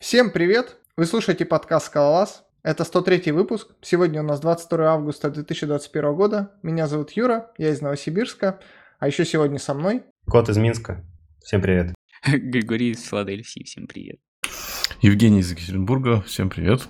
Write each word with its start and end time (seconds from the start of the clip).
Всем 0.00 0.30
привет! 0.30 0.78
Вы 0.96 1.04
слушаете 1.04 1.44
подкаст 1.44 1.88
«Скалолаз». 1.88 2.42
Это 2.62 2.84
103 2.84 3.32
выпуск. 3.32 3.68
Сегодня 3.82 4.22
у 4.22 4.24
нас 4.24 4.40
22 4.40 4.90
августа 4.90 5.28
2021 5.28 6.14
года. 6.14 6.52
Меня 6.62 6.86
зовут 6.86 7.10
Юра, 7.10 7.52
я 7.58 7.68
из 7.68 7.82
Новосибирска. 7.82 8.60
А 8.98 9.06
еще 9.06 9.26
сегодня 9.26 9.58
со 9.58 9.74
мной... 9.74 10.04
Кот 10.26 10.48
из 10.48 10.56
Минска. 10.56 11.04
Всем 11.44 11.60
привет. 11.60 11.94
Григорий 12.26 12.92
из 12.92 13.06
Филадельфии. 13.06 13.62
Всем 13.64 13.86
привет. 13.86 14.18
Евгений 15.02 15.40
из 15.40 15.50
Екатеринбурга. 15.50 16.22
Всем 16.22 16.48
привет. 16.48 16.88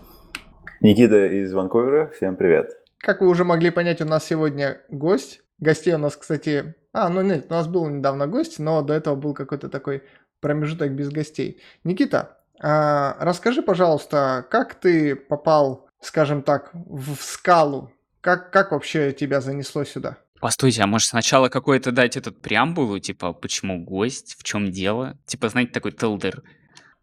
Никита 0.81 1.27
из 1.27 1.53
Ванкувера. 1.53 2.13
Всем 2.15 2.37
привет. 2.37 2.71
Как 2.99 3.23
вы 3.23 3.29
уже 3.29 3.43
могли 3.43 3.71
понять, 3.71 4.01
у 4.01 4.05
нас 4.05 4.25
сегодня 4.25 4.83
гость. 4.89 5.43
Гостей 5.59 5.95
у 5.95 5.99
нас, 5.99 6.17
кстати... 6.17 6.77
А, 6.93 7.09
ну 7.09 7.23
нет, 7.23 7.47
у 7.49 7.55
нас 7.55 7.67
был 7.67 7.89
недавно 7.89 8.29
гость, 8.29 8.61
но 8.61 8.83
до 8.83 8.95
этого 8.95 9.17
был 9.17 9.35
какой-то 9.35 9.69
такой 9.69 10.05
промежуток 10.41 10.93
без 10.93 11.11
гостей. 11.11 11.61
Никита, 11.83 12.40
а, 12.63 13.17
расскажи, 13.21 13.63
пожалуйста, 13.63 14.47
как 14.51 14.75
ты 14.75 15.17
попал, 15.17 15.89
скажем 16.01 16.43
так, 16.43 16.71
в 16.73 17.17
скалу? 17.21 17.91
Как, 18.21 18.53
как 18.53 18.73
вообще 18.73 19.13
тебя 19.13 19.41
занесло 19.41 19.85
сюда? 19.85 20.19
Постойте, 20.41 20.83
а 20.83 20.87
может 20.87 21.09
сначала 21.09 21.49
какой-то 21.49 21.93
дать 21.93 22.17
этот 22.17 22.41
преамбулу, 22.41 22.99
типа, 22.99 23.33
почему 23.33 23.85
гость, 23.85 24.37
в 24.39 24.43
чем 24.43 24.71
дело? 24.71 25.19
Типа, 25.27 25.49
знаете, 25.49 25.73
такой 25.73 25.93
телдер. 25.93 26.43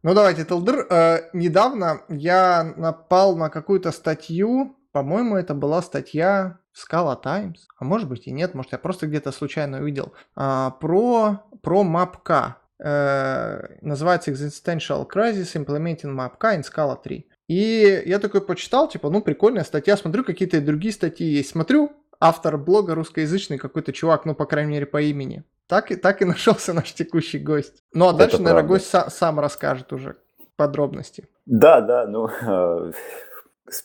Ну 0.03 0.13
давайте, 0.13 0.45
телдер. 0.45 0.87
Э, 0.89 1.29
недавно 1.33 2.01
я 2.09 2.73
напал 2.77 3.35
на 3.35 3.49
какую-то 3.49 3.91
статью, 3.91 4.77
по-моему, 4.91 5.35
это 5.35 5.53
была 5.53 5.81
статья 5.81 6.59
в 6.71 6.91
Scala 6.91 7.19
Times, 7.21 7.67
а 7.77 7.85
может 7.85 8.07
быть 8.07 8.25
и 8.25 8.31
нет, 8.31 8.55
может 8.55 8.71
я 8.71 8.77
просто 8.79 9.05
где-то 9.05 9.31
случайно 9.31 9.79
увидел, 9.79 10.13
э, 10.35 10.71
про, 10.79 11.43
про 11.61 11.83
MapK. 11.83 12.53
Э, 12.79 13.77
называется 13.81 14.31
Existential 14.31 15.07
Crisis 15.07 15.55
Implementing 15.55 16.15
MapK 16.15 16.57
in 16.59 16.63
Scala 16.63 16.97
3. 17.01 17.25
И 17.47 18.03
я 18.05 18.19
такой 18.19 18.41
почитал, 18.41 18.87
типа, 18.87 19.09
ну, 19.09 19.21
прикольная 19.21 19.63
статья, 19.63 19.97
смотрю, 19.97 20.23
какие-то 20.23 20.61
другие 20.61 20.93
статьи 20.93 21.25
есть. 21.27 21.49
Смотрю, 21.49 21.91
автор 22.19 22.57
блога 22.57 22.93
русскоязычный 22.95 23.57
какой-то 23.57 23.93
чувак, 23.93 24.25
ну, 24.25 24.35
по 24.35 24.45
крайней 24.45 24.71
мере, 24.73 24.85
по 24.85 25.01
имени. 25.01 25.43
Так 25.67 25.91
и, 25.91 25.95
так 25.95 26.21
и 26.21 26.25
нашелся 26.33 26.73
наш 26.73 26.93
текущий 26.93 27.39
гость. 27.39 27.83
Ну, 27.93 28.07
а 28.09 28.13
дальше, 28.13 28.35
Это 28.35 28.43
наверное, 28.43 28.67
правда. 28.67 28.73
гость 28.73 28.93
са- 28.93 29.09
сам 29.09 29.39
расскажет 29.39 29.91
уже 29.93 30.17
подробности. 30.55 31.27
Да, 31.45 31.81
да, 31.81 32.05
ну, 32.05 32.27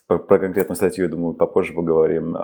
про, 0.07 0.19
конкретную 0.39 0.77
статью, 0.77 1.09
думаю, 1.09 1.35
попозже 1.35 1.73
поговорим. 1.73 2.37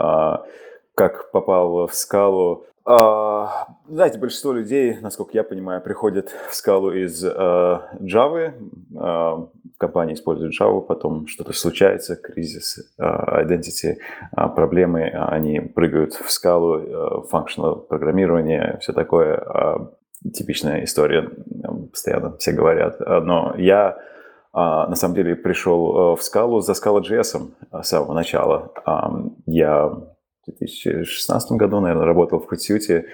А, 0.99 1.09
как 1.09 1.31
попал 1.31 1.87
в 1.87 1.95
скалу. 1.95 2.65
А, 2.85 3.69
знаете, 3.87 4.19
большинство 4.19 4.53
людей, 4.53 4.97
насколько 5.01 5.33
я 5.35 5.45
понимаю, 5.45 5.81
приходят 5.83 6.35
в 6.49 6.55
скалу 6.55 6.91
из 6.91 7.25
uh, 7.25 7.83
Java. 8.01 8.55
Uh, 8.95 9.49
компания 9.77 10.15
использует 10.15 10.59
Java, 10.59 10.81
потом 10.81 11.27
что-то 11.27 11.53
случается, 11.53 12.17
кризис, 12.17 12.95
uh, 12.99 13.45
identity, 13.45 13.99
uh, 14.37 14.55
проблемы, 14.55 15.11
они 15.11 15.61
прыгают 15.61 16.15
в 16.15 16.31
скалу, 16.31 17.25
functional 17.31 17.77
программирование, 17.87 18.79
все 18.81 18.93
такое. 18.93 19.37
Uh, 19.37 19.89
типичная 20.35 20.83
история, 20.83 21.31
постоянно 21.93 22.37
все 22.39 22.51
говорят. 22.51 22.99
Но 22.99 23.55
я 23.57 23.97
на 24.53 24.97
самом 24.97 25.15
деле 25.15 25.37
пришел 25.37 26.17
в 26.17 26.23
скалу 26.23 26.61
за 26.61 26.73
Scala.js 26.73 27.51
с 27.71 27.89
самого 27.89 28.15
начала. 28.15 28.73
Я 29.47 29.93
2016 30.49 31.53
году, 31.53 31.81
наверное, 31.81 32.07
работал 32.07 32.41
в 32.41 32.53
Hootsuite, 32.53 33.05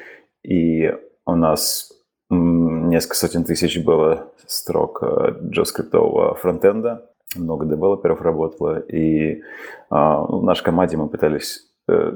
и 0.43 0.93
у 1.27 1.35
нас 1.35 1.93
несколько 2.31 3.17
сотен 3.17 3.45
тысяч 3.45 3.83
было 3.83 4.33
строк 4.47 5.03
э, 5.03 5.35
JavaScript 5.43 6.39
фронтенда, 6.41 7.11
много 7.37 7.67
девелоперов 7.67 8.21
работало, 8.21 8.79
и 8.81 9.43
а, 9.91 10.23
в 10.23 10.43
нашей 10.45 10.65
команде 10.65 10.97
мы 10.97 11.09
пытались, 11.09 11.61
э, 11.89 12.13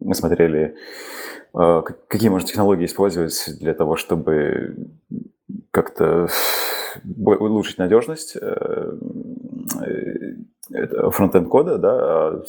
мы 0.00 0.14
смотрели, 0.14 0.76
э, 1.54 1.82
какие 2.08 2.30
можно 2.30 2.48
технологии 2.48 2.86
использовать 2.86 3.58
для 3.60 3.74
того, 3.74 3.96
чтобы 3.96 4.76
как-то 5.70 6.28
улучшить 7.16 7.78
надежность 7.78 8.36
фронтенд 11.10 11.48
кода, 11.48 11.78
да, 11.78 11.92
а, 11.92 12.42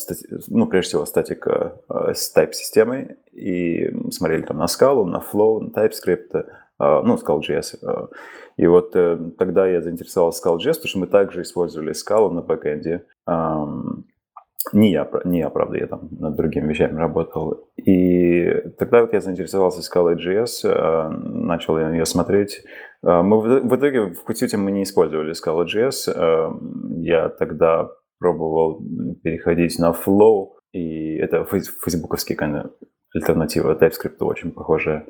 ну, 0.48 0.68
прежде 0.68 0.90
всего, 0.90 1.06
статика 1.06 1.82
а, 1.88 2.14
с 2.14 2.34
type-системой, 2.36 3.18
и 3.32 3.92
смотрели 4.12 4.44
там 4.44 4.58
на 4.58 4.66
Scala, 4.66 5.04
на 5.06 5.18
Flow, 5.18 5.60
на 5.60 5.70
TypeScript, 5.70 6.46
а, 6.78 7.02
ну, 7.02 7.16
Scala.js. 7.16 8.10
И 8.56 8.68
вот 8.68 8.96
э, 8.96 9.18
тогда 9.40 9.66
я 9.66 9.82
заинтересовался 9.82 10.48
Scala.js, 10.48 10.74
потому 10.74 10.88
что 10.88 11.00
мы 11.00 11.08
также 11.08 11.42
использовали 11.42 11.92
Scala 11.94 12.30
на 12.30 12.42
бэкэнде. 12.42 13.04
Не 14.72 14.92
я, 14.92 15.10
не 15.26 15.40
я, 15.40 15.50
правда, 15.50 15.78
я 15.78 15.88
там 15.88 16.08
над 16.12 16.36
другими 16.36 16.70
вещами 16.70 16.98
работал. 16.98 17.68
И 17.76 18.46
тогда 18.78 19.02
вот 19.02 19.12
я 19.14 19.22
заинтересовался 19.22 19.82
Scala.js, 19.82 21.10
начал 21.10 21.80
ее 21.80 22.06
смотреть. 22.06 22.64
Мы 23.02 23.42
в 23.42 23.76
итоге 23.76 24.14
в 24.14 24.24
Qt 24.30 24.56
мы 24.58 24.72
не 24.72 24.84
использовали 24.84 25.34
Scala.js. 25.34 27.02
Я 27.02 27.30
тогда 27.30 27.90
пробовал 28.24 28.82
переходить 29.22 29.78
на 29.80 29.92
Flow, 29.92 30.52
и 30.72 31.18
это 31.18 31.44
фейсбуковские 31.44 32.38
kind 32.38 32.72
альтернатива 33.14 33.76
TypeScript 33.76 34.16
очень 34.22 34.52
похожая. 34.52 35.06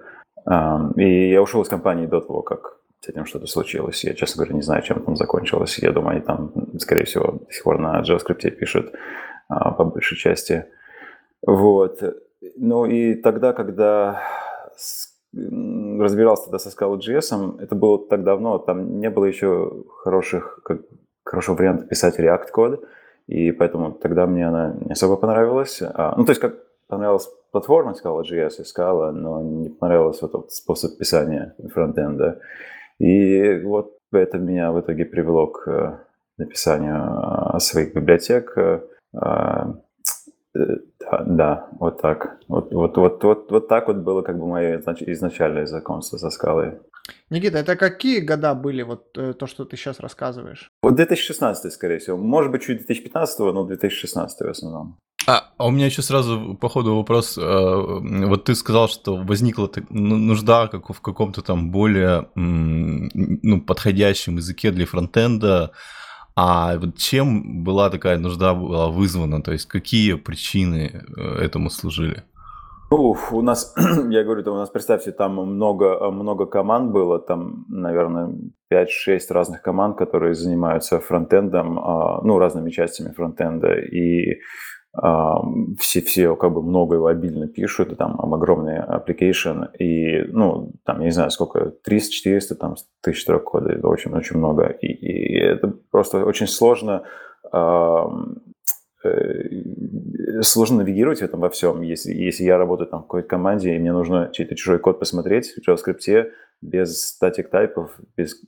И 0.98 1.30
я 1.30 1.42
ушел 1.44 1.62
из 1.62 1.70
компании 1.70 2.08
до 2.08 2.22
того, 2.22 2.42
как 2.42 2.80
с 3.02 3.10
этим 3.10 3.26
что-то 3.26 3.46
случилось. 3.46 4.04
Я, 4.04 4.16
честно 4.16 4.40
говоря, 4.40 4.56
не 4.56 4.64
знаю, 4.64 4.82
чем 4.82 5.04
там 5.04 5.16
закончилось. 5.16 5.78
Я 5.78 5.92
думаю, 5.92 6.16
они 6.16 6.22
там, 6.22 6.52
скорее 6.80 7.04
всего, 7.04 7.34
до 7.34 7.52
сих 7.52 7.64
пор 7.64 7.78
на 7.78 8.02
JavaScript 8.02 8.50
пишут 8.50 8.94
а, 9.48 9.72
по 9.72 9.84
большей 9.86 10.18
части. 10.18 10.66
Вот. 11.46 12.02
Ну 12.58 12.86
и 12.86 13.14
тогда, 13.14 13.54
когда 13.54 14.24
разбирался 15.34 16.46
тогда 16.46 16.58
со 16.58 16.70
Scala.js, 16.70 17.62
это 17.62 17.76
было 17.76 18.08
так 18.08 18.24
давно, 18.24 18.58
там 18.58 19.00
не 19.00 19.10
было 19.12 19.26
еще 19.26 19.84
хороших, 20.04 20.62
как, 20.64 20.82
хорошего 21.24 21.56
варианта 21.56 21.86
писать 21.86 22.20
React 22.20 22.52
код. 22.52 22.84
И 23.28 23.52
поэтому 23.52 23.92
тогда 23.92 24.26
мне 24.26 24.48
она 24.48 24.76
не 24.80 24.92
особо 24.92 25.16
понравилась. 25.16 25.82
А, 25.82 26.16
ну, 26.18 26.26
то 26.26 26.32
есть, 26.32 26.42
как 26.42 26.56
понравилась 26.88 27.30
платформа 27.52 27.94
Scala.js 27.94 28.60
и 28.60 28.64
Scala, 28.64 29.12
но 29.12 29.42
не 29.42 29.70
понравился 29.70 30.26
этот 30.26 30.52
способ 30.52 30.98
писания 30.98 31.56
фронтенда. 31.74 32.40
И 33.00 33.62
вот 33.64 33.98
это 34.12 34.38
меня 34.38 34.72
в 34.72 34.80
итоге 34.80 35.06
привело 35.06 35.48
к 35.48 35.68
э, 35.68 35.98
написанию 36.38 36.96
а, 36.96 37.60
своих 37.60 37.94
библиотек. 37.96 38.58
Э, 38.58 38.82
а, 39.16 39.76
э, 40.56 40.78
да, 41.00 41.24
да, 41.26 41.68
вот 41.80 42.02
так. 42.02 42.38
Вот, 42.48 42.74
вот, 42.74 42.98
вот, 42.98 43.24
вот, 43.24 43.52
вот 43.52 43.68
так 43.68 43.88
вот 43.88 43.98
было 43.98 44.22
как 44.22 44.38
бы 44.38 44.48
мое 44.48 44.80
изначальное 44.80 45.66
знакомство 45.66 46.18
со 46.18 46.30
скалой. 46.30 46.80
Никита, 47.30 47.58
это 47.58 47.76
какие 47.76 48.20
года 48.20 48.54
были, 48.54 48.84
вот 48.84 49.18
э, 49.18 49.34
то, 49.34 49.48
что 49.48 49.66
ты 49.66 49.76
сейчас 49.76 50.00
рассказываешь? 50.00 50.70
Вот 50.82 50.96
2016, 50.96 51.74
скорее 51.74 52.00
всего. 52.00 52.18
Может 52.18 52.52
быть, 52.52 52.64
чуть 52.64 52.78
2015, 52.78 53.40
но 53.40 53.64
2016 53.66 54.40
в 54.40 54.50
основном. 54.50 54.98
А, 55.26 55.52
а 55.58 55.68
у 55.68 55.72
меня 55.72 55.86
еще 55.86 56.02
сразу 56.02 56.58
по 56.60 56.70
ходу 56.70 56.96
вопрос. 56.96 57.38
Э, 57.38 57.42
вот 57.42 58.46
ты 58.46 58.56
сказал, 58.56 58.88
что 58.88 59.18
возникла 59.18 59.70
ну, 59.90 60.18
нужда 60.18 60.68
как 60.68 60.90
в 60.90 61.02
каком-то 61.02 61.42
там 61.42 61.72
более 61.72 62.30
ну, 62.36 63.62
подходящем 63.62 64.38
языке 64.38 64.72
для 64.72 64.86
фронтенда. 64.86 65.72
А 66.36 66.78
вот 66.78 66.98
чем 66.98 67.64
была 67.64 67.90
такая 67.90 68.18
нужда 68.18 68.54
была 68.54 68.90
вызвана? 68.90 69.42
То 69.42 69.52
есть 69.52 69.66
какие 69.68 70.14
причины 70.14 71.04
э, 71.16 71.22
этому 71.40 71.70
служили? 71.70 72.24
Ну, 72.96 73.16
у 73.32 73.42
нас, 73.42 73.74
я 74.12 74.24
говорю, 74.24 74.54
у 74.54 74.56
нас, 74.56 74.70
представьте, 74.70 75.12
там 75.12 75.34
много, 75.34 76.12
много 76.12 76.46
команд 76.46 76.92
было, 76.92 77.18
там, 77.18 77.66
наверное, 77.68 78.36
5-6 78.72 79.20
разных 79.30 79.64
команд, 79.64 79.98
которые 79.98 80.36
занимаются 80.36 81.00
фронтендом, 81.00 81.80
а, 81.80 82.22
ну, 82.22 82.38
разными 82.38 82.70
частями 82.70 83.12
фронтенда, 83.12 83.80
и 83.80 84.42
а, 84.96 85.42
все, 85.80 86.02
все 86.02 86.36
как 86.36 86.54
бы 86.54 86.62
много 86.62 86.96
его 86.98 87.08
обильно 87.08 87.48
пишут, 87.48 87.98
там 87.98 88.32
огромный 88.32 88.78
application, 88.78 89.76
и, 89.80 90.26
ну, 90.32 90.74
там, 90.86 91.00
я 91.00 91.06
не 91.06 91.12
знаю, 91.12 91.32
сколько, 91.32 91.74
300-400, 91.90 92.54
там, 92.60 92.76
тысяч 93.02 93.24
строк 93.24 93.46
кода, 93.46 93.72
это 93.72 93.88
очень, 93.88 94.14
очень 94.14 94.38
много, 94.38 94.68
и, 94.68 94.88
и 94.88 95.40
это 95.40 95.74
просто 95.90 96.24
очень 96.24 96.48
сложно 96.48 97.02
сложно 100.42 100.78
навигировать 100.78 101.20
в 101.20 101.24
этом 101.24 101.40
во 101.40 101.50
всем. 101.50 101.82
Если, 101.82 102.14
если 102.14 102.44
я 102.44 102.58
работаю 102.58 102.88
там 102.88 103.02
в 103.02 103.04
какой-то 103.04 103.28
команде, 103.28 103.76
и 103.76 103.80
мне 103.80 103.92
нужно 103.92 104.30
чей-то 104.32 104.56
чужой 104.56 104.80
код 104.80 105.00
посмотреть 105.00 105.54
в 105.54 105.68
JavaScript 105.68 106.32
без 106.62 107.08
static 107.08 107.50
type 107.50 107.74
ов, 107.74 107.92
без... 108.16 108.42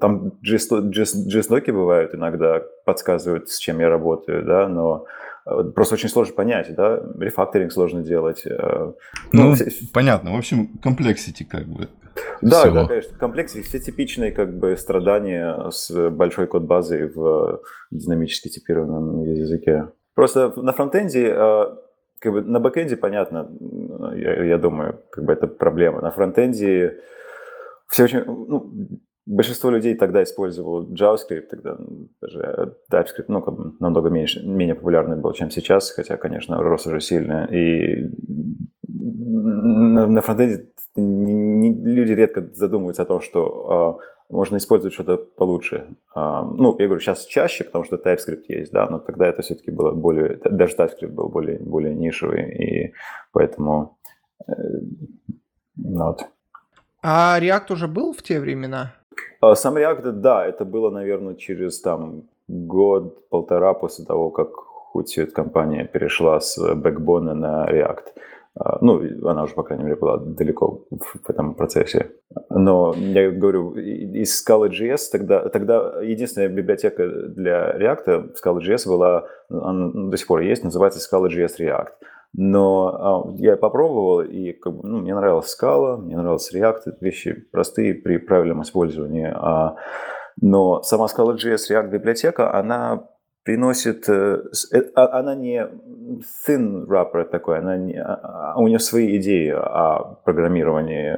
там 0.00 0.32
JS-doc 0.44 1.52
и 1.52 1.70
бывают 1.70 2.14
иногда, 2.14 2.62
подсказывают, 2.84 3.48
с 3.48 3.58
чем 3.58 3.80
я 3.80 3.88
работаю, 3.88 4.44
да, 4.44 4.68
но 4.68 5.06
э, 5.46 5.64
просто 5.74 5.94
очень 5.94 6.10
сложно 6.10 6.34
понять, 6.34 6.74
да, 6.74 7.02
рефакторинг 7.18 7.72
сложно 7.72 8.02
делать. 8.02 8.42
Э, 8.44 8.92
ну, 9.32 9.50
ну 9.50 9.56
понятно, 9.92 10.34
в 10.34 10.36
общем, 10.36 10.68
complexity 10.82 11.44
как 11.44 11.64
бы. 11.66 11.88
Да, 12.40 12.62
всего. 12.62 12.74
да, 12.74 12.86
конечно. 12.86 13.18
Complexity, 13.18 13.62
все 13.62 13.78
типичные 13.78 14.32
как 14.32 14.56
бы 14.56 14.76
страдания 14.76 15.70
с 15.70 16.10
большой 16.10 16.46
код-базой 16.46 17.08
в 17.08 17.62
динамически 17.90 18.48
типированном 18.48 19.24
языке. 19.24 19.88
Просто 20.14 20.52
на 20.56 20.72
фронтенде, 20.72 21.28
э, 21.28 21.64
как 22.20 22.32
бы 22.32 22.42
на 22.42 22.60
бэкенде, 22.60 22.96
понятно, 22.96 23.50
я, 24.14 24.44
я 24.44 24.58
думаю, 24.58 25.00
как 25.10 25.24
бы 25.24 25.32
это 25.32 25.46
проблема. 25.46 26.00
На 26.00 26.10
фронтенде 26.10 27.00
все 27.88 28.04
очень, 28.04 28.24
ну, 28.24 28.72
большинство 29.26 29.70
людей 29.70 29.94
тогда 29.94 30.22
использовало 30.22 30.84
JavaScript, 30.92 31.48
тогда 31.50 31.76
даже 32.20 32.76
TypeScript, 32.90 33.26
ну, 33.28 33.42
как 33.42 33.54
бы 33.54 33.72
намного 33.80 34.10
меньше, 34.10 34.46
менее 34.46 34.74
популярный 34.74 35.16
был, 35.16 35.32
чем 35.32 35.50
сейчас, 35.50 35.90
хотя, 35.90 36.16
конечно, 36.16 36.62
рос 36.62 36.86
уже 36.86 37.00
сильно. 37.00 37.46
И 37.46 38.10
на, 38.86 40.06
на 40.06 40.20
фронтенде 40.20 40.68
не, 40.96 41.32
не, 41.32 41.74
люди 41.74 42.12
редко 42.12 42.48
задумываются 42.54 43.02
о 43.02 43.06
том, 43.06 43.20
что 43.20 44.00
э, 44.00 44.32
можно 44.32 44.58
использовать 44.58 44.94
что-то 44.94 45.16
получше. 45.16 45.96
Э, 46.14 46.42
ну, 46.44 46.76
я 46.78 46.86
говорю, 46.86 47.00
сейчас 47.00 47.24
чаще, 47.24 47.64
потому 47.64 47.84
что 47.84 47.96
TypeScript 47.96 48.44
есть, 48.48 48.72
да, 48.72 48.88
но 48.88 48.98
тогда 48.98 49.26
это 49.26 49.42
все-таки 49.42 49.70
было 49.70 49.92
более, 49.92 50.38
даже 50.44 50.76
TypeScript 50.76 51.12
был 51.12 51.28
более, 51.28 51.58
более 51.58 51.94
нишевый, 51.94 52.52
и 52.52 52.94
поэтому 53.32 53.98
э, 54.46 54.52
вот. 55.76 56.26
А 57.02 57.38
React 57.38 57.72
уже 57.72 57.88
был 57.88 58.14
в 58.14 58.22
те 58.22 58.40
времена? 58.40 58.94
Сам 59.54 59.76
React, 59.76 60.12
да, 60.12 60.46
это 60.46 60.64
было, 60.64 60.90
наверное, 60.90 61.34
через 61.34 61.80
там 61.80 62.22
год-полтора 62.48 63.74
после 63.74 64.04
того, 64.04 64.30
как 64.30 64.48
Hootsuite 64.94 65.32
компания 65.32 65.84
перешла 65.84 66.40
с 66.40 66.58
Backbone 66.58 67.34
на 67.34 67.66
React. 67.66 68.04
Ну, 68.80 69.02
она 69.28 69.42
уже, 69.42 69.54
по 69.54 69.64
крайней 69.64 69.84
мере, 69.84 69.96
была 69.96 70.16
далеко 70.18 70.84
в 70.90 71.28
этом 71.28 71.54
процессе. 71.54 72.12
Но 72.50 72.94
я 72.96 73.30
говорю, 73.30 73.72
из 73.72 74.46
Scala.js 74.46 75.10
тогда, 75.10 75.48
тогда 75.48 76.00
единственная 76.00 76.48
библиотека 76.48 77.06
для 77.08 77.76
React, 77.76 78.34
Scala.js 78.34 78.86
была, 78.88 79.26
она 79.48 79.90
до 80.10 80.16
сих 80.16 80.28
пор 80.28 80.40
есть, 80.40 80.62
называется 80.64 81.00
Scala.js 81.00 81.58
React. 81.58 81.92
Но 82.36 82.88
а, 82.88 83.34
я 83.38 83.56
попробовал, 83.56 84.22
и 84.22 84.52
как 84.52 84.74
бы, 84.74 84.88
ну, 84.88 84.98
мне 84.98 85.14
нравилась 85.14 85.56
Scala, 85.56 85.96
мне 85.96 86.16
нравился 86.16 86.58
React, 86.58 86.96
вещи 87.00 87.46
простые 87.52 87.94
при 87.94 88.16
правильном 88.18 88.62
использовании. 88.62 89.32
А, 89.32 89.76
но 90.40 90.82
сама 90.82 91.06
Scala.js 91.06 91.70
React 91.70 91.90
библиотека, 91.90 92.52
она 92.52 93.08
приносит, 93.44 94.08
э, 94.08 94.42
а, 94.96 95.18
она 95.20 95.36
не 95.36 95.64
thin 96.46 96.86
wrapper 96.86 97.24
такой, 97.24 97.58
она 97.58 97.76
не, 97.76 98.04
у 98.56 98.66
нее 98.66 98.80
свои 98.80 99.16
идеи 99.18 99.50
о 99.50 100.16
программировании, 100.24 101.16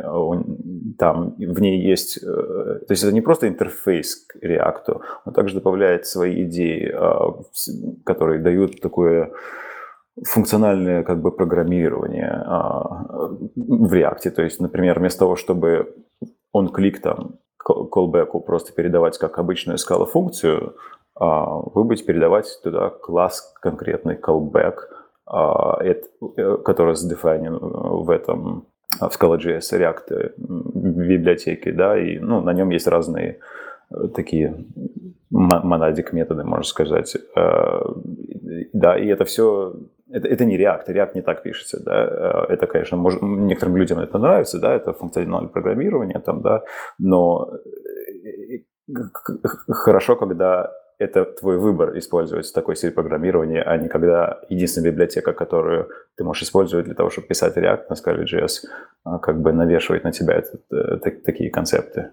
там 0.99 1.35
в 1.39 1.61
ней 1.61 1.81
есть, 1.81 2.19
э, 2.23 2.27
то 2.27 2.91
есть 2.91 3.03
это 3.03 3.13
не 3.13 3.23
просто 3.23 3.49
интерфейс 3.49 4.27
к 4.27 4.37
React, 4.45 5.01
он 5.25 5.33
также 5.33 5.55
добавляет 5.55 6.07
свои 6.07 6.43
идеи, 6.43 6.95
которые 8.05 8.43
дают 8.43 8.83
такое 8.83 9.33
функциональное 10.25 11.03
как 11.03 11.21
бы 11.21 11.31
программирование 11.31 12.43
а, 12.47 13.05
в 13.55 13.93
React. 13.93 14.31
То 14.31 14.43
есть, 14.43 14.61
например, 14.61 14.99
вместо 14.99 15.21
того, 15.21 15.37
чтобы 15.37 15.95
он 16.53 16.69
клик 16.69 17.01
там 17.01 17.37
callback 17.67 18.41
просто 18.41 18.73
передавать 18.73 19.19
как 19.19 19.39
обычную 19.39 19.79
скала 19.79 20.07
функцию, 20.07 20.77
а, 21.15 21.57
вы 21.57 21.85
будете 21.85 22.05
передавать 22.05 22.47
туда 22.63 22.91
класс 22.91 23.55
конкретный 23.61 24.17
callback, 24.17 24.77
а, 25.27 25.83
это, 25.83 26.09
который 26.59 26.95
задефайнен 26.95 27.59
в 27.59 28.11
этом 28.11 28.67
в 28.99 29.09
Scala.js 29.09 29.61
React 29.73 30.33
библиотеке, 30.39 31.73
да, 31.73 31.99
и 31.99 32.19
ну, 32.19 32.41
на 32.41 32.55
нем 32.55 32.71
есть 32.71 32.87
разные 32.87 33.41
такие 34.15 34.65
монадик 35.31 36.13
методы, 36.15 36.45
можно 36.45 36.65
сказать. 36.65 37.17
Да, 38.73 38.99
и 38.99 39.07
это 39.09 39.25
все 39.25 39.75
это, 40.11 40.29
это 40.29 40.45
не 40.45 40.59
React, 40.59 40.89
React 40.89 41.11
не 41.15 41.23
так 41.23 41.43
пишется, 41.43 41.83
да, 41.83 42.47
это, 42.49 42.67
конечно, 42.67 42.97
может, 42.97 43.23
некоторым 43.23 43.77
людям 43.77 43.99
это 43.99 44.19
нравится, 44.19 44.59
да, 44.59 44.75
это 44.75 44.93
функциональное 44.93 45.49
программирование, 45.49 46.21
там, 46.21 46.43
да, 46.43 46.63
но 46.99 47.51
хорошо, 49.69 50.17
когда 50.17 50.73
это 50.99 51.25
твой 51.25 51.59
выбор 51.59 51.99
использовать 51.99 52.51
такой 52.53 52.77
стиль 52.77 52.91
программирования, 52.91 53.63
а 53.63 53.77
не 53.77 53.89
когда 53.89 54.41
единственная 54.49 54.91
библиотека, 54.91 55.33
которую 55.33 55.91
ты 56.17 56.25
можешь 56.25 56.45
использовать 56.45 56.87
для 56.87 56.95
того, 56.95 57.11
чтобы 57.11 57.29
писать 57.29 57.57
React 57.57 57.85
на 57.91 57.95
Scala.js, 57.95 58.67
а, 59.05 59.19
как 59.19 59.41
бы 59.41 59.53
навешивает 59.53 60.05
на 60.05 60.13
тебя 60.13 60.35
это, 60.35 60.59
это, 60.71 61.11
такие 61.23 61.51
концепты. 61.51 62.13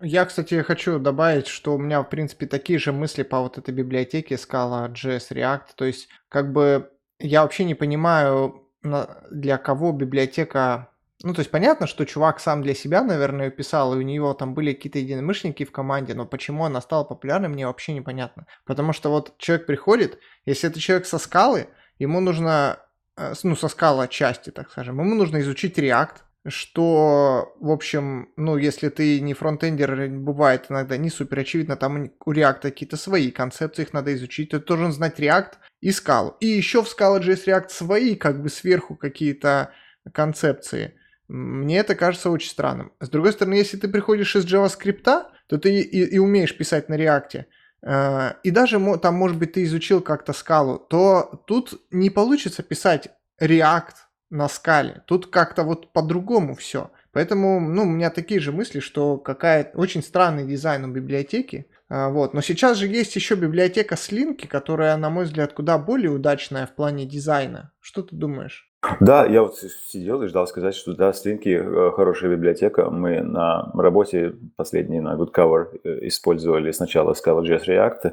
Я, 0.00 0.24
кстати, 0.24 0.62
хочу 0.62 1.00
добавить, 1.00 1.48
что 1.48 1.74
у 1.74 1.78
меня, 1.78 2.02
в 2.02 2.08
принципе, 2.08 2.46
такие 2.46 2.78
же 2.78 2.92
мысли 2.92 3.24
по 3.24 3.40
вот 3.40 3.58
этой 3.58 3.74
библиотеке 3.74 4.36
Scala, 4.36 4.88
JS, 4.92 5.32
React. 5.32 5.74
То 5.74 5.84
есть, 5.84 6.08
как 6.28 6.52
бы 6.52 6.88
я 7.20 7.42
вообще 7.42 7.64
не 7.64 7.74
понимаю, 7.74 8.66
для 8.82 9.58
кого 9.58 9.92
библиотека... 9.92 10.88
Ну, 11.22 11.34
то 11.34 11.40
есть 11.40 11.50
понятно, 11.50 11.86
что 11.86 12.06
чувак 12.06 12.40
сам 12.40 12.62
для 12.62 12.74
себя, 12.74 13.02
наверное, 13.02 13.50
писал, 13.50 13.94
и 13.94 13.98
у 13.98 14.02
него 14.02 14.32
там 14.32 14.54
были 14.54 14.72
какие-то 14.72 14.98
единомышленники 14.98 15.66
в 15.66 15.72
команде, 15.72 16.14
но 16.14 16.24
почему 16.24 16.64
она 16.64 16.80
стала 16.80 17.04
популярной, 17.04 17.50
мне 17.50 17.66
вообще 17.66 17.92
непонятно. 17.92 18.46
Потому 18.64 18.94
что 18.94 19.10
вот 19.10 19.36
человек 19.36 19.66
приходит, 19.66 20.18
если 20.46 20.70
это 20.70 20.80
человек 20.80 21.06
со 21.06 21.18
скалы, 21.18 21.68
ему 21.98 22.20
нужно, 22.20 22.78
э, 23.18 23.34
ну, 23.42 23.54
со 23.54 23.68
скала 23.68 24.08
части, 24.08 24.48
так 24.48 24.70
скажем, 24.70 24.98
ему 24.98 25.14
нужно 25.14 25.40
изучить 25.40 25.78
React, 25.78 26.22
что, 26.48 27.54
в 27.60 27.70
общем, 27.70 28.30
ну, 28.36 28.56
если 28.56 28.88
ты 28.88 29.20
не 29.20 29.34
фронтендер, 29.34 30.08
бывает 30.08 30.66
иногда 30.70 30.96
не 30.96 31.10
супер 31.10 31.40
очевидно, 31.40 31.76
там 31.76 32.10
у 32.24 32.32
React 32.32 32.60
какие-то 32.62 32.96
свои 32.96 33.30
концепции, 33.30 33.82
их 33.82 33.92
надо 33.92 34.14
изучить, 34.14 34.50
ты 34.50 34.58
должен 34.58 34.92
знать 34.92 35.20
React 35.20 35.52
и 35.80 35.90
Scala. 35.90 36.34
И 36.40 36.46
еще 36.46 36.82
в 36.82 36.86
Scala.js 36.86 37.44
React 37.46 37.68
свои, 37.68 38.14
как 38.14 38.42
бы 38.42 38.48
сверху 38.48 38.96
какие-то 38.96 39.72
концепции. 40.12 40.94
Мне 41.28 41.78
это 41.78 41.94
кажется 41.94 42.30
очень 42.30 42.50
странным. 42.50 42.92
С 43.00 43.08
другой 43.10 43.32
стороны, 43.32 43.54
если 43.54 43.76
ты 43.76 43.88
приходишь 43.88 44.34
из 44.34 44.46
JavaScript, 44.46 45.04
то 45.46 45.58
ты 45.58 45.80
и, 45.80 46.14
и 46.14 46.18
умеешь 46.18 46.56
писать 46.56 46.88
на 46.88 46.94
React, 46.94 47.44
э, 47.82 48.32
и 48.42 48.50
даже 48.50 48.80
там, 48.98 49.14
может 49.14 49.38
быть, 49.38 49.52
ты 49.52 49.64
изучил 49.64 50.00
как-то 50.00 50.32
скалу, 50.32 50.78
то 50.78 51.42
тут 51.46 51.82
не 51.90 52.08
получится 52.08 52.62
писать 52.62 53.10
React 53.40 53.94
на 54.30 54.48
скале. 54.48 55.02
Тут 55.06 55.26
как-то 55.26 55.64
вот 55.64 55.92
по-другому 55.92 56.54
все. 56.54 56.90
Поэтому, 57.12 57.60
ну, 57.60 57.82
у 57.82 57.86
меня 57.86 58.10
такие 58.10 58.40
же 58.40 58.52
мысли, 58.52 58.78
что 58.78 59.18
какая 59.18 59.72
очень 59.74 60.02
странный 60.02 60.46
дизайн 60.46 60.84
у 60.84 60.92
библиотеки. 60.92 61.66
А, 61.88 62.08
вот. 62.08 62.34
Но 62.34 62.40
сейчас 62.40 62.76
же 62.76 62.86
есть 62.86 63.16
еще 63.16 63.34
библиотека 63.34 63.96
Slinky, 63.96 64.46
которая, 64.46 64.96
на 64.96 65.10
мой 65.10 65.24
взгляд, 65.24 65.52
куда 65.52 65.76
более 65.76 66.10
удачная 66.10 66.66
в 66.66 66.70
плане 66.70 67.04
дизайна. 67.04 67.72
Что 67.80 68.02
ты 68.02 68.14
думаешь? 68.14 68.70
Да, 69.00 69.26
я 69.26 69.42
вот 69.42 69.58
сидел 69.58 70.22
и 70.22 70.28
ждал 70.28 70.46
сказать, 70.46 70.74
что 70.74 70.94
да, 70.94 71.10
Slinky 71.10 71.56
э, 71.56 71.90
хорошая 71.90 72.30
библиотека. 72.30 72.88
Мы 72.90 73.20
на 73.20 73.70
работе 73.74 74.34
последние 74.56 75.02
на 75.02 75.16
Goodcover 75.16 75.80
э, 75.82 76.06
использовали 76.06 76.70
сначала 76.70 77.12
Scala.js 77.12 77.66
React, 77.66 78.12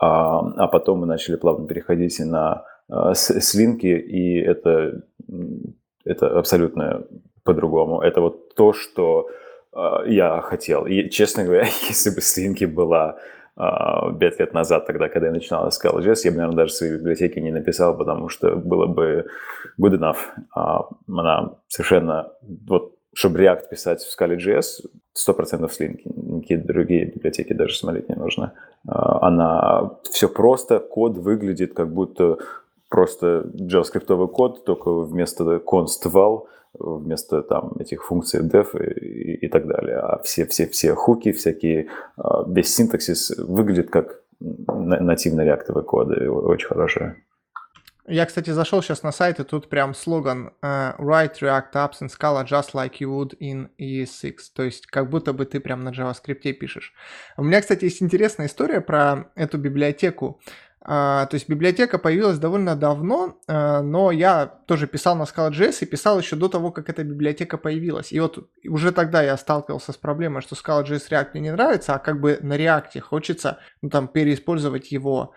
а, 0.00 0.38
а 0.38 0.68
потом 0.68 1.00
мы 1.00 1.06
начали 1.06 1.36
плавно 1.36 1.66
переходить 1.66 2.20
на 2.20 2.64
а, 2.88 3.12
Slinky, 3.12 3.98
и 3.98 4.40
это 4.40 5.02
это 6.08 6.38
абсолютно 6.38 7.04
по-другому. 7.44 8.00
Это 8.00 8.20
вот 8.20 8.54
то, 8.54 8.72
что 8.72 9.28
э, 9.74 9.78
я 10.06 10.40
хотел. 10.40 10.86
И, 10.86 11.10
честно 11.10 11.44
говоря, 11.44 11.66
если 11.88 12.10
бы 12.10 12.20
Slinky 12.20 12.66
была 12.66 13.16
э, 13.56 14.18
5 14.18 14.40
лет 14.40 14.54
назад, 14.54 14.86
тогда, 14.86 15.08
когда 15.08 15.26
я 15.26 15.32
начинал 15.32 15.70
с 15.70 15.78
Scala.js, 15.78 16.20
я 16.24 16.30
бы, 16.30 16.36
наверное, 16.38 16.56
даже 16.56 16.72
свои 16.72 16.92
библиотеки 16.92 17.38
не 17.40 17.52
написал, 17.52 17.96
потому 17.96 18.28
что 18.28 18.56
было 18.56 18.86
бы 18.86 19.26
good 19.80 19.98
enough. 19.98 20.18
А, 20.54 20.88
она 21.06 21.56
совершенно... 21.68 22.32
Вот, 22.42 22.94
чтобы 23.14 23.40
React 23.40 23.68
писать 23.70 24.02
в 24.02 24.20
Scala.js, 24.20 24.86
100% 25.14 25.68
Slinky. 25.68 26.02
Никакие 26.04 26.60
другие 26.60 27.04
библиотеки 27.06 27.52
даже 27.52 27.76
смотреть 27.76 28.08
не 28.08 28.14
нужно. 28.14 28.54
А, 28.86 29.26
она... 29.26 29.90
Все 30.10 30.28
просто, 30.28 30.78
код 30.78 31.18
выглядит 31.18 31.74
как 31.74 31.92
будто 31.92 32.38
просто 32.88 33.50
JavaScript 33.54 34.28
код, 34.28 34.64
только 34.64 34.90
вместо 34.90 35.44
const 35.56 36.04
val, 36.06 36.46
вместо 36.74 37.42
там 37.42 37.72
этих 37.78 38.04
функций 38.04 38.40
def 38.40 38.78
и, 38.78 39.46
и 39.46 39.48
так 39.48 39.66
далее. 39.66 39.96
А 39.96 40.22
все, 40.22 40.46
все, 40.46 40.66
все 40.68 40.94
хуки, 40.94 41.32
всякие, 41.32 41.88
а, 42.16 42.44
весь 42.48 42.74
синтаксис 42.74 43.30
выглядит 43.38 43.90
как 43.90 44.22
нативно 44.40 45.56
код, 45.82 46.16
и 46.16 46.26
очень 46.26 46.68
хорошо. 46.68 47.14
Я, 48.10 48.24
кстати, 48.24 48.48
зашел 48.48 48.82
сейчас 48.82 49.02
на 49.02 49.12
сайт, 49.12 49.38
и 49.38 49.44
тут 49.44 49.68
прям 49.68 49.92
слоган 49.92 50.52
uh, 50.62 50.98
Write 50.98 51.40
React 51.42 51.72
Apps 51.74 52.00
in 52.00 52.08
Scala 52.08 52.42
just 52.42 52.72
like 52.72 53.00
you 53.00 53.10
would 53.10 53.36
in 53.38 53.68
ES6. 53.78 54.36
То 54.54 54.62
есть, 54.62 54.86
как 54.86 55.10
будто 55.10 55.34
бы 55.34 55.44
ты 55.44 55.60
прям 55.60 55.84
на 55.84 55.90
JavaScript 55.90 56.52
пишешь. 56.54 56.94
У 57.36 57.44
меня, 57.44 57.60
кстати, 57.60 57.84
есть 57.84 58.02
интересная 58.02 58.46
история 58.46 58.80
про 58.80 59.30
эту 59.34 59.58
библиотеку. 59.58 60.40
А, 60.40 60.67
то 60.80 61.28
есть 61.32 61.48
библиотека 61.48 61.98
появилась 61.98 62.38
довольно 62.38 62.76
давно, 62.76 63.38
а, 63.46 63.82
но 63.82 64.10
я 64.10 64.46
тоже 64.46 64.86
писал 64.86 65.16
на 65.16 65.24
Scala.js 65.24 65.78
и 65.80 65.86
писал 65.86 66.18
еще 66.18 66.36
до 66.36 66.48
того, 66.48 66.70
как 66.70 66.88
эта 66.88 67.04
библиотека 67.04 67.58
появилась. 67.58 68.12
И 68.12 68.20
вот 68.20 68.48
уже 68.66 68.92
тогда 68.92 69.22
я 69.22 69.36
сталкивался 69.36 69.92
с 69.92 69.96
проблемой, 69.96 70.40
что 70.40 70.54
Scala.js 70.54 71.10
React 71.10 71.28
мне 71.34 71.42
не 71.42 71.52
нравится, 71.52 71.94
а 71.94 71.98
как 71.98 72.20
бы 72.20 72.38
на 72.42 72.56
React 72.56 73.00
хочется 73.00 73.58
ну, 73.82 73.90
там, 73.90 74.08
переиспользовать 74.08 74.90
его 74.92 75.34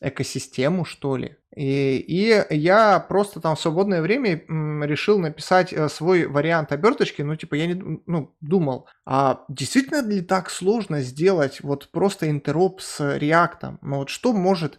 экосистему, 0.00 0.84
что 0.84 1.16
ли. 1.16 1.36
И, 1.56 1.96
и 1.96 2.56
я 2.56 3.00
просто 3.00 3.40
там 3.40 3.56
в 3.56 3.60
свободное 3.60 4.02
время 4.02 4.44
решил 4.86 5.18
написать 5.18 5.72
э, 5.72 5.88
свой 5.88 6.26
вариант 6.26 6.70
оберточки. 6.70 7.22
Ну, 7.22 7.34
типа, 7.34 7.56
я 7.56 7.66
не 7.66 7.74
ну, 8.06 8.34
думал, 8.40 8.86
а 9.04 9.44
действительно 9.48 10.06
ли 10.06 10.20
так 10.20 10.48
сложно 10.48 11.00
сделать 11.00 11.60
вот 11.62 11.90
просто 11.90 12.30
интероп 12.30 12.80
с 12.80 13.00
React? 13.00 13.78
Ну, 13.82 13.96
вот 13.96 14.10
что 14.10 14.32
может, 14.32 14.78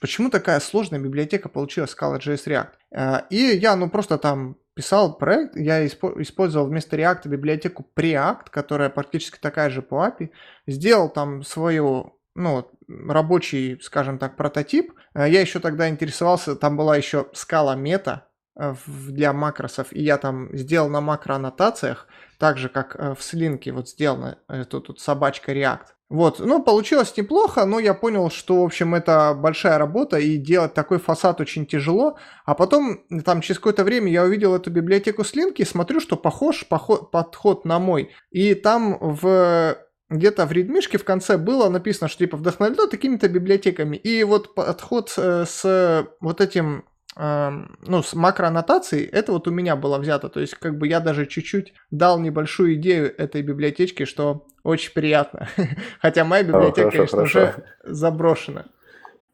почему 0.00 0.30
такая 0.30 0.60
сложная 0.60 1.00
библиотека 1.00 1.48
получилась 1.48 1.94
Scala.js 1.98 2.46
React? 2.46 2.70
Э, 2.92 3.22
и 3.30 3.56
я, 3.56 3.74
ну, 3.74 3.90
просто 3.90 4.16
там 4.16 4.56
писал 4.74 5.16
проект, 5.16 5.56
я 5.56 5.86
использовал 5.86 6.68
вместо 6.68 6.96
React 6.96 7.28
библиотеку 7.28 7.84
Preact, 7.96 8.50
которая 8.50 8.90
практически 8.90 9.38
такая 9.40 9.70
же 9.70 9.82
по 9.82 10.06
API, 10.06 10.30
сделал 10.66 11.08
там 11.08 11.42
свою 11.42 12.15
ну, 12.36 12.70
рабочий, 12.88 13.78
скажем 13.82 14.18
так, 14.18 14.36
прототип. 14.36 14.92
Э, 15.14 15.28
я 15.28 15.40
еще 15.40 15.58
тогда 15.58 15.88
интересовался, 15.88 16.56
там 16.56 16.76
была 16.76 16.96
еще 16.96 17.26
скала 17.32 17.74
мета 17.74 18.28
э, 18.58 18.74
для 18.86 19.32
макросов, 19.32 19.92
и 19.92 20.02
я 20.02 20.18
там 20.18 20.48
сделал 20.56 20.88
на 20.88 21.00
макроаннотациях, 21.00 22.06
так 22.38 22.58
же, 22.58 22.68
как 22.68 22.96
э, 22.96 23.14
в 23.14 23.22
слинке 23.22 23.72
вот 23.72 23.88
сделано, 23.88 24.38
тут, 24.70 24.86
тут 24.86 25.00
собачка 25.00 25.52
React. 25.52 25.86
Вот, 26.08 26.38
ну, 26.38 26.62
получилось 26.62 27.16
неплохо, 27.16 27.64
но 27.64 27.80
я 27.80 27.92
понял, 27.92 28.30
что, 28.30 28.62
в 28.62 28.64
общем, 28.64 28.94
это 28.94 29.34
большая 29.34 29.76
работа, 29.76 30.18
и 30.18 30.36
делать 30.36 30.72
такой 30.72 30.98
фасад 31.00 31.40
очень 31.40 31.66
тяжело. 31.66 32.16
А 32.44 32.54
потом, 32.54 33.00
там, 33.24 33.40
через 33.40 33.58
какое-то 33.58 33.82
время 33.82 34.12
я 34.12 34.22
увидел 34.22 34.54
эту 34.54 34.70
библиотеку 34.70 35.24
слинки, 35.24 35.64
смотрю, 35.64 35.98
что 35.98 36.16
похож 36.16 36.64
поход, 36.68 37.10
подход 37.10 37.64
на 37.64 37.80
мой. 37.80 38.14
И 38.30 38.54
там 38.54 38.98
в 39.00 39.76
где-то 40.08 40.46
в 40.46 40.52
редмишке 40.52 40.98
в 40.98 41.04
конце 41.04 41.36
было 41.36 41.68
написано, 41.68 42.08
что 42.08 42.18
типа 42.18 42.36
вдохновлено 42.36 42.86
такими-то 42.86 43.28
библиотеками. 43.28 43.96
И 43.96 44.22
вот 44.24 44.54
подход 44.54 45.12
э, 45.16 45.44
с 45.46 46.06
вот 46.20 46.40
этим 46.40 46.84
эм, 47.16 47.76
ну, 47.86 48.02
с 48.02 48.14
макроаннотацией, 48.14 49.06
это 49.06 49.32
вот 49.32 49.48
у 49.48 49.50
меня 49.50 49.74
было 49.74 49.98
взято. 49.98 50.28
То 50.28 50.40
есть, 50.40 50.54
как 50.54 50.78
бы 50.78 50.86
я 50.86 51.00
даже 51.00 51.26
чуть-чуть 51.26 51.74
дал 51.90 52.20
небольшую 52.20 52.74
идею 52.74 53.12
этой 53.16 53.42
библиотечки, 53.42 54.04
что 54.04 54.46
очень 54.62 54.92
приятно. 54.92 55.48
Хотя 56.00 56.24
моя 56.24 56.44
библиотека, 56.44 56.88
О, 56.88 56.90
хорошо, 56.90 56.96
конечно, 56.96 57.18
хорошо. 57.18 57.38
уже 57.38 57.54
заброшена. 57.84 58.64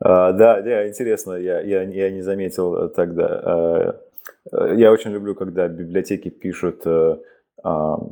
А, 0.00 0.32
да, 0.32 0.60
да, 0.62 0.88
интересно, 0.88 1.34
я, 1.34 1.60
я, 1.60 1.82
я 1.82 2.10
не 2.10 2.22
заметил 2.22 2.88
тогда. 2.88 3.26
А, 3.44 4.00
э, 4.52 4.74
я 4.76 4.90
очень 4.90 5.12
люблю, 5.12 5.34
когда 5.34 5.68
библиотеки 5.68 6.30
пишут 6.30 6.82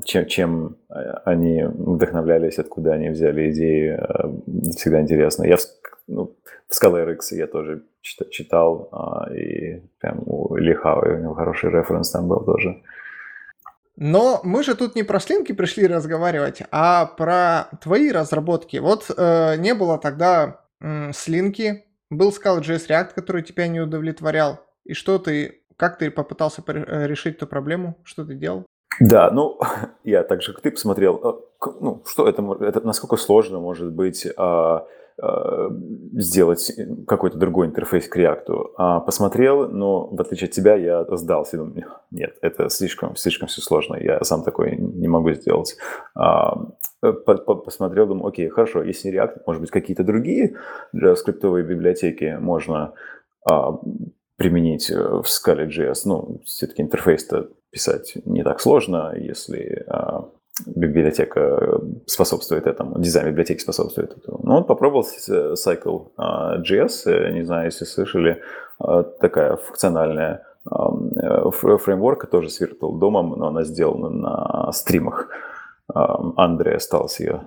чем, 0.04 0.26
чем 0.26 0.76
э, 0.88 0.95
они 1.25 1.64
вдохновлялись, 1.64 2.59
откуда 2.59 2.92
они 2.92 3.11
взяли 3.11 3.50
идеи, 3.50 3.99
э, 3.99 4.71
всегда 4.76 5.00
интересно. 5.00 5.45
Я 5.45 5.57
в, 5.57 5.62
ну, 6.07 6.37
в 6.69 6.83
Scholar 6.83 7.12
X 7.14 7.33
я 7.33 7.47
тоже 7.47 7.83
читал, 8.02 8.88
а, 8.92 9.33
и 9.35 9.83
прям 9.99 10.23
у 10.26 10.57
Лихау, 10.57 11.02
у 11.02 11.19
него 11.19 11.35
хороший 11.35 11.71
референс 11.71 12.11
там 12.11 12.28
был 12.28 12.45
тоже. 12.45 12.83
Но 13.97 14.40
мы 14.45 14.62
же 14.62 14.75
тут 14.75 14.95
не 14.95 15.02
про 15.02 15.21
слинки 15.21 15.52
пришли 15.52 15.87
разговаривать, 15.87 16.62
а 16.71 17.07
про 17.07 17.69
твои 17.83 18.11
разработки. 18.11 18.78
Вот 18.78 19.11
э, 19.14 19.57
не 19.59 19.75
было 19.75 19.99
тогда 19.99 20.61
э, 20.80 21.12
слинки, 21.12 21.85
был 22.09 22.30
Scala.js 22.30 22.88
React, 22.88 23.14
который 23.14 23.42
тебя 23.42 23.66
не 23.69 23.80
удовлетворял. 23.80 24.61
И 24.85 24.95
что 24.95 25.19
ты, 25.19 25.62
как 25.76 25.99
ты 25.99 26.11
попытался 26.11 26.62
решить 26.66 27.37
эту 27.37 27.47
проблему? 27.47 27.99
Что 28.04 28.25
ты 28.25 28.35
делал? 28.35 28.64
Да, 28.99 29.30
ну, 29.30 29.59
я 30.04 30.23
так 30.25 30.42
же, 30.42 30.52
как 30.52 30.62
ты 30.62 30.70
посмотрел, 30.70 31.20
а, 31.23 31.66
ну, 31.80 32.02
что 32.06 32.28
это, 32.28 32.42
это 32.61 32.80
насколько 32.80 33.16
сложно 33.16 33.61
может 33.61 33.92
быть 33.92 34.26
а, 34.37 34.87
а, 35.23 35.70
сделать 36.12 36.73
какой-то 37.06 37.38
другой 37.38 37.66
интерфейс 37.66 38.09
к 38.09 38.16
React. 38.16 38.70
А, 38.76 39.00
посмотрел, 39.00 39.68
но 39.68 40.06
в 40.06 40.20
отличие 40.20 40.49
от 40.49 40.54
тебя 40.54 40.76
я 40.76 41.04
сдался. 41.16 41.59
Думаю, 41.59 41.85
нет, 42.11 42.37
это 42.40 42.68
слишком, 42.68 43.16
слишком 43.16 43.49
все 43.49 43.61
сложно, 43.61 43.97
я 43.97 44.23
сам 44.25 44.42
такой 44.42 44.76
не 44.76 45.09
могу 45.09 45.32
сделать. 45.32 45.76
А, 46.14 46.56
посмотрел, 47.00 48.06
думаю, 48.06 48.28
окей, 48.28 48.49
хорошо, 48.49 48.82
если 48.82 49.12
React, 49.12 49.42
может 49.47 49.61
быть, 49.61 49.70
какие-то 49.70 50.04
другие 50.04 50.56
JavaScript 50.94 51.62
библиотеки 51.62 52.38
можно 52.40 52.94
а, 53.44 53.78
применить 54.37 54.90
в 54.90 55.25
Scala.js. 55.25 56.00
Ну, 56.06 56.40
все-таки 56.47 56.80
интерфейс-то 56.80 57.50
писать 57.70 58.14
не 58.24 58.42
так 58.42 58.60
сложно, 58.60 59.14
если 59.16 59.84
а, 59.88 60.28
библиотека 60.66 61.80
способствует 62.06 62.66
этому, 62.66 62.98
дизайн 62.98 63.28
библиотеки 63.28 63.60
способствует 63.60 64.16
этому. 64.16 64.40
Ну, 64.42 64.56
он 64.56 64.64
попробовал 64.64 65.06
Cycle.js, 65.28 67.02
а, 67.06 67.30
не 67.30 67.42
знаю, 67.42 67.66
если 67.66 67.84
слышали, 67.84 68.42
а, 68.78 69.02
такая 69.02 69.56
функциональная 69.56 70.42
а, 70.70 71.50
фреймворк, 71.50 72.28
тоже 72.30 72.50
с 72.50 72.60
Virtual 72.60 72.98
домом, 72.98 73.34
но 73.38 73.48
она 73.48 73.64
сделана 73.64 74.10
на 74.10 74.72
стримах. 74.72 75.28
Андрей 75.92 76.76
остался 76.76 77.24
ее, 77.24 77.42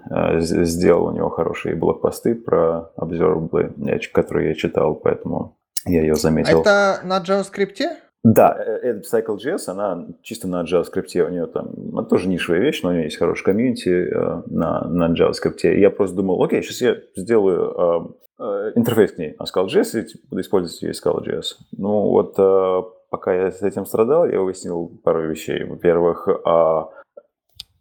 сделал 0.65 1.06
у 1.06 1.12
него 1.12 1.30
хорошие 1.30 1.75
блокпосты 1.75 2.36
про 2.36 2.92
обзорблы, 2.98 3.74
которые 4.12 4.50
я 4.50 4.56
читал, 4.56 4.96
поэтому 4.96 5.56
я 5.86 6.01
ее 6.01 6.15
заметил. 6.15 6.60
Это 6.60 7.00
на 7.06 7.22
JavaScript? 7.22 7.80
Да, 8.24 8.56
э, 8.58 9.01
Cycle.js, 9.01 9.68
она 9.68 10.08
чисто 10.22 10.48
на 10.48 10.63
JavaScript, 10.63 11.22
у 11.22 11.30
нее 11.30 11.46
там, 11.48 11.74
она 11.92 12.03
тоже 12.03 12.30
нишевая 12.30 12.62
вещь, 12.62 12.82
но 12.82 12.89
у 12.89 12.94
нее 12.94 13.03
есть 13.03 13.18
хороший 13.18 13.44
комьюнити 13.44 13.89
э, 13.89 14.42
на, 14.48 14.88
на 14.88 15.13
JavaScript. 15.13 15.68
Я 15.77 15.89
просто 15.89 16.15
думал, 16.15 16.42
окей, 16.42 16.63
сейчас 16.63 16.82
я 16.82 16.96
сделаю 17.18 18.15
э, 18.39 18.44
э, 18.44 18.72
интерфейс 18.75 19.12
к 19.12 19.18
ней 19.18 19.36
на 19.38 19.44
Scala.js 19.44 20.00
и 20.00 20.27
буду 20.30 20.42
использовать 20.42 20.82
ее 20.82 20.92
Scala.js. 20.92 21.58
Ну 21.77 22.10
вот, 22.12 22.36
э, 22.38 22.82
пока 23.10 23.34
я 23.34 23.51
с 23.51 23.62
этим 23.62 23.86
страдал, 23.86 24.25
я 24.25 24.39
выяснил 24.39 24.89
пару 25.03 25.27
вещей. 25.30 25.65
Во-первых, 25.65 26.30
э, 26.30 27.03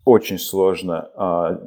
очень 0.05 0.39
сложно 0.39 1.09
э, 1.15 1.59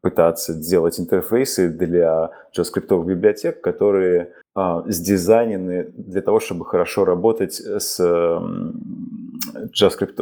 пытаться 0.00 0.54
сделать 0.54 0.98
интерфейсы 0.98 1.68
для 1.68 2.30
JavaScript 2.56 3.04
библиотек, 3.04 3.60
которые 3.60 4.32
а, 4.54 4.82
сдизайнены 4.88 5.92
для 5.96 6.20
того, 6.20 6.40
чтобы 6.40 6.64
хорошо 6.64 7.04
работать 7.04 7.54
с 7.54 8.00
JavaScript, 8.00 10.16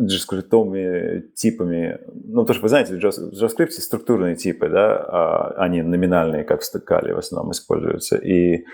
JavaScript 0.00 1.22
типами. 1.34 2.00
Ну, 2.24 2.44
то, 2.44 2.52
что 2.52 2.62
вы 2.62 2.68
знаете, 2.68 2.96
в 2.96 2.98
JavaScript 2.98 3.70
структурные 3.70 4.34
типы, 4.34 4.68
да, 4.68 4.96
а 4.96 5.54
они 5.58 5.82
номинальные, 5.82 6.44
как 6.44 6.62
в 6.62 6.64
стыкале 6.64 7.14
в 7.14 7.18
основном 7.18 7.52
используются. 7.52 8.16
И 8.16 8.64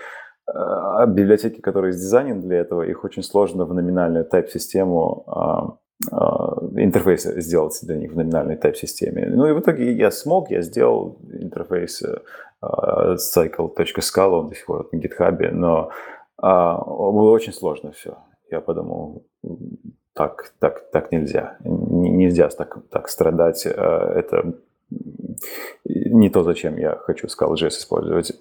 а, 0.47 1.05
библиотеки, 1.05 1.61
которые 1.61 1.93
сдизайнены 1.93 2.41
для 2.41 2.57
этого, 2.57 2.81
их 2.81 3.03
очень 3.03 3.23
сложно 3.23 3.65
в 3.65 3.73
номинальную 3.73 4.27
type-систему 4.27 5.79
интерфейс 6.77 7.23
сделать 7.23 7.77
для 7.83 7.97
них 7.97 8.11
в 8.11 8.15
номинальной 8.15 8.55
type-системе. 8.55 9.27
Ну 9.29 9.47
и 9.47 9.53
в 9.53 9.59
итоге 9.59 9.91
я 9.93 10.11
смог, 10.11 10.51
я 10.51 10.61
сделал 10.61 11.17
интерфейс 11.33 12.03
э, 12.03 12.17
cycle.scala, 12.61 14.39
он 14.39 14.49
до 14.49 14.55
сих 14.55 14.65
пор 14.65 14.89
на 14.91 14.97
GitHub, 14.97 15.51
но 15.51 15.89
а, 16.37 16.77
было 16.77 17.31
очень 17.31 17.53
сложно 17.53 17.91
все. 17.91 18.17
Я 18.49 18.61
подумал, 18.61 19.25
так, 20.13 20.53
так, 20.59 20.89
так 20.91 21.11
нельзя. 21.11 21.57
Нельзя 21.63 22.49
так, 22.49 22.77
так 22.89 23.09
страдать. 23.09 23.65
А, 23.65 24.13
это 24.15 24.53
не 25.85 26.29
то, 26.29 26.43
зачем 26.43 26.77
я 26.77 26.95
хочу 26.95 27.27
Scala.js 27.27 27.69
использовать. 27.69 28.33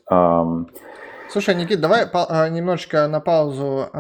Слушай, 1.28 1.56
Никит, 1.56 1.80
давай 1.80 2.09
а, 2.12 2.49
немножечко 2.49 3.09
на 3.09 3.21
паузу, 3.21 3.90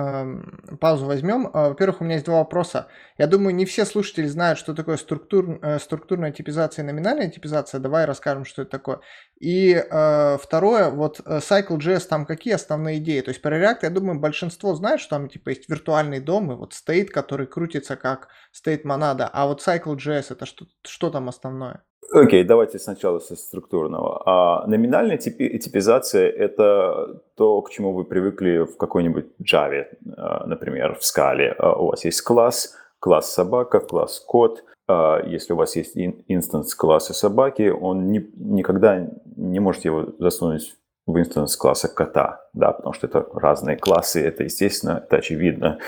паузу 0.80 1.06
возьмем. 1.06 1.50
А, 1.52 1.70
во-первых, 1.70 2.00
у 2.00 2.04
меня 2.04 2.14
есть 2.14 2.26
два 2.26 2.38
вопроса. 2.38 2.86
Я 3.18 3.26
думаю, 3.26 3.54
не 3.54 3.64
все 3.64 3.84
слушатели 3.84 4.26
знают, 4.26 4.58
что 4.58 4.74
такое 4.74 4.96
структур, 4.96 5.58
э, 5.60 5.78
структурная 5.78 6.30
типизация 6.30 6.82
и 6.82 6.86
номинальная 6.86 7.28
типизация. 7.28 7.80
Давай 7.80 8.04
расскажем, 8.04 8.44
что 8.44 8.62
это 8.62 8.70
такое. 8.70 9.00
И 9.40 9.72
э, 9.74 10.38
второе, 10.40 10.90
вот 10.90 11.20
э, 11.24 11.38
Cycle.js, 11.38 12.06
там 12.08 12.26
какие 12.26 12.54
основные 12.54 12.98
идеи? 12.98 13.20
То 13.20 13.30
есть 13.30 13.42
про 13.42 13.58
React, 13.58 13.78
я 13.82 13.90
думаю, 13.90 14.20
большинство 14.20 14.74
знает, 14.74 15.00
что 15.00 15.16
там 15.16 15.28
типа 15.28 15.48
есть 15.50 15.68
виртуальный 15.68 16.20
дом 16.20 16.52
и 16.52 16.54
вот 16.54 16.74
state, 16.74 17.06
который 17.06 17.46
крутится 17.46 17.96
как 17.96 18.28
state 18.54 18.82
монада. 18.84 19.28
А 19.32 19.46
вот 19.46 19.66
Cycle.js, 19.66 20.26
это 20.30 20.46
что, 20.46 20.66
что 20.86 21.10
там 21.10 21.28
основное? 21.28 21.82
Окей, 22.12 22.42
okay, 22.42 22.46
давайте 22.46 22.78
сначала 22.78 23.18
со 23.18 23.36
структурного. 23.36 24.22
А 24.26 24.66
номинальная 24.66 25.18
типи- 25.18 25.58
типизация– 25.58 26.28
это 26.38 27.20
то, 27.34 27.60
к 27.62 27.70
чему 27.70 27.92
вы 27.92 28.04
привыкли 28.04 28.64
в 28.64 28.76
какой-нибудь 28.76 29.26
Java, 29.42 29.86
а, 30.16 30.46
например, 30.46 30.94
в 30.94 31.00
Scala. 31.00 31.54
А, 31.58 31.76
у 31.76 31.86
вас 31.86 32.04
есть 32.04 32.22
класс, 32.22 32.76
класс 33.00 33.32
собака, 33.32 33.80
класс 33.80 34.20
код. 34.20 34.64
А, 34.88 35.20
если 35.26 35.52
у 35.52 35.56
вас 35.56 35.76
есть 35.76 35.96
инстанс 35.96 36.74
класса 36.74 37.12
собаки, 37.12 37.68
он 37.68 38.10
ни, 38.10 38.30
никогда 38.36 39.08
не 39.36 39.60
можете 39.60 39.88
его 39.88 40.06
засунуть 40.18 40.76
в 41.06 41.18
инстанс 41.18 41.56
класса 41.56 41.88
кота, 41.88 42.46
да, 42.52 42.72
потому 42.72 42.92
что 42.92 43.06
это 43.06 43.26
разные 43.32 43.76
классы, 43.76 44.26
это 44.26 44.42
естественно, 44.42 45.02
это 45.04 45.16
очевидно. 45.16 45.78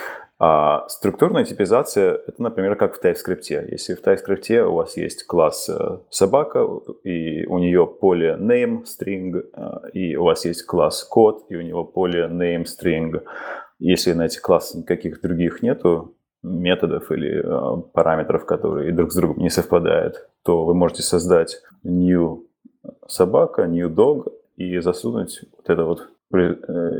А 0.40 0.86
структурная 0.88 1.44
типизация– 1.44 2.12
это, 2.28 2.40
например, 2.40 2.76
как 2.76 2.94
в 2.94 3.04
TypeScript. 3.04 3.70
Если 3.72 3.94
в 3.94 4.02
TypeScript 4.02 4.60
у 4.62 4.74
вас 4.74 4.96
есть 4.96 5.26
класс 5.26 5.68
э, 5.68 5.98
собака, 6.10 6.64
и 7.02 7.44
у 7.46 7.58
нее 7.58 7.88
поле 7.88 8.36
name 8.38 8.84
string, 8.84 9.42
э, 9.52 9.90
и 9.94 10.14
у 10.14 10.22
вас 10.22 10.44
есть 10.44 10.64
класс 10.64 11.02
код, 11.02 11.46
и 11.48 11.56
у 11.56 11.62
него 11.62 11.82
поле 11.82 12.28
name 12.28 12.66
string. 12.66 13.20
Если 13.80 14.12
на 14.12 14.26
этих 14.26 14.40
классах 14.40 14.82
никаких 14.82 15.20
других 15.20 15.60
нету, 15.60 16.14
методов 16.44 17.10
или 17.10 17.42
э, 17.42 17.82
параметров, 17.92 18.46
которые 18.46 18.92
друг 18.92 19.10
с 19.10 19.16
другом 19.16 19.42
не 19.42 19.50
совпадают, 19.50 20.28
то 20.44 20.64
вы 20.64 20.74
можете 20.74 21.02
создать 21.02 21.60
new 21.82 22.46
собака, 23.08 23.62
new 23.62 23.92
dog 23.92 24.30
и 24.58 24.78
засунуть 24.80 25.44
вот 25.56 25.70
это 25.70 25.84
вот 25.84 26.08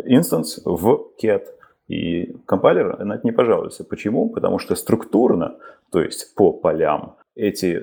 инстанс 0.06 0.60
в 0.64 1.12
cat– 1.22 1.44
и 1.88 2.36
компайлер 2.46 3.02
на 3.02 3.14
это 3.14 3.26
не 3.26 3.32
пожалуется. 3.32 3.82
Почему? 3.82 4.28
Потому 4.28 4.58
что 4.58 4.74
структурно, 4.74 5.56
то 5.90 6.00
есть 6.00 6.34
по 6.34 6.52
полям, 6.52 7.16
эти 7.34 7.82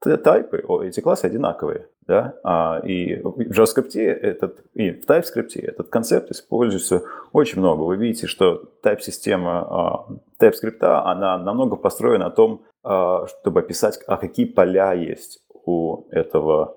тайпы, 0.00 0.64
эти 0.84 1.00
классы 1.00 1.26
одинаковые. 1.26 1.88
Да? 2.06 2.34
А, 2.42 2.80
и 2.84 3.16
в 3.22 3.38
JavaScript 3.40 3.98
этот, 3.98 4.62
и 4.74 4.90
в 4.90 5.08
TypeScript 5.08 5.58
этот 5.58 5.88
концепт 5.88 6.30
используется 6.30 7.04
очень 7.32 7.60
много. 7.60 7.82
Вы 7.84 7.96
видите, 7.96 8.26
что 8.26 8.64
type-система 8.82 9.60
а, 9.60 10.06
TypeScript, 10.38 10.84
она 10.84 11.38
намного 11.38 11.76
построена 11.76 12.26
на 12.26 12.30
том, 12.30 12.62
а, 12.82 13.26
чтобы 13.26 13.60
описать, 13.60 14.00
а 14.06 14.18
какие 14.18 14.44
поля 14.44 14.92
есть 14.92 15.42
у 15.64 16.06
этого 16.10 16.76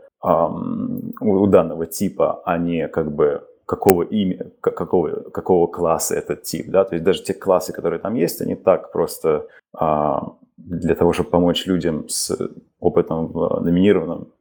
у 1.21 1.47
данного 1.47 1.85
типа, 1.85 2.41
а 2.45 2.57
не 2.57 2.87
как 2.87 3.11
бы 3.11 3.47
какого 3.65 4.03
имя, 4.03 4.51
какого, 4.61 5.29
какого 5.29 5.67
класса 5.67 6.15
этот 6.15 6.43
тип, 6.43 6.69
да, 6.69 6.85
то 6.85 6.95
есть 6.95 7.03
даже 7.03 7.23
те 7.23 7.33
классы, 7.33 7.73
которые 7.73 7.99
там 7.99 8.15
есть, 8.15 8.41
они 8.41 8.55
так 8.55 8.91
просто 8.91 9.47
а, 9.73 10.35
для 10.57 10.95
того, 10.95 11.13
чтобы 11.13 11.29
помочь 11.29 11.67
людям 11.67 12.07
с 12.07 12.35
опытом 12.79 13.27
в 13.27 13.59
номинированном 13.61 14.31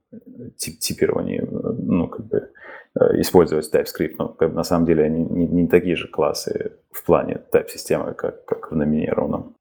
тип 0.56 0.78
типировании, 0.78 1.46
ну, 1.50 2.08
как 2.08 2.26
бы 2.26 2.50
э, 2.98 3.20
использовать 3.20 3.72
TypeScript, 3.72 4.14
но 4.18 4.28
как 4.28 4.50
бы, 4.50 4.56
на 4.56 4.64
самом 4.64 4.86
деле 4.86 5.04
они 5.04 5.24
не, 5.24 5.46
не 5.46 5.66
такие 5.66 5.96
же 5.96 6.08
классы 6.08 6.72
в 6.90 7.04
плане 7.04 7.42
type-системы, 7.52 8.14
как, 8.14 8.44
как 8.44 8.70
в 8.70 8.76
номинированном. 8.76 9.56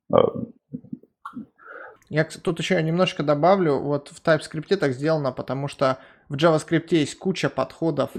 Я 2.10 2.24
тут 2.24 2.60
еще 2.60 2.82
немножко 2.82 3.24
добавлю, 3.24 3.80
вот 3.80 4.10
в 4.10 4.22
TypeScript 4.22 4.76
так 4.78 4.94
сделано, 4.94 5.32
потому 5.32 5.68
что 5.68 5.98
в 6.30 6.36
JavaScript 6.36 6.88
есть 6.92 7.18
куча 7.18 7.50
подходов, 7.50 8.12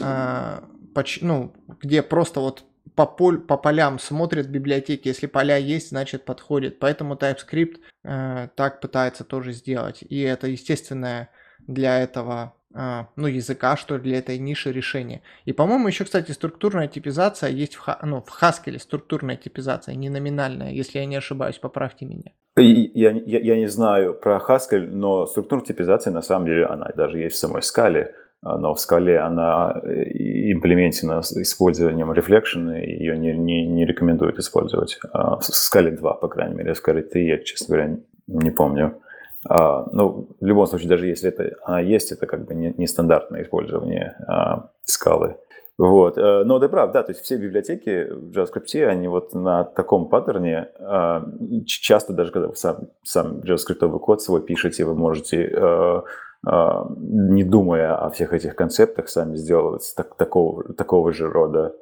э, 0.00 0.60
ну, 1.20 1.52
где 1.80 2.02
просто 2.02 2.40
вот 2.40 2.64
по, 2.94 3.06
поль, 3.06 3.38
по 3.38 3.56
полям 3.56 3.98
смотрят 3.98 4.48
библиотеки. 4.48 5.08
Если 5.08 5.26
поля 5.26 5.56
есть, 5.56 5.90
значит 5.90 6.24
подходит. 6.24 6.78
Поэтому 6.78 7.14
TypeScript 7.14 7.78
э, 8.02 8.48
так 8.56 8.80
пытается 8.80 9.24
тоже 9.24 9.52
сделать. 9.52 10.02
И 10.08 10.20
это 10.20 10.48
естественное 10.48 11.30
для 11.66 12.00
этого 12.00 12.54
ну, 12.74 13.26
языка, 13.26 13.76
что 13.76 13.96
ли, 13.96 14.02
для 14.02 14.18
этой 14.18 14.38
ниши 14.38 14.72
решение. 14.72 15.22
И, 15.46 15.52
по-моему, 15.52 15.88
еще, 15.88 16.04
кстати, 16.04 16.32
структурная 16.32 16.86
типизация 16.88 17.50
есть 17.50 17.76
в, 17.76 17.98
ну, 18.02 18.20
в 18.20 18.42
Haskell, 18.42 18.78
структурная 18.78 19.36
типизация, 19.36 19.94
не 19.94 20.10
номинальная, 20.10 20.70
если 20.70 20.98
я 20.98 21.06
не 21.06 21.16
ошибаюсь, 21.16 21.58
поправьте 21.58 22.04
меня. 22.06 22.32
Я, 22.56 23.10
я, 23.10 23.38
я 23.38 23.56
не 23.56 23.68
знаю 23.68 24.14
про 24.14 24.38
Haskell, 24.38 24.86
но 24.90 25.26
структурная 25.26 25.66
типизация, 25.66 26.12
на 26.12 26.22
самом 26.22 26.46
деле, 26.46 26.66
она 26.66 26.90
даже 26.96 27.18
есть 27.18 27.36
в 27.36 27.38
самой 27.38 27.62
скале. 27.62 28.14
А, 28.40 28.56
но 28.56 28.74
в 28.74 28.80
скале 28.80 29.18
она 29.18 29.80
э, 29.82 30.52
имплементена 30.52 31.22
с 31.22 31.32
использованием 31.36 32.12
reflection, 32.12 32.80
и 32.80 32.90
ее 32.92 33.18
не, 33.18 33.32
не, 33.36 33.66
не 33.66 33.84
рекомендуют 33.84 34.38
использовать. 34.38 34.98
А 35.12 35.36
в 35.36 35.44
скале 35.44 35.90
2, 35.90 36.14
по 36.14 36.28
крайней 36.28 36.54
мере, 36.54 36.72
в 36.72 36.76
скале 36.76 37.02
3 37.02 37.26
я, 37.26 37.38
честно 37.38 37.74
говоря, 37.74 37.96
не 38.26 38.50
помню. 38.50 39.00
А, 39.48 39.86
ну, 39.92 40.28
в 40.40 40.44
любом 40.44 40.66
случае, 40.66 40.88
даже 40.90 41.06
если 41.06 41.28
это 41.30 41.56
она 41.64 41.80
есть, 41.80 42.12
это 42.12 42.26
как 42.26 42.44
бы 42.44 42.54
не, 42.54 42.74
нестандартное 42.76 43.42
использование 43.42 44.16
а, 44.26 44.70
скалы. 44.84 45.36
Вот. 45.78 46.18
Э, 46.18 46.42
но 46.44 46.58
да, 46.58 46.68
правда, 46.68 46.94
да, 46.94 47.02
то 47.04 47.12
есть 47.12 47.22
все 47.22 47.36
библиотеки 47.36 48.10
в 48.10 48.36
JavaScript, 48.36 48.84
они 48.84 49.06
вот 49.06 49.32
на 49.32 49.62
таком 49.64 50.08
паттерне, 50.08 50.68
а, 50.80 51.24
часто 51.66 52.12
даже 52.12 52.32
когда 52.32 52.48
вы 52.48 52.56
сам, 52.56 52.88
сам 53.04 53.38
JavaScript 53.38 53.98
код 54.00 54.20
свой 54.20 54.42
пишете, 54.42 54.84
вы 54.84 54.94
можете 54.94 55.44
э, 55.44 56.02
а, 56.46 56.86
не 56.98 57.44
думая 57.44 57.94
о 57.94 58.10
всех 58.10 58.32
этих 58.32 58.56
концептах, 58.56 59.08
сами 59.08 59.36
сделать 59.36 59.92
так, 59.96 60.16
такого, 60.16 60.74
такого 60.74 61.12
же 61.12 61.30
рода 61.30 61.74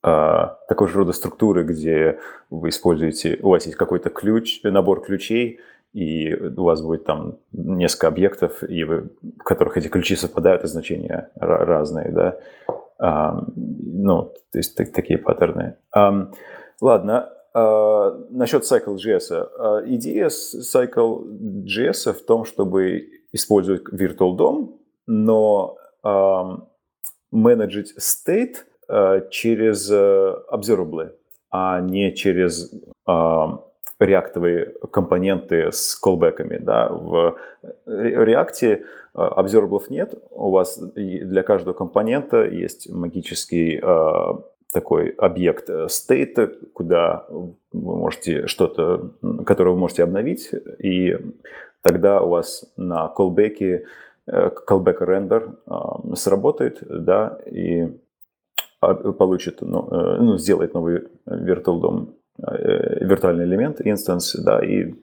а, 0.00 0.58
такого 0.68 0.88
же 0.88 0.98
рода 0.98 1.12
структуры, 1.12 1.64
где 1.64 2.20
вы 2.50 2.68
используете, 2.68 3.38
у 3.42 3.50
вас 3.50 3.66
есть 3.66 3.76
какой-то 3.76 4.10
ключ, 4.10 4.60
набор 4.62 5.02
ключей, 5.02 5.58
и 5.92 6.34
у 6.34 6.64
вас 6.64 6.82
будет 6.82 7.04
там 7.04 7.38
несколько 7.52 8.08
объектов, 8.08 8.62
и 8.62 8.84
вы, 8.84 9.10
в 9.22 9.42
которых 9.44 9.76
эти 9.76 9.88
ключи 9.88 10.16
совпадают, 10.16 10.64
и 10.64 10.68
значения 10.68 11.30
разные, 11.36 12.12
да. 12.12 12.38
А, 13.00 13.44
ну, 13.54 14.32
то 14.52 14.58
есть 14.58 14.76
так, 14.76 14.92
такие 14.92 15.18
паттерны. 15.18 15.76
А, 15.94 16.30
ладно, 16.80 17.30
а, 17.54 18.10
насчет 18.30 18.64
Cycle.js. 18.64 19.86
Идея 19.86 20.28
Cycle.js 20.28 22.12
в 22.12 22.24
том, 22.24 22.44
чтобы 22.44 23.08
использовать 23.32 23.82
Virtual 23.92 24.36
DOM, 24.36 24.78
но 25.06 25.76
э, 26.04 26.42
менеджить 27.30 27.94
state 27.98 28.56
э, 28.88 29.28
через 29.30 29.90
э, 29.90 30.34
observable, 30.52 31.12
а 31.50 31.80
не 31.80 32.14
через 32.14 32.72
э, 32.72 32.78
реактовые 33.98 34.74
компоненты 34.90 35.72
с 35.72 35.94
колбеками. 35.96 36.58
Да. 36.58 36.88
В 36.88 37.36
React 37.86 38.82
observable 39.14 39.82
нет, 39.88 40.14
у 40.30 40.50
вас 40.50 40.78
для 40.78 41.42
каждого 41.42 41.74
компонента 41.74 42.44
есть 42.44 42.88
магический 42.90 43.80
э, 43.82 44.42
такой 44.72 45.10
объект 45.10 45.68
state, 45.68 46.70
куда 46.72 47.26
вы 47.28 47.54
можете 47.72 48.46
что-то, 48.46 49.12
который 49.44 49.72
вы 49.72 49.78
можете 49.78 50.04
обновить, 50.04 50.50
и 50.78 51.16
тогда 51.82 52.20
у 52.20 52.28
вас 52.28 52.70
на 52.76 53.12
callback, 53.16 53.82
callback 54.28 54.98
render 55.00 56.14
сработает, 56.14 56.78
да, 56.88 57.38
и 57.46 57.88
получит, 58.80 59.60
ну, 59.60 59.88
э, 59.90 60.18
ну 60.20 60.38
сделает 60.38 60.74
новый 60.74 61.08
virtual 61.26 61.80
DOM, 61.80 62.08
э, 62.08 62.12
виртуальный 62.38 63.44
элемент, 63.44 63.80
инстанс, 63.80 64.34
да, 64.34 64.64
и 64.64 64.94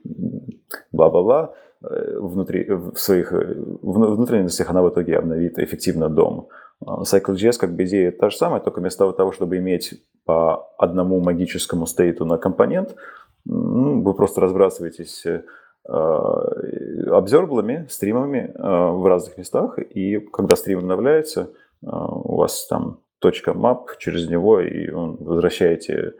бла-бла-бла, 0.92 1.54
э, 1.84 2.18
внутри, 2.20 2.66
в 2.70 2.96
своих 2.96 3.32
внутренностях 3.32 4.70
она 4.70 4.82
в 4.82 4.90
итоге 4.90 5.18
обновит 5.18 5.60
эффективно 5.60 6.10
дом. 6.10 6.48
Cycle.js 6.84 7.58
как 7.60 7.76
бы 7.76 7.84
идея 7.84 8.12
та 8.12 8.30
же 8.30 8.38
самая, 8.38 8.62
только 8.62 8.80
вместо 8.80 9.12
того, 9.12 9.32
чтобы 9.32 9.58
иметь 9.58 10.02
по 10.26 10.70
одному 10.78 11.20
магическому 11.20 11.86
стейту 11.86 12.26
на 12.26 12.38
компонент, 12.38 12.96
ну, 13.46 14.02
вы 14.02 14.14
просто 14.14 14.42
разбрасываетесь 14.42 15.26
обзерблами, 15.88 17.86
стримами 17.90 18.52
в 18.58 19.08
разных 19.08 19.38
местах, 19.38 19.78
и 19.78 20.20
когда 20.20 20.56
стрим 20.56 20.80
обновляется, 20.80 21.52
у 21.82 22.38
вас 22.38 22.66
там 22.68 23.00
точка 23.20 23.52
map 23.52 23.86
через 24.00 24.28
него, 24.28 24.60
и 24.60 24.90
он 24.90 25.18
возвращаете, 25.20 26.14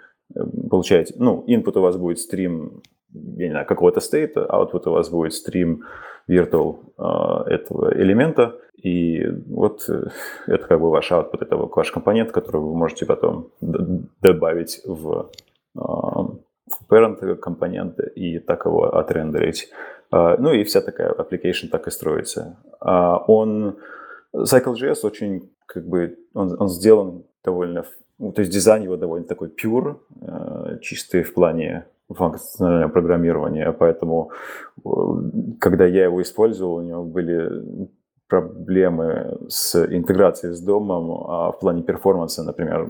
получаете, 0.70 1.16
ну, 1.18 1.44
input 1.48 1.78
у 1.78 1.82
вас 1.82 1.98
будет 1.98 2.20
стрим, 2.20 2.82
я 3.14 3.46
не 3.46 3.52
знаю, 3.52 3.66
какого-то 3.66 4.00
стейта, 4.00 4.48
output 4.50 4.90
у 4.90 4.92
вас 4.92 5.10
будет 5.10 5.34
стрим 5.34 5.84
virtual 6.30 6.78
этого 7.48 7.94
элемента, 7.94 8.56
и 8.82 9.26
вот 9.48 9.88
э, 9.90 10.08
это 10.48 10.68
как 10.68 10.80
бы 10.80 10.90
ваш 10.90 11.12
output, 11.12 11.42
это 11.42 11.56
ваш 11.56 11.92
компонент, 11.92 12.32
который 12.32 12.62
вы 12.62 12.76
можете 12.76 13.06
потом 13.06 13.50
добавить 14.22 14.82
в 14.86 15.32
parent 16.90 17.36
компоненты 17.36 18.12
и 18.16 18.40
так 18.40 18.66
его 18.66 18.96
отрендерить. 18.96 19.70
Ну 20.12 20.54
и 20.54 20.64
вся 20.64 20.82
такая 20.82 21.12
application 21.14 21.70
так 21.70 21.88
и 21.88 21.92
строится. 21.92 22.58
А, 22.80 23.18
он, 23.28 23.78
Cycle.js 24.36 25.00
очень, 25.04 25.52
как 25.66 25.88
бы, 25.88 26.18
он, 26.34 26.56
он 26.60 26.70
сделан 26.70 27.26
довольно, 27.44 27.86
то 28.20 28.42
есть 28.42 28.52
дизайн 28.52 28.84
его 28.84 28.98
довольно 28.98 29.26
такой 29.26 29.50
pure, 29.50 29.98
а, 30.22 30.78
чистый 30.80 31.24
в 31.24 31.34
плане 31.34 31.86
функционального 32.10 32.90
программирования, 32.90 33.72
поэтому 33.72 34.32
когда 35.60 35.86
я 35.86 36.04
его 36.06 36.22
использовал, 36.22 36.76
у 36.76 36.82
него 36.82 37.04
были 37.04 37.90
проблемы 38.28 39.38
с 39.50 39.76
интеграцией 39.76 40.54
с 40.54 40.62
домом 40.62 41.12
а, 41.12 41.52
в 41.52 41.60
плане 41.60 41.84
перформанса, 41.84 42.44
например, 42.44 42.90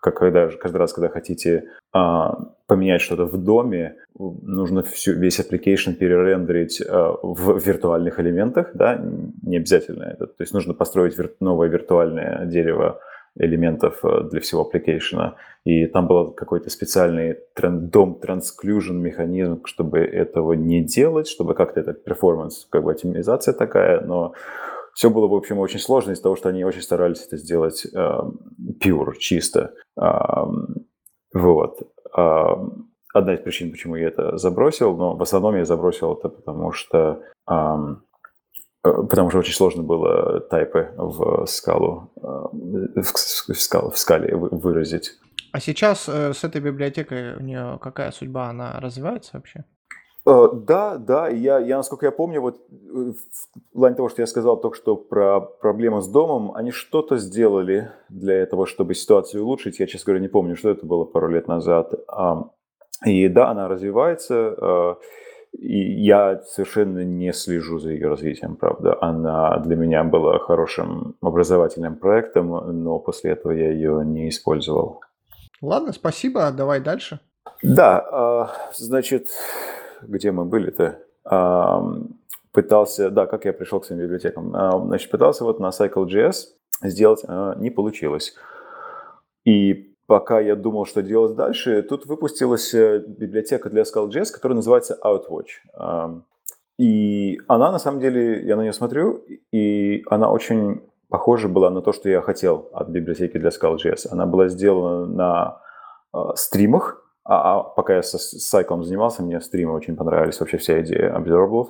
как 0.00 0.16
когда, 0.16 0.48
каждый 0.48 0.78
раз, 0.78 0.92
когда 0.92 1.08
хотите 1.08 1.64
а, 1.92 2.38
поменять 2.66 3.02
что-то 3.02 3.26
в 3.26 3.36
доме, 3.36 3.96
нужно 4.18 4.82
всю, 4.82 5.12
весь 5.12 5.38
application 5.38 5.94
перерендерить 5.94 6.82
а, 6.86 7.14
в 7.22 7.58
виртуальных 7.58 8.18
элементах, 8.20 8.70
да, 8.74 8.98
не 9.42 9.58
обязательно 9.58 10.04
это, 10.04 10.26
то 10.26 10.42
есть 10.42 10.54
нужно 10.54 10.72
построить 10.72 11.18
вир, 11.18 11.34
новое 11.40 11.68
виртуальное 11.68 12.46
дерево 12.46 13.00
элементов 13.36 14.04
э, 14.04 14.28
для 14.30 14.40
всего 14.40 14.68
application. 14.68 15.32
И 15.64 15.86
там 15.86 16.06
был 16.06 16.32
какой-то 16.32 16.70
специальный 16.70 17.36
дом 17.56 18.18
transclusion 18.22 18.94
механизм, 18.94 19.64
чтобы 19.64 19.98
этого 19.98 20.54
не 20.54 20.82
делать, 20.82 21.28
чтобы 21.28 21.54
как-то 21.54 21.80
этот 21.80 22.04
перформанс, 22.04 22.66
как 22.70 22.84
бы 22.84 22.92
оптимизация 22.92 23.54
такая, 23.54 24.00
но 24.00 24.32
все 24.94 25.10
было, 25.10 25.28
в 25.28 25.34
общем, 25.34 25.58
очень 25.58 25.78
сложно 25.78 26.12
из-за 26.12 26.22
того, 26.22 26.36
что 26.36 26.48
они 26.48 26.64
очень 26.64 26.82
старались 26.82 27.26
это 27.26 27.36
сделать 27.36 27.86
э, 27.86 28.18
pure, 28.82 29.16
чисто. 29.18 29.74
Э, 30.00 30.44
вот. 31.34 31.78
Э, 32.16 32.54
одна 33.14 33.34
из 33.34 33.40
причин, 33.40 33.70
почему 33.70 33.96
я 33.96 34.08
это 34.08 34.36
забросил, 34.36 34.96
но 34.96 35.16
в 35.16 35.22
основном 35.22 35.56
я 35.56 35.64
забросил 35.64 36.14
это 36.14 36.28
потому, 36.28 36.72
что 36.72 37.22
Э, 37.50 37.96
потому 38.82 39.30
что 39.30 39.38
очень 39.40 39.54
сложно 39.54 39.82
было 39.82 40.40
тайпы 40.40 40.92
в 40.96 41.46
скалу, 41.46 42.10
э, 42.16 43.00
в, 43.00 43.16
скалу, 43.58 43.90
в 43.90 43.98
скале 43.98 44.34
выразить. 44.34 45.18
А 45.52 45.60
сейчас 45.60 46.08
э, 46.08 46.32
с 46.32 46.44
этой 46.44 46.60
библиотекой 46.60 47.36
у 47.36 47.40
нее 47.40 47.78
какая 47.82 48.10
судьба? 48.12 48.48
Она 48.48 48.78
развивается 48.80 49.32
вообще? 49.34 49.64
Да, 50.26 50.98
да, 50.98 51.28
я, 51.28 51.58
я, 51.58 51.78
насколько 51.78 52.06
я 52.06 52.12
помню, 52.12 52.42
вот 52.42 52.60
в 52.68 53.72
плане 53.72 53.96
того, 53.96 54.10
что 54.10 54.22
я 54.22 54.26
сказал 54.26 54.60
только 54.60 54.76
что 54.76 54.94
про 54.94 55.40
проблемы 55.40 56.02
с 56.02 56.08
домом, 56.08 56.52
они 56.54 56.70
что-то 56.72 57.16
сделали 57.16 57.90
для 58.10 58.34
этого, 58.34 58.66
чтобы 58.66 58.94
ситуацию 58.94 59.42
улучшить. 59.42 59.80
Я, 59.80 59.86
честно 59.86 60.12
говоря, 60.12 60.22
не 60.22 60.28
помню, 60.28 60.56
что 60.56 60.68
это 60.68 60.84
было 60.84 61.04
пару 61.04 61.28
лет 61.28 61.48
назад. 61.48 61.94
И 63.06 63.28
да, 63.28 63.48
она 63.48 63.66
развивается. 63.66 64.98
И 65.52 66.04
я 66.04 66.40
совершенно 66.42 67.04
не 67.04 67.32
слежу 67.32 67.78
за 67.78 67.90
ее 67.90 68.08
развитием, 68.08 68.56
правда. 68.56 68.96
Она 69.00 69.58
для 69.58 69.76
меня 69.76 70.04
была 70.04 70.38
хорошим 70.38 71.16
образовательным 71.20 71.96
проектом, 71.96 72.82
но 72.82 72.98
после 72.98 73.32
этого 73.32 73.52
я 73.52 73.70
ее 73.70 74.02
не 74.04 74.28
использовал. 74.28 75.00
Ладно, 75.60 75.92
спасибо. 75.92 76.50
Давай 76.50 76.80
дальше. 76.80 77.20
Да, 77.62 77.98
а, 77.98 78.50
значит, 78.74 79.28
где 80.02 80.32
мы 80.32 80.44
были-то? 80.44 80.98
Пытался, 82.52 83.10
да, 83.10 83.26
как 83.26 83.44
я 83.44 83.52
пришел 83.52 83.80
к 83.80 83.84
своим 83.84 84.02
библиотекам. 84.02 84.54
А, 84.56 84.78
значит, 84.78 85.10
пытался 85.10 85.44
вот 85.44 85.60
на 85.60 85.68
Cycle.js 85.68 86.34
сделать, 86.82 87.22
а, 87.28 87.54
не 87.56 87.70
получилось. 87.70 88.34
И 89.44 89.89
пока 90.10 90.40
я 90.40 90.56
думал, 90.56 90.86
что 90.86 91.02
делать 91.02 91.36
дальше, 91.36 91.82
тут 91.82 92.04
выпустилась 92.06 92.74
э, 92.74 92.98
библиотека 93.06 93.70
для 93.70 93.82
Scala.js, 93.82 94.32
которая 94.32 94.56
называется 94.56 94.98
Outwatch. 95.04 96.22
И 96.80 97.38
она, 97.46 97.70
на 97.70 97.78
самом 97.78 98.00
деле, 98.00 98.44
я 98.44 98.56
на 98.56 98.62
нее 98.62 98.72
смотрю, 98.72 99.22
и 99.52 100.02
она 100.10 100.32
очень 100.32 100.82
похожа 101.08 101.46
была 101.48 101.70
на 101.70 101.80
то, 101.80 101.92
что 101.92 102.08
я 102.08 102.22
хотел 102.22 102.70
от 102.72 102.88
библиотеки 102.88 103.38
для 103.38 103.50
Scala.js. 103.50 104.08
Она 104.10 104.26
была 104.26 104.48
сделана 104.48 105.06
на 105.06 105.62
э, 106.12 106.18
стримах, 106.34 107.06
а, 107.24 107.60
а 107.60 107.62
пока 107.62 107.94
я 107.94 108.02
с, 108.02 108.34
Cycle 108.52 108.82
занимался, 108.82 109.22
мне 109.22 109.40
стримы 109.40 109.74
очень 109.74 109.94
понравились, 109.94 110.40
вообще 110.40 110.56
вся 110.56 110.80
идея 110.80 111.16
observables. 111.16 111.68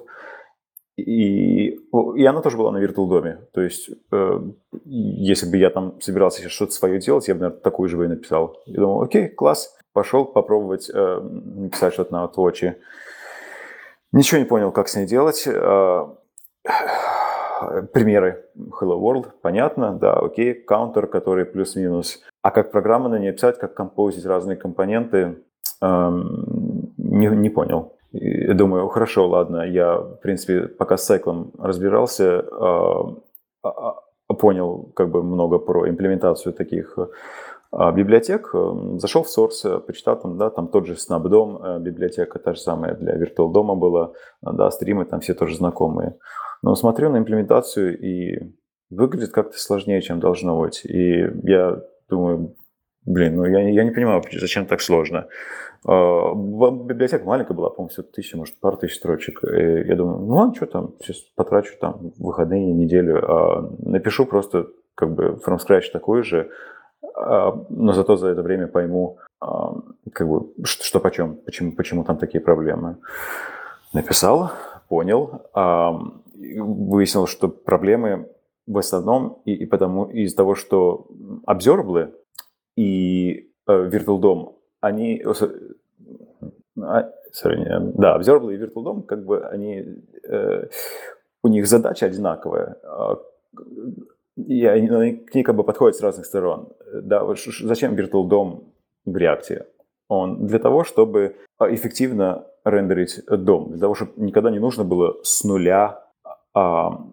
И, 1.00 1.78
и 2.16 2.24
она 2.24 2.40
тоже 2.42 2.56
была 2.56 2.72
на 2.72 2.82
Virtual 2.82 3.08
доме. 3.08 3.38
То 3.52 3.60
есть, 3.60 3.90
э, 4.12 4.40
если 4.84 5.50
бы 5.50 5.56
я 5.56 5.70
там 5.70 6.00
собирался 6.00 6.40
сейчас 6.40 6.52
что-то 6.52 6.72
свое 6.72 6.98
делать, 7.00 7.28
я 7.28 7.34
бы, 7.34 7.40
наверное, 7.40 7.60
такую 7.60 7.88
же 7.88 7.96
бы 7.96 8.04
и 8.04 8.08
написал. 8.08 8.60
Я 8.66 8.80
думал, 8.80 9.02
окей, 9.02 9.28
класс, 9.28 9.76
пошел 9.92 10.24
попробовать 10.24 10.90
э, 10.92 11.20
написать 11.20 11.92
что-то 11.92 12.12
на 12.12 12.24
Twitch. 12.26 12.74
Ничего 14.12 14.38
не 14.38 14.46
понял, 14.46 14.72
как 14.72 14.88
с 14.88 14.96
ней 14.96 15.06
делать. 15.06 15.46
Э, 15.46 16.06
примеры 17.92 18.44
Hello 18.80 18.98
World, 18.98 19.30
понятно, 19.42 19.94
да, 19.94 20.14
окей, 20.14 20.54
каунтер, 20.54 21.06
который 21.06 21.44
плюс-минус. 21.44 22.22
А 22.42 22.50
как 22.50 22.72
программа 22.72 23.08
на 23.08 23.18
ней 23.18 23.32
писать, 23.32 23.58
как 23.58 23.74
композить 23.74 24.24
разные 24.24 24.56
компоненты, 24.56 25.42
эм, 25.82 26.94
не, 26.96 27.26
не 27.26 27.50
понял. 27.50 27.94
И 28.12 28.52
думаю, 28.54 28.88
хорошо, 28.88 29.28
ладно, 29.28 29.62
я, 29.62 29.98
в 29.98 30.16
принципе, 30.16 30.62
пока 30.62 30.96
с 30.96 31.04
сайклом 31.04 31.52
разбирался, 31.58 32.40
а, 32.40 33.16
а, 33.62 33.94
а, 34.28 34.34
понял 34.34 34.92
как 34.96 35.10
бы 35.10 35.22
много 35.22 35.58
про 35.58 35.88
имплементацию 35.88 36.52
таких 36.52 36.98
библиотек, 37.72 38.52
зашел 38.96 39.22
в 39.22 39.28
Source, 39.28 39.80
почитал 39.80 40.18
там, 40.20 40.38
да, 40.38 40.50
там 40.50 40.66
тот 40.66 40.86
же 40.86 40.94
Snapdom 40.94 41.60
э, 41.62 41.80
библиотека, 41.80 42.40
та 42.40 42.54
же 42.54 42.60
самая 42.60 42.96
для 42.96 43.16
Virtual 43.16 43.52
дома 43.52 43.76
была, 43.76 44.12
да, 44.42 44.72
стримы 44.72 45.04
там 45.04 45.20
все 45.20 45.34
тоже 45.34 45.54
знакомые. 45.54 46.18
Но 46.62 46.74
смотрю 46.74 47.10
на 47.10 47.18
имплементацию 47.18 47.96
и 47.96 48.56
выглядит 48.90 49.30
как-то 49.30 49.56
сложнее, 49.56 50.02
чем 50.02 50.18
должно 50.18 50.58
быть. 50.58 50.84
И 50.84 51.28
я 51.44 51.80
думаю, 52.08 52.56
блин, 53.06 53.36
ну 53.36 53.44
я, 53.44 53.68
я 53.68 53.84
не 53.84 53.90
понимаю, 53.90 54.22
зачем 54.32 54.66
так 54.66 54.80
сложно. 54.80 55.26
А, 55.84 56.34
библиотека 56.34 57.24
маленькая 57.24 57.54
была, 57.54 57.70
по-моему, 57.70 57.88
все 57.88 58.02
тысяча, 58.02 58.36
может, 58.36 58.58
пару 58.60 58.76
тысяч 58.76 58.96
строчек. 58.96 59.42
И 59.44 59.88
я 59.88 59.96
думаю, 59.96 60.18
ну 60.18 60.34
ладно, 60.34 60.54
что 60.54 60.66
там, 60.66 60.94
сейчас 61.00 61.18
потрачу 61.34 61.74
там 61.80 62.12
выходные, 62.18 62.72
неделю, 62.72 63.24
а 63.26 63.70
напишу 63.78 64.26
просто 64.26 64.68
как 64.94 65.14
бы 65.14 65.40
from 65.46 65.58
scratch 65.58 65.90
такой 65.92 66.22
же, 66.22 66.50
а, 67.14 67.64
но 67.68 67.92
зато 67.92 68.16
за 68.16 68.28
это 68.28 68.42
время 68.42 68.66
пойму, 68.66 69.18
а, 69.40 69.74
как 70.12 70.28
бы, 70.28 70.52
что, 70.64 70.84
что 70.84 71.00
почем, 71.00 71.36
почему, 71.36 71.72
почему 71.72 72.04
там 72.04 72.18
такие 72.18 72.42
проблемы. 72.42 72.96
Написал, 73.92 74.52
понял, 74.88 75.42
выяснил, 76.34 77.26
что 77.26 77.48
проблемы 77.48 78.28
в 78.66 78.78
основном 78.78 79.40
и, 79.44 79.52
и 79.52 79.66
потому 79.66 80.04
из 80.04 80.34
того, 80.34 80.54
что 80.54 81.08
observable 81.46 82.12
и 82.80 83.52
э, 83.66 83.90
Virtual 83.92 84.18
DOM 84.18 84.54
они, 84.80 85.22
а, 86.80 87.10
sorry, 87.32 87.92
да, 87.94 88.16
Observable 88.16 88.54
и 88.54 88.58
Virtual 88.58 88.84
DOM, 88.84 89.02
как 89.02 89.24
бы 89.24 89.46
они, 89.46 89.84
э, 90.26 90.66
у 91.42 91.48
них 91.48 91.66
задача 91.66 92.06
одинаковая, 92.06 92.78
а, 92.82 93.18
и 94.36 94.64
они 94.64 95.16
к 95.16 95.34
ней 95.34 95.42
как 95.42 95.56
бы 95.56 95.64
подходят 95.64 95.96
с 95.96 96.00
разных 96.00 96.24
сторон. 96.24 96.72
Да, 97.02 97.26
зачем 97.62 97.94
Virtual 97.94 98.26
DOM 98.26 98.64
в 99.04 99.16
React? 99.16 99.66
Он 100.08 100.46
для 100.46 100.58
того, 100.58 100.84
чтобы 100.84 101.36
эффективно 101.60 102.46
рендерить 102.64 103.20
дом, 103.26 103.70
для 103.70 103.80
того, 103.80 103.94
чтобы 103.94 104.12
никогда 104.16 104.50
не 104.50 104.58
нужно 104.58 104.84
было 104.84 105.18
с 105.22 105.44
нуля 105.44 106.06
а, 106.54 107.06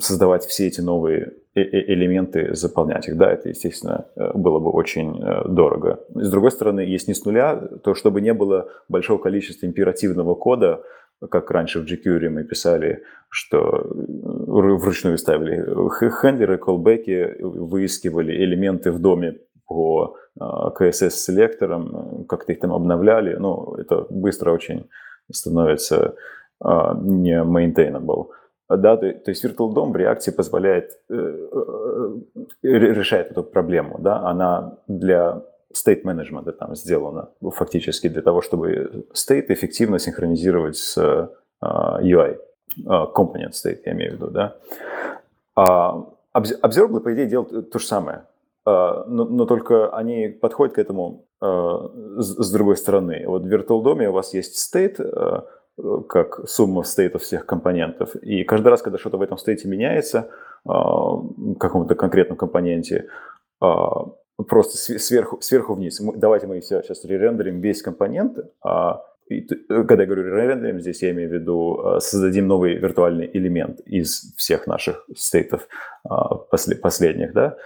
создавать 0.00 0.44
все 0.46 0.66
эти 0.66 0.80
новые 0.80 1.20
э, 1.22 1.26
э, 1.26 1.39
элементы, 1.54 2.54
заполнять 2.54 3.08
их. 3.08 3.16
Да, 3.16 3.32
это, 3.32 3.48
естественно, 3.48 4.06
э, 4.16 4.32
было 4.34 4.58
бы 4.58 4.70
очень 4.70 5.20
дорого. 5.46 6.00
С 6.14 6.30
другой 6.30 6.50
стороны, 6.50 6.80
есть 6.80 7.08
не 7.08 7.14
с 7.14 7.24
нуля, 7.24 7.56
то 7.82 7.94
чтобы 7.94 8.20
не 8.20 8.34
было 8.34 8.68
большого 8.88 9.18
количества 9.18 9.66
императивного 9.66 10.34
кода, 10.34 10.82
как 11.28 11.50
раньше 11.50 11.80
в 11.80 11.84
jQuery 11.84 12.30
мы 12.30 12.44
писали, 12.44 13.02
что 13.28 13.86
вручную 13.90 15.18
ставили 15.18 15.62
хендлеры, 16.20 16.56
колбеки, 16.56 17.36
выискивали 17.40 18.32
элементы 18.32 18.90
в 18.90 19.00
доме 19.00 19.38
по 19.66 20.16
CSS-селекторам, 20.38 22.24
как-то 22.26 22.52
их 22.52 22.60
там 22.60 22.72
обновляли. 22.72 23.36
Ну, 23.36 23.74
это 23.74 24.06
быстро 24.08 24.52
очень 24.52 24.88
становится 25.30 26.14
не 26.62 27.42
maintainable. 27.42 28.28
Да, 28.76 28.96
то, 28.96 29.12
то 29.12 29.30
есть 29.30 29.44
Virtual 29.44 29.72
DOM 29.74 29.92
в 29.92 29.96
React 29.96 30.32
позволяет, 30.32 30.92
э, 31.08 31.14
э, 32.62 32.68
решает 32.68 33.32
эту 33.32 33.42
проблему. 33.42 33.98
Да? 33.98 34.20
Она 34.20 34.78
для 34.86 35.42
state 35.74 36.04
management 36.04 36.52
там 36.52 36.76
сделана 36.76 37.30
фактически 37.40 38.08
для 38.08 38.22
того, 38.22 38.42
чтобы 38.42 39.06
state 39.12 39.46
эффективно 39.48 39.98
синхронизировать 39.98 40.76
с 40.76 40.96
э, 40.98 41.28
UI, 41.62 42.36
э, 42.36 42.80
component 42.86 43.52
state, 43.52 43.80
я 43.84 43.92
имею 43.92 44.12
в 44.12 44.14
виду. 44.14 44.30
Да? 44.30 44.56
А 45.56 46.06
Observable, 46.32 47.00
по 47.00 47.12
идее, 47.12 47.26
делают 47.26 47.70
то 47.70 47.78
же 47.78 47.86
самое. 47.86 48.22
Uh, 48.68 49.04
но, 49.06 49.24
но 49.24 49.46
только 49.46 49.88
они 49.88 50.28
подходят 50.28 50.74
к 50.74 50.78
этому 50.78 51.24
uh, 51.42 52.20
с, 52.20 52.52
другой 52.52 52.76
стороны. 52.76 53.24
Вот 53.26 53.42
в 53.42 53.46
Virtual 53.46 53.82
DOM 53.82 54.04
у 54.06 54.12
вас 54.12 54.34
есть 54.34 54.74
state, 54.74 54.98
как 56.08 56.48
сумма 56.48 56.84
стейтов 56.84 57.22
всех 57.22 57.46
компонентов. 57.46 58.14
И 58.16 58.44
каждый 58.44 58.68
раз, 58.68 58.82
когда 58.82 58.98
что-то 58.98 59.18
в 59.18 59.22
этом 59.22 59.38
стейте 59.38 59.68
меняется, 59.68 60.30
а, 60.64 61.16
каком-то 61.58 61.94
конкретном 61.94 62.36
компоненте, 62.36 63.08
а, 63.60 64.06
просто 64.48 64.76
сверху, 64.98 65.40
сверху 65.40 65.74
вниз. 65.74 66.00
Давайте 66.16 66.46
мы 66.46 66.60
сейчас 66.60 67.04
ререндерим 67.04 67.60
весь 67.60 67.82
компонент, 67.82 68.38
а, 68.62 69.02
когда 69.68 70.02
я 70.02 70.06
говорю 70.06 70.24
ререндерим, 70.24 70.80
здесь 70.80 71.02
я 71.02 71.12
имею 71.12 71.30
в 71.30 71.32
виду 71.32 71.80
создадим 72.00 72.48
новый 72.48 72.74
виртуальный 72.74 73.30
элемент 73.32 73.78
из 73.86 74.34
всех 74.36 74.66
наших 74.66 75.06
стейтов 75.14 75.68
последних, 76.82 77.32
да, 77.32 77.56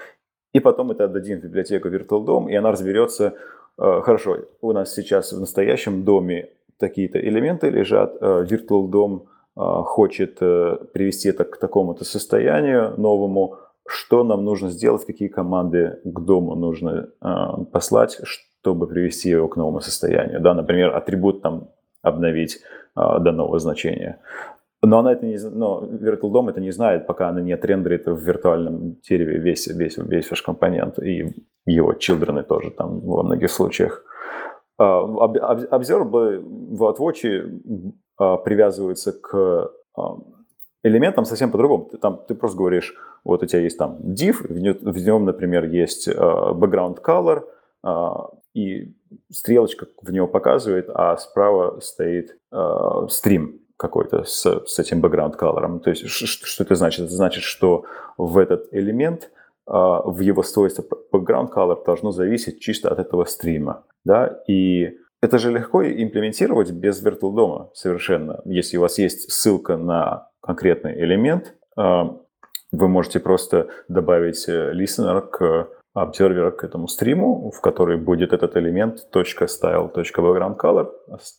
и 0.53 0.61
потом 0.61 0.91
это 0.91 1.05
отдадим 1.05 1.41
в 1.41 1.45
библиотеку 1.45 1.89
VirtualDOM, 1.89 2.51
и 2.51 2.55
она 2.55 2.71
разберется, 2.71 3.33
хорошо, 3.79 4.41
у 4.61 4.73
нас 4.73 4.93
сейчас 4.93 5.33
в 5.33 5.41
настоящем 5.41 6.05
доме 6.05 6.51
такие-то 6.79 7.19
элементы 7.19 7.71
лежат, 7.71 8.21
VirtualDOM 8.21 9.27
хочет 9.85 10.39
привести 10.39 11.29
это 11.29 11.45
к 11.45 11.59
такому-то 11.59 12.05
состоянию 12.05 12.95
новому, 12.97 13.57
что 13.87 14.25
нам 14.25 14.45
нужно 14.45 14.71
сделать, 14.71 15.05
какие 15.05 15.29
команды 15.29 16.01
к 16.05 16.21
дому 16.21 16.55
нужно 16.55 17.09
послать, 17.73 18.21
чтобы 18.25 18.87
привести 18.87 19.31
его 19.31 19.49
к 19.49 19.57
новому 19.57 19.81
состоянию. 19.81 20.41
Да, 20.41 20.55
например, 20.55 20.97
атрибут 20.97 21.43
там 21.43 21.69
обновить 22.03 22.61
до 22.97 23.33
нового 23.33 23.59
значения. 23.59 24.19
Но 24.83 24.99
она 24.99 25.13
это 25.13 25.25
не, 25.25 25.39
но 25.39 25.83
Virtual 25.83 26.31
DOM 26.31 26.51
это 26.51 26.61
не 26.61 26.71
знает, 26.71 27.07
пока 27.07 27.29
она 27.29 27.41
не 27.41 27.53
отрендерит 27.55 28.07
в 28.07 28.19
виртуальном 28.19 28.97
дереве 29.09 29.39
весь, 29.39 29.67
весь, 29.67 29.97
весь 29.97 30.31
ваш 30.31 30.43
компонент 30.43 30.99
и 30.99 31.33
его 31.65 31.93
children 31.93 32.43
тоже 32.43 32.71
там 32.71 33.01
во 33.01 33.23
многих 33.23 33.51
случаях. 33.51 34.05
А, 34.79 35.03
Observable 35.03 36.41
в 36.41 36.83
Outwatch 36.83 37.53
а, 38.17 38.37
привязывается 38.39 39.13
к 39.13 39.71
элементам 40.83 41.25
совсем 41.25 41.51
по-другому. 41.51 41.91
Там, 42.01 42.21
ты 42.27 42.35
просто 42.35 42.59
говоришь, 42.59 42.95
вот 43.25 43.43
у 43.43 43.47
тебя 43.47 43.61
есть 43.61 43.79
там 43.79 43.99
div, 44.03 44.47
в 44.49 44.99
нем, 44.99 45.25
например, 45.25 45.65
есть 45.65 46.09
background 46.09 47.03
color, 47.03 47.45
и 48.55 48.93
стрелочка 49.31 49.87
в 50.03 50.13
него 50.13 50.27
показывает, 50.27 50.91
а 50.93 51.17
справа 51.17 51.81
стоит 51.81 52.37
стрим 53.09 53.61
какой-то 53.77 54.25
с, 54.25 54.45
с 54.67 54.79
этим 54.79 55.01
background 55.05 55.39
color. 55.39 55.81
То 55.81 55.91
есть 55.91 56.07
что, 56.09 56.65
это 56.65 56.75
значит? 56.75 57.07
Это 57.07 57.15
значит, 57.15 57.45
что 57.45 57.85
в 58.19 58.39
этот 58.39 58.69
элемент, 58.73 59.31
в 59.67 60.21
его 60.21 60.43
свойства 60.43 60.85
background 61.13 61.51
color 61.55 61.85
должно 61.85 62.11
зависеть 62.13 62.61
чисто 62.61 62.91
от 62.91 62.99
этого 62.99 63.25
стрима. 63.25 63.85
Да? 64.05 64.41
И 64.47 64.99
это 65.23 65.39
же 65.39 65.51
легко 65.51 65.83
имплементировать 65.83 66.71
без 66.71 67.03
VirtualDOM 67.03 67.71
совершенно. 67.73 68.43
Если 68.45 68.77
у 68.77 68.83
вас 68.83 68.99
есть 68.99 69.31
ссылка 69.33 69.77
на 69.79 70.29
конкретный 70.43 71.01
элемент, 71.01 71.55
э, 71.79 72.03
вы 72.73 72.89
можете 72.89 73.21
просто 73.21 73.69
добавить 73.89 74.47
э, 74.49 74.73
listener 74.75 75.23
к 75.23 75.69
обсервера 75.95 76.51
к 76.51 76.65
этому 76.65 76.89
стриму, 76.89 77.51
в 77.51 77.61
который 77.61 77.97
будет 77.97 78.33
этот 78.33 78.57
элемент 78.57 79.07
.style.backgroundcolor 79.13 80.91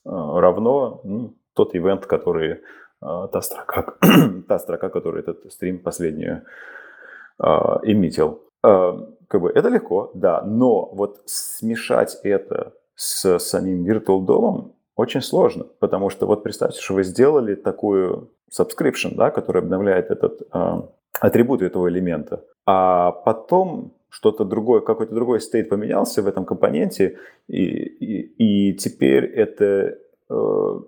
равно 0.06 1.02
ну, 1.04 1.36
тот 1.54 1.76
ивент, 1.76 2.06
который 2.06 2.62
а, 3.02 3.28
та 3.28 3.42
строка, 3.42 3.96
та 4.48 4.60
строка, 4.60 4.90
которую 4.90 5.24
этот 5.24 5.52
стрим 5.52 5.84
последнюю 5.84 6.44
эмитил. 7.40 8.42
Uh, 8.66 9.14
как 9.28 9.42
бы 9.42 9.50
это 9.50 9.70
легко, 9.70 10.12
да, 10.14 10.42
но 10.42 10.90
вот 10.94 11.22
смешать 11.26 12.18
это 12.24 12.74
с 12.96 13.40
самим 13.40 13.86
Virtual 13.86 14.26
DOM 14.26 14.72
очень 14.96 15.22
сложно, 15.22 15.66
потому 15.80 16.10
что 16.10 16.26
вот 16.26 16.44
представьте, 16.44 16.82
что 16.82 16.94
вы 16.94 17.04
сделали 17.04 17.56
такую 17.56 18.32
subscription, 18.50 19.16
да, 19.16 19.32
который 19.32 19.62
обновляет 19.62 20.10
этот 20.10 20.42
uh, 20.54 20.90
атрибут 21.20 21.62
этого 21.62 21.90
элемента, 21.90 22.44
а 22.66 23.12
потом 23.12 23.94
что-то 24.10 24.46
другое, 24.46 24.80
какой-то 24.80 25.14
другой 25.14 25.42
стейт 25.42 25.70
поменялся 25.70 26.22
в 26.22 26.28
этом 26.28 26.46
компоненте, 26.46 27.18
и, 27.48 27.64
и, 27.64 28.70
и 28.70 28.74
теперь 28.74 29.26
это 29.26 29.98
э, 30.30 30.80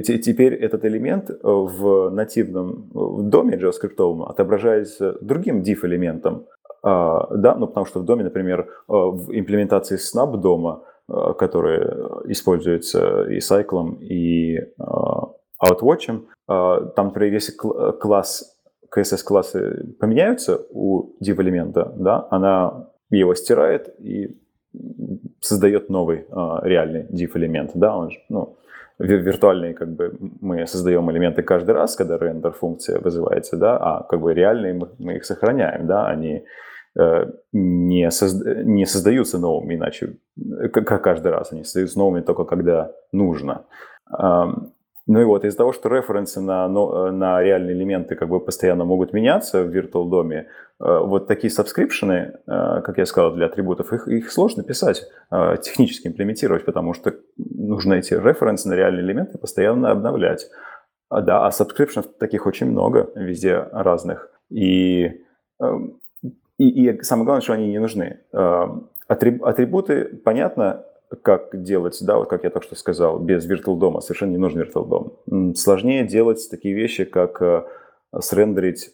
теперь 0.00 0.54
этот 0.54 0.84
элемент 0.84 1.30
в 1.42 2.10
нативном 2.10 2.90
в 2.92 3.22
доме 3.22 3.56
JavaScript 3.56 4.24
отображается 4.24 5.18
другим 5.20 5.62
div 5.62 5.78
элементом, 5.82 6.46
а, 6.82 7.28
да, 7.36 7.54
ну 7.54 7.66
потому 7.66 7.86
что 7.86 8.00
в 8.00 8.04
доме, 8.04 8.24
например, 8.24 8.60
э, 8.60 8.92
в 8.92 9.30
имплементации 9.32 9.96
snap 9.96 10.36
дома, 10.36 10.82
э, 11.08 11.34
который 11.38 11.80
используется 12.30 13.24
и 13.24 13.38
Cycle, 13.38 13.98
и 14.00 14.58
Outwatch, 15.64 16.24
там, 16.48 17.06
например, 17.06 17.32
если 17.32 17.52
класс 17.52 18.58
CSS-классы 18.94 19.94
поменяются 20.00 20.66
у 20.70 21.14
div-элемента, 21.22 21.92
да, 21.96 22.26
она 22.30 22.88
его 23.10 23.34
стирает 23.36 23.94
и 24.00 24.36
создает 25.40 25.88
новый 25.88 26.26
реальный 26.62 27.04
div-элемент, 27.04 27.70
да, 27.74 27.96
он 27.96 28.10
же, 28.10 28.18
ну, 28.28 28.56
виртуальные, 29.02 29.74
как 29.74 29.88
бы, 29.88 30.16
мы 30.40 30.66
создаем 30.66 31.10
элементы 31.10 31.42
каждый 31.42 31.72
раз, 31.72 31.96
когда 31.96 32.18
рендер-функция 32.18 33.00
вызывается, 33.00 33.56
да, 33.56 33.76
а 33.76 34.02
как 34.02 34.20
бы 34.20 34.34
реальные 34.34 34.74
мы, 34.74 34.88
мы 34.98 35.16
их 35.16 35.24
сохраняем, 35.24 35.86
да, 35.86 36.06
они 36.06 36.44
э, 36.98 37.26
не, 37.52 38.08
созда- 38.08 38.62
не 38.64 38.86
создаются 38.86 39.38
новыми, 39.38 39.74
иначе, 39.74 40.16
как 40.72 41.02
каждый 41.02 41.32
раз, 41.32 41.52
они 41.52 41.64
создаются 41.64 41.98
новыми 41.98 42.22
только 42.22 42.44
когда 42.44 42.92
нужно. 43.12 43.64
Ну 45.06 45.20
и 45.20 45.24
вот 45.24 45.44
из-за 45.44 45.58
того, 45.58 45.72
что 45.72 45.88
reference 45.88 46.35
ы 46.35 46.40
на, 46.40 46.68
на 46.68 47.42
реальные 47.42 47.74
элементы 47.74 48.14
как 48.14 48.28
бы 48.28 48.38
постоянно 48.38 48.84
могут 48.84 49.12
меняться 49.12 49.64
в 49.64 49.74
Virtual 49.74 50.08
DOM, 50.08 50.32
э, 50.32 50.44
вот 50.78 51.26
такие 51.26 51.50
subscription 51.50 52.03
ы, 52.03 52.12
э, 52.46 52.80
как 52.82 52.98
я 52.98 53.06
сказал, 53.06 53.34
для 53.34 53.46
атрибутов, 53.46 53.92
их, 53.92 54.06
их 54.06 54.30
сложно 54.30 54.62
писать, 54.62 55.02
э, 55.32 55.56
технически 55.60 56.06
имплементировать, 56.06 56.64
потому 56.64 56.94
что 56.94 57.14
нужно 57.36 57.94
эти 57.94 58.14
reference 58.14 58.63
ы 58.63 58.68
на 58.68 58.74
реальные 58.74 59.04
элементы 59.04 59.38
постоянно 59.38 59.90
обновлять. 59.90 60.48
А, 61.08 61.20
да, 61.20 61.46
а 61.46 61.50
subscription 61.50 61.98
ов 61.98 62.06
таких 62.18 62.46
очень 62.46 62.70
много, 62.70 63.10
везде 63.16 63.56
разных. 63.72 64.30
И, 64.50 65.20
и, 66.58 66.68
и 66.88 67.02
самое 67.02 67.24
главное, 67.24 67.42
что 67.42 67.54
они 67.54 67.68
не 67.68 67.78
нужны. 67.80 68.20
Атрибуты, 69.08 70.04
понятно, 70.24 70.84
как 71.22 71.62
делать, 71.62 71.98
да, 72.02 72.16
вот 72.16 72.28
как 72.28 72.44
я 72.44 72.50
только 72.50 72.66
что 72.66 72.76
сказал, 72.76 73.18
без 73.18 73.48
Virtual 73.48 73.78
DOM, 73.78 74.00
совершенно 74.00 74.30
не 74.30 74.38
нужен 74.38 74.62
Virtual 74.62 74.88
DOM. 74.88 75.54
Сложнее 75.54 76.06
делать 76.06 76.46
такие 76.50 76.74
вещи, 76.74 77.04
как 77.04 77.42
э, 77.42 77.64
срендерить 78.20 78.90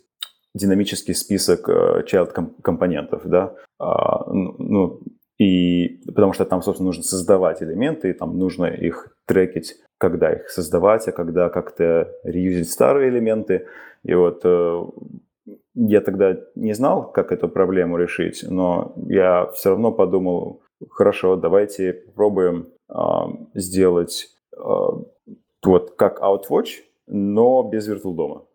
динамический 0.55 1.15
список 1.15 1.69
э, 1.69 2.05
child 2.11 2.33
компонентов, 2.63 3.23
да, 3.25 3.55
а, 3.79 4.25
ну, 4.33 5.01
и 5.39 6.01
потому 6.07 6.33
что 6.33 6.45
там, 6.45 6.63
собственно, 6.63 6.89
нужно 6.89 7.05
создавать 7.05 7.63
элементы, 7.63 8.11
и 8.11 8.13
там 8.13 8.39
нужно 8.39 8.67
их 8.67 9.17
трекить, 9.27 9.77
когда 9.99 10.33
их 10.33 10.49
создавать, 10.49 11.07
а 11.07 11.13
когда 11.13 11.49
как-то 11.49 12.13
реюзить 12.25 12.71
старые 12.71 13.11
элементы. 13.11 13.67
И 14.03 14.15
вот 14.15 14.41
э, 14.45 14.83
я 15.75 16.01
тогда 16.01 16.37
не 16.57 16.73
знал, 16.73 17.13
как 17.13 17.31
эту 17.31 17.49
проблему 17.49 17.99
решить, 17.99 18.45
но 18.49 18.95
я 19.07 19.47
все 19.55 19.71
равно 19.71 19.93
подумал, 19.93 20.63
хорошо, 20.91 21.37
давайте 21.37 21.93
попробуем 21.93 22.69
э, 22.89 22.95
сделать 23.55 24.29
э, 24.57 24.61
вот 25.65 25.91
как 25.97 26.21
Outwatch, 26.21 26.83
но 27.07 27.63
без 27.63 27.89
VirtualDOM. 27.89 28.47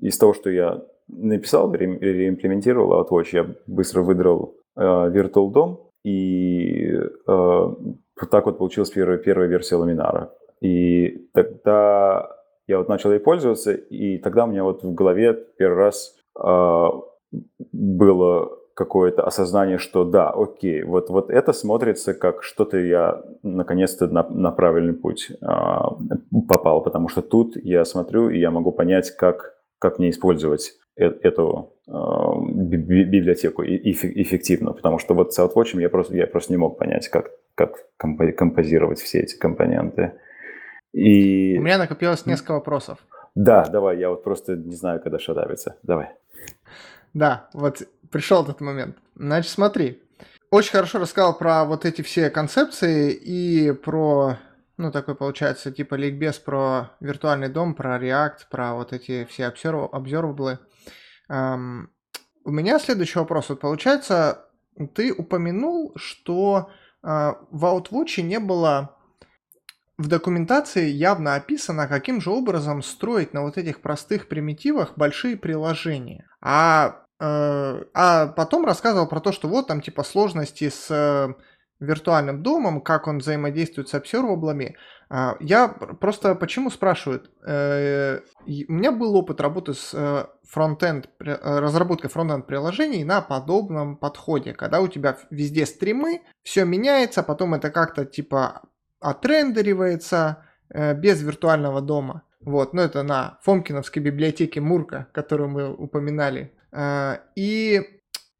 Из 0.00 0.18
того, 0.18 0.34
что 0.34 0.50
я 0.50 0.82
написал, 1.08 1.72
ре, 1.72 1.98
реимплементировал 1.98 3.02
Outwatch, 3.02 3.28
я 3.32 3.54
быстро 3.66 4.02
выдрал 4.02 4.56
э, 4.76 4.80
VirtualDOM, 4.80 5.78
и 6.04 6.92
э, 7.26 7.74
так 8.30 8.46
вот 8.46 8.58
получилась 8.58 8.90
первая, 8.90 9.18
первая 9.18 9.48
версия 9.48 9.76
ламинара. 9.76 10.32
И 10.60 11.28
тогда 11.32 12.30
я 12.66 12.78
вот 12.78 12.88
начал 12.88 13.12
ей 13.12 13.20
пользоваться, 13.20 13.72
и 13.72 14.18
тогда 14.18 14.44
у 14.44 14.48
меня 14.48 14.64
вот 14.64 14.82
в 14.82 14.94
голове 14.94 15.34
первый 15.58 15.78
раз 15.78 16.16
э, 16.42 16.86
было 17.72 18.58
какое-то 18.76 19.22
осознание, 19.22 19.78
что 19.78 20.04
да, 20.04 20.28
окей, 20.28 20.82
вот, 20.82 21.08
вот 21.08 21.30
это 21.30 21.54
смотрится 21.54 22.12
как 22.12 22.42
что-то 22.42 22.76
я 22.76 23.22
наконец-то 23.42 24.06
на, 24.06 24.22
на 24.28 24.50
правильный 24.50 24.92
путь 24.92 25.30
э, 25.30 25.36
попал, 26.46 26.82
потому 26.82 27.08
что 27.08 27.22
тут 27.22 27.56
я 27.56 27.86
смотрю 27.86 28.28
и 28.28 28.38
я 28.38 28.50
могу 28.50 28.72
понять, 28.72 29.12
как, 29.12 29.54
как 29.78 29.98
мне 29.98 30.10
использовать 30.10 30.74
э 30.94 31.06
эту 31.22 31.72
э, 31.88 31.92
библиотеку 31.94 33.62
эффективно, 33.64 34.74
потому 34.74 34.98
что 34.98 35.14
вот 35.14 35.32
с 35.32 35.38
Outwatch 35.38 35.80
я 35.80 35.88
просто, 35.88 36.14
я 36.14 36.26
просто 36.26 36.52
не 36.52 36.58
мог 36.58 36.78
понять, 36.78 37.08
как, 37.08 37.30
как 37.54 37.86
композировать 37.96 38.98
все 38.98 39.20
эти 39.20 39.38
компоненты. 39.38 40.12
И... 40.92 41.56
У 41.58 41.62
меня 41.62 41.78
накопилось 41.78 42.26
несколько 42.26 42.52
вопросов. 42.52 42.98
Да, 43.34 43.64
давай, 43.72 43.98
я 43.98 44.10
вот 44.10 44.22
просто 44.22 44.54
не 44.56 44.74
знаю, 44.74 45.00
когда 45.00 45.18
шатавится. 45.18 45.76
Давай. 45.82 46.08
Да, 47.16 47.48
вот 47.54 47.80
пришел 48.10 48.42
этот 48.42 48.60
момент. 48.60 48.98
Значит, 49.14 49.50
смотри. 49.50 50.02
Очень 50.50 50.72
хорошо 50.72 50.98
рассказал 50.98 51.38
про 51.38 51.64
вот 51.64 51.86
эти 51.86 52.02
все 52.02 52.28
концепции 52.28 53.10
и 53.10 53.72
про, 53.72 54.36
ну, 54.76 54.92
такой 54.92 55.14
получается, 55.14 55.72
типа 55.72 55.94
ликбез 55.94 56.38
про 56.38 56.90
виртуальный 57.00 57.48
дом, 57.48 57.74
про 57.74 57.96
React, 57.96 58.50
про 58.50 58.74
вот 58.74 58.92
эти 58.92 59.24
все 59.30 59.46
обзорваблы. 59.46 60.58
Эм, 61.30 61.90
у 62.44 62.50
меня 62.50 62.78
следующий 62.78 63.18
вопрос. 63.18 63.48
Вот 63.48 63.60
получается, 63.60 64.44
ты 64.94 65.10
упомянул, 65.10 65.94
что 65.96 66.68
э, 67.02 67.32
в 67.50 67.64
Outwatch 67.64 68.20
не 68.20 68.40
было 68.40 68.94
в 69.96 70.08
документации 70.08 70.86
явно 70.86 71.34
описано, 71.34 71.88
каким 71.88 72.20
же 72.20 72.28
образом 72.28 72.82
строить 72.82 73.32
на 73.32 73.40
вот 73.40 73.56
этих 73.56 73.80
простых 73.80 74.28
примитивах 74.28 74.98
большие 74.98 75.38
приложения. 75.38 76.26
А, 76.42 77.05
а 77.18 78.26
потом 78.36 78.64
рассказывал 78.64 79.08
про 79.08 79.20
то, 79.20 79.32
что 79.32 79.48
вот 79.48 79.68
там 79.68 79.80
типа 79.80 80.02
сложности 80.04 80.68
с 80.68 80.90
э, 80.90 81.34
виртуальным 81.80 82.42
домом, 82.42 82.80
как 82.80 83.06
он 83.06 83.18
взаимодействует 83.18 83.88
с 83.88 83.94
обсерваблами. 83.94 84.76
А, 85.08 85.36
я 85.40 85.68
просто 85.68 86.34
почему 86.34 86.70
спрашивают? 86.70 87.30
Э, 87.46 88.20
у 88.46 88.72
меня 88.72 88.92
был 88.92 89.14
опыт 89.14 89.40
работы 89.40 89.74
с 89.74 89.92
э, 89.94 90.26
фронтенд, 90.48 91.08
э, 91.20 91.36
разработкой 91.42 92.10
фронтенд 92.10 92.46
приложений 92.46 93.04
на 93.04 93.20
подобном 93.20 93.96
подходе, 93.96 94.52
когда 94.52 94.80
у 94.80 94.88
тебя 94.88 95.16
везде 95.30 95.66
стримы, 95.66 96.22
все 96.42 96.64
меняется, 96.64 97.22
потом 97.22 97.54
это 97.54 97.70
как-то 97.70 98.04
типа 98.04 98.62
отрендеривается 99.00 100.42
без 100.68 101.22
виртуального 101.22 101.80
DOM 101.80 102.05
а. 102.05 102.22
Вот, 102.40 102.72
но 102.72 102.82
это 102.82 103.04
на 103.04 103.38
Фомкиновской 103.42 104.02
библиотеке 104.02 104.60
Мурка, 104.60 105.06
которую 105.12 105.48
мы 105.48 105.72
упоминали. 105.72 106.55
И 107.36 107.96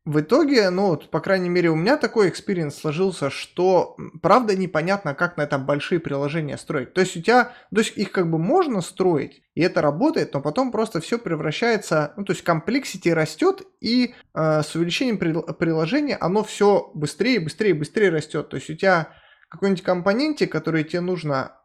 в 0.07 0.21
итоге, 0.21 0.71
ну 0.71 0.91
вот, 0.91 1.11
по 1.11 1.19
крайней 1.21 1.49
мере, 1.49 1.69
у 1.69 1.75
меня 1.75 1.97
такой 1.97 2.29
experience 2.29 2.77
сложился, 2.77 3.29
что 3.29 3.97
правда 4.23 4.57
непонятно, 4.57 5.17
как 5.17 5.37
на 5.37 5.43
этом 5.43 5.67
большие 5.67 5.99
приложения 5.99 6.57
строить. 6.59 6.95
То 6.95 7.01
есть 7.01 7.17
у 7.17 7.23
тебя, 7.23 7.53
то 7.75 7.81
есть 7.81 7.99
их 7.99 8.13
как 8.13 8.31
бы 8.31 8.39
можно 8.39 8.83
строить, 8.83 9.43
и 9.57 9.63
это 9.63 9.83
работает, 9.83 10.33
но 10.33 10.41
потом 10.41 10.71
просто 10.71 11.01
все 11.01 11.19
превращается, 11.19 12.15
ну 12.17 12.25
то 12.25 12.35
есть 12.35 12.45
complexity 12.45 13.09
растет, 13.09 13.63
и 13.81 14.15
э, 14.33 14.63
с 14.63 14.77
увеличением 14.77 15.19
при, 15.19 15.35
приложения 15.55 16.17
оно 16.21 16.45
все 16.45 16.89
быстрее, 16.95 17.41
быстрее, 17.41 17.75
быстрее 17.75 18.11
растет. 18.11 18.49
То 18.49 18.59
есть 18.59 18.71
у 18.71 18.77
тебя 18.77 19.09
какой-нибудь 19.49 19.83
компоненте, 19.83 20.47
который 20.47 20.85
тебе 20.85 21.01
нужно, 21.01 21.57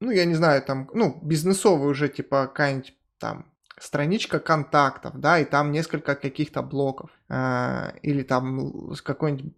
ну 0.00 0.10
я 0.10 0.24
не 0.24 0.34
знаю, 0.34 0.62
там, 0.62 0.90
ну 0.94 1.20
бизнесовый 1.22 1.88
уже, 1.88 2.08
типа 2.08 2.48
какая-нибудь 2.48 2.92
там 3.20 3.53
страничка 3.84 4.40
контактов, 4.40 5.12
да, 5.20 5.38
и 5.38 5.44
там 5.44 5.70
несколько 5.70 6.14
каких-то 6.14 6.62
блоков, 6.62 7.10
э, 7.28 7.90
или 8.02 8.22
там 8.22 8.94
какой-нибудь 9.02 9.52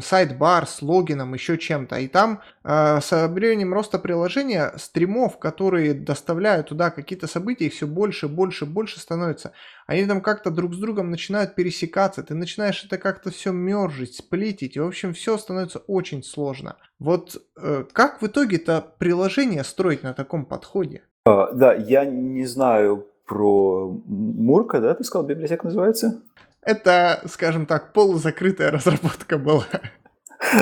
сайт-бар 0.00 0.66
с 0.66 0.82
логином, 0.82 1.32
еще 1.32 1.56
чем-то. 1.56 2.00
И 2.00 2.08
там 2.08 2.40
э, 2.64 3.00
со 3.00 3.28
временем 3.28 3.72
роста 3.72 4.00
приложения 4.00 4.72
стримов, 4.76 5.38
которые 5.38 5.94
доставляют 5.94 6.68
туда 6.68 6.90
какие-то 6.90 7.28
события, 7.28 7.66
их 7.66 7.72
все 7.72 7.86
больше, 7.86 8.26
больше, 8.26 8.66
больше 8.66 8.98
становится. 8.98 9.52
Они 9.86 10.04
там 10.06 10.22
как-то 10.22 10.50
друг 10.50 10.74
с 10.74 10.78
другом 10.78 11.10
начинают 11.10 11.54
пересекаться, 11.54 12.24
ты 12.24 12.34
начинаешь 12.34 12.84
это 12.84 12.98
как-то 12.98 13.30
все 13.30 13.52
мержить, 13.52 14.16
сплитить, 14.16 14.76
и 14.76 14.80
в 14.80 14.88
общем 14.88 15.14
все 15.14 15.38
становится 15.38 15.78
очень 15.86 16.24
сложно. 16.24 16.76
Вот 16.98 17.40
э, 17.56 17.84
как 17.92 18.20
в 18.20 18.26
итоге-то 18.26 18.84
приложение 18.98 19.62
строить 19.62 20.02
на 20.02 20.14
таком 20.14 20.44
подходе? 20.44 21.02
Uh, 21.28 21.50
да, 21.52 21.74
я 21.74 22.06
не 22.06 22.46
знаю 22.46 23.09
про 23.30 24.02
Мурка, 24.06 24.80
да, 24.80 24.92
ты 24.96 25.04
сказал, 25.04 25.24
библиотека 25.24 25.64
называется? 25.64 26.20
Это, 26.62 27.22
скажем 27.26 27.64
так, 27.64 27.92
полузакрытая 27.92 28.72
разработка 28.72 29.38
была. 29.38 29.66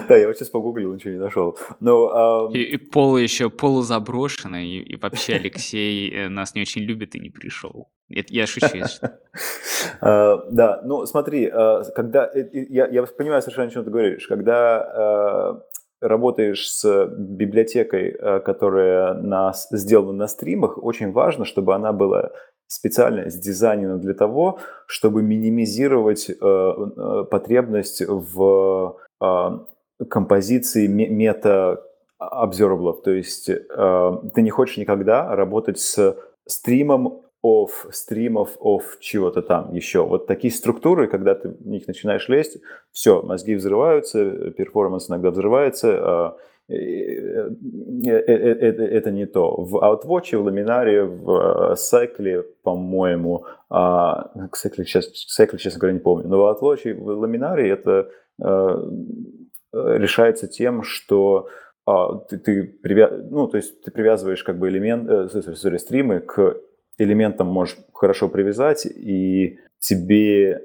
Да, 0.07 0.17
я 0.17 0.27
вот 0.27 0.37
сейчас 0.37 0.51
погуглил, 0.51 0.93
ничего 0.93 1.13
не 1.13 1.19
нашел. 1.19 1.57
Но, 1.81 2.51
и, 2.53 2.59
и 2.59 2.77
пол 2.77 3.17
еще 3.17 3.49
полузаброшенный, 3.49 4.69
и, 4.69 4.83
и 4.83 4.97
вообще 4.97 5.37
Алексей 5.37 6.13
э, 6.13 6.29
нас 6.29 6.55
не 6.55 6.61
очень 6.61 6.83
любит 6.83 7.15
и 7.15 7.21
не 7.21 7.31
пришел. 7.31 7.89
Это 8.11 8.35
я 8.35 8.47
шучу. 8.47 8.67
uh, 10.03 10.43
да, 10.51 10.83
ну 10.85 11.07
смотри, 11.07 11.49
uh, 11.49 11.85
когда 11.95 12.29
э, 12.35 12.49
я, 12.53 12.87
я 12.89 13.03
понимаю 13.05 13.41
совершенно, 13.41 13.69
о 13.69 13.71
чем 13.71 13.85
ты 13.85 13.91
говоришь, 13.91 14.27
когда 14.27 15.63
uh, 16.03 16.07
работаешь 16.07 16.69
с 16.71 17.07
библиотекой, 17.17 18.13
которая 18.45 19.15
на, 19.15 19.53
сделана 19.71 20.13
на 20.13 20.27
стримах, 20.27 20.77
очень 20.77 21.13
важно, 21.13 21.45
чтобы 21.45 21.75
она 21.75 21.93
была 21.93 22.31
специально 22.69 23.29
сдизайнена 23.31 23.99
для 23.99 24.15
того, 24.15 24.61
чтобы 24.87 25.23
минимизировать 25.23 26.31
э, 26.31 26.35
э, 26.41 27.25
потребность 27.31 28.03
в 28.07 28.97
э, 29.21 29.59
композиции 30.09 30.87
мета 30.87 31.83
обзерваблов. 32.19 33.03
То 33.03 33.13
есть 33.13 33.47
ты 33.47 34.43
не 34.43 34.51
хочешь 34.51 34.77
никогда 34.77 35.35
работать 35.37 35.79
с 35.79 36.17
стримом 36.47 37.23
of 37.45 37.71
стримов 37.93 38.57
of 38.61 38.83
чего-то 39.01 39.41
там 39.41 39.73
еще. 39.73 40.05
Вот 40.05 40.27
такие 40.27 40.53
структуры, 40.53 41.07
когда 41.07 41.37
ты 41.37 41.51
в 41.51 41.67
них 41.67 41.87
начинаешь 41.87 42.29
лезть, 42.29 42.59
все, 42.91 43.23
мозги 43.23 43.55
взрываются, 43.55 44.51
перформанс 44.51 45.09
иногда 45.09 45.31
взрывается, 45.31 46.37
Э, 46.69 46.75
э, 46.75 48.13
э, 48.31 48.85
это 48.99 49.11
не 49.11 49.27
то. 49.27 49.57
В 49.57 49.77
Outwatch, 49.77 50.37
в 50.37 50.45
Ламинаре, 50.45 51.05
в 51.05 51.75
Cycle, 51.77 52.45
по-моему, 52.63 53.47
а, 53.71 54.31
Cycle, 54.53 54.85
сейчас, 54.85 55.11
Cycle, 55.39 55.57
честно 55.57 55.81
говоря, 55.81 55.95
не 55.95 56.01
помню, 56.01 56.29
но 56.29 56.39
в 56.39 56.47
Outwatch, 56.47 56.95
в 56.95 57.07
Ламинаре 57.07 57.71
это 57.71 58.11
решается 59.73 60.47
тем, 60.47 60.83
что 60.83 61.49
а, 61.87 62.19
ты, 62.19 62.39
ты, 62.39 62.65
привя... 62.83 63.11
ну, 63.11 63.49
то 63.49 63.57
есть 63.57 63.83
ты 63.83 63.91
привязываешь 63.91 64.45
как 64.45 64.59
бы 64.59 64.69
элемент, 64.69 65.09
э, 65.09 65.29
sorry, 65.33 65.79
стримы 65.79 66.21
к 66.21 66.57
элементам 66.99 67.47
можешь 67.47 67.79
хорошо 67.95 68.29
привязать, 68.29 68.85
и 68.85 69.59
тебе, 69.79 70.65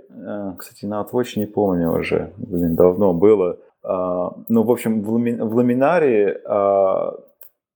кстати, 0.57 0.85
на 0.85 1.01
Outwatch 1.01 1.39
не 1.39 1.45
помню 1.45 1.97
уже, 1.97 2.33
блин, 2.37 2.75
давно 2.75 3.13
было, 3.13 3.51
а, 3.51 3.57
ну, 3.83 4.63
в 4.63 4.71
общем, 4.71 5.01
в, 5.01 5.09
в 5.09 5.55
ламинаре 5.55 6.41
а, 6.45 7.13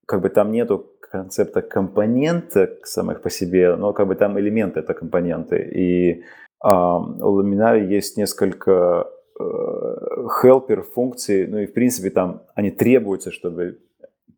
как 0.05 0.21
бы 0.21 0.29
там 0.29 0.51
нету 0.51 0.85
концепта 1.01 1.61
компонента 1.61 2.77
самых 2.83 3.21
по 3.21 3.29
себе, 3.29 3.75
но 3.75 3.93
как 3.93 4.07
бы 4.07 4.15
там 4.15 4.39
элементы 4.39 4.79
это 4.79 4.93
компоненты. 4.93 5.57
И 5.57 6.23
а, 6.59 6.97
в 6.99 7.25
ламинаре 7.25 7.87
есть 7.87 8.17
несколько 8.17 9.07
хелпер 10.41 10.81
функций, 10.81 11.45
ну 11.47 11.59
и 11.59 11.67
в 11.67 11.73
принципе 11.73 12.09
там 12.09 12.41
они 12.55 12.71
требуются, 12.71 13.31
чтобы 13.31 13.77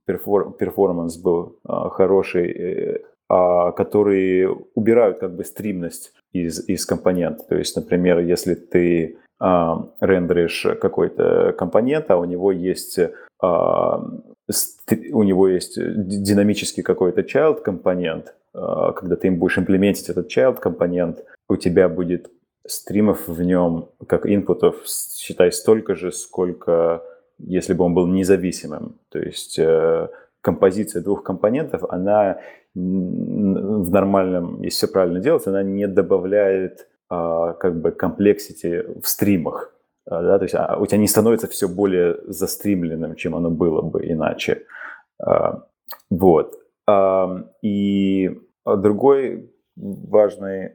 перформанс 0.06 1.18
был 1.18 1.60
хороший, 1.64 2.52
э, 2.52 3.72
которые 3.78 4.50
убирают 4.76 5.20
как 5.20 5.36
бы 5.36 5.46
стримность 5.46 6.14
из, 6.34 6.68
из 6.68 6.86
компонента. 6.86 7.46
То 7.48 7.56
есть, 7.56 7.76
например, 7.76 8.20
если 8.20 8.56
ты 8.56 9.16
а, 9.16 9.29
рендеришь 9.40 10.68
какой-то 10.82 11.54
компонент, 11.58 12.12
а 12.12 12.18
у 12.18 12.26
него 12.26 12.52
есть 12.52 13.00
а, 13.42 14.04
у 15.12 15.24
него 15.24 15.48
есть 15.48 15.78
динамический 15.78 16.84
какой-то 16.84 17.22
child 17.22 17.62
компонент, 17.62 18.36
а, 18.54 18.92
когда 18.92 19.16
ты 19.16 19.28
им 19.28 19.38
будешь 19.38 19.58
имплементить 19.58 20.10
этот 20.10 20.36
child 20.36 20.60
компонент, 20.60 21.24
у 21.48 21.56
тебя 21.56 21.88
будет 21.88 22.32
стримов 22.68 23.28
в 23.28 23.42
нем, 23.42 23.90
как 24.08 24.26
инпутов, 24.26 24.84
считай, 24.86 25.52
столько 25.52 25.96
же, 25.96 26.12
сколько 26.12 27.04
если 27.40 27.74
бы 27.74 27.86
он 27.86 27.94
был 27.94 28.08
независимым. 28.08 29.00
То 29.10 29.20
есть 29.20 29.58
э, 29.58 30.10
композиция 30.42 31.02
двух 31.02 31.24
компонентов, 31.24 31.84
она 31.90 32.40
в 32.76 33.90
нормальном, 33.90 34.62
если 34.62 34.86
все 34.86 34.88
правильно 34.88 35.20
делать, 35.20 35.48
она 35.48 35.64
не 35.64 35.88
добавляет 35.88 36.82
а, 36.82 36.86
как 37.10 37.82
бы 37.82 37.92
комплексити 37.92 38.86
в 39.02 39.08
стримах. 39.08 39.74
А, 40.10 40.22
да, 40.22 40.38
то 40.40 40.46
есть 40.46 40.56
а, 40.56 40.78
у 40.80 40.86
тебя 40.86 40.98
не 40.98 41.08
становится 41.08 41.48
все 41.48 41.68
более 41.68 42.18
застримленным, 42.26 43.16
чем 43.16 43.36
оно 43.36 43.50
было 43.50 43.82
бы 43.82 44.06
иначе. 44.06 44.66
Вот. 46.10 46.56
И 47.62 48.40
другой 48.66 49.54
важный 49.76 50.72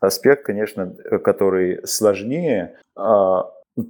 аспект, 0.00 0.44
конечно, 0.44 0.94
который 1.24 1.86
сложнее 1.86 2.76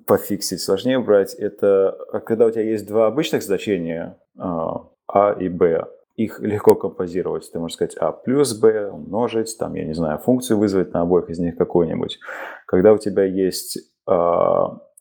пофиксить, 0.06 0.60
сложнее 0.60 1.00
брать, 1.00 1.34
это 1.34 1.98
когда 2.24 2.46
у 2.46 2.50
тебя 2.50 2.62
есть 2.62 2.86
два 2.86 3.06
обычных 3.08 3.42
значения 3.42 4.16
А 4.38 5.32
и 5.38 5.48
Б, 5.48 5.88
их 6.16 6.40
легко 6.40 6.74
композировать. 6.74 7.50
Ты 7.50 7.58
можешь 7.58 7.76
сказать 7.76 7.96
А 7.96 8.12
плюс 8.12 8.58
Б, 8.58 8.90
умножить, 8.90 9.56
там, 9.58 9.74
я 9.74 9.84
не 9.84 9.94
знаю, 9.94 10.18
функцию 10.18 10.58
вызвать 10.58 10.92
на 10.92 11.02
обоих 11.02 11.30
из 11.30 11.38
них 11.38 11.56
какую-нибудь. 11.56 12.18
Когда 12.66 12.92
у 12.92 12.98
тебя 12.98 13.24
есть 13.24 13.78
э, 14.08 14.12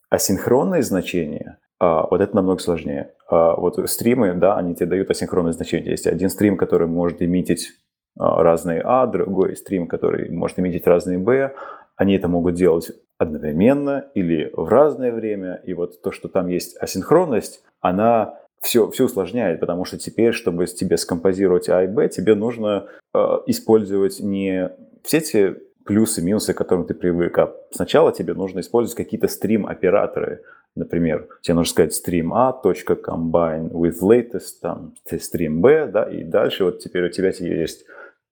асинхронные 0.09 0.83
значения, 0.83 1.59
э, 1.81 2.01
вот 2.09 2.21
это 2.21 2.35
намного 2.35 2.59
сложнее. 2.61 3.13
Э, 3.29 3.55
вот 3.57 3.77
стримы, 3.89 4.33
да, 4.33 4.55
они 4.55 4.75
тебе 4.75 4.87
дают 4.87 5.09
асинхронные 5.09 5.53
значения. 5.53 5.91
Есть 5.91 6.07
один 6.07 6.29
стрим, 6.29 6.57
который 6.57 6.87
может 6.87 7.21
иметить 7.21 7.69
разные 8.17 8.81
А, 8.83 9.07
другой 9.07 9.55
стрим, 9.55 9.87
который 9.87 10.29
может 10.29 10.59
иметь 10.59 10.85
разные 10.85 11.17
Б. 11.17 11.53
Они 11.95 12.15
это 12.15 12.27
могут 12.27 12.55
делать 12.55 12.91
одновременно 13.17 14.05
или 14.15 14.51
в 14.53 14.67
разное 14.67 15.11
время. 15.11 15.61
И 15.63 15.73
вот 15.73 16.01
то, 16.01 16.11
что 16.11 16.27
там 16.27 16.47
есть 16.47 16.75
асинхронность, 16.81 17.63
она 17.79 18.40
все, 18.61 18.89
все 18.91 19.05
усложняет, 19.05 19.59
потому 19.59 19.85
что 19.85 19.97
теперь, 19.97 20.33
чтобы 20.33 20.65
тебе 20.67 20.97
скомпозировать 20.97 21.67
А 21.69 21.83
и 21.83 21.87
Б, 21.87 22.09
тебе 22.09 22.35
нужно 22.35 22.87
э, 23.13 23.19
использовать 23.47 24.19
не 24.19 24.69
все 25.03 25.17
эти 25.17 25.57
плюсы, 25.83 26.21
минусы, 26.21 26.53
к 26.53 26.57
которым 26.57 26.85
ты 26.85 26.93
привык. 26.93 27.37
А 27.39 27.55
сначала 27.71 28.11
тебе 28.11 28.33
нужно 28.33 28.59
использовать 28.59 28.95
какие-то 28.95 29.27
стрим-операторы. 29.27 30.43
Например, 30.75 31.27
тебе 31.41 31.55
нужно 31.55 31.71
сказать 31.71 32.01
stream 32.07 32.29
A, 32.33 32.57
combine 32.63 33.71
with 33.71 33.99
latest, 34.01 34.59
там, 34.61 34.93
stream 35.11 35.59
B, 35.59 35.87
да, 35.87 36.03
и 36.03 36.23
дальше 36.23 36.63
вот 36.63 36.79
теперь 36.79 37.07
у 37.07 37.09
тебя 37.09 37.29
есть 37.29 37.85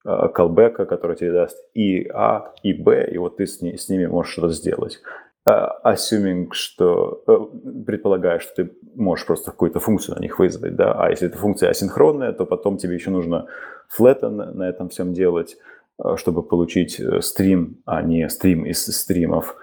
callback, 0.05 0.85
который 0.85 1.17
тебе 1.17 1.33
даст 1.33 1.57
и 1.73 2.07
А, 2.13 2.53
и 2.63 2.73
Б, 2.73 3.09
и 3.11 3.17
вот 3.17 3.37
ты 3.37 3.45
с 3.45 3.89
ними 3.89 4.05
можешь 4.05 4.31
что-то 4.31 4.53
сделать. 4.53 5.01
Assuming, 5.47 6.49
что, 6.51 7.23
предполагая, 7.85 8.39
что 8.39 8.63
ты 8.63 8.71
можешь 8.95 9.25
просто 9.25 9.51
какую-то 9.51 9.79
функцию 9.79 10.15
на 10.15 10.21
них 10.21 10.37
вызвать, 10.37 10.75
да, 10.75 10.93
а 10.93 11.09
если 11.09 11.27
эта 11.27 11.37
функция 11.37 11.69
асинхронная, 11.69 12.33
то 12.33 12.45
потом 12.45 12.77
тебе 12.77 12.95
еще 12.95 13.09
нужно 13.09 13.47
flatten 13.97 14.29
на 14.29 14.69
этом 14.69 14.89
всем 14.89 15.13
делать, 15.13 15.57
чтобы 16.15 16.43
получить 16.43 17.01
стрим, 17.21 17.81
а 17.85 18.01
не 18.01 18.29
стрим 18.29 18.65
из 18.65 18.85
стримов. 18.85 19.55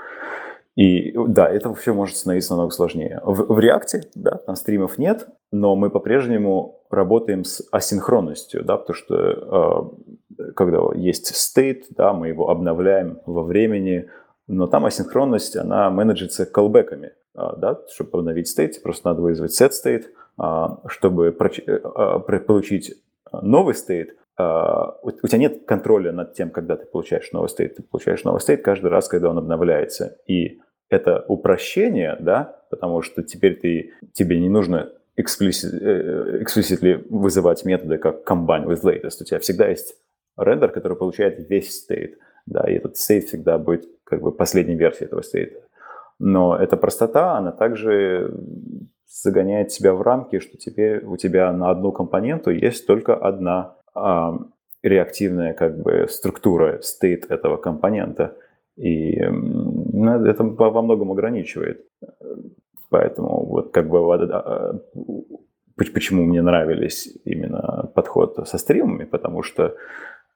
И 0.75 1.13
да, 1.17 1.49
это 1.49 1.73
все 1.75 1.95
может 1.95 2.17
становиться 2.17 2.53
намного 2.53 2.75
сложнее. 2.75 3.21
В, 3.25 3.55
в 3.55 3.59
React, 3.59 4.03
да, 4.15 4.37
там 4.37 4.57
стримов 4.57 4.99
нет, 4.99 5.27
но 5.51 5.75
мы 5.75 5.89
по-прежнему 5.89 6.83
работаем 6.91 7.45
с 7.45 7.67
асинхронностью, 7.73 8.63
да, 8.63 8.77
потому 8.77 8.95
что 8.95 9.93
э, 10.39 10.53
когда 10.55 10.81
есть 10.95 11.33
state, 11.33 11.85
да, 11.91 12.13
мы 12.13 12.29
его 12.29 12.51
обновляем 12.51 13.21
во 13.25 13.43
времени, 13.43 14.11
но 14.49 14.67
там 14.67 14.85
асинхронность, 14.85 15.57
она 15.57 15.91
менеджится 15.91 16.47
колбеками, 16.47 17.13
э, 17.35 17.41
да, 17.57 17.81
чтобы 17.93 18.19
обновить 18.19 18.53
state, 18.57 18.81
просто 18.83 19.09
надо 19.09 19.23
вызвать 19.23 19.61
set 19.61 19.73
state, 19.73 20.05
э, 20.39 20.89
чтобы 20.89 21.29
э, 21.29 22.39
получить 22.41 22.95
новый 23.33 23.75
Uh, 24.39 24.93
у, 25.01 25.11
тебя 25.11 25.39
нет 25.39 25.65
контроля 25.65 26.13
над 26.13 26.35
тем, 26.35 26.51
когда 26.51 26.77
ты 26.77 26.85
получаешь 26.85 27.33
новый 27.33 27.49
стейт. 27.49 27.77
Ты 27.77 27.83
получаешь 27.83 28.23
новый 28.23 28.39
стейт 28.43 28.63
каждый 28.63 28.91
раз, 28.91 29.09
когда 29.09 29.31
он 29.31 29.39
обновляется. 29.39 30.19
И 30.27 30.61
это 30.91 31.25
упрощение, 31.27 32.19
да, 32.21 32.63
потому 32.69 33.01
что 33.01 33.23
теперь 33.23 33.59
ты, 33.59 33.95
тебе 34.13 34.39
не 34.39 34.51
нужно 34.51 34.93
explicitly 35.19 35.81
э, 35.81 37.03
вызывать 37.09 37.65
методы 37.65 37.97
как 37.97 38.31
combine 38.31 38.67
with 38.67 38.83
latest. 38.83 39.23
У 39.23 39.25
тебя 39.25 39.39
всегда 39.41 39.69
есть 39.69 39.97
рендер, 40.37 40.71
который 40.71 40.99
получает 40.99 41.49
весь 41.49 41.89
state, 41.89 42.17
да, 42.45 42.69
и 42.69 42.75
этот 42.75 42.97
state 42.97 43.23
всегда 43.23 43.57
будет 43.57 43.87
как 44.07 44.23
бы 44.23 44.33
последней 44.33 44.77
версией 44.77 45.07
этого 45.07 45.21
state. 45.21 45.53
Но 46.19 46.57
эта 46.57 46.77
простота, 46.77 47.37
она 47.37 47.53
также 47.53 48.35
загоняет 49.07 49.69
тебя 49.69 49.93
в 49.93 50.01
рамки, 50.03 50.39
что 50.39 50.57
теперь 50.57 51.05
у 51.05 51.17
тебя 51.17 51.53
на 51.53 51.71
одну 51.71 51.93
компоненту 51.93 52.51
есть 52.51 52.87
только 52.87 53.15
одна 53.15 53.77
а, 53.95 54.39
реактивная 54.83 55.53
как 55.53 55.79
бы 55.79 56.07
структура, 56.09 56.81
state 56.81 57.27
этого 57.29 57.57
компонента– 57.57 58.35
и 58.77 59.19
ну, 59.23 60.25
это 60.27 60.45
во 60.45 60.83
многом 60.83 61.11
ограничивает. 61.13 61.85
Поэтому 62.91 63.47
вот 63.47 63.73
как 63.73 63.89
бы 63.89 63.99
а, 64.15 64.79
почему 65.77 66.25
мне 66.25 66.43
нравились 66.43 67.09
именно 67.25 67.91
подход 67.95 68.47
со 68.47 68.59
стримами, 68.59 69.05
потому 69.05 69.43
что 69.43 69.75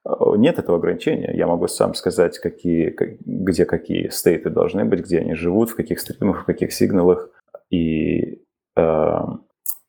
нет 0.06 0.58
этого 0.58 0.78
ограничения. 0.78 1.32
Я 1.34 1.46
могу 1.46 1.68
сам 1.68 1.94
сказать, 1.94 2.38
какие, 2.38 2.94
где 3.20 3.64
какие 3.64 4.08
стейты 4.08 4.50
должны 4.50 4.84
быть, 4.84 5.00
где 5.00 5.20
они 5.20 5.34
живут, 5.34 5.70
в 5.70 5.76
каких 5.76 6.00
стримах, 6.00 6.42
в 6.42 6.46
каких 6.46 6.72
сигналах. 6.72 7.30
И 7.70 8.42
э, 8.76 9.18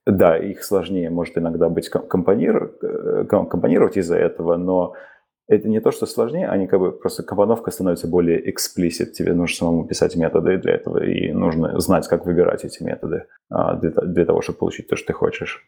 да, 0.06 0.38
их 0.38 0.64
сложнее 0.64 1.10
может 1.10 1.38
иногда 1.38 1.70
быть 1.70 1.90
компонировать, 1.90 2.76
э, 2.84 3.26
компонировать 3.26 3.98
из-за 3.98 4.18
этого, 4.18 4.58
но 4.58 4.94
это 5.48 5.68
не 5.68 5.82
то, 5.82 5.92
что 5.92 6.06
сложнее, 6.06 6.48
они 6.48 6.68
как 6.68 6.80
бы 6.80 6.92
просто 6.92 7.24
компоновка 7.24 7.72
становится 7.72 8.08
более 8.08 8.40
explicit. 8.40 9.12
Тебе 9.12 9.34
нужно 9.34 9.56
самому 9.56 9.86
писать 9.86 10.16
методы 10.16 10.58
для 10.58 10.76
этого, 10.76 11.04
и 11.04 11.32
нужно 11.34 11.80
знать, 11.80 12.08
как 12.08 12.26
выбирать 12.26 12.64
эти 12.64 12.82
методы 12.84 13.26
а, 13.50 13.76
для, 13.76 13.90
для 13.90 14.26
того, 14.26 14.42
чтобы 14.42 14.60
получить 14.60 14.88
то, 14.88 14.96
что 14.96 15.08
ты 15.08 15.14
хочешь. 15.14 15.68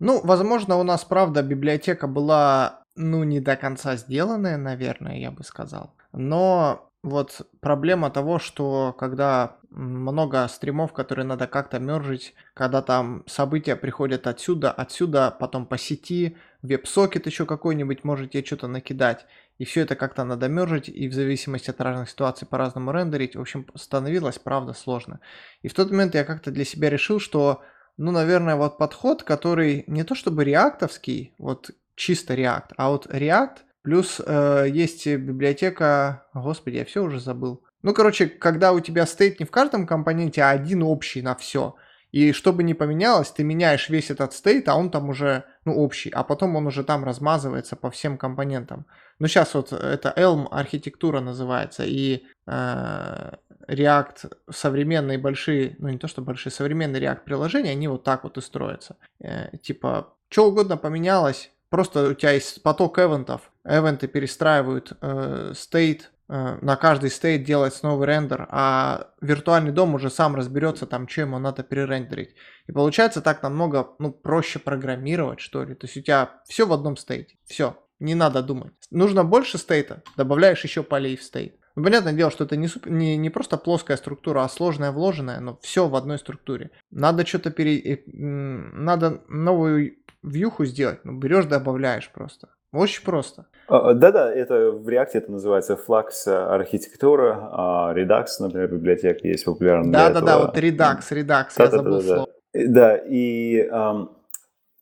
Ну, 0.00 0.20
возможно, 0.22 0.76
у 0.76 0.82
нас, 0.82 1.04
правда, 1.04 1.42
библиотека 1.42 2.06
была, 2.06 2.79
ну, 3.00 3.24
не 3.24 3.40
до 3.40 3.56
конца 3.56 3.96
сделанная, 3.96 4.56
наверное, 4.56 5.18
я 5.18 5.30
бы 5.30 5.42
сказал. 5.42 5.94
Но 6.12 6.90
вот 7.02 7.46
проблема 7.60 8.10
того, 8.10 8.38
что 8.38 8.94
когда 8.98 9.56
много 9.70 10.46
стримов, 10.48 10.92
которые 10.92 11.24
надо 11.24 11.46
как-то 11.46 11.78
мержить, 11.78 12.34
когда 12.54 12.82
там 12.82 13.24
события 13.26 13.76
приходят 13.76 14.26
отсюда, 14.26 14.70
отсюда, 14.70 15.34
потом 15.38 15.64
по 15.64 15.78
сети, 15.78 16.36
веб-сокет 16.62 17.26
еще 17.26 17.46
какой-нибудь 17.46 18.04
можете 18.04 18.44
что-то 18.44 18.66
накидать, 18.66 19.24
и 19.58 19.64
все 19.64 19.82
это 19.82 19.94
как-то 19.94 20.24
надо 20.24 20.48
мержить, 20.48 20.88
и 20.88 21.08
в 21.08 21.14
зависимости 21.14 21.70
от 21.70 21.80
разных 21.80 22.10
ситуаций 22.10 22.46
по-разному 22.46 22.92
рендерить, 22.92 23.36
в 23.36 23.40
общем, 23.40 23.66
становилось, 23.76 24.38
правда, 24.38 24.72
сложно. 24.72 25.20
И 25.62 25.68
в 25.68 25.74
тот 25.74 25.90
момент 25.90 26.14
я 26.14 26.24
как-то 26.24 26.50
для 26.50 26.64
себя 26.64 26.90
решил, 26.90 27.20
что, 27.20 27.62
ну, 27.96 28.10
наверное, 28.10 28.56
вот 28.56 28.76
подход, 28.76 29.22
который 29.22 29.84
не 29.86 30.02
то 30.02 30.14
чтобы 30.14 30.44
реактовский, 30.44 31.34
вот 31.38 31.70
чисто 32.00 32.34
React, 32.34 32.72
а 32.76 32.90
вот 32.90 33.06
React– 33.06 33.58
Плюс 33.82 34.20
э, 34.24 34.66
есть 34.68 35.06
библиотека, 35.06 36.26
господи, 36.34 36.76
я 36.76 36.84
все 36.84 37.02
уже 37.02 37.18
забыл. 37.18 37.64
Ну, 37.82 37.94
короче, 37.94 38.26
когда 38.26 38.72
у 38.72 38.80
тебя 38.80 39.06
стейт 39.06 39.40
не 39.40 39.46
в 39.46 39.50
каждом 39.50 39.86
компоненте, 39.86 40.42
а 40.42 40.50
один 40.50 40.82
общий 40.82 41.22
на 41.22 41.34
все. 41.34 41.76
И 42.12 42.32
чтобы 42.32 42.62
не 42.62 42.74
поменялось, 42.74 43.30
ты 43.30 43.42
меняешь 43.42 43.88
весь 43.88 44.10
этот 44.10 44.34
стейт, 44.34 44.68
а 44.68 44.76
он 44.76 44.90
там 44.90 45.08
уже, 45.08 45.44
ну, 45.64 45.76
общий, 45.76 46.10
а 46.10 46.24
потом 46.24 46.56
он 46.56 46.66
уже 46.66 46.84
там 46.84 47.04
размазывается 47.04 47.74
по 47.76 47.90
всем 47.90 48.18
компонентам. 48.18 48.84
Ну, 49.18 49.28
сейчас 49.28 49.54
вот 49.54 49.72
это 49.72 50.12
Elm 50.16 50.46
архитектура 50.50 51.20
называется, 51.20 51.84
и 51.86 52.24
э, 52.46 53.32
React 53.66 54.32
современные 54.50 55.16
большие, 55.16 55.76
ну, 55.78 55.88
не 55.88 55.98
то 55.98 56.08
что 56.08 56.20
большие, 56.20 56.52
современные 56.52 57.00
React 57.00 57.24
приложения, 57.24 57.70
они 57.70 57.88
вот 57.88 58.04
так 58.04 58.24
вот 58.24 58.36
и 58.36 58.42
строятся. 58.42 58.96
Э, 59.20 59.56
типа, 59.56 60.12
что 60.28 60.48
угодно 60.48 60.76
поменялось, 60.76 61.50
Просто 61.70 62.10
у 62.10 62.14
тебя 62.14 62.32
есть 62.32 62.62
поток 62.62 62.98
эвентов. 62.98 63.52
Эвенты 63.64 64.08
перестраивают 64.08 64.92
э, 65.00 65.54
э, 65.54 66.58
на 66.60 66.76
каждый 66.76 67.10
стейт 67.10 67.44
делается 67.44 67.86
новый 67.86 68.08
рендер, 68.08 68.48
а 68.50 69.08
виртуальный 69.20 69.70
дом 69.70 69.94
уже 69.94 70.10
сам 70.10 70.34
разберется, 70.34 70.86
там, 70.86 71.08
что 71.08 71.22
ему 71.22 71.38
надо 71.38 71.62
перерендерить. 71.62 72.34
И 72.66 72.72
получается 72.72 73.20
так 73.20 73.42
намного 73.44 73.90
ну, 74.00 74.10
проще 74.10 74.58
программировать, 74.58 75.38
что 75.38 75.62
ли. 75.62 75.74
То 75.74 75.86
есть 75.86 75.96
у 75.96 76.00
тебя 76.00 76.40
все 76.48 76.66
в 76.66 76.72
одном 76.72 76.96
стейте. 76.96 77.36
Все. 77.46 77.76
Не 78.00 78.14
надо 78.14 78.42
думать. 78.42 78.72
Нужно 78.90 79.24
больше 79.24 79.58
стейта, 79.58 80.02
добавляешь 80.16 80.64
еще 80.64 80.82
полей 80.82 81.16
в 81.16 81.22
стейт. 81.22 81.54
Ну, 81.76 81.84
понятное 81.84 82.12
дело, 82.12 82.30
что 82.30 82.44
это 82.44 82.56
не, 82.56 82.66
суп... 82.66 82.86
не, 82.86 83.16
не 83.16 83.30
просто 83.30 83.56
плоская 83.56 83.96
структура, 83.96 84.42
а 84.42 84.48
сложная 84.48 84.90
вложенная, 84.90 85.38
но 85.40 85.58
все 85.62 85.86
в 85.86 85.94
одной 85.94 86.18
структуре. 86.18 86.70
Надо 86.90 87.24
что-то 87.24 87.50
пере... 87.50 87.78
Э, 87.78 87.98
надо 88.06 89.22
новую 89.28 89.96
вьюху 90.22 90.64
сделать. 90.64 91.04
Ну, 91.04 91.18
берешь, 91.18 91.46
добавляешь 91.46 92.10
просто. 92.12 92.48
Очень 92.72 93.04
просто. 93.04 93.46
А, 93.68 93.94
да-да, 93.94 94.32
это 94.32 94.70
в 94.70 94.88
React 94.88 95.10
это 95.14 95.32
называется 95.32 95.74
Flux 95.88 96.28
архитектура, 96.28 97.48
а 97.52 97.92
Redux, 97.94 98.26
например, 98.38 98.68
библиотека 98.68 99.26
есть 99.26 99.44
популярная. 99.44 99.92
Да-да-да, 99.92 100.38
вот 100.38 100.56
Redux, 100.56 101.00
Redux, 101.10 101.46
я 101.58 101.66
забыл 101.66 102.00
слово. 102.00 102.28
Да, 102.52 102.96
и 102.96 103.68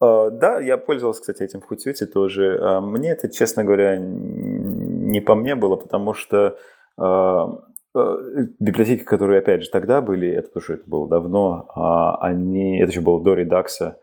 да, 0.01 0.61
я 0.61 0.77
пользовался, 0.79 1.23
кстати, 1.23 1.43
этим 1.43 1.61
в 1.61 1.71
Hootsuite 1.71 2.07
тоже. 2.07 2.81
Мне 2.83 3.11
это, 3.11 3.29
честно 3.29 3.65
говоря, 3.65 3.97
не 3.99 5.21
по 5.21 5.35
мне 5.35 5.55
было, 5.55 5.77
потому 5.77 6.15
что 6.15 6.57
библиотеки, 7.95 9.03
которые, 9.03 9.41
опять 9.41 9.65
же, 9.65 9.71
тогда 9.71 10.01
были, 10.01 10.29
это 10.29 10.61
что 10.61 10.75
это 10.75 10.85
было 10.87 11.09
давно, 11.09 12.19
они, 12.21 12.79
это 12.81 12.91
еще 12.91 13.01
было 13.01 13.21
до 13.23 13.35
Redux, 13.35 13.95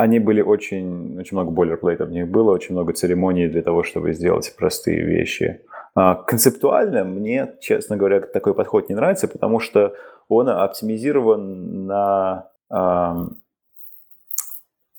они 0.00 0.18
были 0.18 0.40
очень, 0.40 1.18
очень 1.18 1.36
много 1.36 1.50
бойлерплейтов 1.50 2.08
в 2.08 2.12
них 2.12 2.28
было, 2.28 2.52
очень 2.52 2.74
много 2.74 2.94
церемоний 2.94 3.48
для 3.48 3.62
того, 3.62 3.82
чтобы 3.82 4.14
сделать 4.14 4.54
простые 4.56 5.04
вещи. 5.04 5.60
А, 5.94 6.14
концептуально 6.14 7.04
мне, 7.04 7.56
честно 7.60 7.98
говоря, 7.98 8.20
такой 8.20 8.54
подход 8.54 8.88
не 8.88 8.94
нравится, 8.94 9.28
потому 9.28 9.60
что 9.60 9.94
он 10.28 10.48
оптимизирован 10.48 11.86
на, 11.86 12.48
на, 12.70 13.28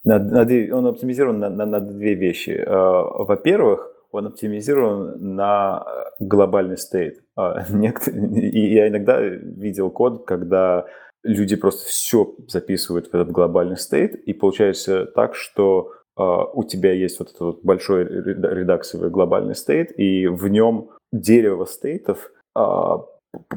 на 0.03 0.77
он 0.77 0.85
оптимизирован 0.85 1.39
на, 1.39 1.49
на, 1.49 1.65
на 1.65 1.79
две 1.79 2.13
вещи. 2.13 2.63
А, 2.63 3.23
во-первых, 3.23 3.91
он 4.11 4.27
оптимизирован 4.27 5.35
на 5.35 5.83
глобальный 6.19 6.77
стейт. 6.77 7.23
А, 7.35 7.63
и 7.71 8.73
я 8.73 8.87
иногда 8.87 9.19
видел 9.19 9.89
код, 9.89 10.25
когда 10.25 10.85
люди 11.23 11.55
просто 11.55 11.87
все 11.87 12.33
записывают 12.47 13.07
в 13.07 13.13
этот 13.13 13.31
глобальный 13.31 13.77
стейт, 13.77 14.15
и 14.15 14.33
получается 14.33 15.05
так, 15.05 15.35
что 15.35 15.93
э, 16.17 16.21
у 16.21 16.63
тебя 16.63 16.93
есть 16.93 17.19
вот 17.19 17.29
этот 17.29 17.41
вот 17.41 17.59
большой 17.63 18.05
редаксовый 18.05 19.09
глобальный 19.09 19.55
стейт, 19.55 19.97
и 19.99 20.27
в 20.27 20.47
нем 20.47 20.89
дерево 21.11 21.65
стейтов 21.65 22.31
э, 22.55 22.61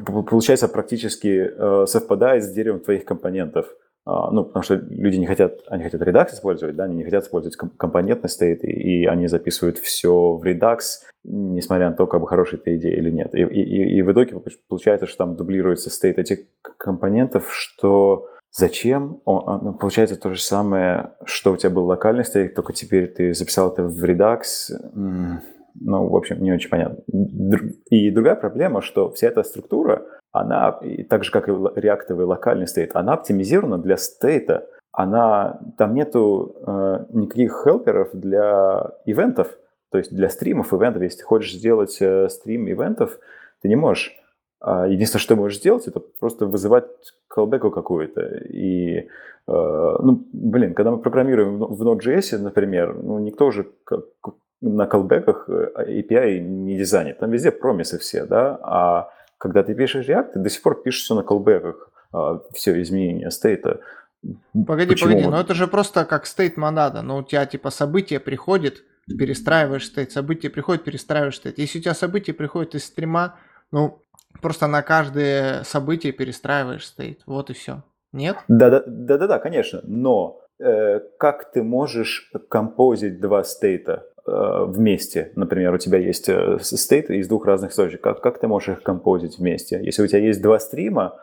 получается 0.03 0.67
практически 0.67 1.51
э, 1.51 1.85
совпадает 1.87 2.43
с 2.43 2.51
деревом 2.51 2.79
твоих 2.79 3.05
компонентов. 3.05 3.67
А, 4.05 4.29
ну, 4.29 4.43
потому 4.43 4.61
что 4.61 4.75
люди 4.75 5.17
не 5.17 5.25
хотят, 5.25 5.61
они 5.67 5.83
хотят 5.83 6.01
Redux 6.01 6.33
использовать, 6.33 6.75
да, 6.75 6.83
они 6.83 6.95
не 6.95 7.03
хотят 7.03 7.23
использовать 7.23 7.57
компонентный 7.77 8.29
стейт, 8.29 8.63
и, 8.63 9.01
и 9.01 9.05
они 9.05 9.27
записывают 9.27 9.79
все 9.79 10.33
в 10.33 10.43
Redux, 10.43 10.79
несмотря 11.23 11.89
на 11.89 11.95
то, 11.95 12.05
как 12.05 12.21
бы 12.21 12.27
хорошая 12.27 12.59
эта 12.59 12.75
идея 12.77 12.97
или 12.97 13.09
нет. 13.09 13.33
И, 13.33 13.41
и, 13.41 13.97
и 13.97 14.01
в 14.03 14.11
итоге 14.11 14.39
получается, 14.67 15.07
что 15.07 15.17
там 15.17 15.35
дублируется 15.35 15.89
стейт 15.89 16.19
этих 16.19 16.39
компонентов, 16.77 17.51
что 17.51 18.27
зачем? 18.51 19.21
Он, 19.25 19.63
ну, 19.63 19.73
получается 19.73 20.17
то 20.17 20.29
же 20.31 20.41
самое, 20.41 21.13
что 21.25 21.53
у 21.53 21.57
тебя 21.57 21.71
был 21.71 21.85
локальный 21.85 22.25
стейт, 22.25 22.53
только 22.53 22.73
теперь 22.73 23.07
ты 23.07 23.33
записал 23.33 23.73
это 23.73 23.83
в 23.83 24.03
Redux. 24.03 24.43
Ну, 25.77 26.07
в 26.07 26.15
общем, 26.15 26.41
не 26.41 26.53
очень 26.53 26.69
понятно. 26.69 26.99
И 27.89 28.09
другая 28.11 28.35
проблема, 28.35 28.81
что 28.81 29.11
вся 29.11 29.27
эта 29.27 29.43
структура, 29.43 30.05
она, 30.39 30.79
так 31.09 31.23
же 31.23 31.31
как 31.31 31.49
и 31.49 31.51
реактовый 31.75 32.25
локальный 32.25 32.67
стейт, 32.67 32.95
она 32.95 33.13
оптимизирована 33.13 33.77
для 33.77 33.97
стейта. 33.97 34.67
Она, 34.91 35.59
там 35.77 35.93
нету 35.93 36.55
э, 36.65 37.05
никаких 37.09 37.61
хелперов 37.63 38.09
для 38.13 38.91
ивентов, 39.05 39.57
то 39.91 39.97
есть 39.97 40.13
для 40.15 40.29
стримов 40.29 40.73
ивентов. 40.73 41.03
Если 41.03 41.19
ты 41.19 41.25
хочешь 41.25 41.53
сделать 41.53 41.97
э, 41.99 42.29
стрим 42.29 42.69
ивентов, 42.69 43.19
ты 43.61 43.67
не 43.67 43.75
можешь. 43.75 44.15
А 44.61 44.87
единственное, 44.87 45.21
что 45.21 45.35
ты 45.35 45.39
можешь 45.39 45.59
сделать, 45.59 45.87
это 45.87 45.99
просто 45.99 46.45
вызывать 46.45 46.85
колбеку 47.27 47.71
какую-то. 47.71 48.21
И, 48.49 48.97
э, 48.99 49.05
ну, 49.47 50.25
блин, 50.31 50.73
когда 50.73 50.91
мы 50.91 50.97
программируем 50.97 51.59
в 51.59 51.81
Node.js, 51.83 52.37
например, 52.39 52.95
ну, 52.95 53.19
никто 53.19 53.51
же 53.51 53.67
на 54.61 54.87
колбеках 54.87 55.49
э, 55.49 56.01
API 56.01 56.39
не 56.39 56.77
дизайнит. 56.77 57.19
Там 57.19 57.31
везде 57.31 57.51
промисы 57.51 57.99
все, 57.99 58.25
да, 58.25 58.57
а 58.61 59.09
когда 59.45 59.61
ты 59.61 59.75
пишешь 59.75 60.07
React, 60.07 60.31
ты 60.33 60.39
до 60.39 60.49
сих 60.49 60.63
пор 60.63 60.81
пишешь 60.81 61.03
все 61.03 61.13
на 61.13 61.21
колбеках, 61.21 61.91
все 62.51 62.81
изменения 62.81 63.29
стейта. 63.29 63.79
Погоди, 64.65 64.89
Почему? 64.89 65.11
погоди, 65.11 65.27
но 65.27 65.39
это 65.39 65.53
же 65.53 65.67
просто 65.67 66.03
как 66.05 66.25
стейт 66.25 66.57
монада, 66.57 67.03
но 67.03 67.19
у 67.19 67.23
тебя 67.23 67.45
типа 67.45 67.69
событие 67.69 68.19
приходит, 68.19 68.83
перестраиваешь 69.05 69.85
стейт, 69.85 70.11
событие 70.11 70.49
приходит, 70.49 70.83
перестраиваешь 70.83 71.35
стейт. 71.35 71.59
Если 71.59 71.77
у 71.77 71.81
тебя 71.83 71.93
событие 71.93 72.33
приходит 72.33 72.73
из 72.73 72.85
стрима, 72.85 73.35
ну, 73.71 74.01
просто 74.41 74.65
на 74.65 74.81
каждое 74.81 75.61
событие 75.61 76.11
перестраиваешь 76.11 76.87
стейт, 76.87 77.21
вот 77.27 77.51
и 77.51 77.53
все. 77.53 77.83
Нет? 78.13 78.37
Да-да-да, 78.47 79.37
конечно, 79.37 79.81
но 79.83 80.41
э, 80.59 81.01
как 81.19 81.51
ты 81.51 81.61
можешь 81.61 82.31
композить 82.49 83.19
два 83.21 83.43
стейта? 83.43 84.07
Э, 84.27 84.65
вместе. 84.65 85.31
Например, 85.35 85.71
у 85.71 85.77
тебя 85.77 85.99
есть 85.99 86.29
э, 86.29 86.57
стейт 86.59 87.11
из 87.11 87.27
двух 87.27 87.45
разных 87.45 87.71
источников. 87.71 88.01
Как, 88.01 88.23
как 88.23 88.39
ты 88.39 88.47
можешь 88.47 88.69
их 88.69 88.81
композить 88.81 89.37
вместе? 89.37 89.79
Если 89.83 90.01
у 90.01 90.07
тебя 90.07 90.17
есть 90.17 90.41
два 90.41 90.57
стрима, 90.57 91.15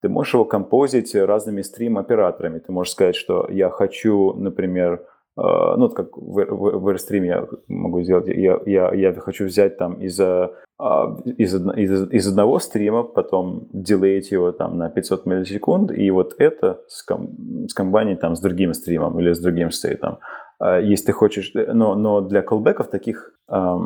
ты 0.00 0.08
можешь 0.08 0.32
его 0.32 0.46
композить 0.46 1.14
разными 1.14 1.60
стрим-операторами. 1.60 2.60
Ты 2.60 2.72
можешь 2.72 2.94
сказать, 2.94 3.16
что 3.16 3.46
я 3.50 3.68
хочу, 3.68 4.32
например, 4.32 5.04
э, 5.36 5.42
ну, 5.76 5.90
как 5.90 6.16
в, 6.16 6.46
в, 6.46 6.78
в 6.78 6.88
Airstream 6.88 7.26
я 7.26 7.46
могу 7.68 8.00
сделать, 8.00 8.28
я, 8.28 8.58
я, 8.64 8.94
я 8.94 9.12
хочу 9.12 9.44
взять 9.44 9.76
там 9.76 10.00
из, 10.00 10.18
из, 10.18 11.54
из, 11.54 12.10
из 12.10 12.28
одного 12.28 12.60
стрима, 12.60 13.02
потом 13.02 13.68
делеить 13.74 14.30
его 14.30 14.52
там 14.52 14.78
на 14.78 14.88
500 14.88 15.26
миллисекунд, 15.26 15.92
и 15.92 16.10
вот 16.10 16.34
это 16.38 16.80
ском, 16.88 17.68
скомбанить 17.68 18.20
там 18.20 18.36
с 18.36 18.40
другим 18.40 18.72
стримом 18.72 19.20
или 19.20 19.34
с 19.34 19.38
другим 19.38 19.70
стейтом. 19.70 20.16
А, 20.58 20.78
если 20.78 21.06
ты 21.06 21.12
хочешь, 21.12 21.52
э, 21.54 21.72
но, 21.72 21.94
но 21.94 22.20
для 22.20 22.42
колбеков 22.42 22.88
таких 22.88 23.32
э, 23.48 23.76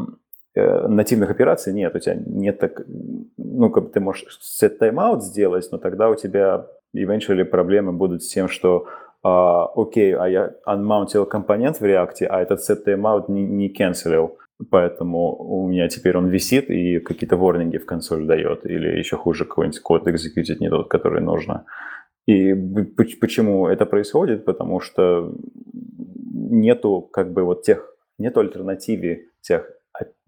нативных 0.55 1.31
операций 1.31 1.73
нет, 1.73 1.95
у 1.95 1.99
тебя 1.99 2.17
нет 2.27 2.59
так, 2.59 2.83
ну, 3.39 3.71
как 3.71 3.85
бы 3.85 3.91
ты 3.91 4.01
можешь 4.01 4.39
set 4.61 4.79
timeout 4.79 5.21
сделать, 5.21 5.69
но 5.73 5.79
тогда 5.79 6.11
у 6.11 6.15
тебя 6.15 6.67
eventually 6.95 7.45
проблемы 7.45 7.93
будут 7.93 8.23
с 8.23 8.29
тем, 8.29 8.49
что 8.49 8.87
а, 9.23 9.67
окей, 9.77 10.15
а 10.15 10.27
я 10.29 10.53
unmountил 10.67 11.27
компонент 11.27 11.81
в 11.81 11.85
React, 11.85 12.27
а 12.29 12.43
этот 12.43 12.61
set 12.61 12.85
timeout 12.85 13.27
не, 13.29 13.45
не 13.45 13.69
cancelил, 13.69 14.39
поэтому 14.71 15.37
у 15.37 15.69
меня 15.69 15.89
теперь 15.89 16.17
он 16.17 16.29
висит 16.29 16.71
и 16.71 16.99
какие-то 16.99 17.37
ворнинги 17.37 17.79
в 17.79 17.87
консоль 17.87 18.27
дает, 18.27 18.67
или 18.67 18.99
еще 18.99 19.17
хуже, 19.17 19.45
какой-нибудь 19.45 19.81
код 19.81 20.09
экзекьютить 20.09 20.61
не 20.61 20.69
тот, 20.69 20.89
который 20.89 21.23
нужно. 21.23 21.65
И 22.27 22.55
почему 22.55 23.67
это 23.67 23.87
происходит? 23.87 24.45
Потому 24.45 24.81
что 24.81 25.35
нету 26.33 27.09
как 27.13 27.33
бы 27.33 27.43
вот 27.45 27.63
тех, 27.63 27.95
нету 28.19 28.41
альтернативы 28.41 29.29
тех 29.41 29.71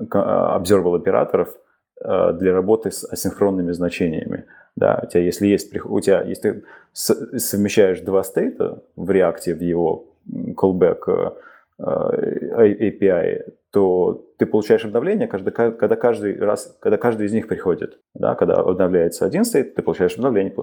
observable 0.00 0.96
операторов 0.96 1.54
э, 2.00 2.32
для 2.34 2.52
работы 2.52 2.90
с 2.90 3.04
асинхронными 3.04 3.72
значениями. 3.72 4.44
Да, 4.76 5.00
у 5.04 5.06
тебя, 5.06 5.22
если 5.22 5.46
есть, 5.46 5.74
у 5.84 6.00
тебя, 6.00 6.22
если 6.22 6.50
ты 6.50 6.64
совмещаешь 6.92 8.00
два 8.00 8.24
стейта 8.24 8.82
в 8.96 9.10
реакте 9.10 9.54
в 9.54 9.60
его 9.60 10.06
callback 10.28 11.34
э, 11.78 12.90
API, 12.90 13.42
то 13.74 14.24
ты 14.38 14.46
получаешь 14.46 14.84
обновление, 14.84 15.26
когда 15.26 15.50
каждый 15.96 16.38
раз, 16.38 16.78
когда 16.80 16.96
каждый 16.96 17.26
из 17.26 17.32
них 17.32 17.48
приходит. 17.48 17.98
Да, 18.14 18.36
когда 18.36 18.54
обновляется 18.54 19.26
один 19.26 19.44
стейт, 19.44 19.74
ты 19.74 19.82
получаешь 19.82 20.14
обновление, 20.14 20.54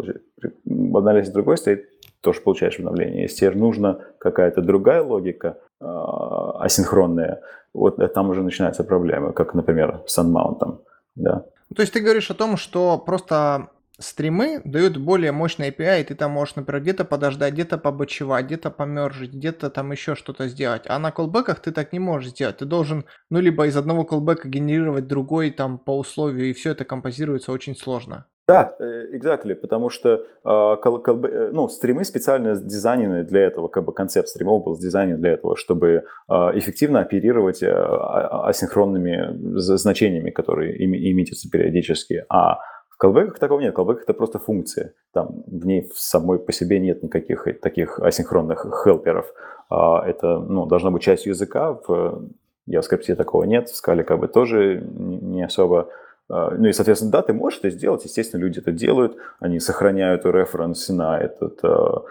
обновляется 0.66 1.34
другой 1.34 1.57
стейт, 1.57 1.89
тоже 2.22 2.39
получаешь 2.39 2.80
обновление. 2.80 3.24
Если 3.24 3.39
тебе 3.39 3.51
нужна 3.51 3.99
какая-то 4.18 4.62
другая 4.62 5.03
логика 5.03 5.57
э, 5.82 5.86
асинхронная, 5.86 7.41
вот 7.74 7.97
там 8.14 8.30
уже 8.30 8.43
начинаются 8.43 8.86
проблемы, 8.86 9.34
как, 9.34 9.55
например, 9.55 10.03
с 10.05 10.18
Unmount. 10.18 10.78
Да. 11.16 11.43
То 11.76 11.82
есть 11.82 11.91
ты 11.91 11.99
говоришь 11.99 12.32
о 12.32 12.34
том, 12.34 12.55
что 12.55 12.97
просто 12.97 13.68
стримы 14.02 14.62
дают 14.66 14.97
более 14.97 15.32
мощный 15.32 15.70
API, 15.70 16.02
и 16.02 16.04
ты 16.04 16.16
там 16.16 16.32
можешь, 16.32 16.56
например, 16.56 16.82
где-то 16.82 17.06
подождать, 17.06 17.54
где-то 17.54 17.78
побочевать, 17.78 18.45
где-то 18.45 18.72
помержить, 18.72 19.34
где-то 19.34 19.70
там 19.70 19.91
еще 19.91 20.16
что-то 20.16 20.47
сделать. 20.47 20.84
А 20.88 20.99
на 20.99 21.12
колбеках 21.12 21.60
ты 21.60 21.72
так 21.72 21.93
не 21.93 21.99
можешь 21.99 22.32
сделать. 22.32 22.58
Ты 22.58 22.66
должен, 22.66 23.06
ну, 23.30 23.39
либо 23.39 23.68
из 23.68 23.78
одного 23.78 24.04
колбека 24.04 24.47
генерировать 24.47 25.08
другой 25.08 25.52
там 25.52 25.78
по 25.78 25.97
условию, 25.97 26.49
и 26.49 26.54
все 26.54 26.72
это 26.72 26.86
композируется 26.86 27.52
очень 27.52 27.76
сложно. 27.76 28.26
Да, 28.52 28.76
э, 28.80 29.16
exactly, 29.16 29.56
потому 29.56 29.89
что 29.89 30.26
а, 30.43 30.76
э, 30.76 31.49
ну, 31.54 31.70
стримы 31.70 32.04
специально 32.04 32.56
дизайнены 32.56 33.24
для 33.24 33.41
этого, 33.41 33.70
как 33.70 33.86
бы 33.86 33.93
концепт 33.93 34.28
стримов 34.28 34.66
был 34.66 34.78
дизайнен 34.78 35.22
для 35.22 35.32
этого, 35.32 35.56
чтобы 35.56 36.04
а, 36.28 36.52
эффективно 36.58 36.99
оперировать 36.99 37.64
э, 37.64 37.72
а, 37.72 38.49
асинхронными 38.49 39.58
значениями, 39.58 40.32
которые 40.32 40.84
имитятся 40.84 41.49
периодически. 41.49 42.26
А 42.28 42.60
колбеках 43.02 43.39
такого 43.39 43.60
нет, 43.60 43.74
в 43.74 43.76
колбеках 43.76 44.04
это 44.04 44.14
просто 44.14 44.39
функция. 44.39 44.93
Там 45.12 45.43
в 45.47 45.66
ней 45.66 45.89
самой 45.95 46.39
по 46.39 46.52
себе 46.52 46.80
нет 46.80 47.04
никаких 47.04 47.47
таких 47.60 47.99
асинхронных 47.99 48.66
хелперов. 48.84 49.34
Это 49.70 50.39
ну, 50.39 50.66
должна 50.66 50.91
быть 50.91 51.02
часть 51.02 51.26
языка, 51.26 51.80
в 51.88 52.30
JavaScript 52.70 53.16
такого 53.16 53.43
нет, 53.45 53.70
в 53.70 53.76
скале 53.76 54.04
как 54.04 54.20
бы 54.20 54.28
тоже 54.28 54.82
не 54.86 55.43
особо 55.43 55.89
а, 56.32 56.52
ну 56.52 56.68
и, 56.68 56.72
соответственно, 56.72 57.12
да, 57.12 57.22
ты 57.22 57.34
можешь 57.34 57.60
это 57.60 57.70
сделать. 57.72 58.06
Естественно, 58.06 58.39
люди 58.39 58.60
это 58.60 58.72
делают. 58.72 59.18
Они 59.39 59.60
сохраняют 59.60 60.26
референс 60.26 60.88
на 60.89 61.20
этот 61.20 61.62
uh, 61.62 62.04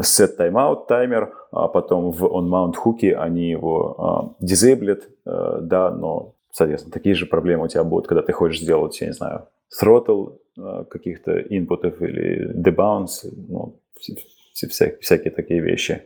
set 0.00 0.36
timeout 0.38 0.86
таймер, 0.86 1.32
а 1.50 1.68
потом 1.68 2.10
в 2.10 2.24
onMount 2.24 2.74
хуке 2.74 3.16
они 3.16 3.50
его 3.50 4.36
uh, 4.40 4.46
disable, 4.46 5.00
uh, 5.26 5.60
да, 5.62 5.90
но, 5.90 6.34
соответственно, 6.52 6.92
такие 6.92 7.14
же 7.14 7.24
проблемы 7.24 7.64
у 7.64 7.68
тебя 7.68 7.84
будут, 7.84 8.06
когда 8.06 8.22
ты 8.22 8.32
хочешь 8.32 8.60
сделать, 8.60 9.00
я 9.00 9.06
не 9.06 9.14
знаю, 9.14 9.46
throttle 9.70 10.38
uh, 10.58 10.84
каких-то 10.86 11.38
инпутов 11.40 12.00
или 12.02 12.52
debounce, 12.54 13.28
ну, 13.48 13.80
всякие 14.52 15.30
такие 15.30 15.60
вещи. 15.60 16.02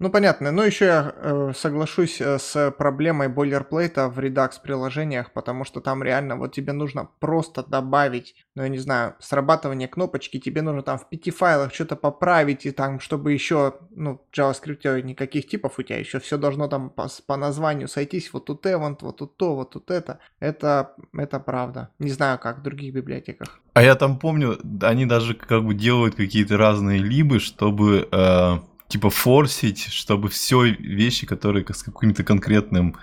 Ну, 0.00 0.08
понятно. 0.08 0.50
Ну, 0.50 0.62
еще 0.62 0.86
я 0.86 1.14
э, 1.14 1.52
соглашусь 1.54 2.22
э, 2.22 2.38
с 2.38 2.70
проблемой 2.70 3.28
бойлерплейта 3.28 4.08
в 4.08 4.18
Redux 4.18 4.52
приложениях, 4.62 5.30
потому 5.34 5.66
что 5.66 5.82
там 5.82 6.02
реально 6.02 6.36
вот 6.36 6.54
тебе 6.54 6.72
нужно 6.72 7.10
просто 7.18 7.62
добавить, 7.62 8.34
ну, 8.54 8.62
я 8.62 8.70
не 8.70 8.78
знаю, 8.78 9.14
срабатывание 9.18 9.88
кнопочки, 9.88 10.40
тебе 10.40 10.62
нужно 10.62 10.80
там 10.82 10.98
в 10.98 11.06
пяти 11.10 11.30
файлах 11.30 11.74
что-то 11.74 11.96
поправить, 11.96 12.64
и 12.64 12.70
там, 12.70 12.98
чтобы 12.98 13.34
еще, 13.34 13.74
ну, 13.90 14.22
в 14.32 14.38
JavaScript 14.38 15.02
никаких 15.02 15.46
типов 15.46 15.78
у 15.78 15.82
тебя 15.82 15.98
еще 15.98 16.18
все 16.18 16.38
должно 16.38 16.66
там 16.66 16.88
по, 16.88 17.06
по 17.26 17.36
названию 17.36 17.86
сойтись, 17.86 18.32
вот 18.32 18.46
тут 18.46 18.64
event, 18.64 19.00
вот 19.02 19.18
тут 19.18 19.36
то, 19.36 19.54
вот 19.54 19.72
тут 19.72 19.90
это. 19.90 20.18
Это, 20.38 20.94
это 21.12 21.38
правда. 21.40 21.90
Не 21.98 22.10
знаю, 22.10 22.38
как 22.38 22.60
в 22.60 22.62
других 22.62 22.94
библиотеках. 22.94 23.60
А 23.74 23.82
я 23.82 23.94
там 23.96 24.18
помню, 24.18 24.58
они 24.80 25.04
даже 25.04 25.34
как 25.34 25.62
бы 25.62 25.74
делают 25.74 26.14
какие-то 26.14 26.56
разные 26.56 27.00
либы, 27.00 27.38
чтобы... 27.38 28.08
Э 28.10 28.60
типа 28.90 29.08
форсить, 29.08 29.86
чтобы 29.86 30.28
все 30.28 30.64
вещи, 30.64 31.26
которые 31.26 31.64
с 31.66 31.82
каким-то 31.82 32.24
конкретным 32.24 32.96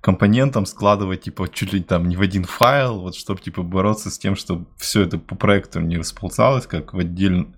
компонентом 0.00 0.66
складывать, 0.66 1.22
типа, 1.22 1.48
чуть 1.48 1.72
ли 1.72 1.80
там 1.80 2.08
не 2.08 2.16
в 2.16 2.20
один 2.20 2.44
файл, 2.44 3.00
вот, 3.00 3.16
чтобы, 3.16 3.40
типа, 3.40 3.62
бороться 3.62 4.10
с 4.10 4.18
тем, 4.18 4.36
чтобы 4.36 4.66
все 4.76 5.02
это 5.02 5.18
по 5.18 5.34
проекту 5.34 5.80
не 5.80 5.96
расползалось, 5.96 6.66
как 6.66 6.94
в, 6.94 6.98
отдель... 6.98 7.48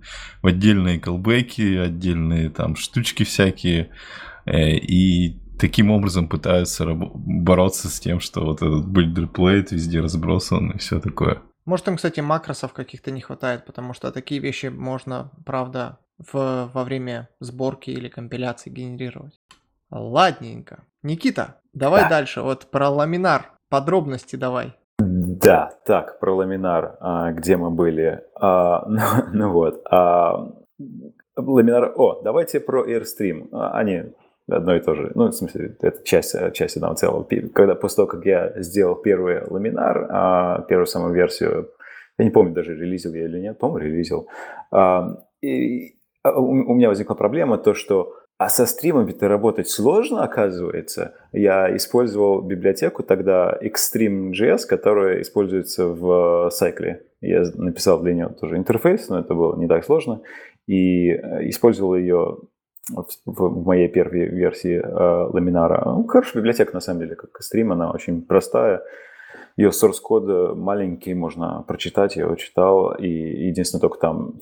в 0.43 0.47
отдельные 0.47 0.99
колбеки, 1.01 1.76
отдельные 1.76 2.51
там 2.51 2.76
штучки 2.76 3.24
всякие, 3.24 3.91
э, 4.47 4.76
и 4.76 5.39
таким 5.59 5.91
образом 5.91 6.28
пытаются 6.28 6.85
раб- 6.85 7.12
бороться 7.14 7.89
с 7.89 8.01
тем, 8.01 8.20
что 8.20 8.45
вот 8.45 8.62
этот 8.62 8.87
builder 8.87 9.66
везде 9.70 10.01
разбросан 10.01 10.70
и 10.70 10.78
все 10.78 11.01
такое. 11.01 11.43
Может, 11.66 11.89
им, 11.89 11.97
кстати, 11.97 12.20
макросов 12.20 12.72
каких-то 12.72 13.11
не 13.11 13.20
хватает, 13.20 13.66
потому 13.66 13.93
что 13.93 14.11
такие 14.11 14.41
вещи 14.41 14.66
можно, 14.66 15.31
правда, 15.45 15.99
в, 16.33 16.71
во 16.73 16.85
время 16.85 17.29
сборки 17.41 17.91
или 17.91 18.09
компиляции 18.09 18.71
генерировать. 18.71 19.41
Ладненько. 19.91 20.85
Никита, 21.03 21.57
давай 21.73 22.03
Да. 22.03 22.09
дальше. 22.11 22.43
Вот 22.43 22.66
про 22.71 22.89
ламинар. 22.91 23.53
Подробности 23.68 24.37
давай. 24.37 24.75
Да, 24.99 25.71
так, 25.87 26.21
про 26.21 26.35
ламинар, 26.35 26.97
а, 27.01 27.33
где 27.33 27.57
мы 27.57 27.71
были. 27.71 28.23
А, 28.35 28.85
ну, 28.89 29.01
ну 29.33 29.53
вот. 29.53 29.83
а, 29.91 30.53
ламинар, 31.37 31.93
о, 31.97 32.21
давайте 32.23 32.61
про 32.61 32.85
Airstream. 32.87 33.49
Они 33.53 34.12
одно 34.49 34.77
и 34.77 34.81
то 34.81 34.95
же. 34.95 35.12
Ну, 35.14 35.29
в 35.29 35.33
смысле, 35.33 35.77
это 35.81 36.05
часть, 36.05 36.35
часть 36.53 36.77
одного 36.77 36.95
целого. 36.95 37.27
Когда, 37.55 37.75
после 37.75 37.97
того, 37.97 38.09
как 38.09 38.27
я 38.27 38.53
сделал 38.62 38.97
первый 38.97 39.43
ламинар, 39.49 40.66
первую 40.66 40.87
самую 40.87 41.14
версию, 41.14 41.71
я 42.18 42.25
не 42.25 42.31
помню 42.31 42.53
даже, 42.53 42.75
релизил 42.75 43.14
я 43.14 43.25
или 43.25 43.39
нет, 43.41 43.59
по-моему, 43.59 43.87
релизил. 43.87 44.29
И 45.41 45.95
у 46.25 46.73
у 46.73 46.75
меня 46.75 46.89
возникла 46.89 47.14
проблема, 47.14 47.59
то, 47.59 47.75
что 47.75 48.14
а 48.41 48.49
со 48.49 48.64
стримами-то 48.64 49.29
работать 49.29 49.68
сложно, 49.68 50.25
оказывается. 50.25 51.14
Я 51.31 51.77
использовал 51.77 52.41
библиотеку 52.41 53.03
тогда 53.03 53.55
Extreme.js, 53.62 54.61
которая 54.66 55.21
используется 55.21 55.87
в 55.89 56.49
Cycle. 56.49 57.01
Я 57.21 57.43
написал 57.57 58.01
для 58.01 58.14
нее 58.14 58.31
тоже 58.41 58.57
интерфейс, 58.57 59.11
но 59.11 59.21
это 59.21 59.35
было 59.35 59.59
не 59.59 59.68
так 59.68 59.85
сложно. 59.85 60.23
И 60.66 61.11
э, 61.11 61.51
использовал 61.51 61.95
ее 61.95 62.39
в, 63.27 63.64
моей 63.66 63.89
первой 63.89 64.29
версии 64.29 64.77
э, 64.77 65.31
ламинара. 65.35 65.83
Ну, 65.85 66.07
хорошая 66.07 66.41
библиотека, 66.41 66.73
на 66.73 66.81
самом 66.81 67.01
деле, 67.01 67.16
как 67.16 67.31
Extreme, 67.39 67.75
она 67.75 67.91
очень 67.91 68.23
простая. 68.23 68.83
Ее 69.57 69.70
source 69.70 70.01
код 70.03 70.24
э, 70.28 70.55
маленький, 70.55 71.14
можно 71.14 71.64
прочитать, 71.66 72.16
я 72.16 72.24
его 72.24 72.34
читал, 72.36 72.94
и 72.94 73.09
единственное, 73.09 73.80
только 73.80 73.98
там 73.98 74.34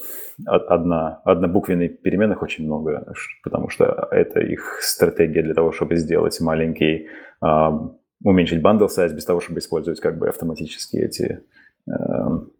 од- 0.47 0.67
одна, 0.69 1.21
однобуквенных 1.25 2.01
переменных 2.03 2.43
очень 2.43 2.65
много, 2.65 3.13
потому 3.43 3.69
что 3.69 4.09
это 4.11 4.41
их 4.41 4.79
стратегия 4.83 5.43
для 5.43 5.55
того, 5.55 5.73
чтобы 5.73 5.97
сделать 5.97 6.41
маленький, 6.41 7.09
а, 7.41 7.91
уменьшить 8.25 8.63
bundle 8.63 8.89
size 8.89 9.15
без 9.15 9.25
того, 9.25 9.41
чтобы 9.41 9.59
использовать 9.61 10.01
как 10.01 10.19
бы 10.19 10.29
автоматически 10.29 10.97
эти 10.97 11.41
эм, 11.89 12.51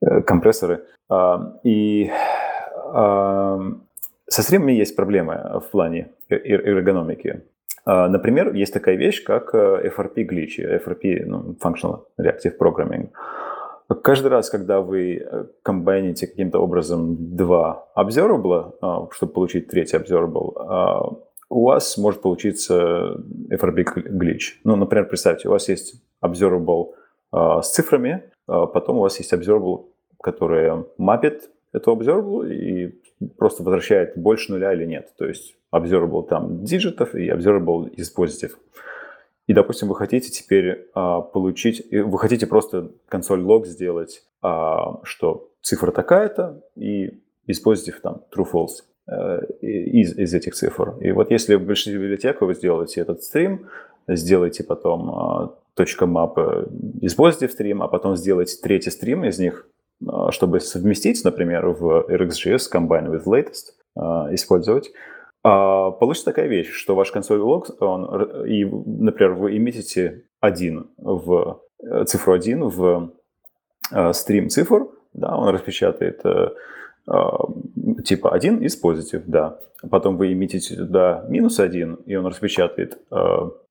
э, 0.00 0.22
компрессоры. 0.22 0.84
А, 1.08 1.58
И 1.64 2.10
а, 2.92 3.58
со 4.26 4.42
стримами 4.42 4.72
есть 4.72 4.96
проблемы 4.96 5.60
в 5.64 5.70
плане 5.70 6.12
эр- 6.30 6.66
эргономики. 6.66 7.42
А, 7.84 8.08
Например, 8.08 8.52
есть 8.54 8.72
такая 8.72 8.96
вещь, 8.96 9.22
как 9.22 9.54
э, 9.54 9.90
FRP 9.96 10.22
гличи, 10.24 10.62
FRP, 10.62 11.24
ну, 11.26 11.56
Functional 11.62 12.04
Reactive 12.18 12.56
Programming. 12.58 13.10
Каждый 14.02 14.28
раз, 14.28 14.48
когда 14.48 14.80
вы 14.80 15.16
э, 15.16 15.44
комбайните 15.62 16.26
каким-то 16.26 16.60
образом 16.60 17.36
два 17.36 17.86
observable, 17.96 18.72
а, 18.80 19.08
чтобы 19.10 19.32
получить 19.32 19.68
третий 19.68 19.98
observable, 19.98 20.54
а, 20.56 21.12
у 21.50 21.64
вас 21.64 21.98
может 21.98 22.22
получиться 22.22 23.20
FRP 23.50 23.84
glitch. 24.08 24.60
Ну, 24.64 24.76
например, 24.76 25.06
представьте, 25.06 25.48
у 25.48 25.52
вас 25.52 25.68
есть 25.68 26.02
observable 26.22 26.94
с 27.32 27.70
цифрами, 27.70 28.22
потом 28.46 28.98
у 28.98 29.00
вас 29.00 29.18
есть 29.18 29.32
observable, 29.32 29.86
который 30.22 30.84
мапит 30.98 31.50
эту 31.72 31.94
observable 31.94 32.48
и 32.50 32.98
просто 33.28 33.62
возвращает 33.62 34.16
больше 34.16 34.52
нуля 34.52 34.72
или 34.72 34.84
нет. 34.84 35.12
То 35.16 35.26
есть 35.26 35.56
observable 35.74 36.26
там 36.26 36.64
digit 36.64 37.00
ов 37.00 37.14
и 37.14 37.28
observable 37.28 37.88
is 37.90 38.10
positive. 38.10 38.58
И, 39.46 39.52
допустим, 39.52 39.88
вы 39.88 39.96
хотите 39.96 40.30
теперь 40.30 40.88
а, 40.94 41.20
получить, 41.20 41.86
вы 41.92 42.18
хотите 42.18 42.46
просто 42.46 42.92
console 43.08 43.42
log 43.42 43.66
сделать, 43.66 44.22
а, 44.40 45.00
что 45.02 45.50
цифра 45.60 45.90
такая-то, 45.90 46.62
и 46.76 47.20
is 47.46 47.60
positive 47.60 48.00
там 48.00 48.22
true-false 48.34 48.84
э, 49.06 49.40
из, 49.60 50.16
из 50.16 50.32
этих 50.32 50.54
цифр. 50.54 50.96
И 51.00 51.12
вот 51.12 51.30
если 51.30 51.56
в 51.56 51.66
большинстве 51.66 52.02
библиотек 52.02 52.40
вы 52.40 52.54
сделаете 52.54 53.02
этот 53.02 53.22
стрим, 53.22 53.68
сделайте 54.08 54.64
потом 54.64 55.10
а, 55.10 55.54
точка 55.74 56.06
э, 56.06 56.66
из 57.02 57.16
positive 57.16 57.50
стрим, 57.50 57.82
а 57.82 57.88
потом 57.88 58.16
сделайте 58.16 58.56
третий 58.62 58.90
стрим 58.90 59.24
из 59.24 59.38
них, 59.38 59.66
а, 59.66 59.73
чтобы 60.30 60.60
совместить, 60.60 61.24
например, 61.24 61.68
в 61.68 62.06
RxJS 62.08 62.70
combine 62.72 63.10
with 63.10 63.24
latest, 63.24 63.72
а, 63.96 64.28
использовать, 64.32 64.92
а, 65.42 65.90
получится 65.92 66.26
такая 66.26 66.46
вещь, 66.46 66.70
что 66.70 66.94
ваш 66.94 67.12
консоль 67.12 67.38
лог, 67.38 67.70
он, 67.80 68.44
и, 68.44 68.64
например, 68.64 69.34
вы 69.34 69.56
emitите 69.56 70.24
один 70.40 70.90
в 70.96 71.60
э, 71.82 72.04
цифру 72.04 72.32
1 72.34 72.64
в 72.64 73.12
э, 73.92 74.12
стрим 74.12 74.48
цифр, 74.48 74.88
да, 75.12 75.36
он 75.36 75.48
распечатает 75.48 76.20
э, 76.24 76.48
типа 78.04 78.34
1 78.34 78.62
из 78.62 78.76
позитив, 78.76 79.22
да. 79.26 79.58
Потом 79.90 80.16
вы 80.16 80.32
emitите 80.32 80.76
туда 80.76 81.24
минус 81.28 81.60
1, 81.60 81.94
и 82.06 82.16
он 82.16 82.26
распечатает 82.26 82.98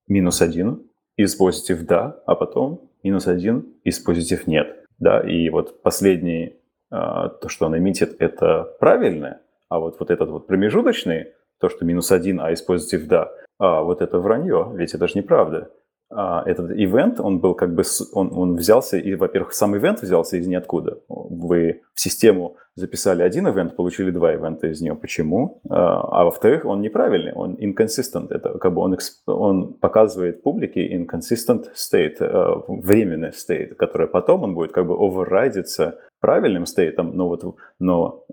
минус 0.08 0.42
1 0.42 0.80
из 1.18 1.36
позитив, 1.36 1.86
да, 1.86 2.22
а 2.28 2.36
потом 2.36 2.90
минус 3.04 3.28
1 3.28 3.66
из 3.84 4.00
позитив 4.00 4.46
нет, 4.46 4.83
да. 5.00 5.22
И 5.22 5.50
вот 5.50 5.82
последний, 5.82 6.56
э, 6.92 6.96
то, 7.42 7.48
что 7.48 7.66
он 7.66 7.78
эмитит, 7.78 8.16
это 8.20 8.76
правильное, 8.80 9.42
а 9.70 9.80
вот, 9.80 10.00
вот 10.00 10.12
этот 10.12 10.30
вот 10.30 10.48
промежуточный, 10.48 11.34
то, 11.60 11.70
что 11.70 11.86
минус 11.86 12.12
1, 12.12 12.40
а 12.40 12.52
из 12.52 12.62
позитив, 12.62 13.08
да, 13.08 13.32
а 13.60 13.82
вот 13.82 14.02
это 14.02 14.20
вранье, 14.20 14.72
ведь 14.76 14.94
это 14.94 15.08
же 15.08 15.14
неправда. 15.16 15.72
А, 16.16 16.44
этот 16.46 16.72
ивент, 16.72 17.20
он 17.20 17.40
был 17.40 17.56
как 17.56 17.74
бы, 17.74 17.84
он, 18.14 18.32
он 18.34 18.56
взялся, 18.56 18.98
и, 18.98 19.16
во-первых, 19.16 19.54
сам 19.54 19.76
ивент 19.76 20.02
взялся 20.02 20.38
из 20.38 20.48
ниоткуда. 20.48 21.00
Вы 21.10 21.82
в 21.94 22.00
систему 22.00 22.56
записали 22.76 23.24
один 23.24 23.48
ивент, 23.48 23.76
получили 23.76 24.12
два 24.12 24.34
ивента 24.34 24.68
из 24.68 24.82
нее. 24.82 24.96
Почему? 24.96 25.62
А, 25.70 26.02
а 26.02 26.24
во-вторых, 26.26 26.66
он 26.66 26.82
неправильный, 26.82 27.34
он 27.34 27.56
inconsistent. 27.56 28.28
Это 28.32 28.58
как 28.58 28.74
бы 28.74 28.82
он, 28.82 28.98
он 29.26 29.74
показывает 29.74 30.44
публике 30.44 30.88
inconsistent 30.96 31.66
state, 31.76 32.18
э, 32.20 32.62
временный 32.68 33.30
state, 33.30 33.76
который 33.76 34.08
потом 34.08 34.44
он 34.44 34.54
будет 34.56 34.72
как 34.72 34.88
бы 34.88 34.96
оверрайдиться 34.96 36.00
правильным 36.20 36.66
стейтом, 36.66 37.16
но 37.16 37.28
вот 37.28 37.44
но 37.80 38.24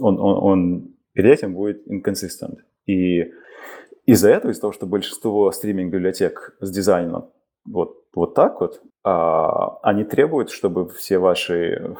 он, 0.00 0.18
он, 0.18 0.44
он 0.44 0.88
перед 1.12 1.38
этим 1.38 1.54
будет 1.54 1.86
inconsistent. 1.86 2.58
И 2.86 3.30
из-за 4.06 4.30
этого, 4.30 4.50
из-за 4.52 4.62
того, 4.62 4.72
что 4.72 4.86
большинство 4.86 5.50
стриминг-библиотек 5.52 6.56
сдизайнено 6.60 7.28
вот, 7.64 8.04
вот 8.14 8.34
так 8.34 8.60
вот, 8.60 8.82
а, 9.04 9.78
они 9.82 10.04
требуют, 10.04 10.50
чтобы 10.50 10.88
все 10.88 11.18
ваши, 11.18 11.96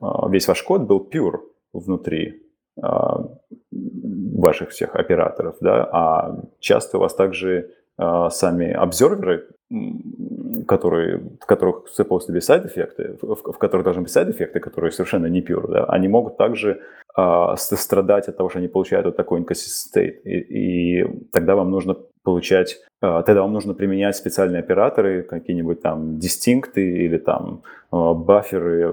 а, 0.00 0.28
весь 0.28 0.48
ваш 0.48 0.62
код 0.62 0.82
был 0.82 1.06
pure 1.10 1.40
внутри 1.72 2.42
а, 2.80 3.24
ваших 3.70 4.70
всех 4.70 4.94
операторов, 4.94 5.56
да, 5.60 5.84
а 5.92 6.44
часто 6.60 6.98
у 6.98 7.00
вас 7.00 7.14
также 7.14 7.74
сами 7.98 8.70
обзерверы, 8.72 9.46
м, 9.72 10.64
которые, 10.66 11.18
в 11.40 11.46
которых 11.46 11.84
supposed 11.98 12.28
to 12.28 12.32
be 12.34 12.40
сайд-эффекты, 12.40 13.16
в, 13.20 13.34
в- 13.52 13.58
которых 13.58 13.84
должны 13.84 14.02
быть 14.02 14.12
сайд-эффекты, 14.12 14.60
которые 14.60 14.92
совершенно 14.92 15.26
не 15.26 15.40
pure, 15.42 15.66
да, 15.68 15.84
они 15.84 16.08
могут 16.08 16.36
также 16.36 16.80
с- 17.16 17.76
страдать 17.76 18.28
от 18.28 18.36
того, 18.36 18.48
что 18.48 18.58
они 18.60 18.68
получают 18.68 19.06
вот 19.06 19.16
такой 19.16 19.40
inconsistent 19.40 19.94
state. 19.96 20.20
И, 20.24 21.00
и 21.02 21.04
тогда 21.32 21.54
вам 21.56 21.70
нужно 21.70 21.96
получать, 22.22 22.80
а, 23.00 23.22
тогда 23.22 23.42
вам 23.42 23.52
нужно 23.52 23.74
применять 23.74 24.16
специальные 24.16 24.60
операторы, 24.60 25.22
какие-нибудь 25.22 25.82
там 25.82 26.18
дистинкты 26.18 26.82
или 26.82 27.18
там 27.18 27.62
а, 27.90 28.14
баферы, 28.14 28.92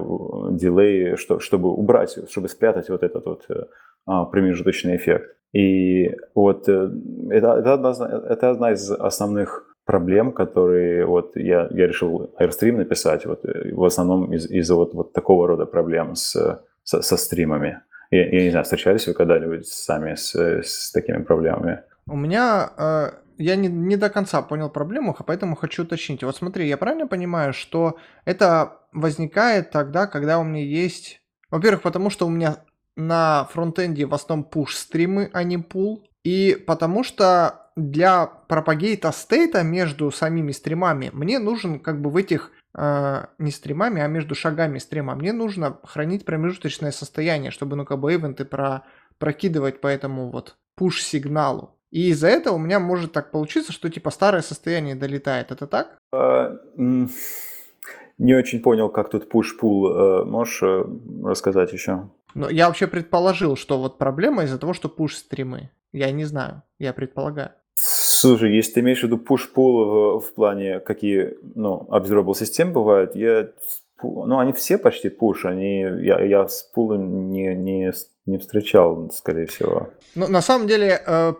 дилеи, 0.52 1.16
что, 1.16 1.38
чтобы 1.38 1.72
убрать, 1.72 2.16
чтобы 2.30 2.48
спрятать 2.48 2.88
вот 2.88 3.02
этот 3.02 3.26
вот 3.26 3.44
э, 3.48 3.64
а, 4.06 4.24
промежуточный 4.24 4.96
эффект. 4.96 5.36
И 5.52 6.14
вот 6.34 6.68
э, 6.68 6.90
это, 7.30 7.52
это, 7.52 7.72
одна, 7.74 7.90
это 8.28 8.50
одна 8.50 8.72
из 8.72 8.90
основных 8.90 9.74
проблем, 9.84 10.32
которые 10.32 11.06
вот 11.06 11.36
я, 11.36 11.68
я 11.70 11.86
решил 11.86 12.30
Airstream 12.38 12.72
написать, 12.72 13.24
вот 13.26 13.44
э, 13.44 13.72
в 13.72 13.84
основном 13.84 14.32
из- 14.32 14.50
из-за 14.50 14.74
вот, 14.74 14.94
вот 14.94 15.12
такого 15.12 15.48
рода 15.48 15.64
проблем 15.66 16.14
с, 16.14 16.60
со, 16.82 17.02
со 17.02 17.16
стримами. 17.16 17.80
Я, 18.10 18.28
я 18.28 18.42
не 18.42 18.50
знаю, 18.50 18.64
встречались 18.64 19.06
вы 19.06 19.14
когда-нибудь 19.14 19.66
сами 19.66 20.14
с, 20.14 20.34
с 20.34 20.92
такими 20.92 21.22
проблемами? 21.22 21.82
У 22.08 22.16
меня 22.16 22.70
э, 22.76 23.10
я 23.38 23.56
не, 23.56 23.68
не 23.68 23.96
до 23.96 24.10
конца 24.10 24.42
понял 24.42 24.70
проблему, 24.70 25.16
поэтому 25.26 25.56
хочу 25.56 25.82
уточнить. 25.82 26.22
Вот 26.22 26.36
смотри, 26.36 26.68
я 26.68 26.76
правильно 26.76 27.06
понимаю, 27.06 27.52
что 27.52 27.98
это 28.24 28.80
возникает 28.92 29.70
тогда, 29.70 30.06
когда 30.06 30.38
у 30.38 30.44
меня 30.44 30.64
есть... 30.64 31.20
Во-первых, 31.50 31.82
потому 31.82 32.10
что 32.10 32.26
у 32.26 32.30
меня 32.30 32.58
на 32.96 33.44
фронтенде 33.52 34.06
в 34.06 34.14
основном 34.14 34.48
push-стримы, 34.50 35.30
а 35.32 35.42
не 35.42 35.58
pull. 35.58 36.02
И 36.24 36.56
потому 36.66 37.04
что 37.04 37.70
для 37.76 38.26
пропагейта 38.26 39.12
стейта 39.12 39.62
между 39.62 40.10
самими 40.10 40.52
стримами 40.52 41.10
мне 41.12 41.38
нужен 41.38 41.78
как 41.78 42.00
бы 42.00 42.10
в 42.10 42.16
этих 42.16 42.50
э, 42.74 43.26
не 43.38 43.50
стримами, 43.50 44.00
а 44.00 44.08
между 44.08 44.34
шагами 44.34 44.78
стрима 44.78 45.14
мне 45.14 45.32
нужно 45.32 45.78
хранить 45.84 46.24
промежуточное 46.24 46.90
состояние, 46.90 47.50
чтобы 47.50 47.76
ну 47.76 47.84
как 47.84 48.00
бы 48.00 48.12
ивенты 48.12 48.44
про, 48.44 48.84
прокидывать 49.18 49.80
по 49.80 49.88
этому 49.88 50.30
вот 50.30 50.56
push-сигналу. 50.80 51.75
И 51.90 52.08
из-за 52.10 52.28
этого 52.28 52.54
у 52.54 52.58
меня 52.58 52.80
может 52.80 53.12
так 53.12 53.30
получиться, 53.30 53.72
что 53.72 53.88
типа 53.88 54.10
старое 54.10 54.42
состояние 54.42 54.94
долетает. 54.94 55.50
Это 55.52 55.66
так? 55.66 55.96
А, 56.12 56.56
Не 56.76 58.34
очень 58.34 58.60
понял, 58.60 58.88
как 58.88 59.10
тут 59.10 59.32
push-pull. 59.32 60.22
Э, 60.22 60.24
Можешь 60.24 60.62
э, 60.62 60.84
рассказать 61.22 61.72
еще? 61.72 62.08
Но 62.34 62.50
я 62.50 62.66
вообще 62.66 62.86
предположил, 62.86 63.56
что 63.56 63.78
вот 63.78 63.98
проблема 63.98 64.44
из-за 64.44 64.58
того, 64.58 64.72
что 64.72 64.88
пуш-стримы. 64.88 65.70
Я 65.92 66.10
не 66.10 66.24
знаю, 66.24 66.62
я 66.78 66.92
предполагаю. 66.92 67.50
Слушай, 67.74 68.54
если 68.54 68.72
ты 68.72 68.80
имеешь 68.80 69.00
в 69.00 69.02
виду 69.04 69.16
push-pull 69.16 69.54
в, 69.54 70.20
в 70.20 70.34
плане, 70.34 70.80
какие 70.80 71.34
ну, 71.54 71.86
observable 71.90 72.34
систем 72.34 72.72
бывают, 72.72 73.14
я, 73.14 73.50
ну, 74.02 74.38
они 74.38 74.52
все 74.52 74.78
почти 74.78 75.08
push, 75.08 75.44
они, 75.44 75.80
я, 76.04 76.20
я 76.20 76.48
с 76.48 76.62
пулом 76.62 77.30
не, 77.30 77.54
не, 77.54 77.92
не 78.26 78.38
встречал, 78.38 79.10
скорее 79.10 79.46
всего. 79.46 79.90
Ну, 80.14 80.28
на 80.28 80.42
самом 80.42 80.66
деле, 80.66 81.02
э, 81.06 81.32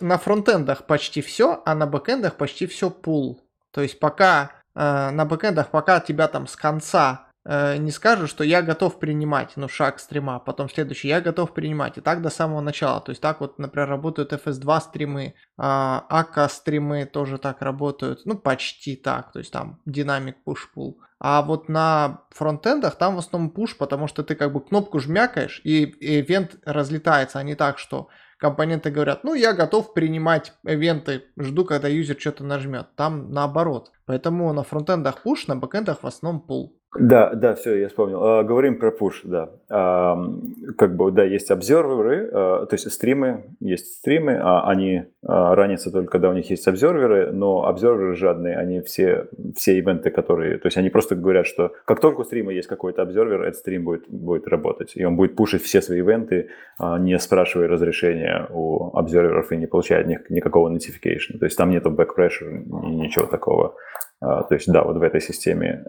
на 0.00 0.18
фронтендах 0.18 0.86
почти 0.86 1.22
все, 1.22 1.62
а 1.64 1.74
на 1.74 1.86
бэкендах 1.86 2.36
почти 2.36 2.66
все 2.66 2.90
pull. 2.90 3.38
То 3.72 3.82
есть 3.82 3.98
пока 3.98 4.52
э, 4.74 5.10
на 5.10 5.24
бэкендах, 5.24 5.70
пока 5.70 6.00
тебя 6.00 6.28
там 6.28 6.46
с 6.46 6.56
конца 6.56 7.26
э, 7.44 7.76
не 7.76 7.90
скажут, 7.90 8.30
что 8.30 8.44
я 8.44 8.62
готов 8.62 8.98
принимать, 8.98 9.52
ну, 9.56 9.68
шаг 9.68 10.00
стрима, 10.00 10.38
потом 10.38 10.68
следующий, 10.68 11.08
я 11.08 11.20
готов 11.20 11.52
принимать. 11.52 11.98
И 11.98 12.00
так 12.00 12.22
до 12.22 12.30
самого 12.30 12.60
начала. 12.60 13.00
То 13.00 13.10
есть 13.10 13.20
так 13.20 13.40
вот, 13.40 13.58
например, 13.58 13.88
работают 13.88 14.32
FS2 14.32 14.80
стримы, 14.80 15.22
э, 15.24 15.32
АК 15.56 16.50
стримы 16.50 17.06
тоже 17.06 17.38
так 17.38 17.62
работают, 17.62 18.20
ну, 18.24 18.36
почти 18.36 18.96
так. 18.96 19.32
То 19.32 19.38
есть 19.38 19.52
там 19.52 19.80
динамик 19.86 20.36
push-pull. 20.46 20.94
А 21.26 21.42
вот 21.42 21.68
на 21.68 22.22
фронтендах 22.30 22.96
там 22.96 23.16
в 23.16 23.18
основном 23.18 23.50
push, 23.50 23.76
потому 23.78 24.08
что 24.08 24.22
ты 24.22 24.34
как 24.34 24.52
бы 24.52 24.60
кнопку 24.60 24.98
жмякаешь, 24.98 25.60
и 25.64 25.84
ивент 26.00 26.56
разлетается, 26.64 27.38
а 27.38 27.42
не 27.42 27.54
так, 27.54 27.78
что 27.78 28.08
компоненты 28.36 28.90
говорят, 28.90 29.24
ну, 29.24 29.32
я 29.32 29.54
готов 29.54 29.94
принимать 29.94 30.52
ивенты, 30.64 31.24
жду, 31.38 31.64
когда 31.64 31.88
юзер 31.88 32.20
что-то 32.20 32.44
нажмет. 32.44 32.88
Там 32.94 33.32
наоборот. 33.32 33.90
Поэтому 34.04 34.52
на 34.52 34.64
фронтендах 34.64 35.24
push, 35.24 35.44
на 35.46 35.56
бэкендах 35.56 36.02
в 36.02 36.06
основном 36.06 36.44
pull. 36.46 36.72
Да, 36.98 37.34
да, 37.34 37.54
все, 37.54 37.74
я 37.76 37.88
вспомнил. 37.88 38.22
А, 38.22 38.42
говорим 38.44 38.78
про 38.78 38.90
push, 38.90 39.22
да. 39.24 39.50
Как 39.68 40.96
бы, 40.96 41.10
да, 41.10 41.24
есть 41.24 41.50
обзорверы, 41.50 42.30
а, 42.32 42.66
то 42.66 42.74
есть 42.74 42.90
стримы, 42.90 43.44
есть 43.60 43.94
стримы, 43.96 44.38
а 44.40 44.68
они 44.68 45.04
а, 45.26 45.54
ранятся 45.56 45.90
только, 45.90 46.10
когда 46.10 46.30
у 46.30 46.34
них 46.34 46.48
есть 46.50 46.68
обзорверы, 46.68 47.32
но 47.32 47.66
обзорверы 47.66 48.14
жадные, 48.14 48.56
они 48.56 48.80
все, 48.80 49.26
все 49.56 49.78
ивенты, 49.78 50.10
которые, 50.10 50.58
то 50.58 50.66
есть 50.66 50.76
они 50.76 50.88
просто 50.88 51.16
говорят, 51.16 51.46
что 51.46 51.72
как 51.84 52.00
только 52.00 52.20
у 52.20 52.24
стрима 52.24 52.52
есть 52.52 52.68
какой-то 52.68 53.02
обзорвер, 53.02 53.42
этот 53.42 53.56
стрим 53.56 53.84
будет, 53.84 54.08
будет 54.08 54.46
работать, 54.46 54.92
и 54.94 55.04
он 55.04 55.16
будет 55.16 55.34
пушить 55.34 55.62
все 55.62 55.82
свои 55.82 55.98
ивенты, 55.98 56.50
а, 56.78 56.98
не 56.98 57.18
спрашивая 57.18 57.66
разрешения 57.66 58.46
у 58.50 58.96
обзорверов 58.96 59.50
и 59.50 59.56
не 59.56 59.66
получая 59.66 60.04
ни, 60.04 60.20
никакого 60.28 60.72
notification. 60.72 61.38
То 61.40 61.46
есть 61.46 61.56
там 61.56 61.70
нету 61.70 61.90
back 61.90 62.10
pressure, 62.16 62.50
ничего 62.50 63.26
такого. 63.26 63.74
А, 64.20 64.44
то 64.44 64.54
есть, 64.54 64.70
да, 64.70 64.84
вот 64.84 64.96
в 64.96 65.02
этой 65.02 65.20
системе. 65.20 65.84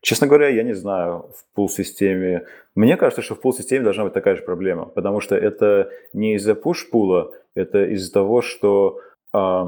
Честно 0.00 0.26
говоря, 0.26 0.48
я 0.48 0.62
не 0.62 0.74
знаю 0.74 1.26
в 1.34 1.54
пул-системе. 1.54 2.44
Мне 2.74 2.96
кажется, 2.96 3.22
что 3.22 3.34
в 3.34 3.40
пул-системе 3.40 3.84
должна 3.84 4.04
быть 4.04 4.12
такая 4.12 4.36
же 4.36 4.42
проблема, 4.42 4.84
потому 4.84 5.20
что 5.20 5.34
это 5.34 5.90
не 6.12 6.34
из-за 6.34 6.52
push-пула, 6.52 7.32
это 7.54 7.84
из-за 7.84 8.12
того, 8.12 8.42
что 8.42 9.00
э, 9.32 9.64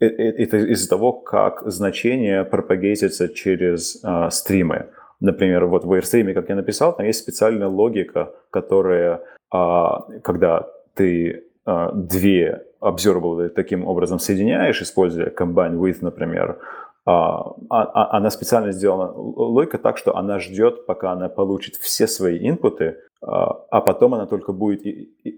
это 0.00 0.56
из-за 0.56 0.88
того, 0.88 1.12
как 1.12 1.62
значение 1.66 2.44
пропагейтится 2.44 3.28
через 3.28 4.02
э, 4.02 4.30
стримы. 4.30 4.86
Например, 5.20 5.66
вот 5.66 5.84
в 5.84 5.92
Airstream, 5.92 6.34
как 6.34 6.48
я 6.48 6.54
написал, 6.54 6.96
там 6.96 7.06
есть 7.06 7.20
специальная 7.20 7.68
логика, 7.68 8.32
которая, 8.50 9.20
э, 9.52 9.88
когда 10.22 10.68
ты 10.94 11.44
э, 11.66 11.88
две 11.94 12.62
observable 12.80 13.48
таким 13.48 13.86
образом 13.86 14.18
соединяешь, 14.18 14.82
используя 14.82 15.30
combine 15.30 15.76
with, 15.76 15.98
например, 16.02 16.50
а, 16.50 16.54
а, 16.54 16.56
а, 16.56 16.83
она 17.06 18.30
специально 18.30 18.72
сделана 18.72 19.12
логика 19.12 19.78
так, 19.78 19.98
что 19.98 20.16
она 20.16 20.38
ждет, 20.38 20.86
пока 20.86 21.12
она 21.12 21.28
получит 21.28 21.76
все 21.76 22.06
свои 22.06 22.48
инпуты, 22.48 22.96
а 23.20 23.80
потом 23.80 24.14
она 24.14 24.26
только 24.26 24.52
будет 24.52 24.86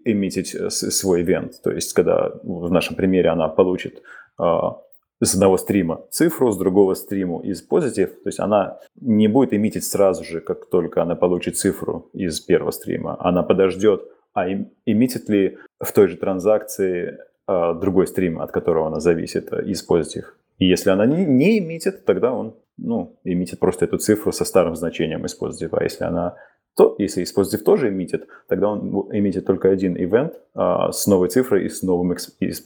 эмитить 0.04 0.54
э, 0.54 0.70
свой 0.70 1.22
ивент. 1.22 1.62
То 1.62 1.70
есть, 1.70 1.92
когда 1.92 2.32
в 2.42 2.70
нашем 2.70 2.96
примере 2.96 3.30
она 3.30 3.48
получит 3.48 4.02
с 4.38 5.34
одного 5.34 5.56
стрима 5.56 6.02
цифру, 6.10 6.50
с 6.50 6.58
другого 6.58 6.94
стриму 6.94 7.40
из 7.40 7.62
позитив, 7.62 8.10
то 8.10 8.28
есть 8.28 8.40
она 8.40 8.78
не 9.00 9.28
будет 9.28 9.54
эмитить 9.54 9.84
сразу 9.84 10.24
же, 10.24 10.40
как 10.40 10.66
только 10.66 11.02
она 11.02 11.14
получит 11.14 11.56
цифру 11.56 12.10
из 12.12 12.40
первого 12.40 12.72
стрима. 12.72 13.16
Она 13.20 13.42
подождет, 13.42 14.02
а 14.34 14.46
эмитит 14.84 15.28
ли 15.28 15.58
в 15.80 15.92
той 15.92 16.08
же 16.08 16.16
транзакции 16.16 17.18
другой 17.48 18.08
стрим, 18.08 18.40
от 18.40 18.50
которого 18.50 18.88
она 18.88 19.00
зависит, 19.00 19.52
э, 19.52 19.64
из 19.64 19.82
позитив. 19.82 20.36
И 20.58 20.66
если 20.66 20.90
она 20.90 21.06
не, 21.06 21.24
не 21.24 21.58
эмитит, 21.58 22.04
тогда 22.04 22.32
он 22.32 22.56
ну, 22.78 23.18
эмитит 23.24 23.58
просто 23.58 23.84
эту 23.84 23.98
цифру 23.98 24.32
со 24.32 24.44
старым 24.44 24.76
значением 24.76 25.24
из 25.24 25.36
А 25.72 25.82
если 25.82 26.04
она 26.04 26.36
то, 26.76 26.94
если 26.98 27.22
из 27.22 27.32
тоже 27.32 27.88
эмитит, 27.88 28.28
тогда 28.48 28.68
он 28.68 29.08
эмитит 29.10 29.46
только 29.46 29.70
один 29.70 29.96
ивент 29.96 30.34
а, 30.54 30.92
с 30.92 31.06
новой 31.06 31.28
цифрой 31.28 31.64
и 31.64 31.68
с 31.70 31.82
новым 31.82 32.12
из 32.12 32.62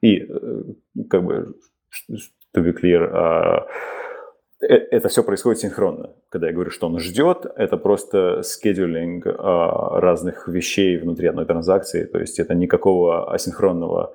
И 0.00 0.16
э, 0.20 0.62
как 1.10 1.24
бы, 1.24 1.54
to 2.56 2.64
be 2.64 2.72
clear, 2.72 3.06
а, 3.12 3.66
э, 4.62 4.66
это 4.66 5.08
все 5.08 5.22
происходит 5.22 5.60
синхронно. 5.60 6.14
Когда 6.30 6.46
я 6.46 6.54
говорю, 6.54 6.70
что 6.70 6.86
он 6.86 6.98
ждет, 7.00 7.44
это 7.54 7.76
просто 7.76 8.40
скедулинг 8.42 9.26
а, 9.26 10.00
разных 10.00 10.48
вещей 10.48 10.96
внутри 10.96 11.28
одной 11.28 11.44
транзакции. 11.44 12.04
То 12.04 12.18
есть 12.18 12.38
это 12.38 12.54
никакого 12.54 13.30
асинхронного 13.30 14.14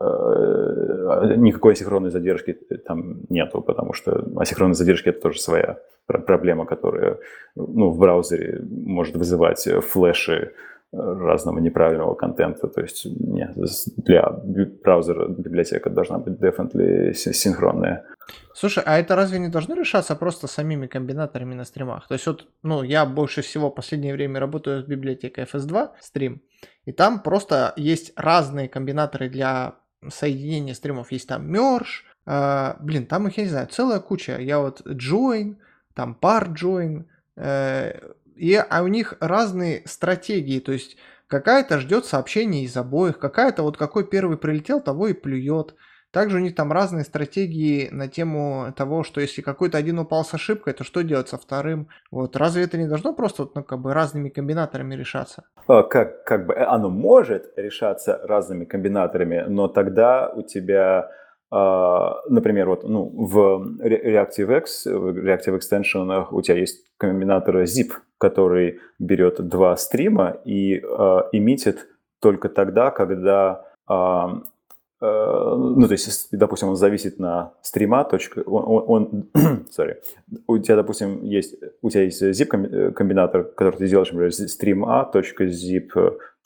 никакой 0.00 1.72
асинхронной 1.72 2.10
задержки 2.10 2.52
там 2.86 3.22
нету, 3.28 3.62
потому 3.62 3.92
что 3.92 4.24
асинхронной 4.36 4.74
задержки 4.74 5.10
это 5.10 5.20
тоже 5.20 5.40
своя 5.40 5.78
проблема, 6.06 6.66
которая 6.66 7.18
ну, 7.54 7.90
в 7.90 7.98
браузере 7.98 8.60
может 8.62 9.16
вызывать 9.16 9.68
флеши 9.82 10.52
разного 10.92 11.58
неправильного 11.58 12.14
контента. 12.14 12.68
То 12.68 12.80
есть 12.82 13.06
нет, 13.06 13.56
для 13.96 14.30
браузера 14.82 15.28
библиотека 15.28 15.90
должна 15.90 16.18
быть 16.18 16.34
definitely 16.40 17.12
синхронная. 17.12 18.04
Слушай, 18.54 18.84
а 18.86 18.98
это 18.98 19.16
разве 19.16 19.38
не 19.38 19.48
должно 19.48 19.74
решаться 19.74 20.16
просто 20.16 20.46
самими 20.46 20.86
комбинаторами 20.86 21.54
на 21.54 21.64
стримах? 21.64 22.06
То 22.08 22.14
есть 22.14 22.26
вот, 22.26 22.46
ну, 22.62 22.82
я 22.82 23.04
больше 23.06 23.42
всего 23.42 23.70
в 23.70 23.74
последнее 23.74 24.14
время 24.14 24.40
работаю 24.40 24.82
с 24.82 24.86
библиотекой 24.86 25.44
FS2 25.44 25.88
стрим, 26.00 26.40
и 26.86 26.92
там 26.92 27.22
просто 27.22 27.72
есть 27.76 28.12
разные 28.16 28.68
комбинаторы 28.68 29.28
для 29.28 29.74
соединение 30.10 30.74
стримов 30.74 31.12
есть 31.12 31.28
там 31.28 31.50
merge, 31.50 32.04
э, 32.26 32.74
блин, 32.80 33.06
там 33.06 33.28
их, 33.28 33.36
я 33.38 33.44
не 33.44 33.50
знаю, 33.50 33.68
целая 33.68 34.00
куча. 34.00 34.38
Я 34.38 34.58
вот 34.60 34.80
join, 34.86 35.56
там 35.94 36.16
par 36.20 36.52
join, 36.54 37.04
э, 37.36 38.14
и, 38.36 38.54
а 38.54 38.82
у 38.82 38.88
них 38.88 39.14
разные 39.20 39.82
стратегии, 39.86 40.60
то 40.60 40.72
есть 40.72 40.96
какая-то 41.28 41.80
ждет 41.80 42.04
сообщений 42.06 42.64
из 42.64 42.76
обоих, 42.76 43.18
какая-то 43.18 43.62
вот 43.62 43.76
какой 43.76 44.06
первый 44.06 44.36
прилетел, 44.36 44.80
того 44.80 45.08
и 45.08 45.12
плюет. 45.12 45.74
Также 46.14 46.36
у 46.36 46.40
них 46.40 46.54
там 46.54 46.70
разные 46.70 47.02
стратегии 47.02 47.88
на 47.90 48.06
тему 48.06 48.72
того, 48.76 49.02
что 49.02 49.20
если 49.20 49.42
какой-то 49.42 49.78
один 49.78 49.98
упал 49.98 50.24
с 50.24 50.32
ошибкой, 50.32 50.72
то 50.72 50.84
что 50.84 51.02
делать 51.02 51.28
со 51.28 51.38
вторым? 51.38 51.88
Вот 52.12 52.36
разве 52.36 52.62
это 52.62 52.78
не 52.78 52.86
должно 52.86 53.12
просто 53.14 53.48
ну, 53.52 53.64
как 53.64 53.80
бы 53.80 53.92
разными 53.92 54.28
комбинаторами 54.28 54.94
решаться? 54.94 55.42
А, 55.66 55.82
как, 55.82 56.22
как 56.22 56.46
бы 56.46 56.54
оно 56.54 56.88
может 56.88 57.52
решаться 57.56 58.20
разными 58.22 58.64
комбинаторами, 58.64 59.44
но 59.48 59.68
тогда 59.68 60.30
у 60.34 60.42
тебя 60.42 61.10
Uh, 61.52 62.14
например, 62.28 62.68
вот, 62.68 62.82
ну, 62.82 63.04
в 63.14 63.78
ReactiveX, 63.80 64.66
в 64.86 65.18
Reactive 65.18 65.60
Extension 65.60 66.26
у 66.32 66.42
тебя 66.42 66.56
есть 66.56 66.84
комбинатор 66.96 67.58
zip, 67.58 67.92
который 68.18 68.80
берет 68.98 69.40
два 69.46 69.76
стрима 69.76 70.36
и 70.44 70.80
uh, 70.80 71.28
эмитит 71.30 71.86
только 72.20 72.48
тогда, 72.48 72.90
когда 72.90 73.64
Э, 73.88 74.26
ну, 75.06 75.86
то 75.86 75.92
есть, 75.92 76.28
допустим, 76.32 76.68
он 76.68 76.76
зависит 76.76 77.18
на 77.18 77.52
стрима, 77.62 78.04
точка, 78.04 78.40
он, 78.40 78.84
он, 78.86 79.30
sorry, 79.76 79.96
у 80.46 80.58
тебя, 80.58 80.76
допустим, 80.76 81.22
есть, 81.24 81.56
у 81.82 81.90
тебя 81.90 82.04
есть 82.04 82.22
zip 82.22 82.92
комбинатор, 82.92 83.44
который 83.44 83.76
ты 83.76 83.88
делаешь, 83.88 84.12
например, 84.12 84.30
stream 84.30 84.84
a, 84.86 85.04
точка 85.04 85.44
zip 85.44 85.90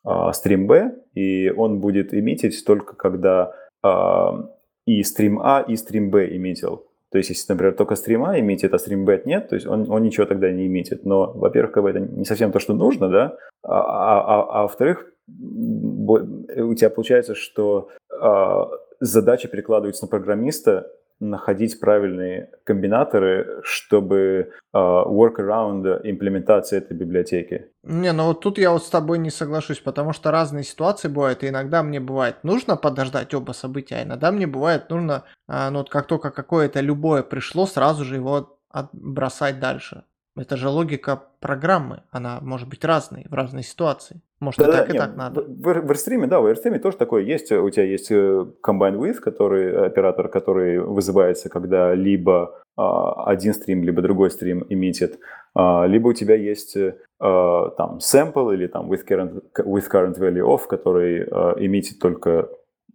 stream 0.04 0.66
b, 0.66 0.94
и 1.14 1.50
он 1.50 1.80
будет 1.80 2.14
эмитить 2.14 2.64
только 2.64 2.96
когда 2.96 3.52
а, 3.82 4.48
и 4.86 5.02
stream 5.02 5.38
a, 5.42 5.60
и 5.60 5.74
stream 5.74 6.08
b 6.08 6.36
эмитил. 6.36 6.87
То 7.10 7.18
есть, 7.18 7.30
если, 7.30 7.52
например, 7.52 7.74
только 7.74 7.94
a 7.94 8.40
эмитит, 8.40 8.74
а 8.74 8.78
b 8.78 9.22
нет, 9.24 9.48
то 9.48 9.54
есть 9.54 9.66
он, 9.66 9.90
он 9.90 10.02
ничего 10.02 10.26
тогда 10.26 10.50
не 10.50 10.66
эмитит. 10.66 11.06
Но, 11.06 11.32
во-первых, 11.32 11.72
как 11.72 11.82
бы 11.82 11.90
это 11.90 12.00
не 12.00 12.24
совсем 12.24 12.52
то, 12.52 12.58
что 12.58 12.74
нужно, 12.74 13.08
да, 13.08 13.36
а, 13.62 13.80
а, 13.80 14.20
а, 14.20 14.46
а 14.50 14.62
во-вторых, 14.62 15.10
у 15.26 16.74
тебя 16.74 16.90
получается, 16.90 17.34
что 17.34 17.88
э, 18.10 18.64
задача 19.00 19.48
перекладывается 19.48 20.04
на 20.04 20.08
программиста 20.08 20.90
находить 21.20 21.80
правильные 21.80 22.50
комбинаторы, 22.64 23.60
чтобы 23.62 24.52
э, 24.72 24.78
workaround 24.78 26.00
имплементации 26.04 26.78
этой 26.78 26.96
библиотеки. 26.96 27.66
Не, 27.82 28.12
ну 28.12 28.26
вот 28.26 28.40
тут 28.40 28.58
я 28.58 28.70
вот 28.70 28.84
с 28.84 28.90
тобой 28.90 29.18
не 29.18 29.30
соглашусь, 29.30 29.80
потому 29.80 30.12
что 30.12 30.30
разные 30.30 30.64
ситуации 30.64 31.08
бывают, 31.08 31.42
и 31.42 31.48
иногда 31.48 31.82
мне 31.82 32.00
бывает 32.00 32.36
нужно 32.44 32.76
подождать 32.76 33.34
оба 33.34 33.52
события, 33.52 33.96
а 33.96 34.02
иногда 34.04 34.30
мне 34.30 34.46
бывает 34.46 34.90
нужно, 34.90 35.24
э, 35.48 35.70
ну 35.70 35.78
вот 35.78 35.90
как 35.90 36.06
только 36.06 36.30
какое-то 36.30 36.80
любое 36.80 37.22
пришло, 37.22 37.66
сразу 37.66 38.04
же 38.04 38.16
его 38.16 38.58
бросать 38.92 39.58
дальше. 39.60 40.04
Это 40.40 40.56
же 40.56 40.68
логика 40.68 41.22
программы. 41.40 42.02
Она 42.10 42.38
может 42.40 42.68
быть 42.68 42.84
разной 42.84 43.26
в 43.28 43.34
разной 43.34 43.62
ситуации. 43.62 44.20
Может, 44.40 44.60
и 44.60 44.64
Да-да, 44.64 44.78
так, 44.78 44.90
и 44.90 44.92
не, 44.92 44.98
так 44.98 45.16
надо. 45.16 45.42
В, 45.42 45.46
в, 45.46 45.90
AirStream, 45.90 46.26
да, 46.26 46.40
в 46.40 46.46
AirStream 46.46 46.78
тоже 46.78 46.96
такое 46.96 47.22
есть. 47.22 47.50
У 47.50 47.68
тебя 47.70 47.84
есть 47.84 48.10
э, 48.10 48.46
combine 48.66 48.96
with, 48.96 49.14
который 49.14 49.86
оператор, 49.86 50.28
который 50.28 50.78
вызывается, 50.78 51.48
когда 51.48 51.94
либо 51.94 52.62
а, 52.76 53.24
один 53.24 53.52
стрим, 53.54 53.82
либо 53.82 54.00
другой 54.02 54.30
стрим 54.30 54.64
эмитит, 54.68 55.18
а, 55.54 55.86
либо 55.86 56.08
у 56.08 56.12
тебя 56.12 56.36
есть 56.36 56.76
э, 56.76 56.94
а, 57.18 57.70
там 57.70 57.98
sample 57.98 58.54
или 58.54 58.68
там 58.68 58.90
with 58.90 59.04
current, 59.08 59.42
with 59.56 59.90
current 59.90 60.16
value 60.18 60.44
off, 60.44 60.68
который 60.68 61.26
а, 61.28 61.54
эмитит 61.58 61.98
только 61.98 62.48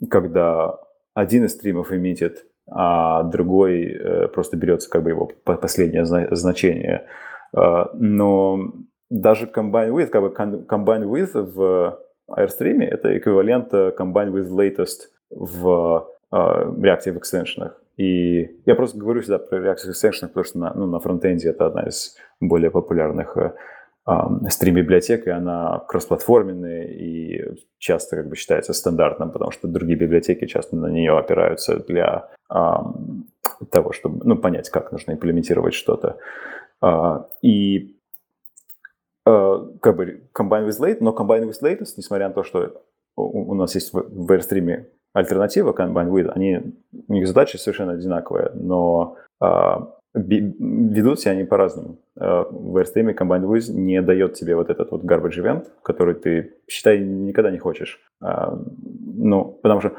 когда 0.09 0.79
один 1.13 1.45
из 1.45 1.51
стримов 1.51 1.91
эмитит, 1.91 2.45
а 2.69 3.23
другой 3.23 3.83
э, 3.83 4.27
просто 4.29 4.57
берется 4.57 4.89
как 4.89 5.03
бы 5.03 5.09
его 5.09 5.29
по- 5.43 5.55
последнее 5.55 6.05
зна- 6.05 6.27
значение. 6.31 7.05
А, 7.55 7.91
Но 7.93 8.73
даже 9.09 9.45
combine 9.45 9.91
with, 9.91 10.07
как 10.07 10.21
бы 10.21 10.29
combine 10.29 11.03
with 11.05 11.33
в 11.33 11.99
AirStream 12.29 12.81
это 12.83 13.17
эквивалент 13.17 13.73
э, 13.73 13.93
combine 13.97 14.31
with 14.31 14.49
latest 14.49 15.09
в 15.29 16.07
э, 16.31 16.35
Reactive 16.35 17.17
экстеншенах. 17.17 17.79
И 17.97 18.59
я 18.65 18.75
просто 18.75 18.97
говорю 18.97 19.21
всегда 19.21 19.37
про 19.37 19.59
Reactive 19.59 19.91
экстеншенах, 19.91 20.31
потому 20.31 20.45
что 20.45 20.57
на, 20.57 20.73
ну, 20.73 20.87
на 20.87 20.99
фронтенде 20.99 21.49
это 21.49 21.67
одна 21.67 21.83
из 21.83 22.17
более 22.39 22.71
популярных 22.71 23.37
э, 23.37 23.51
стрим-библиотек, 24.49 25.27
и 25.27 25.29
она 25.29 25.83
кроссплатформенная 25.87 26.85
и 26.85 27.55
часто 27.77 28.17
как 28.17 28.29
бы 28.29 28.35
считается 28.35 28.73
стандартным, 28.73 29.31
потому 29.31 29.51
что 29.51 29.67
другие 29.67 29.97
библиотеки 29.97 30.45
часто 30.45 30.75
на 30.75 30.87
нее 30.87 31.17
опираются 31.17 31.77
для 31.77 32.29
ам, 32.49 33.25
того, 33.69 33.91
чтобы 33.93 34.25
ну, 34.25 34.35
понять, 34.37 34.69
как 34.69 34.91
нужно 34.91 35.13
имплементировать 35.13 35.73
что-то. 35.73 36.17
А, 36.83 37.29
и 37.41 37.95
а, 39.25 39.69
как 39.81 39.95
бы 39.95 40.23
combine 40.37 40.67
with 40.67 40.79
late, 40.81 40.97
но 40.99 41.11
combine 41.11 41.47
with 41.47 41.61
latest, 41.61 41.93
несмотря 41.95 42.27
на 42.27 42.33
то, 42.33 42.43
что 42.43 42.83
у, 43.15 43.53
нас 43.53 43.73
есть 43.75 43.93
в, 43.93 44.29
AirStream 44.29 44.85
альтернатива 45.13 45.71
combine 45.71 46.09
with, 46.09 46.29
они, 46.35 46.75
у 47.07 47.13
них 47.13 47.25
задача 47.25 47.57
совершенно 47.57 47.93
одинаковая, 47.93 48.51
но 48.53 49.15
а, 49.39 49.93
ведут 50.13 51.21
себя 51.21 51.31
они 51.31 51.45
по-разному. 51.45 51.99
В 52.15 52.77
AirStream 52.77 53.15
combine 53.15 53.45
with 53.45 53.71
не 53.71 54.01
дает 54.01 54.33
тебе 54.33 54.55
вот 54.55 54.69
этот 54.69 54.91
вот 54.91 55.05
garbage 55.05 55.37
event, 55.37 55.67
который 55.83 56.15
ты, 56.15 56.57
считай, 56.67 56.99
никогда 56.99 57.49
не 57.49 57.59
хочешь. 57.59 58.01
Ну, 58.19 59.59
потому 59.63 59.79
что, 59.79 59.93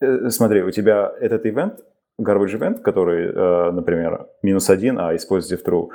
э, 0.00 0.28
смотри, 0.28 0.62
у 0.62 0.70
тебя 0.70 1.12
этот 1.18 1.46
event, 1.46 1.78
garbage 2.20 2.58
event, 2.58 2.80
который, 2.82 3.26
э, 3.26 3.70
например, 3.72 4.28
минус 4.42 4.70
один, 4.70 4.98
а 4.98 5.14
используйте 5.16 5.62
в 5.62 5.66
true, 5.66 5.88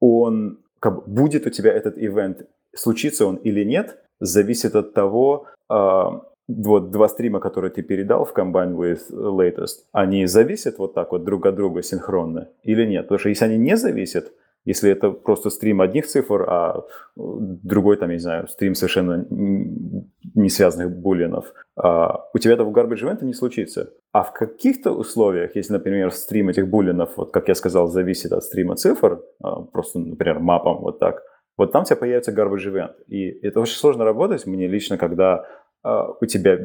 он 0.00 0.58
как 0.84 1.08
будет 1.08 1.46
у 1.46 1.50
тебя 1.50 1.72
этот 1.72 1.96
ивент, 1.96 2.46
случится 2.76 3.24
он 3.26 3.36
или 3.36 3.64
нет, 3.64 3.98
зависит 4.20 4.76
от 4.76 4.92
того, 4.92 5.46
а, 5.70 6.20
вот 6.46 6.90
два 6.90 7.08
стрима, 7.08 7.40
которые 7.40 7.70
ты 7.70 7.82
передал 7.82 8.26
в 8.26 8.36
Combine 8.36 8.74
with 8.76 9.10
Latest, 9.10 9.84
они 9.92 10.26
зависят 10.26 10.78
вот 10.78 10.92
так 10.92 11.12
вот 11.12 11.24
друг 11.24 11.46
от 11.46 11.54
друга 11.54 11.82
синхронно 11.82 12.48
или 12.62 12.84
нет? 12.84 13.04
Потому 13.04 13.18
что 13.18 13.30
если 13.30 13.46
они 13.46 13.56
не 13.56 13.76
зависят, 13.76 14.32
если 14.64 14.90
это 14.90 15.10
просто 15.10 15.50
стрим 15.50 15.80
одних 15.80 16.06
цифр, 16.06 16.44
а 16.48 16.84
другой, 17.16 17.96
там, 17.96 18.08
я 18.10 18.16
не 18.16 18.20
знаю, 18.20 18.48
стрим 18.48 18.74
совершенно 18.74 19.26
не 19.28 20.48
связанных 20.48 20.96
буллинов, 20.96 21.52
а, 21.76 22.24
у 22.32 22.38
тебя 22.38 22.54
этого 22.54 22.70
garbage 22.70 23.02
event 23.02 23.24
не 23.24 23.34
случится. 23.34 23.90
А 24.12 24.22
в 24.22 24.32
каких-то 24.32 24.92
условиях, 24.92 25.54
если, 25.56 25.74
например, 25.74 26.12
стрим 26.12 26.48
этих 26.48 26.68
буллинов, 26.68 27.16
вот 27.16 27.30
как 27.32 27.48
я 27.48 27.54
сказал, 27.54 27.88
зависит 27.88 28.32
от 28.32 28.42
стрима 28.42 28.76
цифр, 28.76 29.22
а, 29.42 29.62
просто, 29.62 29.98
например, 29.98 30.38
мапом 30.38 30.78
вот 30.80 30.98
так, 30.98 31.22
вот 31.56 31.72
там 31.72 31.82
у 31.82 31.84
тебя 31.84 31.96
появится 31.96 32.32
garbage 32.32 32.66
event. 32.66 32.94
И 33.06 33.30
это 33.46 33.60
очень 33.60 33.76
сложно 33.76 34.04
работать 34.04 34.46
мне 34.46 34.66
лично, 34.66 34.98
когда 34.98 35.46
у 35.84 36.26
тебя 36.26 36.58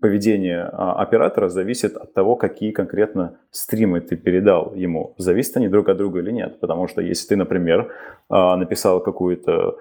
поведение 0.00 0.62
а, 0.62 1.02
оператора 1.02 1.48
зависит 1.48 1.96
от 1.96 2.14
того, 2.14 2.36
какие 2.36 2.70
конкретно 2.70 3.38
стримы 3.50 4.00
ты 4.00 4.16
передал 4.16 4.74
ему. 4.74 5.14
Зависят 5.18 5.56
они 5.56 5.68
друг 5.68 5.88
от 5.88 5.96
друга 5.96 6.20
или 6.20 6.30
нет. 6.30 6.60
Потому 6.60 6.86
что 6.86 7.02
если 7.02 7.28
ты, 7.28 7.36
например, 7.36 7.92
а, 8.28 8.56
написал 8.56 9.02
какую-то 9.02 9.76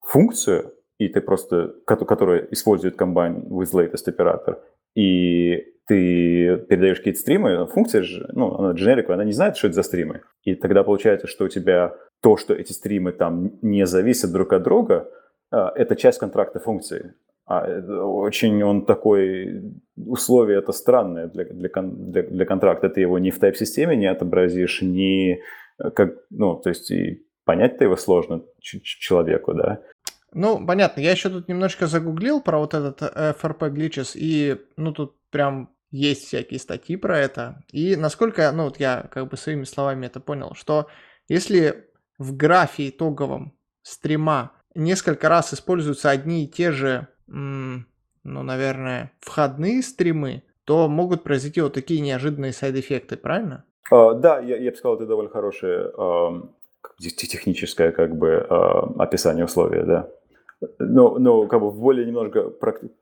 функцию, 0.00 0.72
и 0.98 1.08
ты 1.08 1.20
просто, 1.20 1.74
ко- 1.86 1.96
которая 1.96 2.46
использует 2.50 3.00
combine 3.00 3.46
with 3.48 3.72
latest 3.74 4.08
оператор, 4.08 4.60
и 4.94 5.74
ты 5.86 6.56
передаешь 6.56 6.98
какие-то 6.98 7.20
стримы, 7.20 7.66
функция 7.66 8.02
же, 8.02 8.26
ну, 8.32 8.54
она 8.54 8.72
generic, 8.72 9.10
она 9.10 9.24
не 9.24 9.32
знает, 9.32 9.56
что 9.56 9.66
это 9.66 9.74
за 9.74 9.82
стримы. 9.82 10.22
И 10.44 10.54
тогда 10.54 10.82
получается, 10.82 11.26
что 11.26 11.44
у 11.44 11.48
тебя 11.48 11.94
то, 12.22 12.38
что 12.38 12.54
эти 12.54 12.72
стримы 12.72 13.12
там 13.12 13.58
не 13.60 13.84
зависят 13.84 14.32
друг 14.32 14.54
от 14.54 14.62
друга, 14.62 15.10
а, 15.50 15.72
это 15.74 15.94
часть 15.94 16.18
контракта 16.18 16.58
функции. 16.58 17.14
А 17.46 17.66
это 17.66 18.04
очень 18.04 18.62
он 18.62 18.86
такой, 18.86 19.74
условие 19.96 20.58
это 20.58 20.72
странное 20.72 21.28
для, 21.28 21.44
для, 21.44 21.68
для, 21.68 22.22
для 22.22 22.46
контракта. 22.46 22.88
Ты 22.88 23.02
его 23.02 23.18
ни 23.18 23.30
в 23.30 23.38
тайп-системе 23.38 23.96
не 23.96 24.06
отобразишь, 24.06 24.80
ни 24.82 25.40
э, 25.78 25.90
как, 25.90 26.14
ну, 26.30 26.56
то 26.56 26.70
есть 26.70 26.90
и 26.90 27.26
понять-то 27.44 27.84
его 27.84 27.96
сложно 27.96 28.42
человеку, 28.60 29.52
да. 29.52 29.80
Ну, 30.32 30.66
понятно. 30.66 31.00
Я 31.00 31.12
еще 31.12 31.28
тут 31.28 31.48
немножко 31.48 31.86
загуглил 31.86 32.40
про 32.40 32.58
вот 32.58 32.72
этот 32.72 33.02
э, 33.02 33.34
FRP 33.40 33.70
glitches, 33.70 34.12
и, 34.14 34.56
ну, 34.76 34.92
тут 34.92 35.16
прям 35.30 35.70
есть 35.90 36.24
всякие 36.26 36.58
статьи 36.58 36.96
про 36.96 37.18
это. 37.18 37.62
И 37.70 37.94
насколько, 37.94 38.50
ну, 38.52 38.64
вот 38.64 38.80
я 38.80 39.06
как 39.10 39.28
бы 39.28 39.36
своими 39.36 39.64
словами 39.64 40.06
это 40.06 40.18
понял, 40.18 40.54
что 40.54 40.88
если 41.28 41.88
в 42.18 42.36
графе 42.36 42.88
итоговом 42.88 43.56
стрима 43.82 44.52
несколько 44.74 45.28
раз 45.28 45.54
используются 45.54 46.10
одни 46.10 46.44
и 46.44 46.48
те 46.48 46.72
же, 46.72 47.06
ну, 47.26 48.42
наверное, 48.42 49.12
входные 49.20 49.82
стримы, 49.82 50.42
то 50.64 50.88
могут 50.88 51.22
произойти 51.22 51.60
вот 51.60 51.74
такие 51.74 52.00
неожиданные 52.00 52.52
сайд-эффекты, 52.52 53.16
правильно? 53.16 53.64
А, 53.90 54.14
да, 54.14 54.40
я, 54.40 54.56
я 54.56 54.70
бы 54.70 54.76
сказал, 54.76 54.96
это 54.96 55.06
довольно 55.06 55.30
хорошее 55.30 55.90
те- 56.98 57.26
техническое 57.26 57.92
как 57.92 58.16
бы 58.16 58.46
а, 58.48 58.92
описание 58.98 59.44
условия, 59.44 59.84
да. 59.84 60.08
Но, 60.78 61.18
но 61.18 61.46
как 61.46 61.60
бы 61.60 61.70
в 61.70 61.78
более 61.78 62.06
немножко, 62.06 62.50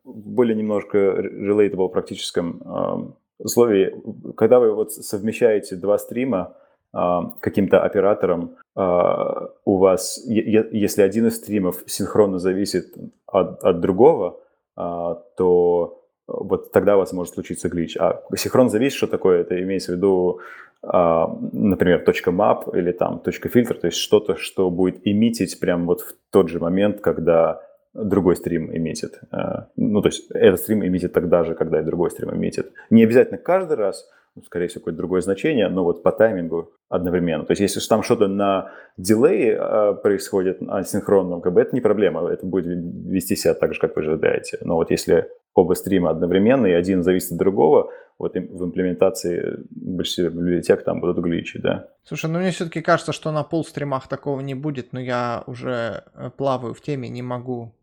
более 0.05 0.57
немножко 0.57 0.99
relatable 0.99 1.91
практическом 1.91 3.17
условии, 3.39 3.95
когда 4.37 4.59
вы 4.59 4.73
вот 4.73 4.93
совмещаете 4.93 5.77
два 5.77 5.99
стрима 5.99 6.57
каким-то 6.93 7.83
оператором, 7.83 8.57
а, 8.75 9.49
у 9.65 9.79
вас, 9.79 10.23
если 10.27 11.03
один 11.03 11.27
из 11.27 11.37
стримов 11.37 11.83
синхронно 11.87 12.39
зависит 12.39 12.95
от, 13.27 13.63
от 13.63 13.81
другого, 13.81 14.41
а, 14.77 15.15
то 15.37 16.03
вот 16.27 16.73
тогда 16.73 16.97
у 16.97 17.01
вас 17.01 17.13
может 17.13 17.35
случиться 17.35 17.69
глич. 17.69 17.97
А 17.99 18.23
синхрон 18.37 18.71
зависит, 18.71 18.97
что 18.97 19.07
такое? 19.07 19.41
Это 19.41 19.61
имеется 19.63 19.93
в 19.93 19.97
виду, 19.97 20.41
а, 20.83 21.29
например, 21.53 22.05
точка 22.05 22.31
map 22.31 22.77
или 22.77 22.93
там 22.93 23.21
точка 23.21 23.49
фильтр, 23.49 23.75
то 23.75 23.87
есть 23.87 23.99
что-то, 23.99 24.37
что 24.37 24.71
будет 24.71 25.07
эмитить 25.07 25.61
прямо 25.61 25.87
вот 25.87 26.01
в 26.01 26.15
тот 26.31 26.49
же 26.49 26.59
момент, 26.59 27.01
когда 27.01 27.61
другой 27.95 28.37
стрим 28.37 28.75
эмитит. 28.75 29.21
А, 29.31 29.67
Ну, 29.77 30.01
то 30.01 30.09
есть 30.09 30.31
этот 30.31 30.61
стрим 30.61 30.85
эмитит 30.85 31.13
тогда 31.13 31.45
же, 31.45 31.55
когда 31.55 31.81
и 31.81 31.85
другой 31.85 32.11
стрим 32.11 32.35
эмитит. 32.35 32.73
Не 32.89 33.05
обязательно 33.05 33.39
каждый 33.39 33.77
раз, 33.77 34.09
скорее 34.47 34.69
всего, 34.69 34.81
какое-то 34.81 34.99
другое 34.99 35.21
значение, 35.21 35.69
но 35.69 35.85
вот 35.85 36.03
по 36.03 36.13
таймингу 36.13 36.73
одновременно. 36.89 37.45
То 37.45 37.53
есть 37.53 37.61
если 37.61 37.81
там 37.87 38.03
что-то 38.03 38.29
на 38.29 38.73
дилее 38.97 39.59
а, 39.59 39.93
происходит 39.95 40.63
асинхронном, 40.67 41.41
как 41.41 41.53
бы 41.53 41.61
это 41.61 41.75
не 41.75 41.81
проблема, 41.81 42.29
это 42.31 42.47
будет 42.47 42.67
вести 42.67 43.37
себя 43.37 43.55
так 43.55 43.75
же, 43.75 43.81
как 43.81 43.97
вы 43.97 44.03
ожидаете. 44.03 44.59
Но 44.63 44.77
вот 44.77 44.91
если 44.91 45.29
оба 45.55 45.75
стрима 45.75 46.11
одновременно, 46.11 46.67
и 46.67 46.73
один 46.73 47.03
зависит 47.03 47.33
от 47.33 47.39
другого, 47.39 47.91
вот 48.19 48.35
в 48.35 48.65
имплементации 48.65 49.59
большинства 49.71 50.31
библиотек 50.31 50.85
там 50.85 51.01
будут 51.01 51.19
гличи, 51.19 51.59
да. 51.59 51.89
Слушай, 52.05 52.31
ну 52.31 52.39
мне 52.39 52.53
все-таки 52.53 52.81
кажется, 52.81 53.13
что 53.13 53.33
на 53.33 53.43
полстримах 53.43 54.09
такого 54.09 54.41
не 54.41 54.55
будет, 54.55 54.93
но 54.93 55.01
я 55.01 55.45
уже 55.47 56.05
э, 56.15 56.31
плаваю 56.37 56.73
в 56.73 56.81
теме, 56.81 57.09
не 57.09 57.23
могу 57.23 57.75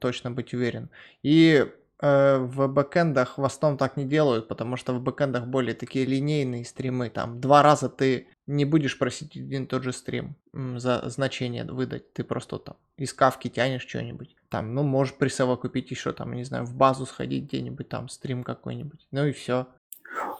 точно 0.00 0.30
быть 0.30 0.54
уверен. 0.54 0.90
И 1.22 1.66
в 2.00 2.68
бэкэндах 2.68 3.38
в 3.38 3.44
основном 3.44 3.76
так 3.76 3.96
не 3.96 4.04
делают, 4.04 4.46
потому 4.46 4.76
что 4.76 4.92
в 4.92 5.00
бэкэндах 5.00 5.46
более 5.46 5.74
такие 5.74 6.04
линейные 6.04 6.64
стримы. 6.64 7.10
Там 7.10 7.40
два 7.40 7.62
раза 7.62 7.88
ты 7.88 8.28
не 8.46 8.64
будешь 8.64 8.98
просить 8.98 9.36
один 9.36 9.64
и 9.64 9.66
тот 9.66 9.82
же 9.82 9.92
стрим 9.92 10.36
за 10.52 11.02
значение 11.08 11.64
выдать. 11.64 12.12
Ты 12.12 12.22
просто 12.22 12.58
там 12.58 12.76
из 12.96 13.12
кавки 13.12 13.48
тянешь 13.48 13.86
что-нибудь. 13.86 14.36
Там, 14.48 14.74
ну, 14.74 14.82
можешь 14.82 15.14
присовокупить 15.14 15.90
еще 15.90 16.12
там, 16.12 16.32
не 16.34 16.44
знаю, 16.44 16.64
в 16.64 16.74
базу 16.74 17.04
сходить 17.04 17.44
где-нибудь, 17.44 17.88
там 17.88 18.08
стрим 18.08 18.44
какой-нибудь. 18.44 19.06
Ну 19.10 19.26
и 19.26 19.32
все. 19.32 19.66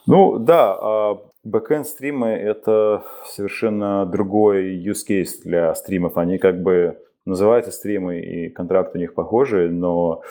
Ну 0.07 0.39
да, 0.39 0.79
а 0.81 1.21
бэкэнд 1.45 1.87
стримы 1.87 2.29
это 2.29 3.05
совершенно 3.27 4.07
другой 4.07 4.77
use 4.77 5.05
case 5.09 5.43
для 5.45 5.75
стримов. 5.75 6.17
Они 6.17 6.39
как 6.39 6.63
бы 6.63 7.03
называются 7.27 7.73
стримы, 7.73 8.21
и 8.21 8.49
контракты 8.49 8.97
у 8.97 9.01
них 9.01 9.15
похожи, 9.15 9.69
но 9.69 10.23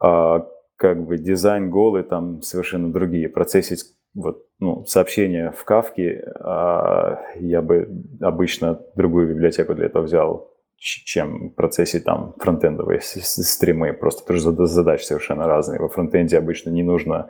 как 0.00 1.06
бы 1.06 1.18
дизайн 1.18 1.70
голы 1.70 2.02
там 2.02 2.40
совершенно 2.42 2.90
другие. 2.90 3.28
Процессить 3.28 3.84
вот, 4.14 4.46
ну, 4.58 4.84
сообщения 4.86 5.52
в 5.52 5.64
кавке, 5.64 6.32
а, 6.40 7.20
я 7.36 7.62
бы 7.62 7.88
обычно 8.20 8.80
другую 8.96 9.28
библиотеку 9.28 9.74
для 9.74 9.86
этого 9.86 10.04
взял, 10.04 10.50
чем 10.76 11.50
в 11.50 11.54
процессе 11.54 12.00
там 12.00 12.34
фронтендовые 12.38 13.00
стримы, 13.02 13.92
просто 13.92 14.24
что 14.24 14.66
задачи 14.66 15.04
совершенно 15.04 15.46
разные. 15.46 15.80
Во 15.80 15.88
фронтенде 15.88 16.38
обычно 16.38 16.70
не 16.70 16.82
нужно 16.82 17.28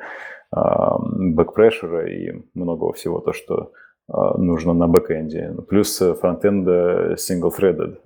бэкпрессора 0.53 2.09
и 2.09 2.33
много 2.55 2.93
всего 2.93 3.21
то, 3.21 3.33
что 3.33 3.73
а, 4.09 4.39
нужно 4.39 4.73
на 4.73 4.87
бэкэнде. 4.87 5.57
Плюс 5.69 5.99
фронтенд 5.99 6.67
single-threaded. 7.19 7.99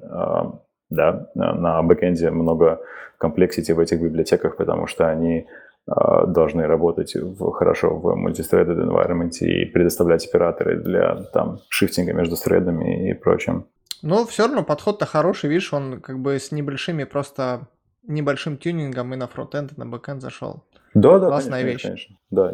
А, 0.98 1.26
да, 1.34 1.54
на 1.54 1.82
бэкенде 1.82 2.30
много 2.30 2.80
complexity 3.18 3.72
в 3.72 3.80
этих 3.80 4.00
библиотеках, 4.00 4.56
потому 4.56 4.86
что 4.86 5.08
они 5.08 5.46
а, 5.86 6.26
должны 6.26 6.66
работать 6.66 7.14
в, 7.14 7.50
хорошо 7.52 7.96
в 7.96 8.06
multithreaded 8.16 8.78
environment 8.78 9.32
и 9.40 9.64
предоставлять 9.66 10.26
операторы 10.26 10.76
для 10.82 11.16
там 11.32 11.60
шифтинга 11.68 12.12
между 12.12 12.36
thread 12.36 12.86
ами 12.86 13.10
и 13.10 13.14
прочим. 13.14 13.66
Но 14.02 14.24
все 14.26 14.46
равно 14.46 14.62
подход-то 14.62 15.06
хороший, 15.06 15.48
видишь, 15.48 15.72
он 15.72 16.00
как 16.00 16.18
бы 16.18 16.38
с 16.38 16.52
небольшими 16.52 17.04
просто 17.04 17.68
небольшим 18.06 18.58
тюнингом 18.58 19.14
и 19.14 19.16
на 19.16 19.26
фронтенд, 19.26 19.72
и 19.72 19.80
на 19.80 19.86
бэкенд 19.86 20.20
зашел. 20.20 20.64
Да, 20.94 21.18
да, 21.18 21.26
Классная 21.28 21.62
конечно, 21.62 21.88
вещь. 21.88 22.06
конечно. 22.08 22.16
Да. 22.30 22.52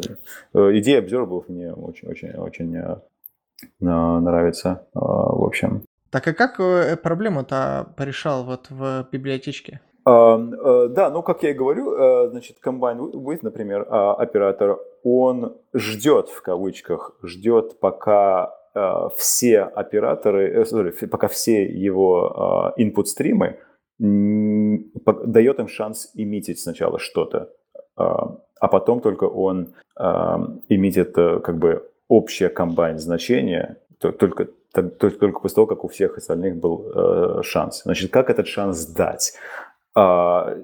Э, 0.53 0.79
идея 0.79 1.01
observable 1.01 1.43
мне 1.47 1.73
очень-очень-очень 1.73 2.75
э, 2.75 2.95
нравится, 3.79 4.87
э, 4.95 4.99
в 4.99 5.43
общем. 5.45 5.83
Так 6.11 6.27
и 6.27 6.33
как 6.33 6.59
э, 6.59 6.97
проблему-то 6.97 7.93
порешал 7.97 8.43
вот 8.43 8.69
в 8.69 9.07
библиотечке? 9.11 9.79
А, 10.05 10.37
Да, 10.89 11.09
ну, 11.09 11.23
как 11.23 11.43
я 11.43 11.51
и 11.51 11.53
говорю, 11.53 11.93
э, 11.93 12.29
значит, 12.29 12.57
combine 12.65 13.11
with, 13.13 13.39
например, 13.43 13.87
а, 13.89 14.13
оператор, 14.15 14.79
он 15.03 15.57
ждет, 15.73 16.29
в 16.29 16.41
кавычках, 16.41 17.11
ждет, 17.23 17.79
пока 17.79 18.53
э, 18.75 19.09
все 19.15 19.61
операторы, 19.61 20.63
sorry, 20.63 21.07
пока 21.07 21.27
все 21.27 21.65
его 21.65 22.73
а, 22.75 22.81
input 22.81 23.05
стримы 23.05 23.59
дает 23.99 25.59
им 25.59 25.67
шанс 25.67 26.09
имитить 26.15 26.59
сначала 26.59 26.97
что-то, 26.97 27.49
а, 27.95 28.37
а 28.59 28.67
потом 28.67 28.99
только 29.01 29.25
он 29.25 29.73
имитит 30.69 31.13
как 31.13 31.59
бы 31.59 31.87
общее 32.07 32.49
комбайн 32.49 32.97
значение, 32.97 33.77
только, 33.99 34.47
только, 34.73 35.17
только 35.17 35.39
после 35.39 35.55
того, 35.55 35.67
как 35.67 35.83
у 35.83 35.87
всех 35.87 36.17
остальных 36.17 36.57
был 36.57 36.91
э, 36.93 37.41
шанс. 37.43 37.83
Значит, 37.83 38.11
как 38.11 38.29
этот 38.29 38.47
шанс 38.47 38.85
дать? 38.85 39.33
А, 39.95 40.55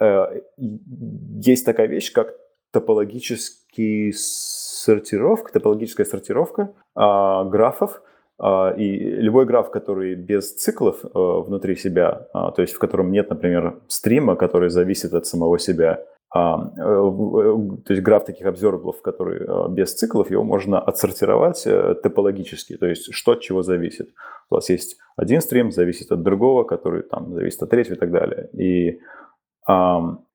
э, 0.00 0.40
есть 0.56 1.64
такая 1.64 1.86
вещь, 1.86 2.12
как 2.12 2.34
топологический 2.72 4.12
сортировка, 4.12 5.52
топологическая 5.52 6.04
сортировка 6.04 6.72
а, 6.94 7.44
графов, 7.44 8.02
а, 8.38 8.74
и 8.76 8.98
любой 8.98 9.46
граф, 9.46 9.70
который 9.70 10.16
без 10.16 10.54
циклов 10.54 11.04
э, 11.04 11.08
внутри 11.14 11.76
себя, 11.76 12.26
то 12.32 12.54
есть 12.58 12.74
в 12.74 12.78
котором 12.78 13.12
нет, 13.12 13.30
например, 13.30 13.78
стрима, 13.86 14.34
который 14.34 14.70
зависит 14.70 15.14
от 15.14 15.26
самого 15.26 15.58
себя, 15.58 16.00
э, 16.00 16.13
то 16.34 17.90
есть 17.90 18.02
граф 18.02 18.24
таких 18.24 18.46
обзорблов, 18.46 19.00
который 19.02 19.46
без 19.70 19.94
циклов, 19.94 20.30
его 20.32 20.42
можно 20.42 20.80
отсортировать 20.80 21.62
топологически, 22.02 22.76
то 22.76 22.86
есть 22.86 23.14
что 23.14 23.32
от 23.32 23.40
чего 23.40 23.62
зависит. 23.62 24.10
У 24.50 24.56
вас 24.56 24.68
есть 24.68 24.98
один 25.16 25.40
стрим, 25.40 25.70
зависит 25.70 26.10
от 26.10 26.22
другого, 26.22 26.64
который 26.64 27.02
там 27.04 27.32
зависит 27.34 27.62
от 27.62 27.70
третьего 27.70 27.94
и 27.94 27.98
так 27.98 28.10
далее. 28.10 28.48
И 28.52 29.00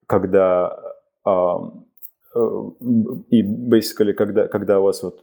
когда 0.07 0.77
и 3.29 3.41
basically, 3.43 4.13
когда, 4.13 4.47
когда 4.47 4.79
у 4.79 4.83
вас 4.83 5.03
вот 5.03 5.21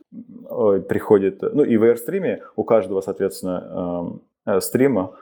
приходит, 0.88 1.40
ну 1.40 1.64
и 1.64 1.78
в 1.78 1.84
AirStream 1.84 2.40
у 2.56 2.64
каждого, 2.64 3.00
соответственно, 3.00 4.20
стрима 4.60 5.14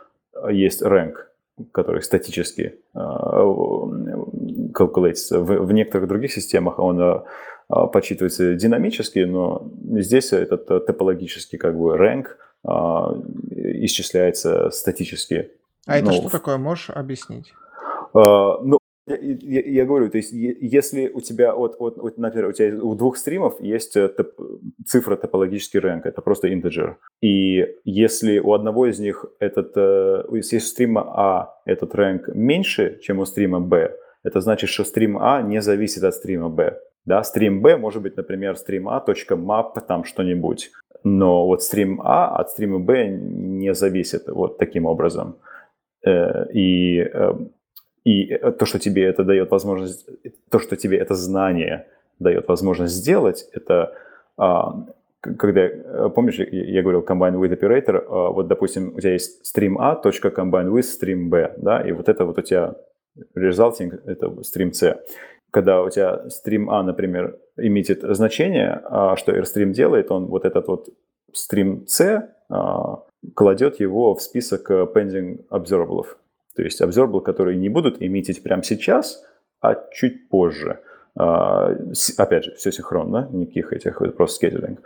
есть 0.50 0.82
rank, 0.82 1.14
который 1.72 2.02
статически 2.02 2.80
calculates. 4.74 5.30
В, 5.30 5.66
в 5.66 5.72
некоторых 5.72 6.08
других 6.08 6.32
системах 6.32 6.78
он 6.78 7.24
подсчитывается 7.68 8.54
динамически, 8.54 9.20
но 9.20 9.70
здесь 9.92 10.32
этот 10.32 10.66
топологический 10.66 11.58
как 11.58 11.78
бы 11.78 11.96
rank 11.96 12.26
исчисляется 13.84 14.70
статически. 14.70 15.50
А 15.86 15.98
это 15.98 16.06
ну, 16.06 16.12
что 16.12 16.30
такое, 16.30 16.56
можешь 16.58 16.90
объяснить? 16.90 17.52
Ну, 18.14 18.78
я, 19.06 19.18
я, 19.20 19.60
я 19.60 19.84
говорю, 19.84 20.08
то 20.08 20.16
есть 20.16 20.32
если 20.32 21.08
у 21.08 21.20
тебя, 21.20 21.54
вот, 21.54 21.76
вот, 21.78 21.98
вот, 21.98 22.16
например, 22.16 22.48
у 22.48 22.52
тебя 22.52 22.82
у 22.82 22.94
двух 22.94 23.18
стримов 23.18 23.60
есть 23.60 23.96
э, 23.96 24.08
топ, 24.08 24.32
цифра 24.86 25.16
топологический 25.16 25.78
рэнк, 25.78 26.06
это 26.06 26.22
просто 26.22 26.52
интеджер. 26.52 26.96
И 27.20 27.66
если 27.84 28.38
у 28.38 28.54
одного 28.54 28.86
из 28.86 28.98
них 28.98 29.26
этот, 29.40 29.72
э, 29.76 30.24
если 30.32 30.56
у 30.56 30.60
стрима 30.60 31.02
А 31.02 31.60
этот 31.66 31.94
рэнк 31.94 32.28
меньше, 32.28 32.98
чем 33.02 33.18
у 33.18 33.26
стрима 33.26 33.60
Б, 33.60 33.94
это 34.24 34.40
значит, 34.40 34.70
что 34.70 34.84
стрим 34.84 35.18
А 35.18 35.42
не 35.42 35.62
зависит 35.62 36.02
от 36.02 36.14
стрима 36.14 36.48
Б. 36.48 36.80
Да, 37.04 37.22
стрим 37.22 37.62
B 37.62 37.76
может 37.76 38.02
быть, 38.02 38.16
например, 38.16 38.56
стрим 38.56 38.88
А, 38.88 39.00
точка 39.00 39.34
map, 39.34 39.78
там 39.86 40.04
что-нибудь 40.04 40.72
но 41.04 41.46
вот 41.46 41.62
стрим 41.62 42.00
А 42.02 42.34
от 42.36 42.50
стрима 42.50 42.78
Б 42.78 43.08
не 43.08 43.74
зависит 43.74 44.26
вот 44.26 44.58
таким 44.58 44.86
образом. 44.86 45.36
Э, 46.04 46.50
и, 46.50 47.00
э, 47.00 47.32
и 48.04 48.36
то, 48.58 48.64
что 48.64 48.78
тебе 48.78 49.04
это 49.04 49.22
дает 49.22 49.50
возможность, 49.50 50.08
то, 50.50 50.58
что 50.58 50.76
тебе 50.76 50.98
это 50.98 51.14
знание 51.14 51.86
дает 52.18 52.48
возможность 52.48 52.94
сделать, 52.94 53.48
это 53.52 53.94
а, 54.36 54.84
когда, 55.20 55.60
э, 55.60 56.10
помнишь, 56.14 56.38
я 56.38 56.82
говорил 56.82 57.02
combine 57.02 57.38
with 57.38 57.58
operator, 57.58 58.32
вот, 58.32 58.48
допустим, 58.48 58.94
у 58.96 59.00
тебя 59.00 59.12
есть 59.12 59.42
stream 59.44 59.76
A, 59.78 59.96
точка 59.96 60.28
combine 60.28 60.70
with 60.70 60.84
stream 60.84 61.28
B, 61.28 61.54
да, 61.56 61.80
и 61.80 61.92
вот 61.92 62.08
это 62.08 62.24
вот 62.24 62.38
у 62.38 62.42
тебя 62.42 62.74
resulting, 63.36 64.00
это 64.06 64.26
stream 64.26 64.72
C 64.72 64.98
когда 65.54 65.82
у 65.82 65.88
тебя 65.88 66.28
стрим 66.30 66.68
А, 66.68 66.82
например, 66.82 67.38
имитит 67.56 68.00
значение, 68.02 68.82
а 68.90 69.14
что 69.14 69.30
AirStream 69.30 69.70
делает, 69.70 70.10
он 70.10 70.26
вот 70.26 70.44
этот 70.44 70.66
вот 70.66 70.88
стрим 71.32 71.86
C 71.86 72.28
а, 72.50 73.04
кладет 73.36 73.78
его 73.78 74.16
в 74.16 74.20
список 74.20 74.68
э, 74.70 74.86
pending 74.92 75.46
observable. 75.50 76.06
То 76.56 76.62
есть 76.62 76.80
observable, 76.82 77.20
которые 77.20 77.56
не 77.56 77.68
будут 77.68 78.02
имитить 78.02 78.42
прямо 78.42 78.64
сейчас, 78.64 79.24
а 79.60 79.76
чуть 79.92 80.28
позже. 80.28 80.80
А, 81.16 81.70
опять 82.18 82.44
же, 82.44 82.54
все 82.56 82.72
синхронно, 82.72 83.28
никаких 83.30 83.72
этих, 83.72 84.02
просто 84.16 84.34
скедулинг. 84.34 84.80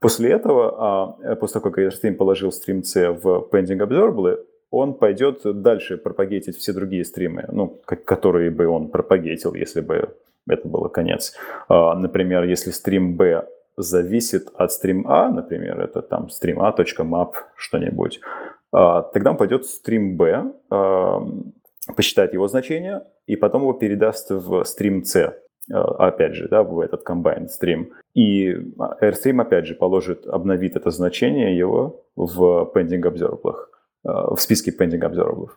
После 0.00 0.32
этого, 0.32 1.16
а, 1.22 1.36
после 1.36 1.60
того, 1.60 1.70
как 1.70 1.78
AirStream 1.78 2.14
положил 2.14 2.52
стрим 2.52 2.82
C 2.82 3.10
в 3.10 3.48
pending 3.50 3.78
observable, 3.78 4.38
он 4.70 4.94
пойдет 4.94 5.40
дальше 5.44 5.96
пропагетить 5.96 6.56
все 6.56 6.72
другие 6.72 7.04
стримы, 7.04 7.44
ну, 7.52 7.80
которые 7.84 8.50
бы 8.50 8.66
он 8.66 8.88
пропагетил, 8.88 9.54
если 9.54 9.80
бы 9.80 10.14
это 10.48 10.68
было 10.68 10.88
конец. 10.88 11.34
А, 11.68 11.94
например, 11.94 12.44
если 12.44 12.70
стрим 12.70 13.16
B 13.16 13.46
зависит 13.76 14.48
от 14.54 14.72
стрим 14.72 15.06
А, 15.08 15.28
например, 15.30 15.80
это 15.80 16.02
там 16.02 16.30
стрим 16.30 16.60
А.map 16.60 17.32
что-нибудь, 17.56 18.20
а, 18.72 19.02
тогда 19.02 19.32
он 19.32 19.36
пойдет 19.36 19.64
в 19.64 19.70
стрим 19.70 20.16
Б, 20.16 20.52
а, 20.70 21.20
посчитает 21.96 22.32
его 22.32 22.46
значение, 22.48 23.02
и 23.26 23.36
потом 23.36 23.62
его 23.62 23.72
передаст 23.72 24.30
в 24.30 24.64
стрим 24.64 25.04
С, 25.04 25.36
опять 25.68 26.34
же, 26.34 26.48
да, 26.48 26.62
в 26.62 26.80
этот 26.80 27.06
combined 27.08 27.48
стрим. 27.48 27.92
И 28.14 28.52
AirStream, 29.00 29.40
опять 29.40 29.66
же, 29.66 29.74
положит, 29.74 30.26
обновит 30.26 30.76
это 30.76 30.90
значение 30.90 31.56
его 31.56 32.04
в 32.16 32.70
pending 32.74 33.02
observable. 33.02 33.69
Э, 34.04 34.34
в 34.34 34.40
списке 34.40 34.70
pending 34.70 35.00
observable. 35.00 35.48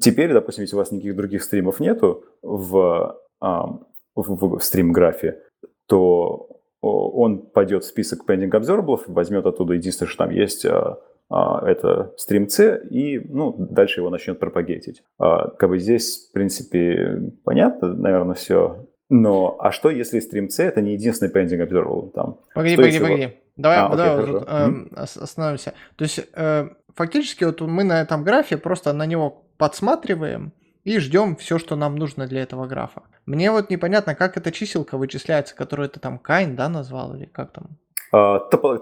Теперь, 0.00 0.32
допустим, 0.32 0.62
если 0.62 0.74
у 0.74 0.78
вас 0.78 0.90
никаких 0.90 1.16
других 1.16 1.42
стримов 1.44 1.78
нету 1.78 2.24
в, 2.42 3.16
в, 3.40 4.58
в 4.58 4.60
стрим-графе, 4.60 5.40
то 5.86 6.48
он 6.80 7.38
пойдет 7.46 7.84
в 7.84 7.86
список 7.86 8.28
pending 8.28 8.50
observable, 8.50 9.00
возьмет 9.06 9.46
оттуда 9.46 9.74
единственное, 9.74 10.08
что 10.08 10.24
там 10.24 10.30
есть, 10.30 10.66
а, 10.66 10.98
а, 11.30 11.64
это 11.66 12.12
стрим 12.16 12.48
C, 12.48 12.82
и 12.90 13.20
ну, 13.20 13.54
дальше 13.56 14.00
его 14.00 14.10
начнет 14.10 14.38
пропагетить. 14.40 15.02
А, 15.18 15.50
как 15.50 15.70
бы 15.70 15.78
здесь, 15.78 16.28
в 16.28 16.32
принципе, 16.32 17.32
понятно, 17.44 17.94
наверное, 17.94 18.34
все. 18.34 18.86
Но 19.08 19.56
а 19.60 19.70
что, 19.70 19.90
если 19.90 20.18
стрим 20.18 20.48
C 20.48 20.64
это 20.64 20.80
не 20.80 20.94
единственный 20.94 21.30
pending 21.30 21.64
observable? 21.64 22.10
Там? 22.10 22.40
Погоди, 22.52 22.74
что, 22.74 22.82
погоди, 22.82 22.98
погоди. 22.98 23.28
Давай, 23.56 23.78
а, 23.78 23.88
давай 23.96 24.22
окей, 24.22 24.32
вот, 24.34 24.48
э, 24.48 25.04
остановимся. 25.22 25.72
То 25.96 26.04
есть 26.04 26.20
э, 26.34 26.68
фактически 26.96 27.44
вот 27.44 27.60
мы 27.60 27.84
на 27.84 28.00
этом 28.00 28.24
графе 28.24 28.56
просто 28.56 28.92
на 28.92 29.06
него 29.06 29.44
подсматриваем 29.58 30.52
и 30.84 30.98
ждем 30.98 31.36
все, 31.36 31.58
что 31.58 31.76
нам 31.76 31.96
нужно 31.96 32.26
для 32.26 32.42
этого 32.42 32.66
графа. 32.66 33.02
Мне 33.26 33.50
вот 33.50 33.70
непонятно, 33.70 34.14
как 34.14 34.36
эта 34.36 34.50
чиселка 34.52 34.96
вычисляется, 34.96 35.54
которую 35.54 35.88
ты 35.88 36.00
там 36.00 36.18
Кайн, 36.18 36.56
да, 36.56 36.68
назвал 36.68 37.14
или 37.14 37.26
как 37.26 37.52
там? 37.52 37.66
А, 38.12 38.48
топо- 38.50 38.78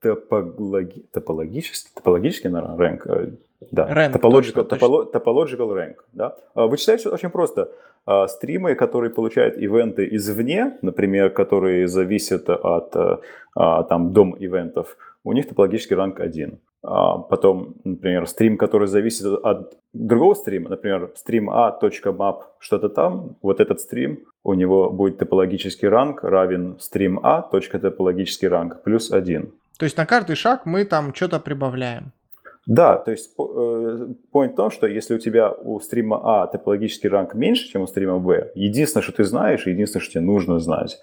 топологи... 0.00 1.06
топологический, 1.12 1.90
топологический, 1.94 2.50
наверное, 2.50 3.00
э, 3.04 3.30
да, 3.70 3.88
Rank, 3.88 4.12
topological, 4.12 4.64
точно, 4.64 4.84
topolo- 4.84 5.12
topological 5.12 5.70
rank, 5.74 5.96
да. 6.12 6.36
Вычисляется 6.54 7.10
очень 7.10 7.30
просто. 7.30 7.70
А, 8.06 8.28
Стримы, 8.28 8.74
которые 8.74 9.10
получают 9.10 9.56
ивенты 9.56 10.06
извне, 10.12 10.78
например, 10.82 11.30
которые 11.30 11.88
зависят 11.88 12.48
от 12.50 12.94
э, 12.94 13.16
а, 13.56 13.82
там 13.84 14.12
дом 14.12 14.36
ивентов, 14.38 14.96
у 15.24 15.32
них 15.32 15.48
топологический 15.48 15.96
ранг 15.96 16.20
1. 16.20 16.58
А 16.86 17.18
Потом, 17.18 17.74
например, 17.84 18.26
стрим, 18.26 18.58
который 18.58 18.88
зависит 18.88 19.26
от 19.26 19.76
другого 19.94 20.34
стрима, 20.34 20.68
например, 20.68 21.12
стрим 21.16 21.50
a.map, 21.50 22.42
что-то 22.58 22.88
там, 22.88 23.36
вот 23.42 23.60
этот 23.60 23.80
стрим, 23.80 24.20
у 24.42 24.52
него 24.54 24.90
будет 24.90 25.18
топологический 25.18 25.88
ранг 25.88 26.22
равен 26.22 26.76
стрим 26.78 27.20
a, 27.22 27.42
топологический 27.42 28.48
ранг, 28.48 28.82
плюс 28.82 29.10
1. 29.10 29.50
То 29.78 29.84
есть 29.84 29.96
на 29.96 30.04
каждый 30.04 30.36
шаг 30.36 30.66
мы 30.66 30.84
там 30.84 31.14
что-то 31.14 31.40
прибавляем. 31.40 32.12
Да, 32.66 32.96
то 32.96 33.10
есть 33.10 33.30
э, 33.38 33.42
point 34.32 34.52
в 34.52 34.56
том, 34.56 34.70
что 34.70 34.86
если 34.86 35.14
у 35.14 35.18
тебя 35.18 35.50
у 35.50 35.80
стрима 35.80 36.20
А 36.22 36.46
топологический 36.46 37.10
ранг 37.10 37.34
меньше, 37.34 37.68
чем 37.68 37.82
у 37.82 37.86
стрима 37.86 38.18
Б, 38.18 38.52
единственное, 38.54 39.02
что 39.02 39.12
ты 39.12 39.24
знаешь, 39.24 39.66
единственное, 39.66 40.02
что 40.02 40.12
тебе 40.12 40.24
нужно 40.24 40.58
знать, 40.60 40.98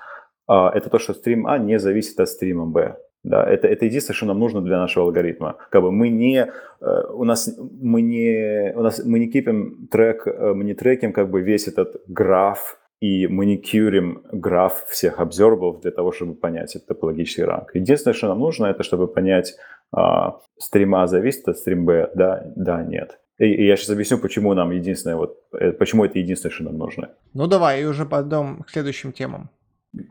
а, 0.47 0.71
это 0.73 0.89
то, 0.89 0.97
что 0.97 1.13
стрим 1.13 1.45
А 1.45 1.59
не 1.59 1.77
зависит 1.79 2.19
от 2.19 2.29
стрима 2.29 2.65
Б. 2.65 2.97
Да, 3.23 3.43
это, 3.43 3.67
это 3.67 3.85
единственное, 3.85 4.15
что 4.15 4.25
нам 4.25 4.39
нужно 4.39 4.61
для 4.61 4.79
нашего 4.79 5.05
алгоритма. 5.05 5.57
Как 5.69 5.81
бы 5.81 5.91
мы 5.91 6.09
не, 6.09 6.51
э, 6.81 7.03
у 7.13 7.23
нас, 7.23 7.55
мы 7.57 8.01
не, 8.01 8.73
у 8.75 8.81
нас, 8.81 9.03
мы 9.05 9.19
не 9.19 9.27
кипим 9.27 9.87
трек, 9.91 10.25
э, 10.25 10.53
мы 10.53 10.63
не 10.63 10.73
треким 10.73 11.13
как 11.13 11.29
бы 11.29 11.41
весь 11.41 11.67
этот 11.67 12.01
граф, 12.07 12.79
и 12.99 13.27
мы 13.27 13.45
не 13.45 13.57
кьюрим 13.57 14.23
граф 14.31 14.85
всех 14.87 15.19
обзорбов 15.19 15.81
для 15.81 15.91
того, 15.91 16.11
чтобы 16.11 16.33
понять 16.35 16.75
этот 16.75 16.87
топологический 16.87 17.43
ранг. 17.43 17.75
Единственное, 17.75 18.13
что 18.13 18.27
нам 18.27 18.39
нужно, 18.39 18.67
это 18.67 18.83
чтобы 18.83 19.07
понять, 19.07 19.55
а, 19.91 20.39
стрим 20.57 20.95
А 20.95 21.07
зависит 21.07 21.47
от 21.47 21.57
стрим 21.57 21.85
Б, 21.85 22.11
да, 22.15 22.43
да, 22.55 22.83
нет. 22.83 23.19
И, 23.39 23.45
и 23.45 23.65
я 23.65 23.75
сейчас 23.75 23.89
объясню, 23.89 24.19
почему 24.19 24.53
нам 24.53 24.71
единственное, 24.71 25.15
вот, 25.15 25.37
э, 25.53 25.71
почему 25.71 26.05
это 26.05 26.19
единственное, 26.19 26.53
что 26.53 26.63
нам 26.63 26.77
нужно. 26.77 27.09
Ну 27.33 27.47
давай, 27.47 27.81
и 27.81 27.85
уже 27.85 28.05
пойдем 28.05 28.61
к 28.63 28.69
следующим 28.69 29.11
темам. 29.11 29.49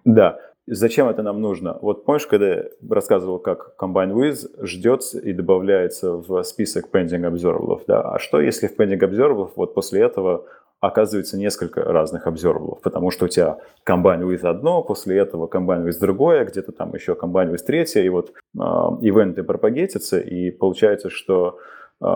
Да. 0.04 0.38
Зачем 0.72 1.08
это 1.08 1.24
нам 1.24 1.40
нужно? 1.40 1.78
Вот 1.82 2.04
помнишь, 2.04 2.28
когда 2.28 2.46
я 2.46 2.64
рассказывал, 2.88 3.40
как 3.40 3.74
Combine 3.76 4.12
With 4.12 4.64
ждется 4.64 5.18
и 5.18 5.32
добавляется 5.32 6.12
в 6.12 6.44
список 6.44 6.86
pending 6.92 7.28
observables, 7.28 7.82
да? 7.88 8.02
А 8.02 8.20
что, 8.20 8.40
если 8.40 8.68
в 8.68 8.78
pending 8.78 9.00
observables 9.00 9.50
вот 9.56 9.74
после 9.74 10.02
этого 10.02 10.44
оказывается 10.78 11.36
несколько 11.36 11.82
разных 11.82 12.28
обзорвалов, 12.28 12.80
потому 12.82 13.10
что 13.10 13.24
у 13.24 13.28
тебя 13.28 13.58
Combine 13.84 14.22
With 14.22 14.46
одно, 14.46 14.82
после 14.84 15.18
этого 15.18 15.48
Combine 15.48 15.86
With 15.86 15.98
другое, 15.98 16.44
где-то 16.44 16.70
там 16.70 16.94
еще 16.94 17.12
Combine 17.12 17.52
With 17.52 17.64
третье, 17.66 18.02
и 18.02 18.08
вот 18.08 18.30
э, 18.30 18.58
ивенты 19.00 19.42
пропагетятся, 19.42 20.20
и 20.20 20.52
получается, 20.52 21.10
что 21.10 21.58
э, 22.00 22.06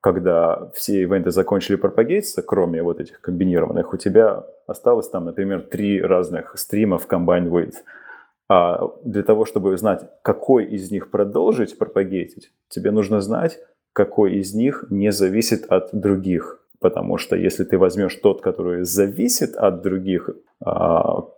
когда 0.00 0.70
все 0.74 1.02
ивенты 1.02 1.30
закончили 1.30 1.76
пропагейтиться, 1.76 2.42
кроме 2.42 2.82
вот 2.82 3.00
этих 3.00 3.20
комбинированных, 3.20 3.92
у 3.92 3.96
тебя 3.96 4.46
осталось 4.66 5.08
там, 5.08 5.26
например, 5.26 5.62
три 5.62 6.00
разных 6.00 6.58
стримов 6.58 7.06
combined 7.08 7.50
with. 7.50 7.74
А 8.48 8.90
для 9.04 9.22
того, 9.22 9.44
чтобы 9.44 9.76
знать, 9.76 10.08
какой 10.22 10.64
из 10.64 10.90
них 10.90 11.10
продолжить 11.10 11.78
пропагейтить, 11.78 12.50
тебе 12.68 12.90
нужно 12.90 13.20
знать, 13.20 13.58
какой 13.92 14.34
из 14.34 14.54
них 14.54 14.86
не 14.90 15.12
зависит 15.12 15.66
от 15.66 15.90
других. 15.92 16.60
Потому 16.80 17.18
что 17.18 17.36
если 17.36 17.64
ты 17.64 17.76
возьмешь 17.76 18.14
тот, 18.16 18.40
который 18.40 18.84
зависит 18.84 19.54
от 19.54 19.82
других 19.82 20.30
а, 20.64 21.28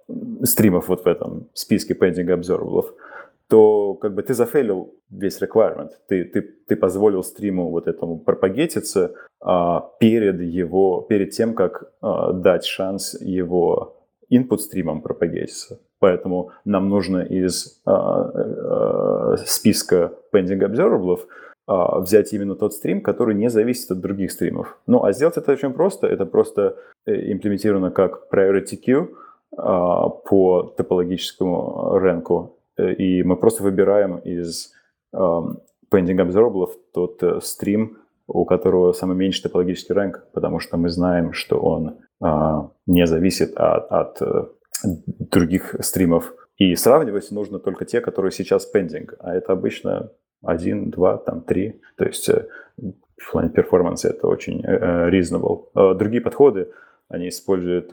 стримов 0.44 0.88
вот 0.88 1.04
в 1.04 1.08
этом 1.08 1.48
списке 1.52 1.94
pending 1.94 2.28
observables, 2.28 2.86
то 3.48 3.94
как 3.94 4.14
бы 4.14 4.22
ты 4.22 4.34
зафейлил 4.34 4.94
весь 5.10 5.40
requirement. 5.42 5.90
Ты, 6.08 6.24
ты, 6.24 6.42
ты 6.42 6.76
позволил 6.76 7.22
стриму 7.22 7.70
вот 7.70 7.86
этому 7.86 8.18
пропагетиться 8.18 9.14
а, 9.40 9.90
перед 10.00 10.40
его, 10.40 11.02
перед 11.02 11.30
тем, 11.30 11.54
как 11.54 11.92
а, 12.00 12.32
дать 12.32 12.64
шанс 12.64 13.14
его 13.20 14.06
input 14.30 14.58
стримам 14.58 15.02
пропагетиться. 15.02 15.80
Поэтому 15.98 16.50
нам 16.64 16.88
нужно 16.88 17.18
из 17.18 17.80
а, 17.84 17.92
а, 17.94 19.36
списка 19.44 20.12
pending 20.32 20.60
observables 20.60 21.20
а, 21.66 22.00
взять 22.00 22.32
именно 22.32 22.56
тот 22.56 22.74
стрим, 22.74 23.02
который 23.02 23.34
не 23.34 23.50
зависит 23.50 23.90
от 23.90 24.00
других 24.00 24.32
стримов. 24.32 24.78
Ну, 24.86 25.04
а 25.04 25.12
сделать 25.12 25.36
это 25.36 25.52
очень 25.52 25.72
просто. 25.72 26.06
Это 26.06 26.26
просто 26.26 26.76
э, 27.06 27.32
имплементировано 27.32 27.90
как 27.90 28.28
priority 28.32 28.78
queue 28.84 29.08
а, 29.56 30.08
по 30.08 30.74
топологическому 30.76 31.98
рэнку 31.98 32.56
Э, 32.56 32.61
и 32.78 33.22
мы 33.22 33.36
просто 33.36 33.62
выбираем 33.62 34.18
из 34.18 34.72
pending 35.92 36.18
observables 36.18 36.72
тот 36.92 37.22
uh, 37.22 37.40
стрим, 37.40 37.98
у 38.26 38.44
которого 38.44 38.92
самый 38.92 39.16
меньший 39.16 39.42
топологический 39.42 39.94
ранг, 39.94 40.26
потому 40.32 40.58
что 40.58 40.76
мы 40.76 40.88
знаем, 40.88 41.32
что 41.32 41.60
он 41.60 41.98
uh, 42.22 42.70
не 42.86 43.06
зависит 43.06 43.52
от, 43.56 43.92
от 43.92 44.22
uh, 44.22 44.48
других 45.18 45.76
стримов. 45.80 46.34
И 46.56 46.74
сравнивать 46.76 47.30
нужно 47.30 47.58
только 47.58 47.84
те, 47.84 48.00
которые 48.00 48.32
сейчас 48.32 48.70
pending, 48.74 49.08
а 49.18 49.34
это 49.34 49.52
обычно 49.52 50.10
один, 50.42 50.90
два, 50.90 51.18
там 51.18 51.42
три. 51.42 51.80
То 51.96 52.04
есть 52.04 52.28
в 53.16 53.32
плане 53.32 53.50
перформанса 53.50 54.08
это 54.08 54.26
очень 54.28 54.64
reasonable. 54.64 55.94
Другие 55.94 56.20
подходы, 56.20 56.70
они 57.08 57.28
используют 57.28 57.90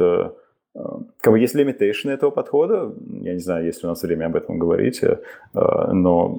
как 1.21 1.33
бы 1.33 1.39
есть 1.39 1.55
лимитейшн 1.55 2.09
этого 2.09 2.31
подхода, 2.31 2.93
я 3.21 3.33
не 3.33 3.39
знаю, 3.39 3.65
есть 3.65 3.83
ли 3.83 3.87
у 3.87 3.89
нас 3.89 4.01
время 4.03 4.27
об 4.27 4.35
этом 4.35 4.59
говорить, 4.59 5.03
э, 5.03 5.17
но 5.53 6.37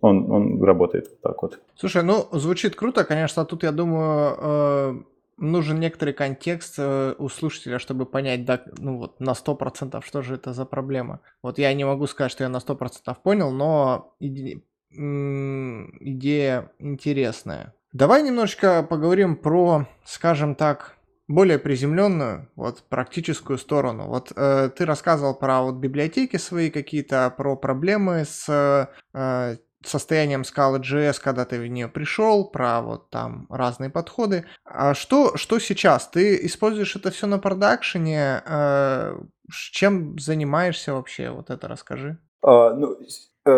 он, 0.00 0.30
он 0.30 0.62
работает 0.62 1.20
так 1.20 1.42
вот. 1.42 1.58
Слушай, 1.74 2.02
ну, 2.02 2.26
звучит 2.32 2.76
круто, 2.76 3.04
конечно, 3.04 3.44
тут, 3.44 3.62
я 3.62 3.72
думаю, 3.72 4.36
э, 4.38 4.94
нужен 5.38 5.80
некоторый 5.80 6.12
контекст 6.14 6.74
э, 6.78 7.14
у 7.18 7.28
слушателя, 7.28 7.78
чтобы 7.78 8.06
понять, 8.06 8.44
да, 8.44 8.62
ну 8.78 8.98
вот 8.98 9.20
на 9.20 9.30
100%, 9.30 10.02
что 10.04 10.22
же 10.22 10.34
это 10.34 10.52
за 10.52 10.64
проблема. 10.64 11.20
Вот 11.42 11.58
я 11.58 11.72
не 11.74 11.84
могу 11.84 12.06
сказать, 12.06 12.32
что 12.32 12.44
я 12.44 12.48
на 12.48 12.58
100% 12.58 13.16
понял, 13.22 13.50
но 13.50 14.14
иде... 14.20 14.62
идея 14.92 16.70
интересная. 16.78 17.74
Давай 17.92 18.22
немножечко 18.22 18.86
поговорим 18.88 19.34
про, 19.34 19.86
скажем 20.04 20.54
так, 20.54 20.96
более 21.30 21.58
приземленную, 21.58 22.50
вот 22.56 22.82
практическую 22.88 23.56
сторону. 23.56 24.08
Вот 24.08 24.32
э, 24.34 24.70
ты 24.76 24.84
рассказывал 24.84 25.34
про 25.34 25.62
вот 25.62 25.76
библиотеки 25.76 26.36
свои 26.38 26.70
какие-то, 26.70 27.32
про 27.36 27.56
проблемы 27.56 28.24
с 28.24 28.90
э, 29.12 29.56
состоянием 29.84 30.44
скалы 30.44 30.80
JS, 30.80 31.20
когда 31.22 31.44
ты 31.44 31.60
в 31.60 31.66
нее 31.68 31.88
пришел, 31.88 32.50
про 32.50 32.82
вот 32.82 33.10
там 33.10 33.46
разные 33.48 33.90
подходы. 33.90 34.44
А 34.64 34.92
что, 34.94 35.36
что 35.36 35.60
сейчас? 35.60 36.08
Ты 36.08 36.44
используешь 36.46 36.96
это 36.96 37.12
все 37.12 37.28
на 37.28 37.38
продакшене? 37.38 38.42
Э, 38.44 39.20
чем 39.48 40.18
занимаешься 40.18 40.94
вообще? 40.94 41.30
Вот 41.30 41.50
это 41.50 41.68
расскажи. 41.68 42.18
А, 42.42 42.74
ну, 42.74 42.98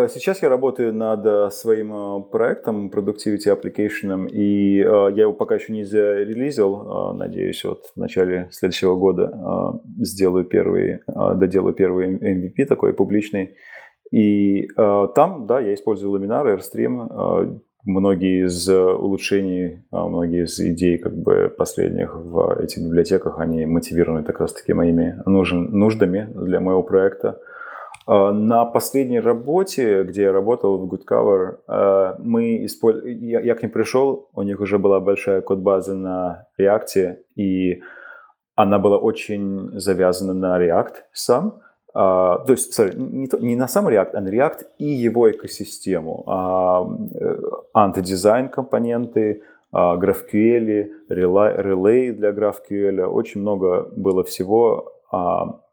сейчас 0.07 0.41
я 0.41 0.49
работаю 0.49 0.93
над 0.93 1.25
э, 1.25 1.49
своим 1.49 1.93
э, 1.93 2.23
проектом 2.31 2.89
Productivity 2.89 3.47
Application, 3.47 4.29
и 4.29 4.77
я 4.77 5.23
его 5.23 5.33
пока 5.33 5.55
еще 5.55 5.73
не 5.73 5.83
зарелизил. 5.83 7.13
Надеюсь, 7.13 7.63
вот 7.65 7.91
в 7.93 7.99
начале 7.99 8.47
следующего 8.51 8.95
года 8.95 9.81
сделаю 9.99 10.45
первый, 10.45 10.99
доделаю 11.07 11.73
первый 11.73 12.15
MVP 12.15 12.65
такой 12.65 12.93
публичный. 12.93 13.55
И 14.11 14.67
там, 14.75 15.47
да, 15.47 15.59
я 15.59 15.73
использую 15.73 16.13
Laminar, 16.13 16.57
Airstream, 16.57 17.59
многие 17.83 18.45
из 18.45 18.69
улучшений, 18.69 19.83
многие 19.91 20.45
из 20.45 20.59
идей 20.59 20.97
как 20.99 21.15
бы 21.17 21.53
последних 21.57 22.15
в 22.15 22.59
этих 22.61 22.83
библиотеках, 22.83 23.39
они 23.39 23.65
мотивированы 23.65 24.23
как 24.23 24.39
раз-таки 24.39 24.73
моими 24.73 25.19
нуждами 25.25 26.29
для 26.35 26.59
моего 26.59 26.83
проекта. 26.83 27.39
А, 28.05 28.31
на 28.31 28.65
последней 28.65 29.19
работе, 29.19 30.03
где 30.03 30.23
я 30.23 30.31
работал 30.31 30.77
в 30.77 30.93
Goodcover, 30.93 31.57
а, 31.67 32.15
мы 32.19 32.65
использ... 32.65 33.03
я, 33.05 33.39
я 33.39 33.55
к 33.55 33.63
ним 33.63 33.71
пришел, 33.71 34.29
у 34.33 34.41
них 34.41 34.59
уже 34.59 34.77
была 34.77 34.99
большая 34.99 35.41
код-база 35.41 35.95
на 35.95 36.47
React, 36.59 37.17
и 37.35 37.81
она 38.55 38.79
была 38.79 38.97
очень 38.97 39.79
завязана 39.79 40.33
на 40.33 40.61
React 40.61 40.95
сам. 41.11 41.59
Uh, 41.95 42.43
то 42.47 42.53
есть, 42.53 42.79
sorry, 42.79 42.95
не, 42.95 43.29
не 43.39 43.55
на 43.55 43.67
сам 43.67 43.87
React, 43.87 44.15
а 44.15 44.21
на 44.21 44.29
React 44.29 44.65
и 44.79 44.85
его 44.85 45.29
экосистему. 45.29 46.23
Uh, 46.25 47.67
антидизайн 47.75 48.49
компоненты, 48.49 49.43
uh, 49.71 49.99
GraphQL, 49.99 50.89
Relay 51.09 52.11
для 52.13 52.31
GraphQL. 52.31 53.05
Очень 53.05 53.41
много 53.41 53.91
было 53.95 54.23
всего 54.23 54.91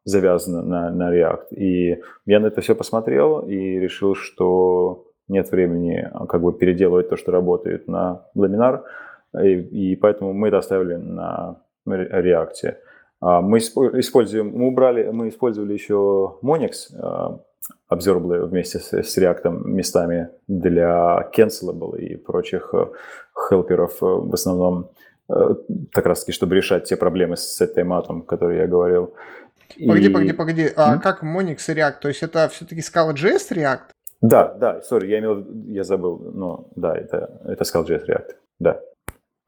завязано 0.05 0.63
на, 0.63 0.91
на 0.91 1.15
React. 1.15 1.55
И 1.55 2.01
я 2.27 2.41
на 2.41 2.47
это 2.47 2.61
все 2.61 2.75
посмотрел 2.75 3.41
и 3.41 3.79
решил, 3.79 4.15
что 4.15 5.07
нет 5.31 5.51
времени 5.51 6.09
а, 6.13 6.27
как 6.27 6.43
бы 6.43 6.53
переделывать 6.53 7.09
то, 7.09 7.17
что 7.17 7.33
работает 7.33 7.89
на 7.89 8.27
Laminar, 8.37 8.83
и, 9.43 9.93
и 9.93 9.97
поэтому 9.97 10.33
мы 10.33 10.49
это 10.49 10.59
оставили 10.59 10.97
на 10.97 11.63
React. 11.89 12.75
А, 13.21 13.41
мы 13.41 13.59
используем, 13.59 14.51
мы 14.53 14.69
убрали, 14.69 15.09
мы 15.11 15.29
использовали 15.29 15.73
еще 15.73 16.39
Monix, 16.43 16.93
а, 16.99 17.39
observable 17.93 18.47
вместе 18.47 18.79
с, 18.79 18.93
с 18.93 19.19
React 19.19 19.65
местами 19.65 20.29
для 20.49 21.31
cancelable 21.37 21.99
и 21.99 22.17
прочих 22.17 22.75
хелперов 23.49 23.99
в 24.01 24.35
основном 24.35 24.91
как 25.93 26.07
раз 26.07 26.21
таки, 26.21 26.33
чтобы 26.33 26.57
решать 26.57 26.89
те 26.89 26.97
проблемы 26.97 27.37
с 27.37 27.61
этой 27.61 27.85
матом, 27.85 28.23
которые 28.23 28.63
я 28.63 28.67
говорил. 28.67 29.15
Погоди, 29.79 30.07
и... 30.07 30.09
погоди, 30.09 30.33
погоди. 30.33 30.69
А 30.77 30.97
mm? 30.97 31.01
как 31.01 31.23
Monix 31.23 31.71
и 31.73 31.75
React? 31.75 32.01
То 32.01 32.09
есть 32.09 32.23
это 32.23 32.49
все-таки 32.49 32.81
Scala.js 32.81 33.53
React? 33.53 33.81
Да, 34.23 34.55
да, 34.55 34.83
сори, 34.83 35.09
я 35.09 35.19
имел, 35.19 35.47
я 35.67 35.85
забыл, 35.85 36.33
но 36.35 36.69
да, 36.77 36.95
это, 36.95 37.41
это 37.47 37.65
Scala.js 37.65 38.07
React, 38.07 38.35
да. 38.59 38.81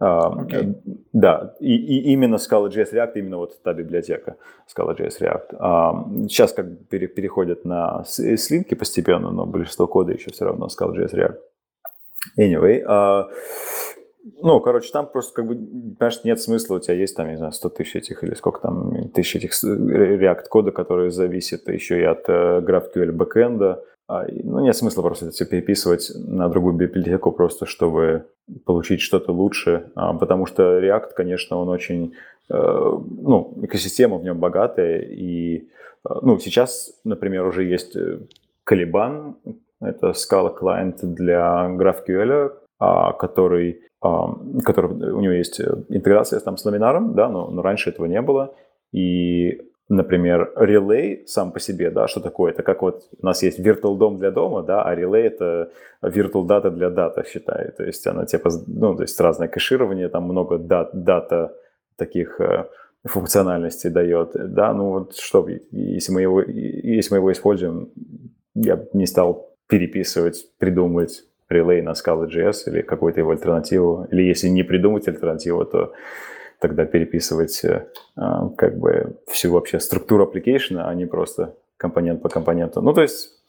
Okay. 0.02 0.64
Uh, 0.64 0.74
да, 1.12 1.54
и, 1.60 1.76
и 1.76 2.12
именно 2.12 2.36
Scala.js 2.36 2.92
React, 2.92 3.12
именно 3.14 3.36
вот 3.36 3.62
та 3.62 3.72
библиотека 3.72 4.36
Scala.js 4.66 5.20
React. 5.20 5.50
Uh, 5.52 6.28
сейчас 6.28 6.52
как 6.52 6.66
пере, 6.88 7.06
переходят 7.06 7.64
на 7.64 8.02
слинки 8.04 8.74
постепенно, 8.74 9.30
но 9.30 9.46
большинство 9.46 9.86
кода 9.86 10.12
еще 10.12 10.30
все 10.32 10.44
равно 10.46 10.66
Scala.js 10.66 11.14
React. 11.14 11.36
Anyway, 12.38 12.82
uh, 12.84 13.24
ну, 14.40 14.60
короче, 14.60 14.90
там 14.92 15.06
просто 15.06 15.34
как 15.34 15.46
бы, 15.46 15.54
понимаешь, 15.54 16.24
нет 16.24 16.40
смысла, 16.40 16.76
у 16.76 16.80
тебя 16.80 16.94
есть 16.94 17.16
там, 17.16 17.28
не 17.28 17.36
знаю, 17.36 17.52
100 17.52 17.68
тысяч 17.70 17.96
этих 17.96 18.22
или 18.24 18.34
сколько 18.34 18.60
там, 18.60 19.08
тысяч 19.10 19.36
этих 19.36 19.52
React 19.64 20.44
кода, 20.48 20.70
которые 20.70 21.10
зависят 21.10 21.68
еще 21.68 22.00
и 22.00 22.04
от 22.04 22.28
uh, 22.28 22.64
GraphQL 22.64 23.12
бэкэнда, 23.12 23.84
а, 24.08 24.26
ну, 24.28 24.60
нет 24.60 24.76
смысла 24.76 25.02
просто 25.02 25.26
это 25.26 25.34
все 25.34 25.46
переписывать 25.46 26.12
на 26.14 26.48
другую 26.48 26.74
библиотеку 26.74 27.32
просто, 27.32 27.66
чтобы 27.66 28.26
получить 28.66 29.00
что-то 29.00 29.32
лучше, 29.32 29.90
а, 29.94 30.12
потому 30.12 30.46
что 30.46 30.80
React, 30.80 31.12
конечно, 31.16 31.56
он 31.56 31.68
очень, 31.68 32.14
э, 32.50 32.54
ну, 32.54 33.54
экосистема 33.62 34.18
в 34.18 34.24
нем 34.24 34.38
богатая, 34.38 35.00
и, 35.00 35.58
э, 35.58 36.14
ну, 36.20 36.38
сейчас, 36.38 36.92
например, 37.04 37.46
уже 37.46 37.64
есть 37.64 37.96
э, 37.96 38.18
Caliban, 38.68 39.36
это 39.80 40.08
Scala 40.10 40.52
client 40.60 40.98
для 41.02 41.70
GraphQL, 41.70 42.52
а, 42.78 43.12
который, 43.12 43.82
который 44.02 45.12
у 45.12 45.20
него 45.20 45.32
есть 45.32 45.60
интеграция 45.60 46.40
там 46.40 46.56
с 46.56 46.64
ламинаром, 46.64 47.14
да, 47.14 47.28
но, 47.28 47.48
но 47.48 47.62
раньше 47.62 47.90
этого 47.90 48.06
не 48.06 48.20
было, 48.20 48.54
и 48.92 49.62
например, 49.88 50.52
релей 50.56 51.22
сам 51.26 51.52
по 51.52 51.60
себе, 51.60 51.90
да, 51.90 52.08
что 52.08 52.20
такое? 52.20 52.52
Это 52.52 52.62
как 52.62 52.82
вот 52.82 53.08
у 53.20 53.26
нас 53.26 53.42
есть 53.42 53.60
virtual 53.60 53.96
дом 53.96 54.16
для 54.16 54.30
дома, 54.30 54.62
да, 54.62 54.82
а 54.82 54.94
релей 54.94 55.26
это 55.26 55.70
virtual 56.02 56.46
data 56.46 56.70
для 56.70 56.90
дата, 56.90 57.24
считай. 57.24 57.70
То 57.76 57.84
есть 57.84 58.06
она 58.06 58.24
типа, 58.24 58.50
ну, 58.66 58.94
то 58.96 59.02
есть 59.02 59.20
разное 59.20 59.48
кэширование, 59.48 60.08
там 60.08 60.24
много 60.24 60.58
дат, 60.58 60.90
дата 60.92 61.54
таких 61.96 62.40
э, 62.40 62.66
функциональностей 63.04 63.90
дает, 63.90 64.30
да, 64.34 64.72
ну 64.72 64.90
вот 64.90 65.16
что, 65.16 65.46
если 65.70 66.12
мы 66.12 66.22
его, 66.22 66.40
если 66.40 67.14
мы 67.14 67.18
его 67.18 67.30
используем, 67.30 67.90
я 68.54 68.82
не 68.94 69.06
стал 69.06 69.50
переписывать, 69.68 70.46
придумывать 70.58 71.24
релей 71.48 71.82
на 71.82 71.90
Scala.js 71.90 72.62
или 72.66 72.82
какую-то 72.82 73.20
его 73.20 73.30
альтернативу, 73.30 74.06
или 74.10 74.22
если 74.22 74.48
не 74.48 74.62
придумать 74.62 75.08
альтернативу, 75.08 75.64
то 75.64 75.92
тогда 76.58 76.84
переписывать 76.84 77.64
э, 77.64 77.86
а, 78.16 78.48
как 78.56 78.78
бы 78.78 79.16
всю 79.26 79.52
вообще 79.52 79.80
структуру 79.80 80.24
application, 80.24 80.78
а 80.78 80.94
не 80.94 81.06
просто 81.06 81.54
компонент 81.76 82.22
по 82.22 82.28
компоненту. 82.28 82.80
Ну, 82.80 82.92
то 82.92 83.02
есть 83.02 83.42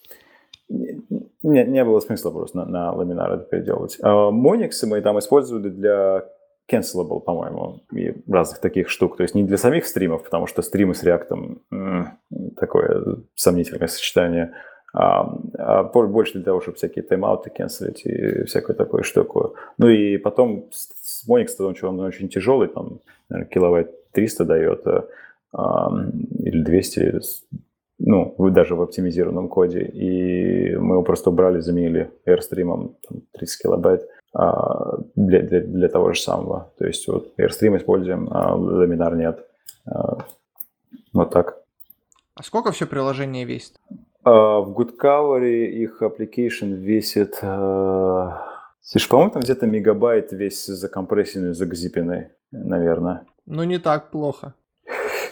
не, 0.70 1.64
не 1.64 1.84
было 1.84 2.00
смысла 2.00 2.32
просто 2.32 2.58
на, 2.58 2.66
на 2.66 2.92
ламинар 2.92 3.34
это 3.34 3.44
переделывать. 3.44 3.98
А 4.02 4.32
Monix 4.32 4.72
мы 4.86 5.02
там 5.02 5.20
использовали 5.20 5.70
для 5.70 6.24
cancelable, 6.72 7.20
по-моему, 7.20 7.82
и 7.94 8.16
разных 8.28 8.60
таких 8.60 8.90
штук. 8.90 9.18
То 9.18 9.24
есть 9.24 9.36
не 9.36 9.44
для 9.44 9.58
самих 9.58 9.86
стримов, 9.86 10.24
потому 10.24 10.48
что 10.48 10.62
стримы 10.62 10.96
с 10.96 11.04
реактом 11.04 11.62
такое 12.58 13.18
сомнительное 13.36 13.88
сочетание, 13.88 14.54
больше 14.94 16.34
для 16.34 16.44
того, 16.44 16.62
чтобы 16.62 16.78
всякие 16.78 17.04
тайм-ауты 17.04 17.50
канцелить 17.50 18.06
и 18.06 18.44
всякую 18.44 18.76
такую 18.76 19.04
штуку. 19.04 19.56
Ну 19.78 19.90
и 19.90 20.18
потом 20.18 20.70
с 20.72 21.28
Monix, 21.28 21.48
что 21.76 21.90
он 21.90 22.00
очень 22.00 22.30
тяжелый, 22.30 22.68
там, 22.68 23.00
наверное, 23.30 23.50
киловатт 23.50 24.12
300 24.12 24.46
дает, 24.46 24.86
а, 25.52 25.90
или 26.40 26.64
200, 26.64 27.22
ну, 28.00 28.36
даже 28.50 28.76
в 28.76 28.82
оптимизированном 28.82 29.50
коде. 29.50 29.82
И 29.82 30.76
мы 30.76 30.96
его 30.96 31.04
просто 31.04 31.30
убрали, 31.30 31.60
заменили 31.60 32.12
Airstream 32.26 32.96
30 33.32 33.62
килобайт 33.62 34.08
а, 34.34 34.98
для, 35.16 35.42
для, 35.42 35.62
для 35.62 35.90
того 35.90 36.14
же 36.14 36.22
самого. 36.22 36.72
То 36.78 36.86
есть 36.86 37.08
вот 37.08 37.34
Airstream 37.38 37.78
используем, 37.78 38.30
а 38.32 38.56
Laminar 38.56 39.16
нет. 39.16 39.46
А, 39.86 40.18
вот 41.14 41.32
так. 41.32 41.58
А 42.36 42.44
сколько 42.44 42.72
все 42.72 42.88
приложение 42.88 43.46
весит? 43.46 43.80
А, 44.24 44.60
в 44.60 44.72
GoodCover 44.72 45.66
их 45.66 46.02
application 46.02 46.74
весит... 46.74 47.40
А, 47.42 48.42
слушай, 48.82 49.10
по-моему, 49.10 49.32
там 49.32 49.42
где-то 49.42 49.68
мегабайт 49.68 50.32
весь 50.32 50.66
закомпрессенный, 50.66 51.54
загзипенный, 51.54 52.30
наверное. 52.52 53.26
Ну, 53.46 53.64
не 53.64 53.80
так 53.80 54.12
плохо. 54.12 54.54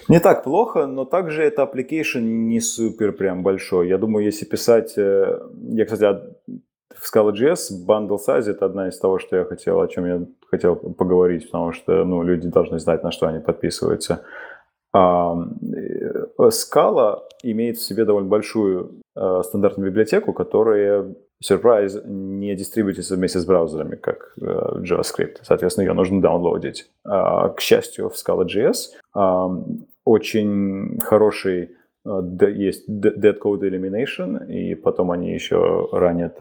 Не 0.09 0.19
так 0.19 0.43
плохо, 0.43 0.87
но 0.87 1.05
также 1.05 1.43
это 1.43 1.61
application 1.61 2.21
не 2.21 2.59
супер 2.59 3.13
прям 3.13 3.43
большой. 3.43 3.87
Я 3.87 3.97
думаю, 3.97 4.25
если 4.25 4.45
писать... 4.45 4.97
Э, 4.97 5.39
я, 5.69 5.85
кстати, 5.85 6.19
в 7.01 7.15
Scala.js 7.15 7.85
bundle 7.87 8.17
size 8.17 8.49
это 8.51 8.65
одна 8.65 8.89
из 8.89 8.99
того, 8.99 9.19
что 9.19 9.37
я 9.37 9.45
хотел, 9.45 9.79
о 9.79 9.87
чем 9.87 10.05
я 10.05 10.25
хотел 10.49 10.75
поговорить, 10.75 11.45
потому 11.45 11.71
что 11.71 12.03
ну, 12.03 12.23
люди 12.23 12.47
должны 12.47 12.79
знать, 12.79 13.03
на 13.03 13.11
что 13.11 13.27
они 13.27 13.39
подписываются. 13.39 14.23
А, 14.93 15.35
э, 15.73 16.49
имеет 17.43 17.77
в 17.77 17.81
себе 17.81 18.05
довольно 18.05 18.29
большую 18.29 19.01
э, 19.15 19.41
стандартную 19.43 19.89
библиотеку, 19.89 20.33
которая, 20.33 21.15
surprise, 21.43 22.05
не 22.05 22.55
дистрибьютится 22.55 23.15
вместе 23.15 23.39
с 23.39 23.45
браузерами, 23.45 23.95
как 23.95 24.33
э, 24.39 24.43
JavaScript. 24.43 25.37
Соответственно, 25.43 25.85
ее 25.85 25.93
нужно 25.93 26.21
даунлоадить. 26.21 26.91
А, 27.05 27.49
к 27.49 27.61
счастью, 27.61 28.09
в 28.09 28.15
Scala.js 28.15 28.91
очень 30.03 30.99
хороший 30.99 31.75
есть 32.03 32.89
dead 32.89 33.37
code 33.39 33.61
elimination, 33.61 34.47
и 34.51 34.73
потом 34.73 35.11
они 35.11 35.31
еще 35.31 35.87
ранят 35.91 36.39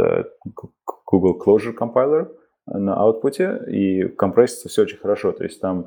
Google 1.04 1.38
Closure 1.38 1.76
Compiler 1.78 2.28
на 2.66 2.94
аутпуте, 2.94 3.60
и 3.68 4.08
компрессится 4.08 4.70
все 4.70 4.82
очень 4.82 4.96
хорошо. 4.96 5.32
То 5.32 5.44
есть 5.44 5.60
там 5.60 5.86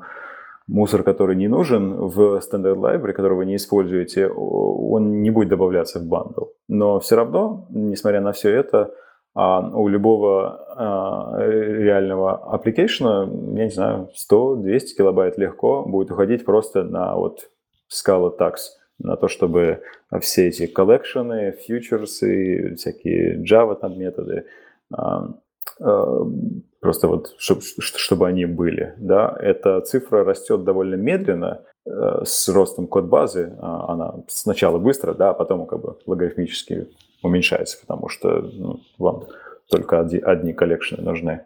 мусор, 0.66 1.02
который 1.02 1.36
не 1.36 1.48
нужен 1.48 1.94
в 1.94 2.38
Standard 2.38 2.76
Library, 2.76 3.12
который 3.12 3.36
вы 3.36 3.46
не 3.46 3.56
используете, 3.56 4.28
он 4.28 5.22
не 5.22 5.30
будет 5.30 5.48
добавляться 5.48 6.00
в 6.00 6.06
бандл. 6.06 6.44
Но 6.68 7.00
все 7.00 7.16
равно, 7.16 7.66
несмотря 7.70 8.20
на 8.20 8.32
все 8.32 8.50
это, 8.50 8.94
а, 9.34 9.60
у 9.60 9.88
любого 9.88 10.64
а, 10.76 11.38
реального 11.40 12.50
application, 12.54 13.56
я 13.56 13.64
не 13.64 13.70
знаю, 13.70 14.08
100-200 14.30 14.80
килобайт 14.96 15.38
легко 15.38 15.82
будет 15.82 16.10
уходить 16.12 16.44
просто 16.44 16.84
на 16.84 17.16
вот 17.16 17.50
Scala 17.92 18.32
Tax, 18.38 18.54
на 19.00 19.16
то, 19.16 19.26
чтобы 19.26 19.82
все 20.20 20.48
эти 20.48 20.66
collection 20.66 21.38
ы, 21.38 21.52
Future 21.52 22.45
ы, 22.45 22.76
всякие 22.76 23.42
Java 23.42 23.74
там 23.74 23.98
методы 23.98 24.46
а, 24.92 25.34
просто 25.78 27.08
вот, 27.08 27.34
чтобы, 27.38 27.62
чтобы 27.62 28.28
они 28.28 28.46
были, 28.46 28.94
да, 28.98 29.34
эта 29.40 29.80
цифра 29.80 30.24
растет 30.24 30.64
довольно 30.64 30.96
медленно, 30.96 31.62
э, 31.86 32.24
с 32.24 32.48
ростом 32.48 32.86
код 32.86 33.04
базы, 33.04 33.56
а, 33.58 33.92
она 33.92 34.14
сначала 34.28 34.78
быстро, 34.78 35.14
да, 35.14 35.30
а 35.30 35.34
потом 35.34 35.66
как 35.66 35.80
бы 35.80 35.96
логарифмически 36.06 36.88
уменьшается, 37.22 37.78
потому 37.80 38.08
что 38.08 38.42
ну, 38.42 38.80
вам 38.98 39.24
только 39.70 40.00
одни, 40.00 40.18
одни 40.18 40.52
collection 40.52 40.98
ы 40.98 41.02
нужны 41.02 41.40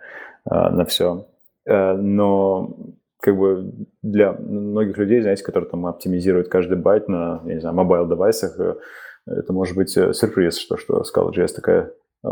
э, 0.45 0.51
на 0.51 0.85
все. 0.85 1.27
Э, 1.67 1.95
но 1.95 2.77
как 3.21 3.37
бы 3.37 3.73
для 4.03 4.33
многих 4.33 4.97
людей, 4.99 5.21
знаете, 5.21 5.45
которые 5.45 5.71
там 5.71 5.87
оптимизируют 5.87 6.49
каждый 6.49 6.79
байт 6.79 7.09
на, 7.09 7.43
я 7.45 7.55
не 7.55 7.61
знаю, 7.61 7.77
mobile 7.77 8.09
device 8.09 8.39
ах, 8.39 8.59
э, 8.59 8.75
это 9.27 9.53
может 9.53 9.77
быть 9.77 9.97
э, 9.97 10.13
сюрприз, 10.13 10.59
что, 10.59 10.77
что 10.77 11.03
Scala.js 11.03 11.55
такая 11.55 11.93
э, 12.25 12.29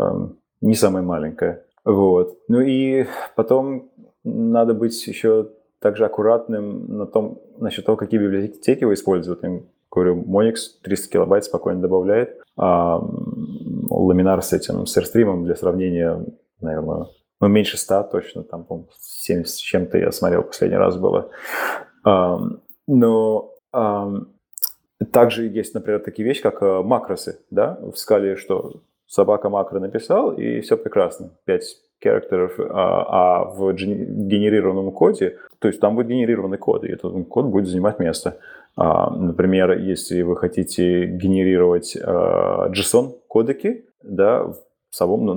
не 0.60 0.74
самая 0.74 1.02
маленькая. 1.02 1.65
Вот. 1.86 2.36
Ну 2.48 2.60
и 2.60 3.06
потом 3.36 3.90
надо 4.24 4.74
быть 4.74 5.06
еще 5.06 5.50
также 5.78 6.04
аккуратным 6.04 6.98
на 6.98 7.06
том, 7.06 7.40
насчет 7.58 7.86
того, 7.86 7.96
какие 7.96 8.20
библиотеки 8.20 8.84
вы 8.84 8.94
используете. 8.94 9.62
Говорю, 9.90 10.22
Monix 10.24 10.56
300 10.82 11.12
килобайт 11.12 11.44
спокойно 11.44 11.80
добавляет. 11.80 12.38
А 12.56 13.00
Laminar 13.88 14.42
с 14.42 14.52
этим, 14.52 14.84
с 14.86 14.98
Airstream 14.98 15.44
для 15.44 15.54
сравнения, 15.54 16.26
наверное, 16.60 17.06
ну, 17.40 17.48
меньше 17.48 17.78
100 17.78 18.02
точно, 18.10 18.42
там, 18.42 18.64
по 18.64 18.88
70 18.98 19.48
с 19.48 19.56
чем-то 19.56 19.96
я 19.96 20.10
смотрел 20.10 20.42
последний 20.42 20.78
раз 20.78 20.96
было. 20.96 21.30
Но 22.88 23.52
также 25.12 25.46
есть, 25.46 25.74
например, 25.74 26.00
такие 26.00 26.26
вещи, 26.26 26.42
как 26.42 26.62
э, 26.62 26.82
макросы, 26.82 27.40
да, 27.50 27.78
в 27.82 27.96
скале, 27.96 28.36
что 28.36 28.80
собака 29.06 29.48
макро 29.48 29.80
написал, 29.80 30.32
и 30.32 30.60
все 30.60 30.76
прекрасно. 30.76 31.30
5, 31.44 31.62
характеров, 32.02 32.58
а, 32.58 33.40
а 33.40 33.44
в 33.44 33.72
генерированном 33.72 34.92
коде, 34.92 35.38
то 35.58 35.68
есть 35.68 35.80
там 35.80 35.94
будет 35.96 36.08
генерированный 36.08 36.58
код, 36.58 36.84
и 36.84 36.92
этот 36.92 37.28
код 37.28 37.46
будет 37.46 37.68
занимать 37.68 37.98
место. 37.98 38.38
А, 38.76 39.10
например, 39.10 39.78
если 39.78 40.22
вы 40.22 40.36
хотите 40.36 41.06
генерировать 41.06 41.96
JSON-кодеки, 41.96 43.86
да, 44.02 44.44
в 44.44 44.56
самом 44.90 45.24
ну, 45.24 45.34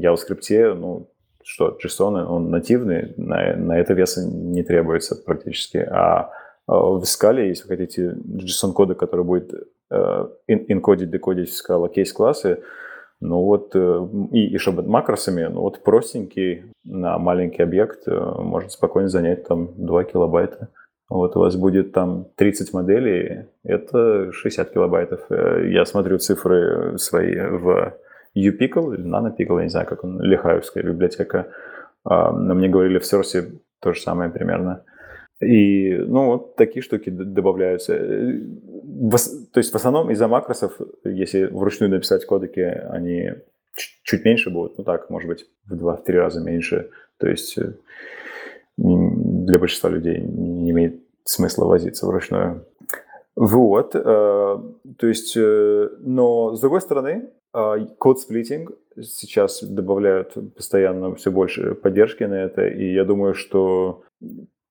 JavaScript, 0.00 0.74
ну, 0.74 1.08
что 1.42 1.76
JSON, 1.84 2.24
он 2.24 2.50
нативный, 2.50 3.14
на, 3.16 3.56
на 3.56 3.78
это 3.78 3.94
веса 3.94 4.24
не 4.24 4.62
требуется 4.62 5.16
практически. 5.16 5.78
А 5.78 6.30
в 6.66 7.04
скале, 7.04 7.48
если 7.48 7.64
вы 7.64 7.76
хотите 7.76 8.14
JSON-коды, 8.24 8.94
который 8.94 9.24
будет 9.24 9.52
э, 9.90 10.28
инкодить, 10.46 11.10
декодить 11.10 11.50
в 11.50 11.54
скала 11.54 11.88
кейс-классы, 11.88 12.62
ну 13.22 13.40
вот, 13.40 13.70
э, 13.76 14.08
и, 14.32 14.48
и 14.48 14.58
чтобы 14.58 14.82
макросами, 14.82 15.44
ну 15.44 15.60
вот 15.60 15.84
простенький 15.84 16.64
на 16.84 17.18
маленький 17.18 17.62
объект 17.62 18.08
э, 18.08 18.20
может 18.38 18.72
спокойно 18.72 19.08
занять 19.08 19.46
там 19.46 19.70
2 19.76 20.04
килобайта. 20.04 20.68
Вот 21.08 21.36
у 21.36 21.40
вас 21.40 21.54
будет 21.54 21.92
там 21.92 22.26
30 22.34 22.72
моделей, 22.72 23.46
это 23.62 24.32
60 24.32 24.72
килобайтов. 24.72 25.20
Э, 25.30 25.70
я 25.70 25.84
смотрю 25.84 26.18
цифры 26.18 26.98
свои 26.98 27.36
в 27.36 27.94
UPickle 28.36 28.96
или 28.96 29.04
NanoPickle, 29.04 29.58
я 29.58 29.62
не 29.62 29.70
знаю, 29.70 29.86
как 29.86 30.02
он, 30.02 30.20
Лихаевская 30.20 30.82
библиотека. 30.82 31.46
А, 32.04 32.32
но 32.32 32.54
мне 32.54 32.68
говорили 32.68 32.98
в 32.98 33.04
Source 33.04 33.52
то 33.80 33.92
же 33.92 34.00
самое 34.00 34.30
примерно. 34.30 34.82
И, 35.42 35.96
ну, 35.96 36.26
вот 36.26 36.56
такие 36.56 36.82
штуки 36.82 37.10
добавляются. 37.10 37.94
В, 37.94 39.16
то 39.52 39.58
есть 39.58 39.72
в 39.72 39.76
основном 39.76 40.10
из-за 40.10 40.28
макросов, 40.28 40.80
если 41.04 41.46
вручную 41.46 41.90
написать 41.90 42.24
кодеки, 42.24 42.60
они 42.60 43.30
чуть 44.02 44.24
меньше 44.24 44.50
будут, 44.50 44.78
ну 44.78 44.84
так, 44.84 45.10
может 45.10 45.28
быть, 45.28 45.46
в 45.66 45.76
два-три 45.76 46.18
раза 46.18 46.40
меньше. 46.40 46.90
То 47.18 47.28
есть 47.28 47.56
э, 47.58 47.74
для 48.76 49.58
большинства 49.58 49.90
людей 49.90 50.20
не 50.20 50.70
имеет 50.70 51.02
смысла 51.24 51.64
возиться 51.66 52.06
вручную. 52.06 52.66
Вот, 53.34 53.94
э, 53.94 53.98
то 54.04 55.06
есть, 55.06 55.36
э, 55.36 55.88
но 56.00 56.54
с 56.54 56.60
другой 56.60 56.80
стороны, 56.80 57.30
code 57.98 58.20
splitting 58.20 58.72
сейчас 59.02 59.62
добавляют 59.62 60.34
постоянно 60.54 61.14
все 61.14 61.30
больше 61.30 61.74
поддержки 61.74 62.24
на 62.24 62.44
это, 62.44 62.66
и 62.66 62.94
я 62.94 63.04
думаю, 63.04 63.34
что 63.34 64.04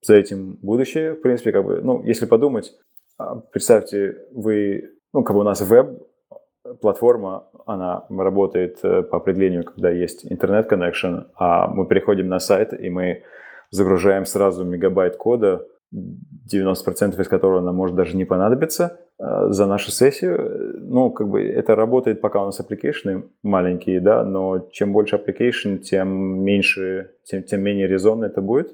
за 0.02 0.16
этим 0.16 0.58
будущее. 0.62 1.14
В 1.14 1.22
принципе, 1.22 1.52
как 1.52 1.66
бы, 1.66 1.82
ну, 1.82 2.04
если 2.04 2.26
подумать, 2.26 2.74
а, 3.18 3.36
представьте, 3.36 4.18
вы, 4.32 4.92
ну, 5.14 5.24
как 5.24 5.36
бы 5.36 5.42
у 5.42 5.46
нас 5.46 5.62
веб-платформа, 5.62 7.48
она 7.66 8.06
работает 8.10 8.80
э, 8.84 9.04
по 9.04 9.18
определению, 9.18 9.64
когда 9.64 9.92
есть 9.92 10.26
интернет-connection, 10.26 11.28
а 11.36 11.68
мы 11.68 11.86
переходим 11.88 12.28
на 12.28 12.40
сайт, 12.40 12.74
и 12.74 12.90
мы 12.90 13.24
загружаем 13.70 14.26
сразу 14.26 14.66
мегабайт 14.66 15.16
кода, 15.16 15.68
90% 15.94 17.22
из 17.22 17.28
которого 17.28 17.62
нам 17.62 17.76
может 17.76 17.96
даже 17.96 18.16
не 18.16 18.26
понадобиться 18.26 19.00
э, 19.20 19.50
за 19.50 19.66
нашу 19.66 19.92
сессию. 19.92 20.80
Ну, 20.80 21.12
как 21.12 21.30
бы 21.30 21.44
это 21.44 21.76
работает, 21.76 22.22
пока 22.22 22.42
у 22.42 22.46
нас 22.46 22.60
application 22.60 23.24
маленькие, 23.44 24.00
да, 24.00 24.24
но 24.24 24.68
чем 24.72 24.94
больше 24.94 25.18
application, 25.18 25.78
тем 25.80 26.44
меньше, 26.44 27.12
тем, 27.24 27.44
тем 27.44 27.62
менее 27.62 27.88
резонно 27.88 28.26
это 28.26 28.42
будет. 28.42 28.74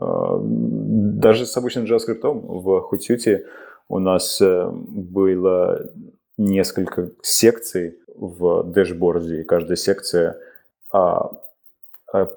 А, 0.00 0.38
даже 0.40 1.46
с 1.46 1.56
обычным 1.56 1.84
JavaScript 1.84 2.20
в 2.22 2.90
Hootsuite 2.90 3.44
у 3.88 3.98
нас 3.98 4.40
э, 4.40 4.68
было 4.70 5.90
несколько 6.36 7.10
секций 7.22 7.98
в 8.14 8.64
dashboard 8.64 9.26
е, 9.26 9.40
и 9.40 9.44
каждая 9.44 9.76
секция 9.76 10.38
а, 10.92 11.30
а, 12.12 12.28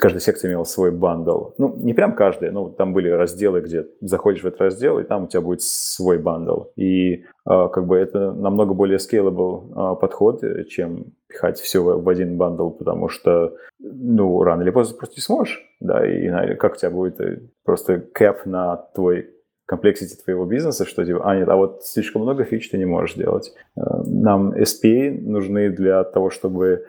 каждая 0.00 0.20
секция 0.20 0.48
имела 0.48 0.64
свой 0.64 0.90
bundle. 0.90 1.50
Ну, 1.58 1.76
не 1.76 1.92
прям 1.92 2.14
каждая, 2.16 2.50
но 2.50 2.70
там 2.70 2.94
были 2.94 3.10
разделы, 3.10 3.60
где 3.60 3.86
заходишь 4.00 4.42
в 4.42 4.46
этот 4.46 4.62
раздел, 4.62 4.98
и 4.98 5.04
там 5.04 5.24
у 5.24 5.26
тебя 5.26 5.42
будет 5.42 5.60
свой 5.60 6.18
bundle. 6.18 6.64
И 6.76 7.24
а, 7.44 7.68
как 7.68 7.86
бы 7.86 7.98
это 7.98 8.32
намного 8.32 8.72
более 8.72 8.98
scalable 8.98 9.98
подход, 10.00 10.42
чем 10.68 11.12
пихать 11.34 11.58
все 11.58 11.82
в 11.82 12.08
один 12.08 12.36
bundle, 12.36 12.70
потому 12.70 13.08
что, 13.08 13.54
ну, 13.80 14.42
рано 14.42 14.62
или 14.62 14.70
поздно 14.70 14.96
просто 14.96 15.16
не 15.16 15.22
сможешь, 15.22 15.62
да, 15.80 16.06
и 16.06 16.54
как 16.56 16.74
у 16.74 16.76
тебя 16.76 16.90
будет 16.90 17.20
э, 17.20 17.40
просто 17.64 17.98
cap 17.98 18.46
на 18.46 18.76
твой 18.94 19.30
complexity 19.66 20.22
твоего 20.22 20.44
бизнеса, 20.44 20.84
что 20.84 21.04
типа, 21.04 21.22
а 21.24 21.36
нет, 21.36 21.48
а 21.48 21.56
вот 21.56 21.84
слишком 21.84 22.22
много 22.22 22.44
фич 22.44 22.70
ты 22.70 22.78
не 22.78 22.84
можешь 22.84 23.16
делать. 23.16 23.54
Нам 23.74 24.52
SPA 24.52 25.10
нужны 25.22 25.70
для 25.70 26.04
того, 26.04 26.28
чтобы 26.28 26.84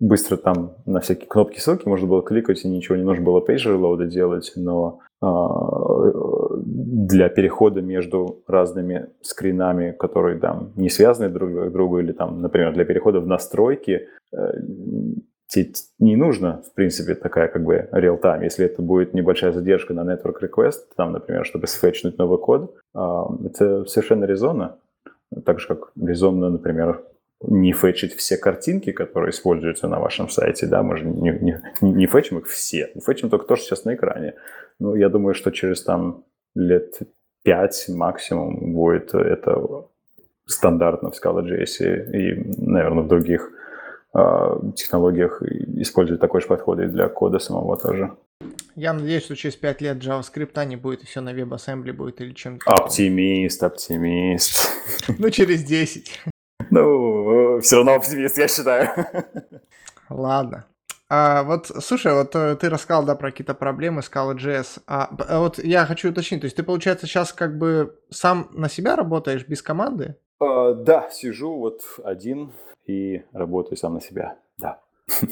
быстро 0.00 0.36
там 0.36 0.76
на 0.86 1.00
всякие 1.00 1.26
кнопки 1.26 1.58
ссылки 1.58 1.86
можно 1.86 2.06
было 2.06 2.22
кликать, 2.22 2.64
и 2.64 2.68
ничего 2.68 2.96
не 2.96 3.02
нужно 3.02 3.24
было 3.24 3.40
page 3.40 3.68
reload 3.68 4.01
а 4.01 4.06
делать, 4.06 4.52
но 4.56 5.00
а, 5.20 5.28
для 7.06 7.28
перехода 7.28 7.82
между 7.82 8.42
разными 8.46 9.08
screen 9.20 9.63
ами, 9.63 9.92
которые 9.92 10.38
там 10.38 10.72
не 10.76 10.88
связаны 10.88 11.28
друг 11.28 11.50
к 11.50 11.72
другу, 11.72 11.98
или 11.98 12.12
там, 12.12 12.40
например, 12.40 12.72
для 12.72 12.84
перехода 12.84 13.20
в 13.20 13.26
настройки, 13.26 14.08
э, 14.32 14.52
не 16.00 16.16
нужно, 16.16 16.62
в 16.62 16.74
принципе, 16.74 17.14
такая 17.14 17.48
как 17.48 17.62
бы 17.62 17.88
real-time. 17.92 18.42
Если 18.42 18.66
это 18.66 18.82
будет 18.82 19.14
небольшая 19.14 19.52
задержка 19.52 19.94
на 19.94 20.00
network 20.00 20.40
request, 20.42 20.80
там, 20.96 21.12
например, 21.12 21.44
чтобы 21.44 21.68
сфетчнуть 21.68 22.18
новый 22.18 22.38
код, 22.38 22.74
это 22.92 23.84
совершенно 23.84 24.24
резонно. 24.24 24.78
Так 25.44 25.60
же, 25.60 25.68
как 25.68 25.92
резонно, 26.00 26.50
например, 26.50 27.04
не 27.40 27.72
фетчить 27.72 28.14
все 28.14 28.36
картинки, 28.36 28.90
которые 28.90 29.30
используются 29.30 29.86
на 29.86 30.00
вашем 30.00 30.28
сайте, 30.28 30.66
да, 30.66 30.82
мы 30.82 30.96
же 30.96 31.04
не, 31.04 31.30
не, 31.30 31.60
не 31.80 32.06
фетчим 32.06 32.38
их 32.38 32.46
все, 32.48 32.90
мы 32.94 33.00
фетчим 33.00 33.30
только 33.30 33.46
то, 33.46 33.54
что 33.54 33.66
сейчас 33.66 33.84
на 33.84 33.94
экране. 33.94 34.34
Ну, 34.80 34.96
я 34.96 35.08
думаю, 35.08 35.34
что 35.34 35.52
через 35.52 35.84
там 35.84 36.24
лет 36.54 36.98
5 37.42 37.86
максимум 37.90 38.72
будет 38.72 39.14
это 39.14 39.86
стандартно 40.46 41.10
в 41.10 41.14
Scala.js 41.14 42.12
и, 42.12 42.54
наверное, 42.58 43.04
в 43.04 43.08
других 43.08 43.50
э, 44.14 44.20
технологиях 44.76 45.42
использовать 45.42 46.20
такой 46.20 46.40
же 46.40 46.46
подход 46.46 46.80
и 46.80 46.86
для 46.86 47.08
кода 47.08 47.38
самого 47.38 47.76
тоже. 47.76 48.12
Я 48.76 48.92
надеюсь, 48.92 49.24
что 49.24 49.36
через 49.36 49.56
5 49.56 49.80
лет 49.82 49.98
JavaScript 49.98 50.66
не 50.66 50.76
будет, 50.76 51.02
и 51.02 51.06
все 51.06 51.20
на 51.20 51.32
WebAssembly 51.32 51.92
будет 51.92 52.20
или 52.20 52.32
чем-то. 52.32 52.70
Оптимист, 52.70 53.62
оптимист. 53.62 54.70
Ну, 55.18 55.30
через 55.30 55.62
10. 55.64 56.20
Ну, 56.70 57.60
все 57.60 57.76
равно 57.76 57.94
оптимист, 57.94 58.38
я 58.38 58.48
считаю. 58.48 58.88
Ладно. 60.10 60.66
А, 61.08 61.42
вот, 61.42 61.70
слушай, 61.80 62.12
вот 62.12 62.34
э, 62.34 62.56
ты 62.56 62.68
рассказал, 62.70 63.04
да, 63.04 63.14
про 63.14 63.30
какие-то 63.30 63.54
проблемы 63.54 64.02
с 64.02 64.10
Scala.js. 64.10 64.82
А, 64.86 65.10
а 65.28 65.38
вот 65.40 65.58
я 65.58 65.86
хочу 65.86 66.10
уточнить, 66.10 66.40
то 66.40 66.46
есть 66.46 66.56
ты, 66.56 66.62
получается, 66.62 67.06
сейчас 67.06 67.32
как 67.32 67.58
бы 67.58 67.98
сам 68.10 68.48
на 68.52 68.68
себя 68.68 68.96
работаешь 68.96 69.46
без 69.46 69.62
команды? 69.62 70.16
А, 70.40 70.72
да, 70.72 71.10
сижу 71.10 71.56
вот 71.56 71.82
один 72.02 72.52
и 72.86 73.22
работаю 73.32 73.76
сам 73.76 73.94
на 73.94 74.00
себя, 74.00 74.36
да. 74.58 74.80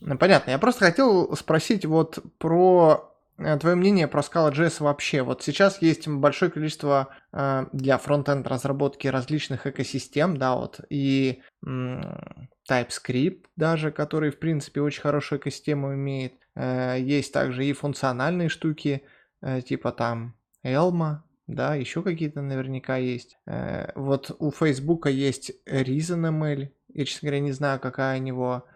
Ну, 0.00 0.16
понятно. 0.16 0.52
Я 0.52 0.60
просто 0.60 0.84
хотел 0.84 1.34
спросить 1.34 1.84
вот 1.84 2.20
про 2.38 3.08
Э, 3.38 3.56
твое 3.56 3.76
мнение 3.76 4.08
про 4.08 4.20
Scala.js 4.20 4.82
вообще? 4.82 5.22
Вот 5.22 5.42
сейчас 5.42 5.80
есть 5.80 6.08
большое 6.08 6.50
количество 6.50 7.08
э, 7.32 7.66
для 7.72 7.98
фронтенд 7.98 8.46
разработки 8.46 9.06
различных 9.06 9.66
экосистем, 9.66 10.36
да, 10.36 10.56
вот, 10.56 10.80
и 10.90 11.40
м, 11.64 12.48
TypeScript 12.68 13.46
даже, 13.56 13.90
который, 13.90 14.30
в 14.30 14.38
принципе, 14.38 14.80
очень 14.80 15.02
хорошую 15.02 15.40
экосистему 15.40 15.94
имеет. 15.94 16.34
Э, 16.54 16.96
есть 17.00 17.32
также 17.32 17.64
и 17.64 17.72
функциональные 17.72 18.48
штуки, 18.48 19.02
э, 19.40 19.62
типа 19.62 19.92
там 19.92 20.34
Elma, 20.64 21.18
да, 21.46 21.74
еще 21.74 22.02
какие-то 22.02 22.42
наверняка 22.42 22.96
есть. 22.96 23.38
Э, 23.46 23.92
вот 23.94 24.34
у 24.38 24.50
Facebook 24.50 25.06
есть 25.06 25.52
ReasonML, 25.66 26.70
я, 26.94 27.04
честно 27.04 27.28
говоря, 27.28 27.40
не 27.40 27.52
знаю, 27.52 27.80
какая 27.80 28.18
у 28.18 28.22
него, 28.22 28.66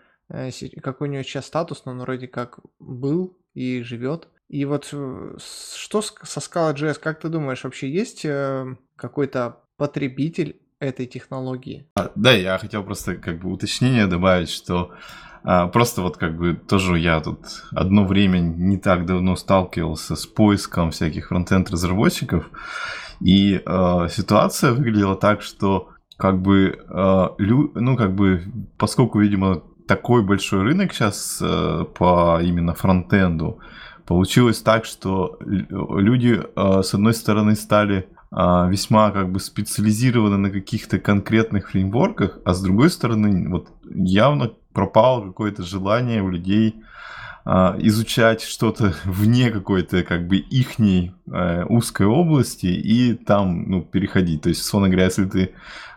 какой 0.82 1.08
у 1.08 1.10
него 1.10 1.22
сейчас 1.22 1.46
статус, 1.46 1.84
но 1.84 1.92
он 1.92 2.00
вроде 2.00 2.28
как 2.28 2.60
был 2.78 3.36
и 3.54 3.82
живет. 3.82 4.28
И 4.48 4.64
вот 4.64 4.84
что 4.84 6.02
со 6.02 6.40
Scala.js, 6.40 6.98
как 7.00 7.20
ты 7.20 7.28
думаешь, 7.28 7.64
вообще 7.64 7.90
есть 7.90 8.26
какой-то 8.96 9.60
потребитель 9.76 10.60
этой 10.82 11.06
технологии? 11.06 11.86
А, 11.94 12.10
да, 12.14 12.32
я 12.32 12.58
хотел 12.58 12.82
просто 12.82 13.16
как 13.16 13.40
бы 13.40 13.50
уточнение 13.50 14.06
добавить, 14.06 14.50
что 14.50 14.90
а, 15.44 15.68
просто 15.68 16.02
вот 16.02 16.16
как 16.16 16.36
бы 16.36 16.54
тоже 16.54 16.98
я 16.98 17.20
тут 17.20 17.38
одно 17.70 18.04
время 18.04 18.38
не 18.38 18.78
так 18.78 19.06
давно 19.06 19.36
сталкивался 19.36 20.16
с 20.16 20.26
поиском 20.26 20.90
всяких 20.90 21.28
фронтенд 21.28 21.70
разработчиков, 21.70 22.50
и 23.20 23.62
э, 23.64 24.08
ситуация 24.10 24.72
выглядела 24.72 25.14
так, 25.14 25.42
что 25.42 25.90
как 26.16 26.42
бы, 26.42 26.84
э, 26.88 27.28
лю, 27.38 27.70
ну 27.76 27.96
как 27.96 28.16
бы, 28.16 28.42
поскольку, 28.78 29.20
видимо, 29.20 29.62
такой 29.86 30.24
большой 30.24 30.62
рынок 30.62 30.92
сейчас 30.92 31.38
э, 31.40 31.84
по 31.96 32.40
именно 32.42 32.74
фронтенду, 32.74 33.60
Получилось 34.06 34.60
так, 34.60 34.84
что 34.84 35.38
люди, 35.40 36.42
а, 36.56 36.82
с 36.82 36.92
одной 36.92 37.14
стороны, 37.14 37.54
стали 37.54 38.08
а, 38.16 38.21
весьма 38.34 39.10
как 39.10 39.30
бы 39.30 39.40
специализированы 39.40 40.38
на 40.38 40.50
каких-то 40.50 40.98
конкретных 40.98 41.70
фреймворках, 41.70 42.38
а 42.46 42.54
с 42.54 42.62
другой 42.62 42.88
стороны, 42.88 43.48
вот 43.50 43.68
явно 43.84 44.52
пропало 44.72 45.26
какое-то 45.26 45.62
желание 45.62 46.22
у 46.22 46.30
людей 46.30 46.82
а, 47.44 47.76
изучать 47.80 48.42
что-то 48.42 48.94
вне 49.04 49.50
какой-то 49.50 50.04
как 50.04 50.28
бы 50.28 50.36
ихней 50.36 51.12
э, 51.26 51.64
узкой 51.64 52.06
области 52.06 52.66
и 52.66 53.14
там 53.14 53.68
ну, 53.68 53.82
переходить. 53.82 54.42
То 54.42 54.48
есть, 54.48 54.60
условно 54.60 54.88
говоря, 54.88 55.06
если 55.06 55.24
ты 55.24 55.50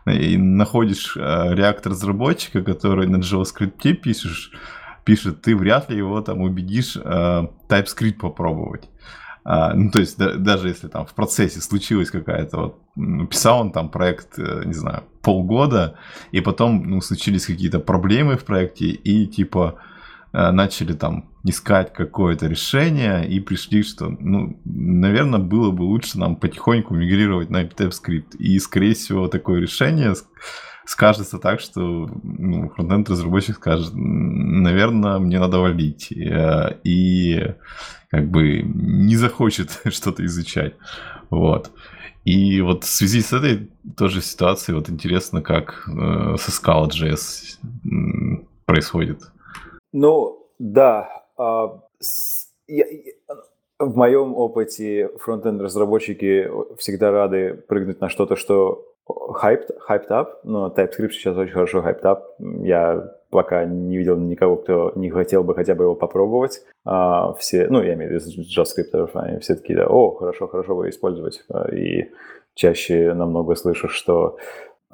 э, 0.05 0.37
находишь 0.37 1.15
э, 1.15 1.53
реактор 1.53 1.91
разработчика, 1.91 2.63
который 2.63 3.07
на 3.07 3.17
JavaScript 3.17 3.93
пишешь, 3.93 4.51
пишет, 5.03 5.43
ты 5.43 5.55
вряд 5.55 5.91
ли 5.91 5.97
его 5.97 6.19
там 6.21 6.41
убедишь 6.41 6.97
TypeScript 6.97 8.13
попробовать. 8.13 8.89
А, 9.47 9.73
ну, 9.75 9.91
то 9.91 9.99
есть, 9.99 10.17
да, 10.17 10.33
даже 10.33 10.67
если 10.69 10.87
там 10.87 11.05
в 11.05 11.13
процессе 11.13 11.61
случилась 11.61 12.09
какая-то 12.09 12.57
вот, 12.57 13.29
писал 13.29 13.61
он 13.61 13.71
там 13.71 13.89
проект, 13.89 14.37
не 14.37 14.73
знаю, 14.73 15.03
полгода, 15.21 15.99
и 16.31 16.41
потом, 16.41 16.89
ну, 16.89 16.99
случились 16.99 17.45
какие-то 17.45 17.79
проблемы 17.79 18.37
в 18.37 18.43
проекте, 18.43 18.87
и 18.87 19.27
типа 19.27 19.75
начали 20.33 20.93
там 20.93 21.29
искать 21.45 21.93
какое-то 21.93 22.47
решение 22.47 23.25
и 23.25 23.39
пришли, 23.39 23.83
что, 23.83 24.09
ну, 24.19 24.59
наверное, 24.65 25.39
было 25.39 25.71
бы 25.71 25.83
лучше 25.83 26.19
нам 26.19 26.35
потихоньку 26.35 26.93
мигрировать 26.95 27.49
на 27.49 27.63
TypeScript. 27.63 28.35
И, 28.37 28.59
скорее 28.59 28.95
всего, 28.95 29.27
такое 29.27 29.61
решение 29.61 30.13
скажется 30.85 31.39
так, 31.39 31.59
что 31.59 32.09
ну, 32.23 32.69
фронтенд 32.69 33.09
разработчик 33.09 33.55
скажет, 33.55 33.91
наверное, 33.93 35.19
мне 35.19 35.39
надо 35.39 35.59
валить. 35.59 36.11
Э, 36.11 36.77
и 36.83 37.53
как 38.09 38.29
бы 38.29 38.61
не 38.61 39.15
захочет 39.15 39.81
что-то 39.89 40.25
изучать. 40.25 40.75
Вот. 41.29 41.71
И 42.23 42.61
вот 42.61 42.83
в 42.83 42.87
связи 42.87 43.21
с 43.21 43.33
этой 43.33 43.69
тоже 43.97 44.21
ситуацией 44.21 44.75
вот 44.75 44.89
интересно, 44.89 45.41
как 45.41 45.87
э, 45.87 46.35
со 46.37 46.51
Scala.js 46.51 47.57
происходит. 48.65 49.21
Ну, 49.93 50.47
да, 50.59 51.23
а, 51.37 51.81
в 53.79 53.95
моем 53.95 54.33
опыте 54.35 55.09
фронтенд-разработчики 55.19 56.49
всегда 56.77 57.11
рады 57.11 57.53
прыгнуть 57.67 58.01
на 58.01 58.09
что-то, 58.09 58.35
что 58.35 58.94
hyped, 59.07 59.69
hyped 59.89 60.09
up, 60.09 60.27
но 60.43 60.73
TypeScript 60.75 61.11
сейчас 61.11 61.37
очень 61.37 61.53
хорошо 61.53 61.79
hyped 61.79 62.03
up. 62.03 62.19
Я 62.63 63.11
пока 63.29 63.65
не 63.65 63.97
видел 63.97 64.17
никого, 64.17 64.55
кто 64.55 64.93
не 64.95 65.09
хотел 65.09 65.43
бы 65.43 65.55
хотя 65.55 65.75
бы 65.75 65.83
его 65.83 65.95
попробовать. 65.95 66.61
А, 66.85 67.33
все, 67.33 67.67
ну, 67.67 67.81
я 67.83 67.93
имею 67.95 68.19
в 68.19 68.23
виду 68.23 68.41
JavaScript, 68.41 69.09
они 69.13 69.39
все 69.39 69.55
такие, 69.55 69.77
да, 69.77 69.87
о, 69.87 70.15
хорошо, 70.15 70.47
хорошо 70.47 70.73
его 70.73 70.89
использовать. 70.89 71.43
А, 71.49 71.69
и 71.73 72.11
чаще 72.53 73.13
намного 73.13 73.55
слышу, 73.55 73.89
что 73.89 74.37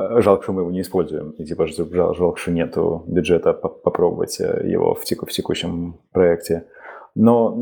Э, 0.01 0.21
жалко, 0.21 0.43
что 0.43 0.53
мы 0.53 0.61
его 0.61 0.71
не 0.71 0.81
используем. 0.81 1.31
И 1.31 1.45
типа 1.45 1.67
жал, 1.67 2.13
жалко, 2.13 2.37
что 2.37 2.51
нету 2.51 3.03
бюджета 3.07 3.53
попробовать 3.53 4.39
э, 4.39 4.61
его 4.65 4.93
в, 4.93 5.03
теку, 5.03 5.25
в 5.25 5.31
текущем 5.31 5.99
проекте. 6.11 6.65
Но 7.15 7.59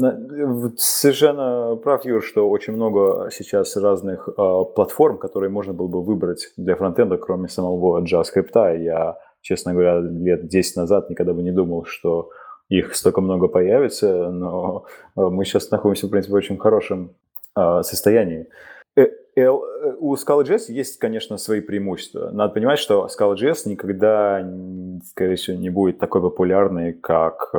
совершенно 0.78 1.76
прав, 1.76 2.06
Юр, 2.06 2.24
что 2.24 2.50
очень 2.50 2.74
много 2.74 3.30
сейчас 3.32 3.76
разных 3.76 4.30
э, 4.30 4.32
платформ, 4.76 5.18
которые 5.18 5.50
можно 5.50 5.74
было 5.74 5.88
бы 5.88 6.04
выбрать 6.04 6.52
для 6.56 6.76
фронтенда, 6.76 7.18
кроме 7.18 7.48
самого 7.48 8.02
JavaScript. 8.04 8.84
Я, 8.84 9.18
честно 9.42 9.74
говоря, 9.74 10.00
лет 10.02 10.48
10 10.48 10.76
назад 10.76 11.10
никогда 11.10 11.34
бы 11.34 11.42
не 11.42 11.52
думал, 11.52 11.86
что 11.86 12.30
их 12.70 12.96
столько 12.96 13.22
много 13.22 13.48
появится, 13.48 14.30
но 14.30 14.86
э, 15.18 15.22
мы 15.22 15.44
сейчас 15.46 15.72
находимся, 15.72 16.06
в 16.06 16.12
принципе, 16.12 16.34
в 16.34 16.38
очень 16.38 16.60
хорошем 16.60 17.16
э, 17.56 17.82
состоянии. 17.82 18.48
Э, 18.96 19.08
у 19.48 20.14
Scala.js 20.16 20.66
есть, 20.68 21.00
конечно, 21.00 21.38
свои 21.38 21.62
преимущества. 21.62 22.30
Надо 22.32 22.54
понимать, 22.54 22.78
что 22.78 23.08
Scala.js 23.08 23.62
никогда, 23.66 24.48
скорее 25.06 25.36
всего, 25.36 25.58
не 25.58 25.72
будет 25.72 25.98
такой 25.98 26.22
популярной, 26.22 26.94
как, 26.94 27.50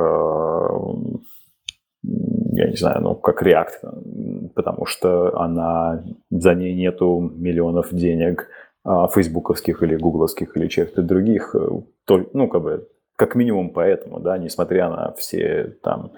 я 2.03 2.67
не 2.67 2.75
знаю, 2.75 3.01
ну, 3.01 3.15
как 3.15 3.43
React, 3.43 4.49
потому 4.55 4.85
что 4.85 5.37
она, 5.39 6.03
за 6.29 6.53
ней 6.55 6.75
нету 6.75 7.19
миллионов 7.19 7.93
денег 7.93 8.49
а, 8.83 9.07
фейсбуковских 9.07 9.83
или 9.83 9.95
гугловских 9.95 10.57
или 10.57 10.67
чьих-то 10.67 11.01
других, 11.01 11.55
э, 11.55 11.69
ну, 12.33 12.47
как 12.47 12.61
бы, 12.61 12.87
как 13.15 13.35
минимум 13.35 13.69
поэтому, 13.69 14.19
да, 14.19 14.37
несмотря 14.37 14.89
на 14.89 15.13
все 15.13 15.75
там 15.83 16.11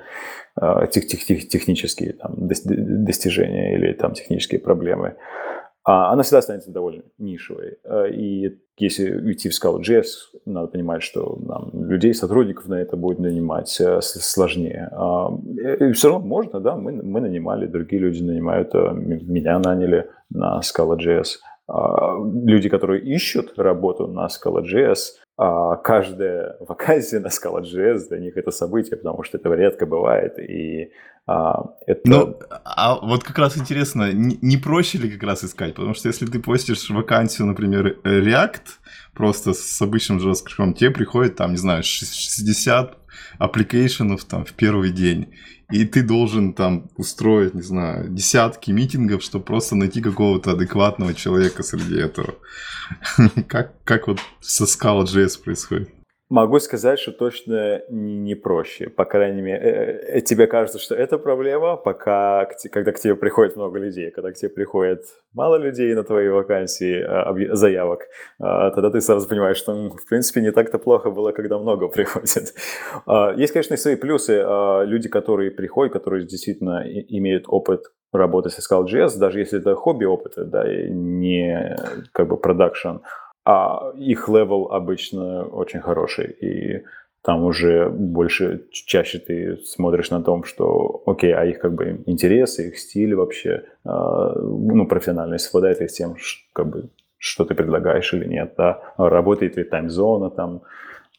тех, 0.92 1.08
тех, 1.08 1.26
тех, 1.26 1.48
технические 1.48 2.14
там, 2.14 2.36
достижения 2.38 3.76
или 3.76 3.94
там 3.94 4.14
технические 4.14 4.62
проблемы. 4.62 5.16
А 5.86 6.12
она 6.12 6.24
всегда 6.24 6.40
останется 6.40 6.72
довольно 6.72 7.04
нишевой. 7.18 7.78
Э, 7.84 8.10
и 8.10 8.58
если 8.78 9.14
уйти 9.16 9.50
в 9.50 9.52
Scala.js, 9.52 10.06
надо 10.46 10.68
понимать, 10.68 11.04
что 11.04 11.38
нам, 11.42 11.72
людей, 11.74 12.14
сотрудников 12.14 12.68
на 12.68 12.76
это 12.76 12.96
будет 12.96 13.20
нанимать 13.20 13.80
э, 13.82 14.00
сложнее. 14.02 14.90
А, 14.92 15.30
и 15.80 15.92
все 15.92 16.10
равно 16.10 16.26
можно, 16.26 16.60
да, 16.60 16.76
мы, 16.76 16.94
мы 16.94 17.22
нанимали, 17.22 17.68
другие 17.68 18.02
люди 18.02 18.24
нанимают, 18.24 18.74
э, 18.74 18.92
меня 18.94 19.60
наняли 19.60 20.10
на 20.30 20.60
Scala.js. 20.62 21.40
А, 21.68 22.18
люди, 22.18 22.70
которые 22.70 23.02
ищут 23.04 23.58
работу 23.58 24.08
на 24.08 24.28
Scala.js, 24.28 24.98
каждая 25.38 26.58
вакансия 26.60 27.20
на 27.20 27.28
Scala.js 27.28 28.10
для 28.10 28.20
них 28.20 28.38
это 28.38 28.52
событие, 28.52 28.98
потому 28.98 29.24
что 29.24 29.38
это 29.38 29.50
редко 29.54 29.86
бывает, 29.86 30.38
и 30.38 30.92
а, 31.26 31.76
это... 31.88 32.02
Ну, 32.06 32.40
а 32.66 32.96
вот 32.96 33.24
как 33.24 33.38
раз 33.38 33.58
интересно, 33.58 34.12
не, 34.12 34.38
не 34.42 34.58
проще 34.58 34.98
ли 34.98 35.10
как 35.10 35.24
раз 35.24 35.44
искать? 35.44 35.74
Потому 35.74 35.94
что 35.94 36.10
если 36.10 36.26
ты 36.26 36.40
постишь 36.40 36.90
вакансию, 36.90 37.48
например, 37.48 37.98
React, 38.04 38.62
просто 39.14 39.54
с 39.54 39.82
обычным 39.82 40.18
JavaScript, 40.20 40.74
тебе 40.74 40.92
приходит 40.92 41.36
там, 41.36 41.52
не 41.52 41.58
знаю, 41.58 41.84
60 41.84 43.03
application 43.38 44.11
ов 44.11 44.24
там 44.26 44.46
в 44.46 44.54
первый 44.54 44.92
день 44.92 45.28
и 45.74 45.86
ты 45.86 46.04
должен 46.04 46.54
там 46.54 46.90
устроить, 46.98 47.56
не 47.56 47.64
знаю, 47.64 48.08
десятки 48.10 48.70
митингов, 48.70 49.24
чтобы 49.24 49.44
просто 49.44 49.76
найти 49.76 50.02
какого-то 50.02 50.52
адекватного 50.52 51.16
человека 51.16 51.64
среди 51.64 51.98
этого. 51.98 52.36
Как, 53.48 53.74
как 53.84 54.08
вот 54.08 54.20
со 54.40 54.66
Scala.js 54.66 55.42
происходит? 55.44 55.90
Могу 56.34 56.60
сказать, 56.60 56.98
что 56.98 57.12
точно 57.12 57.84
не, 57.90 58.34
проще. 58.34 58.90
По 58.90 59.06
крайней 59.06 59.44
мере, 59.44 59.60
э, 59.60 60.18
э, 60.18 60.22
тебе 60.22 60.48
кажется, 60.48 60.80
что 60.80 60.96
это 60.96 61.20
проблема, 61.20 61.78
пока, 61.78 62.50
когда 62.72 62.92
к 62.92 63.00
тебе 63.00 63.16
приходит 63.16 63.56
много 63.56 63.78
людей. 63.78 64.10
Когда 64.10 64.32
к 64.32 64.34
тебе 64.34 64.50
приходит 64.50 65.04
мало 65.32 65.58
людей 65.58 65.94
на 65.94 66.04
твои 66.04 66.30
вакансии, 66.30 67.04
а, 67.04 67.56
заявок, 67.56 68.08
а, 68.40 68.72
тогда 68.72 68.90
ты 68.90 69.02
сразу 69.02 69.30
понимаешь, 69.30 69.58
что, 69.58 69.74
в 69.90 70.10
принципе, 70.10 70.42
не 70.42 70.52
так-то 70.52 70.80
плохо 70.80 71.12
было, 71.12 71.34
когда 71.34 71.60
много 71.60 71.88
приходит. 71.96 72.56
А, 73.06 73.32
есть, 73.38 73.54
конечно, 73.54 73.76
и 73.76 73.78
свои 73.78 73.96
плюсы. 73.96 74.44
Люди, 74.86 75.10
которые 75.10 75.52
приходят, 75.52 75.94
которые 75.94 76.26
действительно 76.26 76.84
имеют 77.10 77.44
опыт 77.48 77.84
работы 78.12 78.50
с 78.50 78.58
SQL.js, 78.58 79.20
даже 79.20 79.40
если 79.40 79.60
это 79.60 79.76
хобби 79.76 80.06
опыта, 80.06 80.46
да, 80.46 80.64
и 80.72 80.90
не 80.90 81.78
как 82.12 82.28
бы 82.28 82.38
production, 82.38 82.98
а 83.46 83.92
их 83.96 84.30
level 84.30 84.72
обычно 84.72 85.44
очень 85.46 85.82
хороший, 85.82 86.32
и 86.32 86.84
там 87.24 87.44
уже 87.46 87.90
больше, 87.90 88.66
чаще 88.72 89.18
ты 89.18 89.58
смотришь 89.66 90.12
на 90.12 90.22
том, 90.22 90.44
что, 90.44 91.04
окей, 91.06 91.34
а 91.34 91.46
их 91.46 91.60
как 91.60 91.74
бы 91.74 92.04
интересы, 92.06 92.68
их 92.68 92.78
стиль 92.78 93.16
вообще, 93.16 93.64
э, 93.86 93.90
ну, 93.90 94.86
профессионально 94.88 95.38
совпадает 95.38 95.80
ли 95.80 95.88
с 95.88 95.94
тем, 95.94 96.18
как 96.52 96.68
бы, 96.68 96.90
что 97.18 97.46
ты 97.46 97.56
предлагаешь 97.56 98.14
или 98.14 98.26
нет, 98.26 98.56
да, 98.58 98.82
работает 98.98 99.56
ли 99.56 99.64
timezone 99.64 100.24
а 100.24 100.32
там, 100.32 100.64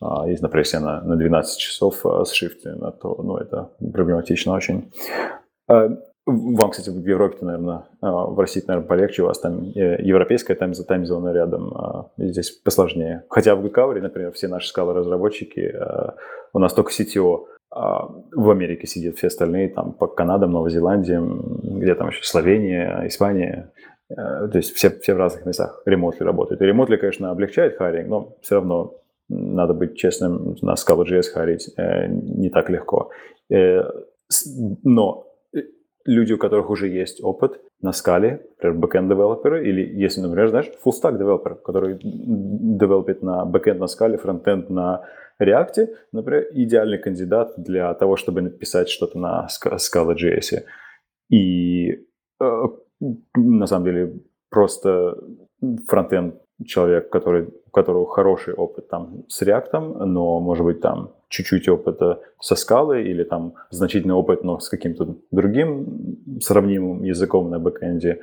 э, 0.02 0.30
есть 0.30 0.42
например, 0.42 0.80
на, 0.80 1.00
на 1.00 1.16
12 1.16 1.58
часов 1.58 2.04
с 2.04 2.32
shift 2.32 2.65
ами, 2.65 2.92
то, 3.00 3.20
ну, 3.22 3.38
это 3.38 3.70
проблематично 3.78 4.52
очень. 4.52 4.92
Вам, 6.26 6.70
кстати, 6.70 6.88
в 6.88 7.06
Европе, 7.06 7.38
наверное, 7.42 7.84
а, 8.00 8.26
в 8.26 8.40
России, 8.40 8.62
наверное, 8.66 8.88
полегче, 8.88 9.22
у 9.22 9.26
вас 9.26 9.38
там 9.40 9.62
европейская 9.62 10.54
тайм 10.54 10.72
таймзона 10.72 11.34
рядом, 11.34 11.74
а, 11.74 12.10
здесь 12.16 12.50
посложнее. 12.50 13.24
Хотя 13.28 13.54
в 13.54 13.60
Гудкауре, 13.60 14.00
например, 14.00 14.32
все 14.32 14.48
наши 14.48 14.68
скалы-разработчики, 14.68 15.60
а, 15.60 16.14
у 16.52 16.58
нас 16.58 16.72
только 16.72 16.92
CTO 16.92 17.46
в 17.70 18.50
Америке 18.50 18.86
сидят, 18.86 19.16
все 19.16 19.26
остальные 19.26 19.70
там 19.70 19.94
по 19.94 20.06
Канадам, 20.06 20.52
Новой 20.52 20.70
Зеландии, 20.70 21.18
где 21.80 21.96
там 21.96 22.08
еще 22.10 22.22
Словения, 22.22 23.02
Испания, 23.08 23.72
то 24.08 24.52
есть 24.54 24.74
все, 24.74 24.90
все 24.90 25.14
в 25.14 25.18
разных 25.18 25.44
местах 25.44 25.82
ремонтли 25.84 26.22
работают. 26.22 26.62
И 26.62 26.66
ремонтли, 26.66 26.96
конечно, 26.96 27.32
облегчает 27.32 27.76
харинг, 27.76 28.08
но 28.08 28.36
все 28.42 28.56
равно 28.56 28.94
надо 29.28 29.74
быть 29.74 29.96
честным, 29.96 30.56
на 30.62 30.74
Scala.js 30.74 31.32
харить 31.32 31.70
э, 31.76 32.06
не 32.06 32.50
так 32.50 32.70
легко. 32.70 33.10
Э, 33.50 33.82
но 34.84 35.26
люди, 36.04 36.32
у 36.32 36.38
которых 36.38 36.70
уже 36.70 36.88
есть 36.88 37.22
опыт 37.22 37.60
на 37.80 37.92
скале, 37.92 38.46
например, 38.62 38.78
backend 38.78 39.08
developer 39.08 39.57
ы, 39.57 39.68
или 39.68 39.82
если, 40.02 40.20
например, 40.20 40.48
знаешь, 40.48 40.70
full 40.84 40.92
stack 40.92 41.18
developer, 41.18 41.54
который 41.56 41.98
develop 42.02 42.95
ит 42.95 43.22
на 43.22 43.44
backend 43.44 43.78
на 43.78 43.86
скале, 43.86 44.16
frontend 44.16 44.70
на 44.70 45.04
React, 45.42 45.88
например, 46.12 46.46
идеальный 46.52 46.98
кандидат 46.98 47.54
для 47.56 47.92
того, 47.94 48.16
чтобы 48.16 48.42
написать 48.42 48.88
что-то 48.88 49.18
на 49.18 49.48
Scala.js. 49.50 50.62
И 51.30 51.90
э, 52.40 52.62
на 53.34 53.66
самом 53.66 53.84
деле 53.84 54.20
просто 54.50 55.16
frontend 55.88 56.36
человек, 56.64 57.10
который 57.10 57.48
которого 57.74 58.06
хороший 58.06 58.54
опыт 58.54 58.88
там 58.88 59.24
с 59.28 59.42
React, 59.42 60.04
но, 60.04 60.40
может 60.40 60.64
быть, 60.64 60.80
там 60.80 61.12
чуть-чуть 61.28 61.68
опыта 61.68 62.20
со 62.40 62.56
скалой 62.56 63.04
или 63.04 63.24
там 63.24 63.54
значительный 63.70 64.14
опыт, 64.14 64.44
но 64.44 64.58
с 64.58 64.68
каким-то 64.68 65.16
другим 65.30 66.38
сравнимым 66.40 67.02
языком 67.02 67.50
на 67.50 67.58
backend 67.58 68.06
е, 68.06 68.20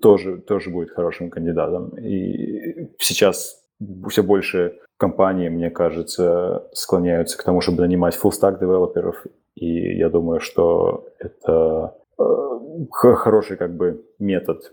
тоже, 0.00 0.38
тоже 0.38 0.70
будет 0.70 0.90
хорошим 0.90 1.30
кандидатом. 1.30 1.90
И 1.98 2.90
сейчас 2.98 3.62
все 4.08 4.22
больше 4.22 4.78
компаний, 4.98 5.50
мне 5.50 5.70
кажется, 5.70 6.68
склоняются 6.72 7.38
к 7.38 7.44
тому, 7.44 7.60
чтобы 7.60 7.82
нанимать 7.82 8.18
full-stack 8.18 8.58
девелоперов, 8.58 9.26
и 9.54 9.96
я 9.96 10.08
думаю, 10.08 10.40
что 10.40 11.06
это 11.18 11.94
э, 12.18 12.22
хороший 12.90 13.56
как 13.56 13.76
бы 13.76 14.04
метод 14.18 14.72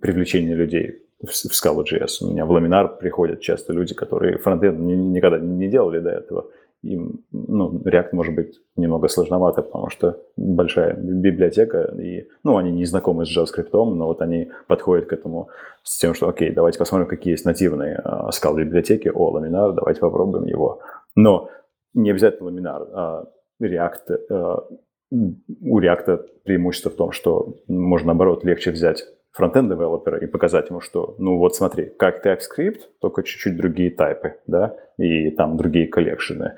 привлечения 0.00 0.54
людей 0.54 1.03
в, 1.22 1.28
Scala.js. 1.28 2.22
У 2.22 2.30
меня 2.32 2.46
в 2.46 2.52
Laminar 2.52 2.98
приходят 2.98 3.40
часто 3.40 3.72
люди, 3.72 3.94
которые 3.94 4.38
фронтенд 4.38 4.78
никогда 4.78 5.38
не 5.38 5.68
делали 5.68 6.00
до 6.00 6.10
этого, 6.10 6.50
им, 6.84 7.24
ну, 7.32 7.80
React 7.84 8.10
может 8.12 8.34
быть 8.34 8.60
немного 8.76 9.08
сложновато, 9.08 9.62
потому 9.62 9.88
что 9.88 10.20
большая 10.36 10.94
библиотека, 10.94 11.94
и, 11.98 12.28
ну, 12.42 12.56
они 12.56 12.70
не 12.72 12.84
знакомы 12.84 13.24
с 13.24 13.36
JavaScript, 13.36 13.70
но 13.72 14.06
вот 14.06 14.20
они 14.20 14.50
подходят 14.66 15.06
к 15.06 15.12
этому 15.12 15.48
с 15.82 15.98
тем, 15.98 16.14
что, 16.14 16.28
окей, 16.28 16.50
давайте 16.50 16.78
посмотрим, 16.78 17.08
какие 17.08 17.32
есть 17.32 17.46
нативные 17.46 18.00
uh, 18.04 18.30
скал 18.32 18.56
библиотеки, 18.56 19.10
о, 19.12 19.38
Laminar, 19.38 19.72
давайте 19.72 20.00
попробуем 20.00 20.44
его. 20.44 20.80
Но 21.16 21.48
не 21.94 22.10
обязательно 22.10 22.48
Laminar, 22.48 22.88
а 22.92 23.24
React, 23.62 24.18
uh, 24.30 24.62
у 25.10 25.80
React 25.80 26.20
преимущество 26.44 26.90
в 26.90 26.96
том, 26.96 27.12
что 27.12 27.54
можно, 27.66 28.08
наоборот, 28.08 28.44
легче 28.44 28.72
взять 28.72 29.06
фронтенд 29.34 29.68
девелопера 29.68 30.18
и 30.18 30.26
показать 30.26 30.70
ему, 30.70 30.80
что, 30.80 31.16
ну 31.18 31.38
вот 31.38 31.56
смотри, 31.56 31.92
как 31.98 32.24
TypeScript, 32.24 32.80
только 33.00 33.24
чуть-чуть 33.24 33.56
другие 33.56 33.90
тайпы, 33.90 34.36
да, 34.46 34.76
и 34.96 35.30
там 35.30 35.56
другие 35.56 35.88
коллекшены. 35.88 36.54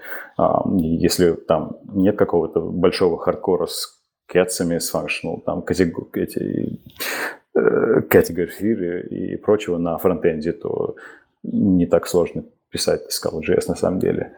Если 0.76 1.32
там 1.32 1.78
нет 1.92 2.16
какого-то 2.16 2.60
большого 2.60 3.18
хардкора 3.18 3.66
с 3.66 3.98
кетсами, 4.28 4.78
с 4.78 4.94
functional, 4.94 5.40
там, 5.44 5.64
эти, 5.66 6.80
э, 7.54 8.00
category 8.10 9.08
и 9.08 9.36
прочего 9.36 9.78
на 9.78 9.96
фронтенде, 9.96 10.52
то 10.52 10.96
не 11.42 11.86
так 11.86 12.06
сложно 12.06 12.44
писать 12.70 13.06
Scala.js 13.10 13.68
на 13.68 13.74
самом 13.74 14.00
деле. 14.00 14.32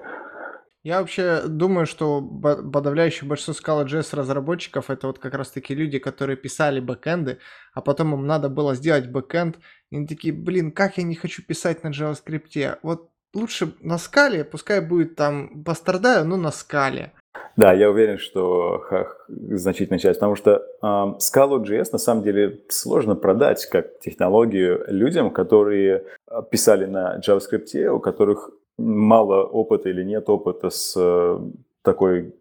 Я 0.89 1.01
вообще 1.01 1.43
думаю, 1.47 1.85
что 1.85 2.23
подавляющее 2.23 3.29
большинство 3.29 3.83
Scala.js 3.83 4.17
разработчиков 4.17 4.89
это 4.89 5.09
вот 5.09 5.19
как 5.19 5.35
раз 5.35 5.51
таки 5.51 5.75
люди, 5.75 5.99
которые 5.99 6.39
писали 6.39 6.81
бэкэнды, 6.81 7.41
а 7.75 7.83
потом 7.83 8.15
им 8.15 8.27
надо 8.27 8.49
было 8.49 8.75
сделать 8.75 9.07
бэкэнд, 9.07 9.59
и 9.91 9.97
они 9.97 10.07
такие, 10.07 10.33
блин, 10.33 10.73
как 10.73 10.97
я 10.97 11.05
не 11.05 11.15
хочу 11.15 11.43
писать 11.43 11.85
на 11.85 11.89
JavaScript. 11.89 12.79
Вот 12.83 13.11
лучше 13.35 13.75
на 13.83 13.99
скале, 13.99 14.45
пускай 14.45 14.81
будет 14.81 15.15
там, 15.15 15.63
пострадаю, 15.63 16.25
но 16.25 16.39
на 16.39 16.51
скале. 16.51 17.13
Да, 17.59 17.75
я 17.75 17.91
уверен, 17.91 18.17
что 18.17 18.79
ха, 18.79 19.09
значительная 19.29 19.99
часть, 19.99 20.21
потому 20.21 20.37
что 20.37 20.53
э, 20.53 20.87
Scala.js 20.87 21.89
на 21.93 21.99
самом 21.99 22.23
деле 22.23 22.63
сложно 22.71 23.15
продать 23.15 23.67
как 23.67 24.01
технологию 24.01 24.87
людям, 24.89 25.33
которые 25.33 26.07
писали 26.51 26.87
на 26.87 27.21
JavaScript, 27.21 27.89
у 27.89 28.01
которых 28.01 28.53
мало 28.79 29.43
опыта 29.43 29.89
или 29.89 30.03
нет 30.05 30.29
опыта 30.29 30.71
с 30.71 30.95
э, 30.97 31.39
такой 31.83 32.35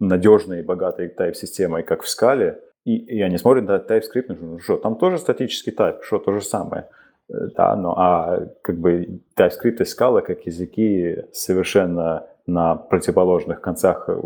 надежной 0.00 0.60
и 0.60 0.62
богатой 0.62 1.08
тайп-системой, 1.08 1.82
как 1.82 2.02
в 2.02 2.08
скале, 2.08 2.60
и, 2.84 2.96
и 2.96 3.20
они 3.22 3.38
смотрят 3.38 3.64
на 3.64 3.76
TypeScript, 3.76 4.36
ну 4.40 4.58
что, 4.58 4.76
там 4.76 4.96
тоже 4.96 5.18
статический 5.18 5.72
тайп, 5.72 6.02
что 6.02 6.18
то 6.18 6.32
же 6.32 6.42
самое. 6.42 6.88
Э, 7.28 7.48
да, 7.56 7.76
но 7.76 7.94
а 7.96 8.46
как 8.62 8.78
бы 8.78 9.20
TypeScript 9.36 9.82
и 9.82 9.84
скала 9.84 10.20
как 10.20 10.46
языки 10.46 11.24
совершенно 11.32 12.26
на 12.46 12.76
противоположных 12.76 13.60
концах 13.60 14.08
э, 14.08 14.20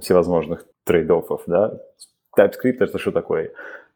всевозможных 0.00 0.64
трейдофов, 0.84 1.42
да. 1.46 1.78
TypeScript 2.38 2.78
это 2.80 2.98
что 2.98 3.12
такое? 3.12 3.52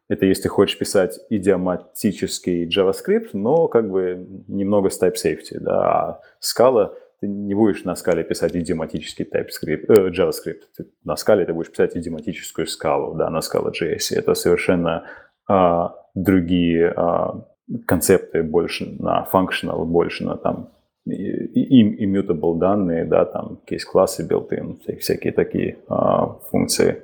Это 0.09 0.25
если 0.25 0.47
хочешь 0.47 0.77
писать 0.77 1.19
идиоматический 1.29 2.67
JavaScript, 2.67 3.29
но 3.33 3.67
как 3.67 3.89
бы 3.89 4.25
немного 4.47 4.89
с 4.89 5.01
type 5.01 5.15
да. 5.59 5.81
А 5.81 6.21
скала 6.39 6.93
ты 7.19 7.27
не 7.27 7.55
будешь 7.55 7.83
на 7.83 7.95
скале 7.95 8.23
писать 8.23 8.55
идиоматический 8.55 9.25
TypeScript, 9.25 9.85
э, 9.87 10.09
JavaScript. 10.11 10.61
Ты 10.77 10.85
на 11.03 11.15
скале 11.15 11.45
ты 11.45 11.53
будешь 11.53 11.71
писать 11.71 11.97
идиоматическую 11.97 12.67
скалу, 12.67 13.15
да, 13.15 13.29
на 13.29 13.41
скала 13.41 13.71
JS. 13.71 14.15
Это 14.15 14.35
совершенно 14.35 15.05
а, 15.47 15.95
другие 16.13 16.93
а, 16.95 17.43
концепты, 17.85 18.43
больше 18.43 18.95
на 18.99 19.27
functional, 19.31 19.85
больше 19.85 20.25
на 20.25 20.37
там 20.37 20.69
immutable 21.07 22.57
данные, 22.57 23.05
да, 23.05 23.25
там 23.25 23.61
кейс-классы 23.65 24.27
built-in, 24.27 24.99
всякие 24.99 25.33
такие 25.33 25.77
а, 25.87 26.37
функции. 26.51 27.01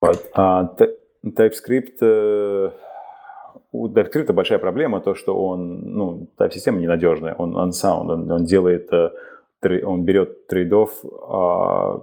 Вот. 0.00 0.28
А, 0.34 0.74
TypeScript, 1.24 1.98
э, 2.00 2.70
у 3.72 3.88
TypeScript 3.88 4.32
большая 4.32 4.58
проблема, 4.58 5.00
то, 5.00 5.14
что 5.14 5.42
он, 5.42 5.80
ну, 5.80 6.28
type-система 6.38 6.80
ненадежная, 6.80 7.34
он 7.34 7.56
unsound, 7.56 8.10
он, 8.10 8.30
он 8.30 8.44
делает, 8.44 8.92
э, 8.92 9.10
он 9.84 10.04
берет 10.04 10.48
трейдов 10.48 11.04
а, 11.28 12.02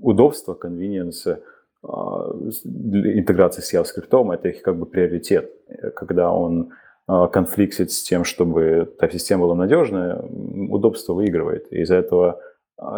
удобства, 0.00 0.54
convenience, 0.60 1.38
а, 1.82 2.32
интеграции 2.64 3.60
с 3.60 3.74
JavaScript, 3.74 4.34
это 4.34 4.48
их 4.48 4.62
как 4.62 4.78
бы 4.78 4.86
приоритет, 4.86 5.52
когда 5.94 6.32
он 6.32 6.70
а, 7.06 7.28
конфликтит 7.28 7.90
с 7.92 8.02
тем, 8.02 8.24
чтобы 8.24 8.90
type-система 8.98 9.42
была 9.42 9.54
надежная, 9.54 10.16
удобство 10.70 11.12
выигрывает. 11.12 11.70
Из-за 11.72 11.96
этого 11.96 12.40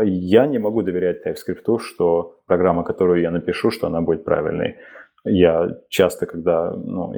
я 0.04 0.46
не 0.46 0.58
могу 0.58 0.82
доверять 0.82 1.26
TypeScript, 1.26 1.78
что 1.80 2.36
программа, 2.46 2.84
которую 2.84 3.20
я 3.20 3.30
напишу, 3.30 3.70
что 3.70 3.86
она 3.88 4.00
будет 4.00 4.24
правильной 4.24 4.76
я 5.24 5.78
часто, 5.88 6.26
когда 6.26 6.72
ну, 6.72 7.12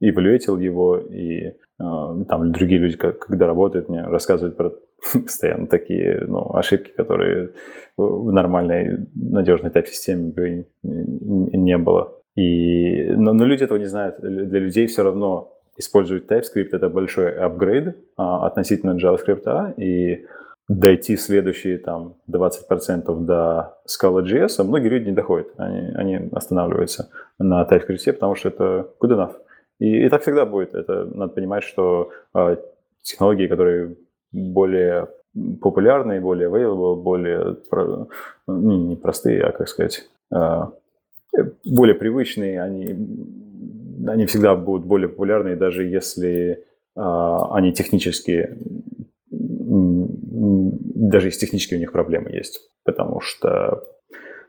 эволюетил 0.00 0.58
его, 0.58 0.98
и 0.98 1.46
э, 1.46 1.54
там 1.78 2.52
другие 2.52 2.80
люди, 2.80 2.96
когда 2.96 3.46
работают, 3.46 3.88
мне 3.88 4.02
рассказывают 4.02 4.56
про 4.56 4.72
постоянно 5.12 5.66
такие 5.66 6.24
ну, 6.26 6.54
ошибки, 6.54 6.90
которые 6.90 7.52
в 7.96 8.32
нормальной 8.32 9.06
надежной 9.14 9.70
тайп-системе 9.70 10.32
бы 10.32 10.66
не 10.82 11.78
было. 11.78 12.18
И, 12.34 13.10
но, 13.10 13.32
но 13.32 13.44
люди 13.44 13.64
этого 13.64 13.78
не 13.78 13.86
знают. 13.86 14.20
Для 14.20 14.60
людей 14.60 14.86
все 14.86 15.02
равно 15.02 15.52
использовать 15.76 16.30
TypeScript— 16.30 16.68
это 16.72 16.88
большой 16.88 17.34
апгрейд 17.34 17.96
а, 18.16 18.46
относительно 18.46 18.96
JavaScript, 18.96 19.74
и 19.80 20.26
дойти 20.68 21.16
следующие 21.16 21.78
там 21.78 22.16
20% 22.30 23.24
до 23.24 23.78
Scala.js, 23.86 24.54
а 24.58 24.64
многие 24.64 24.88
люди 24.88 25.06
не 25.06 25.14
доходят. 25.14 25.48
Они, 25.56 25.90
они 25.94 26.30
останавливаются 26.32 27.10
на 27.38 27.62
TypeScript, 27.64 28.14
потому 28.14 28.34
что 28.34 28.48
это 28.48 28.88
good 29.00 29.10
enough. 29.10 29.34
И, 29.78 30.06
и 30.06 30.08
так 30.08 30.22
всегда 30.22 30.46
будет. 30.46 30.74
Это 30.74 31.04
надо 31.04 31.32
понимать, 31.32 31.64
что 31.64 32.10
э, 32.34 32.56
технологии, 33.02 33.48
которые 33.48 33.96
более 34.30 35.08
популярные, 35.60 36.20
более 36.20 36.48
available, 36.48 36.96
более 36.96 37.54
про, 37.70 38.08
ну, 38.46 38.88
не 38.88 38.96
простые, 38.96 39.42
а 39.42 39.52
как 39.52 39.68
сказать, 39.68 40.08
э, 40.32 40.60
более 41.64 41.94
привычные, 41.94 42.62
они, 42.62 42.94
они 44.06 44.26
всегда 44.26 44.54
будут 44.54 44.86
более 44.86 45.08
популярны, 45.08 45.56
даже 45.56 45.84
если 45.84 46.64
э, 46.94 47.00
они 47.50 47.72
технически 47.72 48.56
даже 50.42 51.28
если 51.28 51.40
технически 51.40 51.74
у 51.74 51.78
них 51.78 51.92
проблемы 51.92 52.30
есть, 52.30 52.60
потому 52.84 53.20
что 53.20 53.82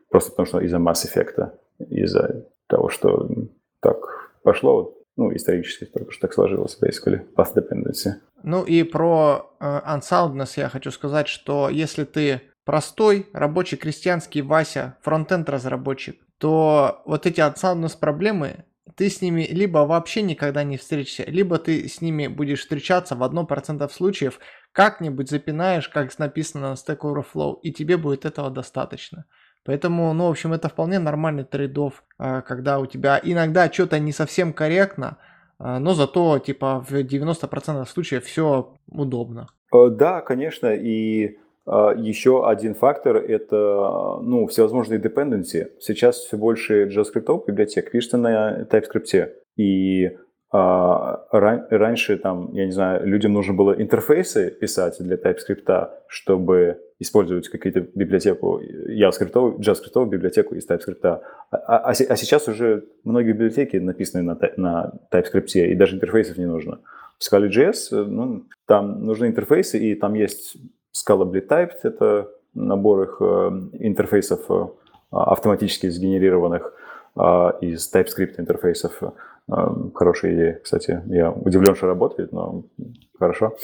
просто 0.10 0.32
потому 0.32 0.46
что 0.48 0.60
из-за 0.62 0.80
масс-эффекта, 0.80 1.60
из-за 1.80 2.48
того, 2.68 2.90
что 2.90 3.30
так 3.80 3.98
пошло, 4.44 4.98
ну, 5.16 5.34
исторически 5.36 5.86
только 5.86 6.12
что 6.12 6.22
так 6.22 6.34
сложилось, 6.34 6.78
basically, 6.82 7.22
path 7.36 7.54
dependency. 7.56 8.14
Ну 8.42 8.64
и 8.64 8.84
про 8.84 9.56
э, 9.60 9.66
unsoundness 9.66 10.54
я 10.58 10.70
хочу 10.70 10.90
сказать, 10.92 11.28
что 11.28 11.70
если 11.70 12.04
ты 12.04 12.42
простой 12.66 13.28
рабочий 13.34 13.78
крестьянский 13.78 14.42
Вася, 14.42 14.98
фронтенд 15.02 15.48
разработчик, 15.50 16.20
то 16.40 17.04
вот 17.06 17.26
эти 17.28 17.40
unsoundness 17.40 17.98
проблемы 18.00 18.66
ты 18.96 19.10
с 19.10 19.22
ними 19.22 19.48
либо 19.50 19.80
вообще 19.80 20.22
никогда 20.22 20.64
не 20.64 20.78
встретишься, 20.78 21.24
либо 21.24 21.58
ты 21.58 21.88
с 21.88 22.02
ними 22.02 22.28
будешь 22.28 22.62
встречаться 22.62 23.16
в 23.16 23.24
1% 23.24 23.90
случаев, 23.92 24.40
как-нибудь 24.74 25.30
запинаешь, 25.30 25.88
как 25.88 26.18
написано 26.20 26.72
на 26.72 26.74
Stack 26.74 27.00
Overflow, 27.00 27.60
и 27.62 27.72
тебе 27.72 27.98
будет 27.98 28.26
этого 28.26 28.50
достаточно. 28.50 29.26
Поэтому, 29.66 30.14
ну, 30.14 30.28
в 30.28 30.32
общем, 30.32 30.52
это 30.52 30.68
вполне 30.68 31.00
нормальный 31.00 31.46
трейдов, 31.46 32.04
а, 32.18 32.42
когда 32.42 32.80
у 32.80 32.86
тебя 32.86 33.20
иногда 33.24 33.72
что-то 33.72 33.98
не 34.00 34.12
совсем 34.12 34.52
корректно, 34.52 35.18
а, 35.58 35.80
но 35.80 35.94
зато, 35.94 36.40
типа, 36.40 36.86
в 36.90 36.94
90% 37.04 37.88
случаев 37.88 38.26
все 38.26 38.74
удобно. 38.90 39.48
Э, 39.74 39.88
да, 39.90 40.22
конечно, 40.22 40.74
и 40.74 41.38
а, 41.66 41.94
еще 41.94 42.48
один 42.48 42.76
фактор– 42.76 43.16
это 43.18 44.18
ну, 44.22 44.48
всевозможные 44.48 45.00
dependency. 45.00 45.72
Сейчас 45.80 46.18
все 46.18 46.36
больше 46.36 46.88
JavaScript 46.88 47.46
библиотек 47.48 47.92
пишется 47.92 48.18
на 48.18 48.64
TypeScript. 48.64 49.30
И 49.56 50.18
раньше 50.54 52.18
там, 52.18 52.54
я 52.54 52.66
не 52.66 52.72
знаю, 52.72 53.08
людям 53.08 53.34
нужно 53.34 53.56
было 53.56 53.74
интерфейсы 53.74 54.52
писать 54.52 54.98
для 55.00 55.16
TypeScript, 55.16 55.90
чтобы 56.08 56.80
использовать 57.00 57.50
какие-то 57.50 57.82
библиотеку 57.82 58.62
JavaScript, 58.62 59.58
JavaScript 59.58 60.06
библиотеку 60.06 60.54
из 60.54 60.70
TypeScript. 60.70 61.06
А, 61.06 61.22
а, 61.52 61.90
а 61.90 61.94
сейчас 61.94 62.48
уже 62.48 62.86
многие 63.04 63.32
библиотеки 63.32 63.78
написаны 63.78 64.24
на, 64.24 64.38
на 64.58 64.94
TypeScript, 65.12 65.54
и 65.56 65.74
даже 65.74 65.96
интерфейсов 65.96 66.38
не 66.38 66.46
нужно. 66.46 66.82
В 67.18 67.34
Scala.js 67.34 68.06
ну, 68.06 68.44
там 68.68 69.06
нужны 69.06 69.26
интерфейсы, 69.26 69.80
и 69.80 69.96
там 69.96 70.14
есть 70.14 70.58
Scalably 70.96 71.48
Typed, 71.48 71.78
это 71.82 72.30
набор 72.54 73.04
их 73.04 73.18
э, 73.20 73.50
интерфейсов 73.80 74.42
э, 74.50 74.68
автоматически 75.12 75.90
сгенерированных 75.90 76.74
из 77.16 77.94
TypeScript 77.94 78.36
интерфейсов. 78.38 79.02
Хорошая 79.94 80.34
идея, 80.34 80.60
кстати. 80.64 81.02
Я 81.08 81.32
удивлен, 81.32 81.76
что 81.76 81.88
работает, 81.88 82.32
но 82.32 82.64
хорошо. 83.20 83.56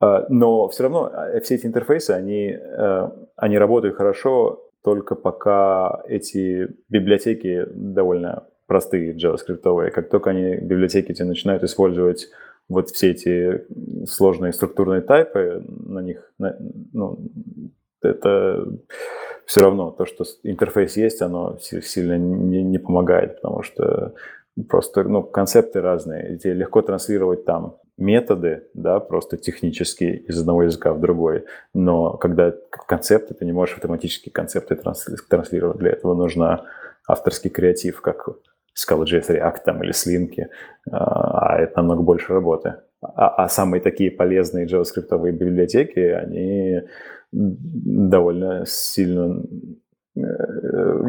Но 0.00 0.68
все 0.68 0.82
равно 0.82 1.10
э, 1.10 1.40
все 1.40 1.54
эти 1.54 1.66
интерфейсы, 1.66 2.10
они, 2.10 2.50
э, 2.50 3.08
они 3.36 3.56
работают 3.56 3.96
хорошо 3.96 4.62
только 4.82 5.14
пока 5.14 6.02
эти 6.06 6.68
библиотеки 6.90 7.66
довольно 7.72 8.44
простые, 8.66 9.16
JavaScript. 9.16 9.90
Как 9.90 10.10
только 10.10 10.30
они, 10.30 10.56
библиотеки 10.56 11.12
эти 11.12 11.22
начинают 11.22 11.64
использовать 11.64 12.28
вот 12.68 12.90
все 12.90 13.12
эти 13.12 13.64
сложные 14.06 14.52
структурные 14.52 15.00
тайпы, 15.00 15.64
на 15.66 16.00
них, 16.00 16.30
ну, 16.92 17.18
это 18.02 18.66
все 19.46 19.62
равно 19.62 19.92
то, 19.92 20.04
что 20.04 20.24
интерфейс 20.42 20.96
есть, 20.96 21.22
оно 21.22 21.56
сильно 21.58 22.18
не, 22.18 22.62
не 22.62 22.78
помогает, 22.78 23.36
потому 23.36 23.62
что 23.62 24.14
просто 24.68 25.04
ну, 25.04 25.22
концепты 25.22 25.80
разные. 25.80 26.36
Тебе 26.38 26.54
легко 26.54 26.82
транслировать 26.82 27.44
там 27.44 27.76
методы, 27.96 28.64
да, 28.74 28.98
просто 28.98 29.36
технические 29.36 30.18
из 30.18 30.40
одного 30.40 30.64
языка 30.64 30.92
в 30.92 31.00
другой. 31.00 31.44
Но 31.74 32.14
когда 32.16 32.54
концепты, 32.88 33.34
ты 33.34 33.44
не 33.44 33.52
можешь 33.52 33.76
автоматически 33.76 34.30
концепты 34.30 34.76
транслировать. 35.28 35.78
Для 35.78 35.92
этого 35.92 36.14
нужно 36.14 36.64
авторский 37.06 37.50
креатив, 37.50 38.00
как 38.00 38.28
Scala.js 38.76 39.28
React 39.28 39.58
там, 39.64 39.82
или 39.82 39.92
Slinky, 39.92 40.46
а, 40.90 41.54
а 41.54 41.58
это 41.60 41.76
намного 41.76 42.02
больше 42.02 42.32
работы. 42.32 42.76
А, 43.00 43.44
а 43.44 43.48
самые 43.48 43.80
такие 43.80 44.10
полезные 44.10 44.66
JavaScript 44.66 45.30
библиотеки, 45.30 46.00
они 46.00 46.82
довольно 47.32 48.64
сильно 48.66 49.42
э, 50.16 50.20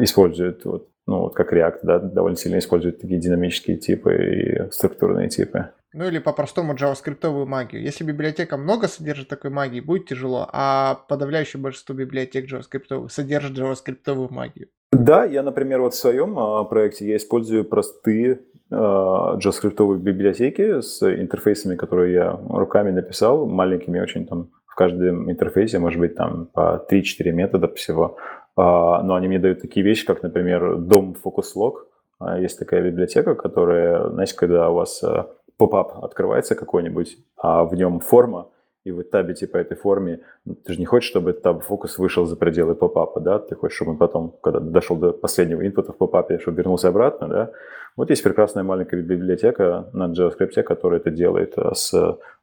используют 0.02 0.64
вот 0.64 0.88
ну, 1.08 1.20
вот 1.20 1.34
как 1.34 1.54
React, 1.54 1.78
да, 1.84 1.98
довольно 1.98 2.36
сильно 2.36 2.58
использует 2.58 3.00
такие 3.00 3.18
динамические 3.18 3.78
типы 3.78 4.14
и 4.14 4.70
структурные 4.70 5.30
типы. 5.30 5.70
Ну 5.94 6.06
или 6.06 6.18
по-простому 6.18 6.74
JavaScript 6.74 7.46
магию. 7.46 7.82
Если 7.82 8.04
библиотека 8.04 8.58
много 8.58 8.88
содержит 8.88 9.28
такой 9.28 9.50
магии, 9.50 9.80
будет 9.80 10.06
тяжело, 10.06 10.46
а 10.52 11.00
подавляющее 11.08 11.62
большинство 11.62 11.94
библиотек 11.94 12.44
JavaScript 12.52 13.08
содержит 13.08 13.58
JavaScript 13.58 14.28
магию. 14.30 14.68
Да, 14.92 15.24
я, 15.24 15.42
например, 15.42 15.80
вот 15.80 15.94
в 15.94 15.96
своем 15.96 16.38
а, 16.38 16.64
проекте 16.64 17.08
я 17.08 17.16
использую 17.16 17.64
простые 17.64 18.40
а, 18.70 19.38
JavaScript 19.38 19.96
библиотеки 19.96 20.82
с 20.82 21.02
интерфейсами, 21.02 21.76
которые 21.76 22.12
я 22.12 22.32
руками 22.32 22.90
написал, 22.90 23.46
маленькими 23.46 23.98
очень 23.98 24.26
там 24.26 24.50
каждом 24.78 25.30
интерфейсе, 25.30 25.80
может 25.80 25.98
быть, 25.98 26.14
там 26.14 26.46
по 26.46 26.86
3-4 26.88 27.32
метода 27.32 27.68
всего. 27.74 28.16
А, 28.56 29.02
но 29.02 29.16
они 29.16 29.26
мне 29.26 29.38
дают 29.40 29.60
такие 29.60 29.84
вещи, 29.84 30.06
как, 30.06 30.22
например, 30.22 30.76
дом 30.76 31.16
Focus 31.24 31.56
Log. 31.56 31.74
А, 32.20 32.38
есть 32.38 32.58
такая 32.58 32.82
библиотека, 32.82 33.34
которая, 33.34 34.08
знаете, 34.10 34.36
когда 34.36 34.70
у 34.70 34.74
вас 34.74 35.02
а, 35.02 35.30
поп-ап 35.56 36.04
открывается 36.04 36.54
какой-нибудь, 36.54 37.18
а 37.36 37.64
в 37.64 37.74
нем 37.74 37.98
форма, 37.98 38.46
и 38.84 38.92
вы 38.92 39.02
табите 39.02 39.48
по 39.48 39.56
этой 39.56 39.76
форме, 39.76 40.20
ну, 40.44 40.54
ты 40.54 40.74
же 40.74 40.78
не 40.78 40.86
хочешь, 40.86 41.10
чтобы 41.10 41.32
таб 41.32 41.62
фокус 41.64 41.98
вышел 41.98 42.24
за 42.24 42.36
пределы 42.36 42.74
попапа, 42.74 43.20
да? 43.20 43.38
Ты 43.40 43.56
хочешь, 43.56 43.76
чтобы 43.76 43.92
он 43.92 43.98
потом, 43.98 44.34
когда 44.40 44.60
дошел 44.60 44.96
до 44.96 45.12
последнего 45.12 45.66
инпута 45.66 45.92
в 45.92 45.96
попапе, 45.96 46.38
чтобы 46.38 46.58
вернулся 46.58 46.88
обратно, 46.88 47.28
да? 47.28 47.50
Вот 47.98 48.10
есть 48.10 48.22
прекрасная 48.22 48.62
маленькая 48.62 49.02
библиотека 49.02 49.90
на 49.92 50.12
JavaScript, 50.12 50.62
которая 50.62 51.00
это 51.00 51.10
делает 51.10 51.54
с 51.74 51.92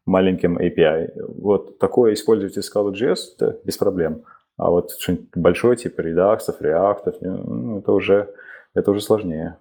маленьким 0.05 0.57
API. 0.57 1.11
Вот 1.29 1.79
такое 1.79 2.13
используйте 2.13 2.59
Scala.js, 2.59 3.19
это 3.37 3.57
без 3.63 3.77
проблем. 3.77 4.25
А 4.57 4.69
вот 4.69 4.91
что-нибудь 4.99 5.29
большое, 5.33 5.77
типа 5.77 6.01
редаксов, 6.01 6.61
реактов, 6.61 7.15
ну, 7.21 7.79
это 7.79 7.93
уже, 7.93 8.33
это 8.73 8.91
уже 8.91 8.99
сложнее. 8.99 9.55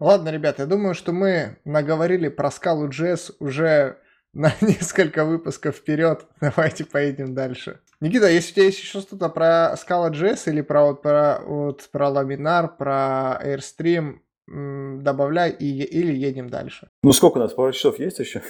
Ладно, 0.00 0.30
ребята, 0.30 0.62
я 0.62 0.66
думаю, 0.66 0.94
что 0.94 1.12
мы 1.12 1.58
наговорили 1.64 2.26
про 2.26 2.50
скалу 2.50 2.88
JS 2.88 3.34
уже 3.38 3.98
на 4.32 4.52
несколько 4.60 5.24
выпусков 5.24 5.76
вперед. 5.76 6.26
Давайте 6.40 6.84
поедем 6.84 7.36
дальше. 7.36 7.78
Никита, 8.00 8.28
если 8.28 8.50
у 8.50 8.54
тебя 8.54 8.64
есть 8.64 8.80
еще 8.80 8.98
что-то 8.98 9.28
про 9.28 9.74
Scala 9.74 10.10
JS 10.10 10.50
или 10.50 10.60
про, 10.60 10.86
вот, 10.86 11.02
про, 11.02 11.38
вот, 11.46 11.88
про 11.92 12.08
ламинар, 12.08 12.66
про 12.76 13.40
Airstream, 13.44 14.16
добавляй 14.46 15.50
и, 15.50 15.82
или 15.82 16.12
едем 16.12 16.48
дальше. 16.50 16.88
Ну 17.02 17.12
сколько 17.12 17.38
у 17.38 17.40
нас? 17.40 17.52
Пару 17.52 17.72
часов 17.72 17.98
есть 17.98 18.18
еще? 18.18 18.42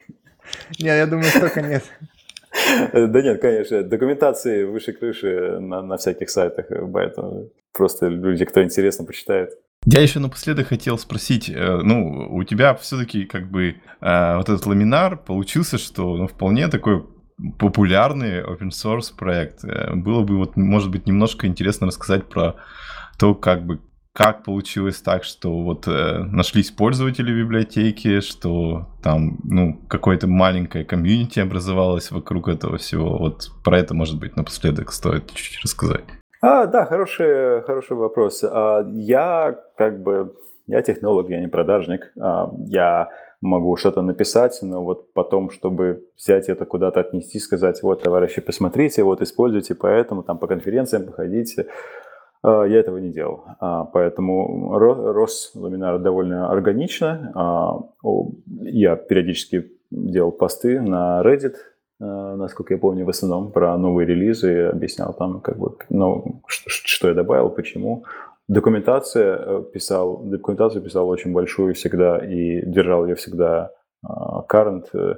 Нет, 0.78 0.96
я 0.96 1.06
думаю, 1.06 1.26
столько 1.26 1.60
нет. 1.60 1.84
Да 2.92 3.22
нет, 3.22 3.40
конечно, 3.40 3.82
документации 3.82 4.64
выше 4.64 4.92
крыши 4.92 5.58
на, 5.60 5.82
на 5.82 5.96
всяких 5.98 6.30
сайтах, 6.30 6.66
поэтому 6.92 7.50
просто 7.72 8.08
люди, 8.08 8.44
кто 8.46 8.62
интересно, 8.62 9.04
почитает. 9.04 9.50
Я 9.84 10.00
еще 10.00 10.18
напоследок 10.18 10.68
хотел 10.68 10.98
спросить, 10.98 11.48
э, 11.48 11.80
ну, 11.82 12.28
у 12.30 12.42
тебя 12.44 12.74
все-таки 12.74 13.24
как 13.24 13.50
бы 13.50 13.76
э, 14.00 14.36
вот 14.36 14.48
этот 14.48 14.66
ламинар 14.66 15.16
получился, 15.16 15.78
что 15.78 16.16
ну, 16.16 16.26
вполне 16.26 16.68
такой 16.68 17.06
популярный 17.58 18.42
open 18.42 18.70
source 18.70 19.16
проект. 19.16 19.64
Э, 19.64 19.94
было 19.94 20.22
бы 20.22 20.36
вот, 20.36 20.56
может 20.56 20.90
быть, 20.90 21.06
немножко 21.06 21.46
интересно 21.46 21.86
рассказать 21.86 22.26
про 22.26 22.56
то, 23.18 23.34
как 23.34 23.64
бы 23.64 23.80
как 24.18 24.42
получилось 24.42 25.00
так, 25.00 25.22
что 25.22 25.62
вот 25.62 25.86
э, 25.86 26.18
нашлись 26.32 26.72
пользователи 26.72 27.30
библиотеки, 27.30 28.18
что 28.18 28.88
там, 29.00 29.38
ну, 29.44 29.78
какое-то 29.88 30.26
маленькое 30.26 30.84
комьюнити 30.84 31.38
образовалось 31.38 32.10
вокруг 32.10 32.48
этого 32.48 32.78
всего. 32.78 33.16
Вот 33.16 33.48
про 33.64 33.78
это, 33.78 33.94
может 33.94 34.18
быть, 34.18 34.36
напоследок 34.36 34.90
стоит 34.90 35.30
чуть-чуть 35.32 35.62
рассказать. 35.62 36.04
А, 36.40 36.66
да, 36.66 36.84
хороший, 36.84 37.62
хороший 37.62 37.96
вопрос. 37.96 38.42
А, 38.42 38.84
я 38.88 39.56
как 39.76 40.02
бы, 40.02 40.34
я 40.66 40.82
технолог, 40.82 41.30
я 41.30 41.40
не 41.40 41.46
продажник. 41.48 42.10
А, 42.20 42.50
я 42.66 43.10
могу 43.40 43.76
что-то 43.76 44.02
написать, 44.02 44.58
но 44.62 44.82
вот 44.82 45.12
потом, 45.12 45.48
чтобы 45.50 46.02
взять 46.16 46.48
это 46.48 46.64
куда-то 46.64 46.98
отнести, 46.98 47.38
сказать, 47.38 47.84
вот, 47.84 48.02
товарищи, 48.02 48.40
посмотрите, 48.40 49.04
вот, 49.04 49.22
используйте, 49.22 49.76
поэтому 49.76 50.24
там 50.24 50.38
по 50.38 50.48
конференциям 50.48 51.06
походите, 51.06 51.68
я 52.44 52.78
этого 52.78 52.98
не 52.98 53.10
делал. 53.10 53.44
А, 53.60 53.84
поэтому 53.84 54.78
рос 54.78 55.52
ламинар 55.54 55.98
довольно 55.98 56.50
органично. 56.50 57.32
А, 57.34 57.78
я 58.62 58.96
периодически 58.96 59.72
делал 59.90 60.32
посты 60.32 60.80
на 60.80 61.22
Reddit, 61.22 61.54
насколько 62.00 62.74
я 62.74 62.78
помню, 62.78 63.04
в 63.04 63.08
основном 63.08 63.50
про 63.50 63.76
новые 63.76 64.06
релизы, 64.06 64.66
объяснял 64.66 65.12
там, 65.14 65.40
как 65.40 65.58
бы, 65.58 65.76
ну, 65.88 66.42
что 66.46 67.08
я 67.08 67.14
добавил, 67.14 67.50
почему. 67.50 68.04
Документация 68.48 69.36
э, 69.36 69.62
писал, 69.74 70.22
документацию 70.24 70.82
писал 70.82 71.08
очень 71.08 71.32
большую 71.32 71.74
всегда 71.74 72.18
и 72.18 72.64
держал 72.64 73.04
ее 73.04 73.14
всегда 73.14 73.72
current, 74.48 74.86
э, 74.94 75.16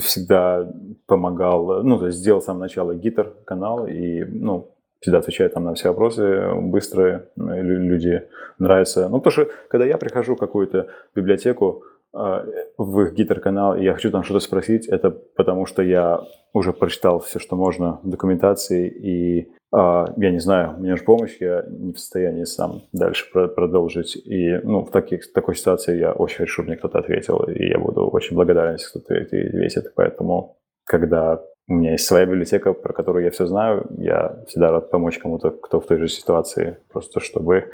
всегда 0.00 0.72
помогал, 1.06 1.82
ну, 1.82 1.98
то 1.98 2.06
есть 2.06 2.18
сделал 2.18 2.40
с 2.40 2.46
самого 2.46 2.62
начала 2.62 2.94
гитар 2.94 3.32
канал 3.44 3.86
и, 3.86 4.24
ну, 4.24 4.75
всегда 5.06 5.18
отвечает 5.18 5.54
там 5.54 5.62
на 5.62 5.74
все 5.74 5.90
вопросы 5.90 6.50
быстро, 6.56 7.28
люди 7.36 8.24
нравятся. 8.58 9.08
Ну, 9.08 9.18
потому 9.18 9.30
что, 9.30 9.48
когда 9.68 9.86
я 9.86 9.98
прихожу 9.98 10.34
в 10.34 10.38
какую-то 10.38 10.88
библиотеку, 11.14 11.84
а, 12.12 12.44
в 12.76 13.00
их 13.02 13.12
гитар-канал, 13.12 13.76
и 13.76 13.84
я 13.84 13.94
хочу 13.94 14.10
там 14.10 14.24
что-то 14.24 14.40
спросить, 14.40 14.88
это 14.88 15.10
потому 15.10 15.64
что 15.64 15.82
я 15.82 16.20
уже 16.52 16.72
прочитал 16.72 17.20
все, 17.20 17.38
что 17.38 17.54
можно 17.54 18.00
в 18.02 18.08
документации, 18.08 18.88
и 18.88 19.52
а, 19.72 20.06
я 20.16 20.32
не 20.32 20.40
знаю, 20.40 20.74
мне 20.78 20.90
нужна 20.90 21.06
помощь, 21.06 21.36
я 21.38 21.64
не 21.68 21.92
в 21.92 21.98
состоянии 22.00 22.44
сам 22.44 22.82
дальше 22.92 23.26
продолжить. 23.30 24.16
И 24.16 24.58
ну, 24.64 24.84
в, 24.84 24.90
таких, 24.90 25.22
в 25.22 25.32
такой 25.32 25.54
ситуации 25.54 25.98
я 25.98 26.12
очень 26.12 26.38
хочу, 26.38 26.52
чтобы 26.52 26.68
мне 26.68 26.76
кто-то 26.78 26.98
ответил, 26.98 27.44
и 27.44 27.68
я 27.68 27.78
буду 27.78 28.08
очень 28.08 28.34
благодарен, 28.34 28.72
если 28.72 28.88
кто-то 28.88 29.14
ответит. 29.14 29.92
Поэтому, 29.94 30.56
когда 30.84 31.44
у 31.68 31.74
меня 31.74 31.92
есть 31.92 32.06
своя 32.06 32.26
библиотека, 32.26 32.72
про 32.72 32.92
которую 32.92 33.24
я 33.24 33.30
все 33.30 33.46
знаю. 33.46 33.86
Я 33.98 34.38
всегда 34.46 34.70
рад 34.70 34.90
помочь 34.90 35.18
кому-то, 35.18 35.50
кто 35.50 35.80
в 35.80 35.86
той 35.86 35.98
же 35.98 36.08
ситуации, 36.08 36.78
просто 36.92 37.20
чтобы... 37.20 37.70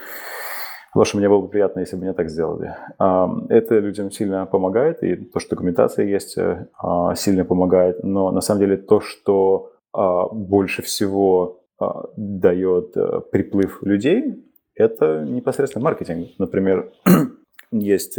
Потому 0.93 1.05
что 1.07 1.19
мне 1.19 1.29
было 1.29 1.41
бы 1.41 1.49
приятно, 1.49 1.81
если 1.81 1.97
бы 1.97 2.03
мне 2.03 2.13
так 2.13 2.29
сделали. 2.29 2.77
Это 2.99 3.79
людям 3.79 4.11
сильно 4.11 4.45
помогает, 4.45 5.03
и 5.03 5.17
то, 5.17 5.41
что 5.41 5.51
документация 5.57 6.05
есть, 6.05 6.37
э, 6.37 6.67
а, 6.77 7.15
сильно 7.15 7.47
помогает. 7.47 8.05
Но 8.05 8.31
на 8.31 8.43
самом 8.43 8.61
деле 8.61 8.77
то, 8.77 9.01
что 9.01 9.73
а, 9.95 10.27
больше 10.29 10.83
всего 10.83 11.63
а, 11.79 12.11
дает 12.19 12.95
э, 12.95 13.21
приплыв 13.33 13.83
людей, 13.83 14.45
это 14.75 15.25
непосредственно 15.25 15.83
маркетинг. 15.83 16.29
Например, 16.39 16.91
есть 17.71 18.19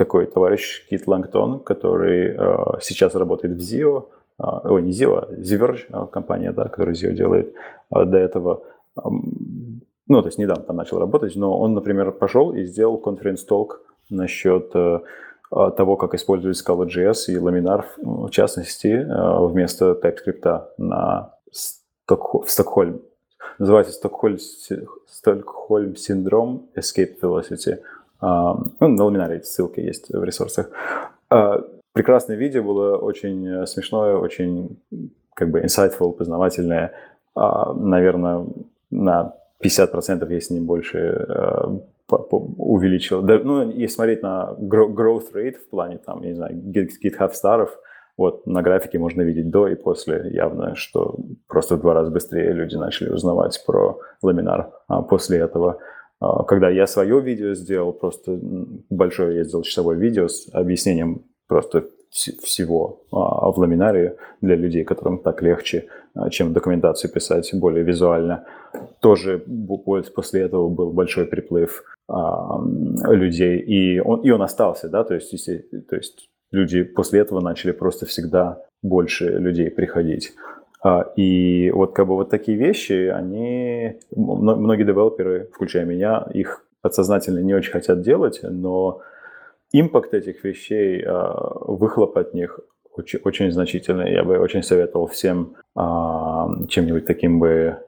такой 0.00 0.24
товарищ 0.24 0.86
Кит 0.88 1.06
Лангтон, 1.06 1.60
который 1.60 2.34
сейчас 2.80 3.14
работает 3.14 3.56
в 3.56 3.60
ZIO, 3.60 4.04
ой, 4.38 4.82
не 4.82 4.92
ZIO, 4.92 5.18
а 5.18 5.28
Zverge 5.34 6.08
компания, 6.10 6.52
да, 6.52 6.64
которая 6.64 6.94
ZIO 6.94 7.12
делает 7.12 7.54
до 7.90 8.16
этого. 8.16 8.62
Ну, 8.96 10.22
то 10.22 10.28
есть 10.28 10.38
недавно 10.38 10.64
там 10.64 10.76
начал 10.76 10.98
работать, 10.98 11.36
но 11.36 11.60
он, 11.60 11.74
например, 11.74 12.12
пошел 12.12 12.54
и 12.54 12.64
сделал 12.64 12.96
конференц-толк 12.96 13.82
насчет 14.08 14.72
того, 14.72 15.96
как 15.96 16.14
использовать 16.14 16.56
Scala.js 16.56 17.28
и 17.28 17.36
Laminar, 17.36 17.84
в 17.98 18.30
частности, 18.30 19.06
вместо 19.48 19.98
TypeScript 20.02 20.62
на 20.78 21.34
Стокхолм, 21.52 22.44
в 22.46 22.50
Стокхольм. 22.50 23.02
Называется 23.58 23.92
Стокхольм, 23.92 24.38
Стокхольм 25.06 25.94
синдром 25.96 26.70
Escape 26.74 27.20
Velocity. 27.20 27.80
А, 28.20 28.54
ну, 28.80 28.88
на 28.88 29.04
ламинаре 29.04 29.42
ссылки 29.42 29.80
есть 29.80 30.10
в 30.10 30.24
ресурсах. 30.24 30.70
А, 31.28 31.64
прекрасное 31.92 32.36
видео 32.36 32.62
было, 32.62 32.96
очень 32.96 33.66
смешное, 33.66 34.16
очень 34.16 34.78
как 35.34 35.50
бы 35.50 35.60
insightful, 35.60 36.12
познавательное. 36.12 36.92
А, 37.34 37.72
наверное, 37.74 38.46
на 38.90 39.34
50%, 39.62 40.30
если 40.32 40.54
не 40.54 40.60
больше, 40.60 41.82
увеличил. 42.08 43.22
ну, 43.22 43.70
если 43.70 43.94
смотреть 43.94 44.22
на 44.22 44.56
growth 44.58 45.32
rate 45.32 45.56
в 45.56 45.68
плане, 45.70 45.98
там, 45.98 46.22
я 46.22 46.30
не 46.30 46.34
знаю, 46.34 46.56
GitHub 46.56 47.32
старов, 47.32 47.78
вот 48.20 48.46
на 48.46 48.60
графике 48.60 48.98
можно 48.98 49.22
видеть 49.22 49.48
до 49.48 49.68
и 49.68 49.74
после 49.74 50.30
явно, 50.30 50.74
что 50.74 51.16
просто 51.48 51.76
в 51.76 51.80
два 51.80 51.94
раза 51.94 52.10
быстрее 52.10 52.52
люди 52.52 52.76
начали 52.76 53.08
узнавать 53.08 53.62
про 53.66 53.98
ламинар. 54.20 54.70
А 54.88 55.00
после 55.00 55.38
этого, 55.38 55.78
когда 56.20 56.68
я 56.68 56.86
свое 56.86 57.20
видео 57.20 57.54
сделал, 57.54 57.92
просто 57.92 58.38
большое 58.90 59.36
я 59.38 59.44
сделал 59.44 59.64
часовое 59.64 59.96
видео 59.96 60.28
с 60.28 60.48
объяснением 60.52 61.24
просто 61.48 61.84
всего 62.10 63.02
а, 63.12 63.50
в 63.50 63.58
ламинаре 63.58 64.16
для 64.40 64.56
людей, 64.56 64.84
которым 64.84 65.18
так 65.18 65.42
легче, 65.42 65.86
а, 66.14 66.28
чем 66.28 66.52
документацию 66.52 67.10
писать 67.10 67.50
более 67.54 67.84
визуально. 67.84 68.44
Тоже 69.00 69.42
после 70.14 70.42
этого 70.42 70.68
был 70.68 70.92
большой 70.92 71.26
приплыв 71.26 71.84
людей, 72.08 73.60
и 73.60 74.00
он, 74.00 74.22
и 74.22 74.30
он 74.30 74.42
остался, 74.42 74.88
да, 74.88 75.04
то 75.04 75.14
есть, 75.14 75.30
то 75.88 75.94
есть 75.94 76.28
люди 76.50 76.82
после 76.82 77.20
этого 77.20 77.40
начали 77.40 77.70
просто 77.70 78.04
всегда 78.04 78.60
больше 78.82 79.26
людей 79.26 79.70
приходить. 79.70 80.32
А, 80.82 81.02
и 81.16 81.70
вот 81.70 81.94
как 81.94 82.06
бы 82.06 82.14
вот 82.14 82.30
такие 82.30 82.56
вещи, 82.56 83.08
они, 83.08 84.00
многие 84.14 84.84
девелоперы, 84.84 85.50
включая 85.52 85.84
меня, 85.84 86.26
их 86.32 86.64
подсознательно 86.80 87.40
не 87.40 87.54
очень 87.54 87.72
хотят 87.72 88.00
делать, 88.00 88.40
но 88.42 89.02
импакт 89.72 90.14
этих 90.14 90.42
вещей, 90.44 91.04
а, 91.06 91.34
выхлоп 91.66 92.16
от 92.16 92.34
них 92.34 92.60
очень, 92.92 93.20
очень 93.24 93.52
значительный. 93.52 94.12
Я 94.12 94.24
бы 94.24 94.38
очень 94.38 94.62
советовал 94.62 95.06
всем 95.06 95.56
а, 95.76 96.48
чем-нибудь 96.68 97.06
таким 97.06 97.38
бы 97.38 97.78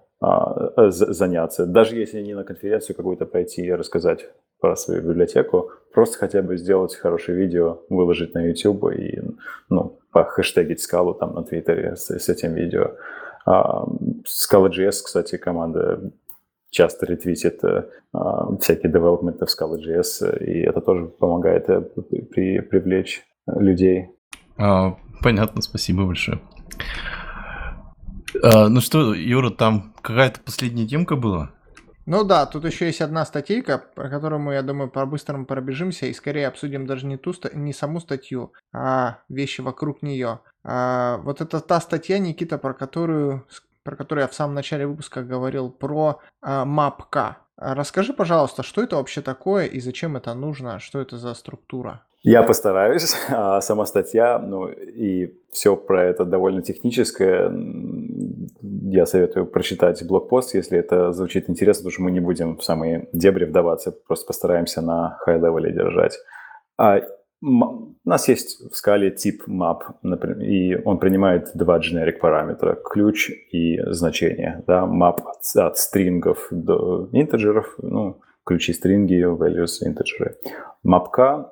заняться. 0.77 1.67
Даже 1.67 1.97
если 1.97 2.23
не 2.23 2.35
на 2.35 2.45
конференцию 2.45 2.95
какую-то 2.95 3.27
пойти 3.27 3.63
и 3.63 3.73
рассказать 3.73 4.29
про 4.63 4.77
свою 4.77 5.03
библиотеку, 5.03 5.73
просто 5.93 6.19
хотя 6.19 6.41
бы 6.41 6.57
сделать 6.57 6.95
хорошее 6.95 7.37
видео, 7.37 7.81
выложить 7.91 8.33
на 8.33 8.47
YouTube 8.47 8.93
и 8.93 9.21
ну, 9.69 9.99
похэштегить 10.13 10.81
скалу 10.81 11.15
там 11.15 11.35
на 11.35 11.43
Твиттере 11.43 11.97
с, 11.97 12.09
с 12.11 12.29
этим 12.29 12.55
видео. 12.55 12.93
А, 13.45 13.85
Scala.js, 14.25 15.03
кстати, 15.05 15.37
команда 15.37 16.13
часто 16.71 17.07
ретвитит 17.07 17.61
а, 17.65 18.57
всякие 18.61 18.93
девелопменты 18.93 19.47
в 19.47 19.49
Scala.js, 19.49 20.45
и 20.45 20.61
это 20.61 20.81
тоже 20.81 21.07
помогает 21.07 21.69
э, 21.69 21.81
при, 21.81 22.61
привлечь 22.61 23.25
людей. 23.47 24.11
А, 24.57 24.97
понятно, 25.23 25.61
спасибо 25.61 26.07
большое. 26.07 26.39
А, 28.45 28.69
ну 28.69 28.81
что, 28.81 29.13
Юра, 29.13 29.51
там 29.51 29.93
какая-то 30.03 30.39
последняя 30.41 30.87
темка 30.87 31.17
была? 31.17 31.51
Ну 32.05 32.25
да, 32.25 32.47
тут 32.47 32.65
еще 32.65 32.87
есть 32.87 33.01
одна 33.01 33.25
статейка, 33.25 33.79
про 33.79 34.09
которую 34.09 34.41
мы, 34.41 34.55
я 34.55 34.63
думаю, 34.63 34.91
по-быстрому 34.91 35.47
пробежимся 35.47 36.07
и 36.07 36.13
скорее 36.13 36.49
обсудим 36.49 36.87
даже 36.87 37.07
не, 37.07 37.17
ту, 37.17 37.33
не 37.53 37.73
саму 37.73 38.01
статью, 38.01 38.53
а 38.73 39.19
вещи 39.29 39.61
вокруг 39.61 40.03
нее. 40.03 40.41
А, 40.65 41.19
вот 41.19 41.41
это 41.41 41.61
та 41.61 41.81
статья, 41.81 42.19
Никита, 42.19 42.59
про 42.59 42.75
которую, 42.75 43.47
про 43.85 43.97
которую 43.97 44.23
я 44.23 44.29
в 44.29 44.35
самом 44.35 44.55
начале 44.55 44.87
выпуска 44.87 45.23
говорил, 45.23 45.71
про 45.71 46.21
а, 46.41 46.65
MapK. 46.65 47.35
Расскажи, 47.57 48.13
пожалуйста, 48.13 48.65
что 48.65 48.83
это 48.83 48.97
вообще 48.97 49.21
такое 49.21 49.67
и 49.67 49.79
зачем 49.79 50.17
это 50.17 50.35
нужно, 50.35 50.81
что 50.81 51.01
это 51.01 51.17
за 51.19 51.35
структура? 51.35 52.03
Я 52.23 52.43
постараюсь. 52.43 53.15
А 53.29 53.61
сама 53.61 53.87
статья, 53.87 54.39
ну 54.39 54.69
и 54.69 55.35
все 55.51 55.77
про 55.77 56.05
это 56.05 56.25
довольно 56.25 56.63
техническое. 56.63 57.51
Я 58.61 59.07
советую 59.07 59.47
прочитать 59.47 60.07
blog 60.07 60.28
post, 60.28 60.55
если 60.55 60.79
это 60.79 61.13
звучит 61.13 61.49
интересно, 61.49 61.83
потому 61.83 61.93
что 61.93 62.03
мы 62.03 62.11
не 62.11 62.21
будем 62.21 62.57
в 62.57 62.65
самые 62.65 63.09
дебри 63.13 63.45
вдаваться, 63.45 63.93
просто 63.93 64.27
постараемся 64.27 64.83
на 64.83 65.17
high-level 65.21 65.68
е 65.68 65.73
держать. 65.73 66.19
А, 66.79 67.01
у 67.41 67.95
нас 68.05 68.29
есть 68.29 68.61
в 68.71 68.77
скале 68.77 69.11
тип 69.11 69.43
map, 69.49 69.81
например, 70.03 70.41
и 70.41 70.81
он 70.85 70.99
принимает 70.99 71.51
два 71.55 71.79
generic 71.79 72.19
параметра, 72.21 72.75
ключ 72.75 73.31
и 73.51 73.81
значение. 73.87 74.63
Да? 74.67 74.85
Map 74.85 75.21
от, 75.25 75.57
от 75.57 75.77
string 75.77 76.31
ов 76.31 76.49
до 76.51 77.09
integer 77.13 77.56
ов, 77.56 77.75
ну, 77.79 78.21
ключи 78.45 78.73
string 78.73 79.12
и, 79.12 79.25
values, 79.25 79.87
integer 79.87 80.26
ы. 80.26 80.37
Mapka 80.87 81.47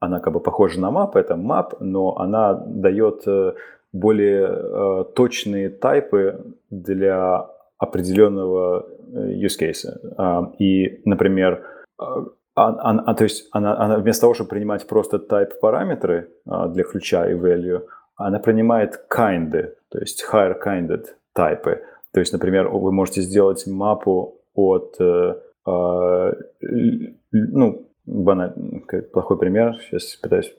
она 0.00 0.18
как 0.20 0.32
бы 0.32 0.40
похожа 0.40 0.80
на 0.80 0.90
map, 0.90 1.12
это 1.14 1.34
map, 1.34 1.76
но 1.80 2.16
она 2.16 2.54
дает 2.54 3.22
э, 3.26 3.52
более 3.92 4.46
э, 4.46 5.04
точные 5.14 5.68
тайпы 5.68 6.54
для 6.70 7.46
определенного 7.78 8.86
э, 9.12 9.32
use 9.32 9.58
case. 9.60 9.86
Э, 10.18 10.52
и, 10.58 11.00
например, 11.04 11.64
э, 12.00 12.04
а, 12.54 12.68
а, 13.06 13.14
то 13.14 13.24
есть 13.24 13.48
она, 13.52 13.78
она 13.78 13.98
вместо 13.98 14.22
того, 14.22 14.34
чтобы 14.34 14.50
принимать 14.50 14.86
просто 14.86 15.16
type 15.16 15.58
параметры 15.60 16.30
э, 16.46 16.68
для 16.68 16.84
ключа 16.84 17.28
и 17.30 17.34
value, 17.34 17.82
она 18.16 18.38
принимает 18.38 19.00
kind, 19.10 19.50
то 19.88 19.98
есть 19.98 20.24
higher 20.30 20.56
kinded 20.62 21.06
тайпы. 21.32 21.82
То 22.12 22.20
есть, 22.20 22.32
например, 22.32 22.68
вы 22.68 22.92
можете 22.92 23.22
сделать 23.22 23.66
мапу 23.66 24.42
от 24.52 24.96
ну, 27.30 27.88
баналь... 28.04 28.52
плохой 29.12 29.38
пример, 29.38 29.76
сейчас 29.80 30.16
пытаюсь 30.16 30.52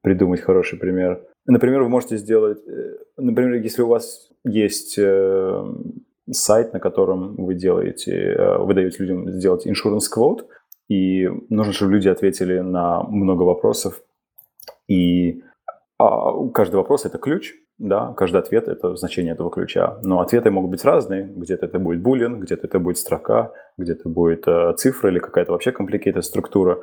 придумать 0.00 0.40
хороший 0.40 0.78
пример. 0.78 1.20
Например, 1.46 1.82
вы 1.82 1.88
можете 1.88 2.16
сделать, 2.16 2.58
э, 2.66 2.96
например, 3.16 3.54
если 3.54 3.82
у 3.82 3.88
вас 3.88 4.30
есть 4.44 4.96
э, 4.98 5.74
сайт, 6.30 6.72
на 6.72 6.80
котором 6.80 7.36
вы 7.36 7.54
делаете, 7.54 8.12
э, 8.12 8.58
вы 8.58 8.74
даете 8.74 9.02
людям 9.02 9.30
сделать 9.30 9.66
insurance 9.66 10.06
quote, 10.14 10.46
и 10.88 11.28
нужно, 11.48 11.72
чтобы 11.72 11.92
люди 11.92 12.08
ответили 12.08 12.60
на 12.60 13.02
много 13.02 13.42
вопросов, 13.42 14.02
и 14.88 15.42
а, 15.98 16.48
каждый 16.48 16.76
вопрос– 16.76 17.04
это 17.06 17.18
ключ, 17.18 17.54
да, 17.78 18.12
каждый 18.16 18.38
ответ– 18.38 18.68
это 18.68 18.94
значение 18.96 19.34
этого 19.34 19.50
ключа. 19.50 19.98
Но 20.02 20.20
ответы 20.20 20.50
могут 20.50 20.70
быть 20.70 20.84
разные. 20.84 21.24
Где-то 21.24 21.66
это 21.66 21.78
будет 21.78 22.02
булин, 22.02 22.40
где-то 22.40 22.66
это 22.66 22.78
будет 22.78 22.98
строка, 22.98 23.52
где-то 23.78 24.08
будет 24.08 24.46
э, 24.46 24.74
цифра 24.76 25.10
или 25.10 25.18
какая-то 25.18 25.52
вообще 25.52 25.70
complicated 25.70 26.22
структура. 26.22 26.78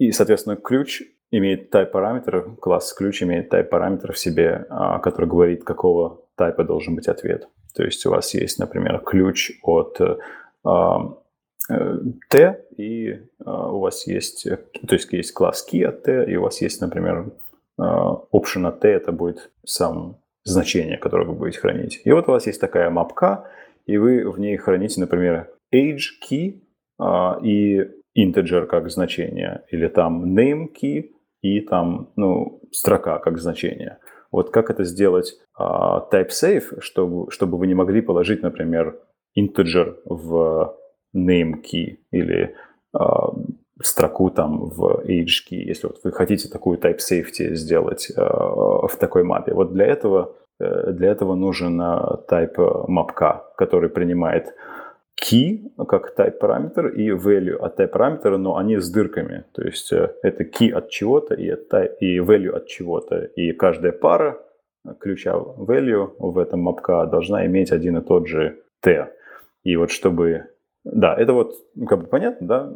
И, 0.00 0.10
соответственно, 0.12 0.56
ключ 0.56 1.02
имеет 1.30 1.72
type 1.72 1.86
параметр, 1.86 2.56
класс 2.60 2.92
ключ 2.92 3.22
имеет 3.22 3.52
type 3.52 3.64
параметр 3.64 4.12
в 4.12 4.18
себе, 4.18 4.66
э, 4.68 4.98
который 5.02 5.28
говорит, 5.28 5.62
какого 5.64 6.24
типа 6.36 6.64
должен 6.64 6.96
быть 6.96 7.06
ответ. 7.06 7.48
То 7.74 7.84
есть 7.84 8.04
у 8.06 8.10
вас 8.10 8.34
есть, 8.34 8.58
например, 8.58 9.00
ключ 9.00 9.52
от 9.62 10.00
э, 10.00 10.16
э, 11.70 11.96
T, 12.28 12.64
и 12.76 13.08
э, 13.10 13.20
у 13.44 13.78
вас 13.78 14.06
есть, 14.08 14.44
то 14.44 14.94
есть 14.94 15.12
есть 15.12 15.32
класс 15.32 15.64
key 15.70 15.84
от 15.84 16.02
T, 16.02 16.24
и 16.26 16.36
у 16.36 16.42
вас 16.42 16.60
есть, 16.60 16.80
например, 16.80 17.30
Э, 17.80 18.16
option 18.32 18.66
от 18.66 18.80
t 18.80 18.88
это 18.88 19.10
будет 19.10 19.50
сам 19.64 20.18
значение, 20.44 20.98
которое 20.98 21.26
вы 21.26 21.32
будете 21.32 21.60
хранить. 21.60 22.02
И 22.04 22.12
вот 22.12 22.28
у 22.28 22.32
вас 22.32 22.46
есть 22.46 22.60
такая 22.60 22.90
мапка, 22.90 23.50
и 23.86 23.96
вы 23.96 24.30
в 24.30 24.38
ней 24.38 24.56
храните, 24.58 25.00
например, 25.00 25.50
age 25.74 26.20
key 26.22 26.60
а, 26.98 27.38
и 27.42 27.88
integer 28.16 28.66
как 28.66 28.90
значение, 28.90 29.64
или 29.70 29.88
там 29.88 30.36
name 30.36 30.68
key 30.74 31.10
и 31.42 31.60
там, 31.60 32.12
ну, 32.16 32.60
строка 32.72 33.18
как 33.18 33.38
значение. 33.38 33.98
Вот 34.32 34.50
как 34.50 34.70
это 34.70 34.84
сделать 34.84 35.34
а, 35.54 36.06
type 36.12 36.28
safe, 36.28 36.80
чтобы, 36.80 37.30
чтобы 37.30 37.58
вы 37.58 37.66
не 37.66 37.74
могли 37.74 38.00
положить, 38.00 38.42
например, 38.42 38.98
integer 39.38 39.96
в 40.04 40.76
name 41.16 41.62
key 41.62 41.96
или 42.12 42.54
а, 42.92 43.32
строку 43.82 44.30
там 44.30 44.68
в 44.70 45.02
HK, 45.04 45.56
если 45.56 45.86
вот 45.86 46.00
вы 46.04 46.12
хотите 46.12 46.48
такую 46.48 46.78
type 46.78 46.98
safety 46.98 47.54
сделать 47.54 48.10
э, 48.14 48.20
в 48.20 48.92
такой 48.98 49.24
мапе. 49.24 49.54
Вот 49.54 49.72
для 49.72 49.86
этого, 49.86 50.36
э, 50.60 50.92
для 50.92 51.10
этого 51.10 51.34
нужен 51.34 51.80
type 51.80 52.56
mapka, 52.88 53.40
который 53.56 53.88
принимает 53.88 54.54
key 55.30 55.70
как 55.88 56.14
type 56.18 56.38
параметр 56.38 56.88
и 56.88 57.10
value 57.10 57.56
от 57.56 57.78
type 57.78 57.88
параметра, 57.88 58.36
но 58.36 58.56
они 58.56 58.78
с 58.78 58.90
дырками. 58.90 59.44
То 59.52 59.62
есть 59.62 59.92
э, 59.92 60.14
это 60.22 60.44
key 60.44 60.70
от 60.70 60.90
чего-то 60.90 61.34
и, 61.34 61.48
от 61.48 61.72
type, 61.72 61.98
и 62.00 62.18
value 62.18 62.50
от 62.50 62.66
чего-то. 62.66 63.24
И 63.36 63.52
каждая 63.52 63.92
пара 63.92 64.38
ключа 64.98 65.32
value 65.32 66.12
в 66.18 66.38
этом 66.38 66.60
мапка 66.60 67.06
должна 67.06 67.46
иметь 67.46 67.72
один 67.72 67.98
и 67.98 68.04
тот 68.04 68.26
же 68.26 68.58
t. 68.80 69.08
И 69.64 69.76
вот 69.76 69.90
чтобы... 69.90 70.46
Да, 70.84 71.14
это 71.14 71.34
вот 71.34 71.54
ну, 71.74 71.86
как 71.86 72.00
бы 72.00 72.06
понятно, 72.06 72.46
да, 72.46 72.72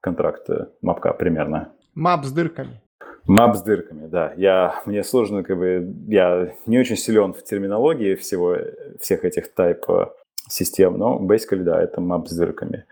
контракт 0.00 0.50
э, 0.50 0.66
мапка 0.82 1.12
примерно. 1.12 1.72
Мап 1.94 2.24
с 2.24 2.32
дырками. 2.32 2.80
Мап 3.26 3.56
с 3.56 3.62
дырками, 3.62 4.06
да. 4.06 4.32
Я, 4.36 4.82
мне 4.86 5.04
сложно, 5.04 5.44
как 5.44 5.58
бы, 5.58 5.94
я 6.08 6.54
не 6.66 6.78
очень 6.78 6.96
силен 6.96 7.34
в 7.34 7.44
терминологии 7.44 8.14
всего, 8.14 8.56
всех 8.98 9.24
этих 9.24 9.50
э, 9.58 10.06
систем, 10.48 10.98
но 10.98 11.18
basically, 11.20 11.62
да, 11.62 11.82
это 11.82 12.00
map 12.00 12.26
с 12.26 12.36
дырками. 12.36 12.84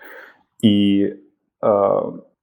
И 0.62 1.22
э, 1.62 1.66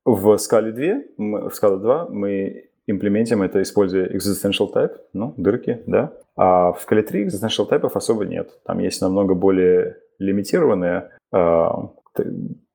в 0.05 0.27
Scala 0.35 0.71
2, 0.71 1.01
мы, 1.17 1.49
в 1.49 1.53
Scala 1.53 1.77
2 1.77 2.07
мы 2.09 2.69
имплементим 2.87 3.41
это, 3.41 3.61
используя 3.61 4.07
existential 4.07 4.71
type, 4.73 4.97
ну, 5.13 5.33
дырки, 5.37 5.81
да. 5.87 6.11
А 6.35 6.73
в 6.73 6.85
Scala 6.85 7.01
3 7.01 7.27
existential 7.27 7.69
type 7.69 7.89
особо 7.93 8.25
нет. 8.25 8.59
Там 8.65 8.79
есть 8.79 9.01
намного 9.01 9.33
более 9.35 9.97
лимитированные 10.19 11.09
э, 11.33 11.67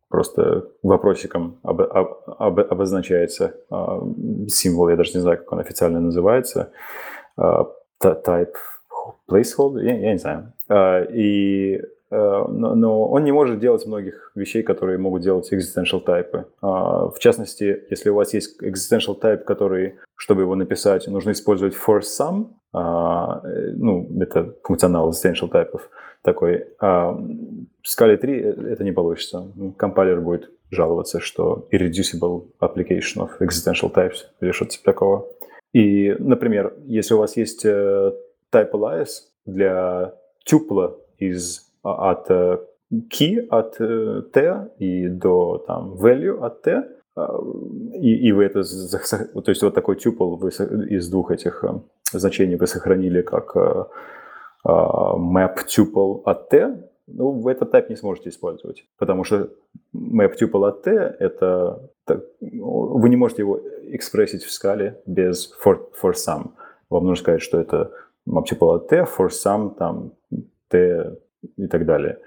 просто 0.09 0.65
вопросиком 0.83 1.59
об, 1.63 1.81
об, 1.81 2.19
об, 2.27 2.61
обозначается 2.61 3.55
э, 3.71 4.01
символ, 4.49 4.89
я 4.89 4.97
даже 4.97 5.13
не 5.15 5.21
знаю, 5.21 5.39
как 5.39 5.53
он 5.53 5.61
официально 5.61 6.01
называется, 6.01 6.73
э, 7.37 7.65
type 8.03 8.55
placeholder, 9.31 9.85
я, 9.85 9.99
я 9.99 10.13
не 10.13 10.19
знаю. 10.19 10.53
Э, 10.69 11.07
и 11.13 11.83
но, 12.11 12.75
но 12.75 13.09
он 13.09 13.25
не 13.25 13.33
может 13.33 13.59
делать 13.59 13.87
многих 13.87 14.33
вещей, 14.35 14.63
которые 14.63 14.99
могут 14.99 15.23
делать 15.23 15.53
existential 15.53 16.05
type. 16.05 16.45
В 16.61 17.19
частности, 17.19 17.85
если 17.91 18.11
у 18.11 18.15
вас 18.15 18.35
есть 18.35 18.63
existential 18.63 19.19
type, 19.21 19.45
который, 19.45 19.95
чтобы 20.17 20.43
его 20.43 20.55
написать, 20.55 21.07
нужно 21.09 21.33
использовать 21.33 21.75
for 21.75 22.01
some, 22.01 22.49
ну, 22.73 24.07
это 24.21 24.55
функционал 24.63 25.11
existential 25.11 25.51
type, 25.51 25.81
такой. 26.23 26.67
А 26.81 27.13
в 27.13 27.87
Scala 27.87 28.17
3 28.17 28.41
это 28.73 28.85
не 28.85 28.93
получится. 28.93 29.53
Компайлер 29.77 30.21
будет 30.21 30.51
жаловаться, 30.71 31.21
что 31.21 31.69
irreducible 31.73 32.49
application 32.61 33.21
of 33.21 33.31
existential 33.41 33.93
types 33.93 34.27
или 34.41 34.51
что-то 34.51 34.73
типа 34.73 34.85
такого. 34.85 35.27
И, 35.73 36.15
например, 36.19 36.75
если 36.87 37.15
у 37.15 37.19
вас 37.19 37.37
есть 37.37 37.65
type 37.65 38.71
alias 38.73 39.09
для 39.47 40.15
тюпла 40.45 40.99
из, 41.19 41.68
от 41.97 42.29
key 42.91 43.47
от 43.51 43.77
t 44.33 44.71
и 44.79 45.09
до 45.09 45.59
там 45.67 45.95
value 45.95 46.39
от 46.41 46.63
t, 46.63 46.85
и, 47.95 48.29
и 48.29 48.33
вы 48.33 48.45
это, 48.45 48.63
то 48.63 49.51
есть 49.51 49.63
вот 49.63 49.75
такой 49.75 49.97
тюпл 49.97 50.37
вы 50.37 50.49
из 50.49 51.09
двух 51.11 51.31
этих 51.31 51.65
значений 52.13 52.57
вы 52.57 52.67
сохранили 52.67 53.23
как 53.23 53.57
map 54.65 55.57
tuple 55.67 56.23
от 56.25 56.49
t, 56.49 56.85
ну, 57.07 57.31
вы 57.31 57.53
этот 57.53 57.75
type 57.75 57.89
не 57.89 57.97
сможете 57.97 58.29
использовать, 58.29 58.85
потому 58.99 59.25
что 59.25 59.51
map 59.95 60.35
tuple 60.41 60.69
от 60.69 60.83
t 60.83 60.91
это 60.91 61.91
вы 62.41 63.09
не 63.09 63.17
можете 63.17 63.43
его 63.43 63.61
экспрессить 63.91 64.45
в 64.45 64.51
скале 64.51 65.01
без 65.07 65.53
for, 65.63 65.79
for 66.01 66.13
some. 66.13 66.53
Вам 66.89 67.05
нужно 67.05 67.23
сказать, 67.23 67.43
что 67.43 67.61
это 67.61 67.91
map 68.29 68.45
tuple 68.51 68.77
от 68.77 68.89
t, 68.89 69.05
for 69.19 69.29
some, 69.29 69.75
там, 69.75 70.13
t 70.69 71.17
и 71.57 71.67
так 71.67 71.87
далее. 71.87 72.19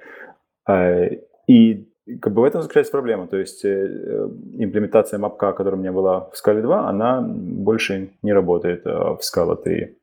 А, 0.66 1.06
и 1.48 1.88
как 2.22 2.34
бы 2.34 2.42
в 2.42 2.46
этом 2.46 2.62
заключается 2.62 2.92
проблема. 2.92 3.28
То 3.28 3.38
есть 3.38 3.64
э, 3.64 4.30
имплементация 4.58 5.20
мапка, 5.20 5.54
которая 5.54 5.80
у 5.80 5.82
меня 5.82 5.92
была 5.92 6.30
в 6.30 6.34
Scala 6.34 6.62
2, 6.62 6.90
она 6.90 7.22
больше 7.22 8.12
не 8.22 8.34
работает 8.34 8.86
в 8.86 9.20
Scala 9.22 9.56
3. 9.62 9.98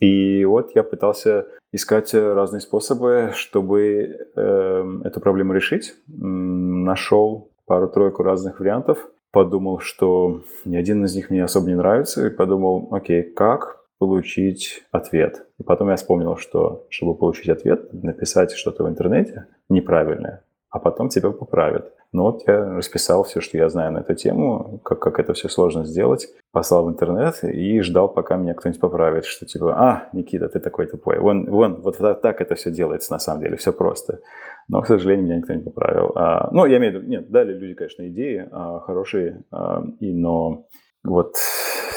И 0.00 0.44
вот 0.44 0.70
я 0.74 0.82
пытался 0.82 1.46
искать 1.72 2.14
разные 2.14 2.60
способы, 2.60 3.30
чтобы 3.34 4.28
э, 4.34 5.00
эту 5.04 5.20
проблему 5.20 5.52
решить. 5.52 5.94
Нашел 6.06 7.50
пару-тройку 7.66 8.22
разных 8.22 8.60
вариантов. 8.60 9.06
Подумал, 9.30 9.80
что 9.80 10.42
ни 10.64 10.76
один 10.76 11.04
из 11.04 11.14
них 11.14 11.30
мне 11.30 11.44
особо 11.44 11.66
не 11.66 11.74
нравится. 11.74 12.26
И 12.26 12.30
подумал, 12.30 12.88
окей, 12.92 13.22
как 13.22 13.77
получить 13.98 14.84
ответ? 14.90 15.46
И 15.58 15.62
потом 15.62 15.90
я 15.90 15.96
вспомнил, 15.96 16.36
что 16.36 16.86
чтобы 16.88 17.14
получить 17.14 17.48
ответ, 17.48 17.92
написать 17.92 18.52
что-то 18.52 18.84
в 18.84 18.88
интернете 18.88 19.46
неправильное, 19.68 20.44
а 20.70 20.78
потом 20.78 21.08
тебя 21.08 21.30
поправят. 21.30 21.92
Ну 22.12 22.22
вот 22.22 22.42
я 22.46 22.76
расписал 22.76 23.22
все, 23.24 23.40
что 23.40 23.58
я 23.58 23.68
знаю 23.68 23.92
на 23.92 23.98
эту 23.98 24.14
тему, 24.14 24.80
как, 24.82 24.98
как 24.98 25.20
это 25.20 25.34
все 25.34 25.48
сложно 25.48 25.84
сделать, 25.84 26.28
послал 26.52 26.86
в 26.86 26.88
интернет 26.88 27.44
и 27.44 27.80
ждал, 27.80 28.08
пока 28.08 28.36
меня 28.36 28.54
кто-нибудь 28.54 28.80
поправит, 28.80 29.26
что 29.26 29.44
типа, 29.44 29.74
а, 29.76 30.08
Никита, 30.14 30.48
ты 30.48 30.58
такой 30.58 30.86
тупой. 30.86 31.18
Вон, 31.18 31.50
вон, 31.50 31.82
вот 31.82 31.98
так 31.98 32.40
это 32.40 32.54
все 32.54 32.70
делается 32.70 33.12
на 33.12 33.18
самом 33.18 33.42
деле, 33.42 33.56
все 33.56 33.72
просто. 33.72 34.20
Но, 34.68 34.80
к 34.80 34.86
сожалению, 34.86 35.26
меня 35.26 35.36
никто 35.36 35.52
не 35.52 35.62
поправил. 35.62 36.12
А, 36.14 36.48
ну, 36.50 36.64
я 36.64 36.78
имею 36.78 36.92
в 36.92 36.96
виду, 36.96 37.08
нет, 37.08 37.30
дали 37.30 37.52
люди, 37.52 37.74
конечно, 37.74 38.08
идеи 38.08 38.48
а, 38.50 38.80
хорошие, 38.80 39.44
а, 39.50 39.82
и, 40.00 40.12
но 40.12 40.66
вот 41.04 41.34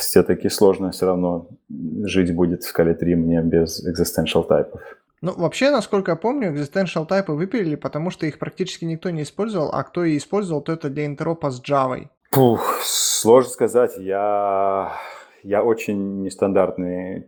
все-таки 0.01 0.49
сложно 0.49 0.91
все 0.91 1.05
равно 1.05 1.47
жить 2.03 2.35
будет 2.35 2.63
в 2.63 2.67
скале 2.67 2.93
3 2.93 3.15
мне 3.15 3.41
без 3.41 3.85
existential 3.87 4.45
тайпов. 4.45 4.81
Ну, 5.21 5.33
вообще, 5.37 5.69
насколько 5.69 6.11
я 6.11 6.15
помню, 6.15 6.51
existential 6.51 7.05
тайпы 7.05 7.33
выпилили, 7.33 7.75
потому 7.75 8.09
что 8.09 8.25
их 8.25 8.39
практически 8.39 8.85
никто 8.85 9.11
не 9.11 9.21
использовал, 9.21 9.69
а 9.71 9.83
кто 9.83 10.03
и 10.03 10.17
использовал, 10.17 10.61
то 10.61 10.71
это 10.71 10.89
для 10.89 11.05
интеропа 11.05 11.51
с 11.51 11.61
Java. 11.61 12.07
Пух, 12.31 12.79
сложно 12.81 13.51
сказать. 13.51 13.97
Я, 13.97 14.93
я 15.43 15.63
очень 15.63 16.23
нестандартный 16.23 17.27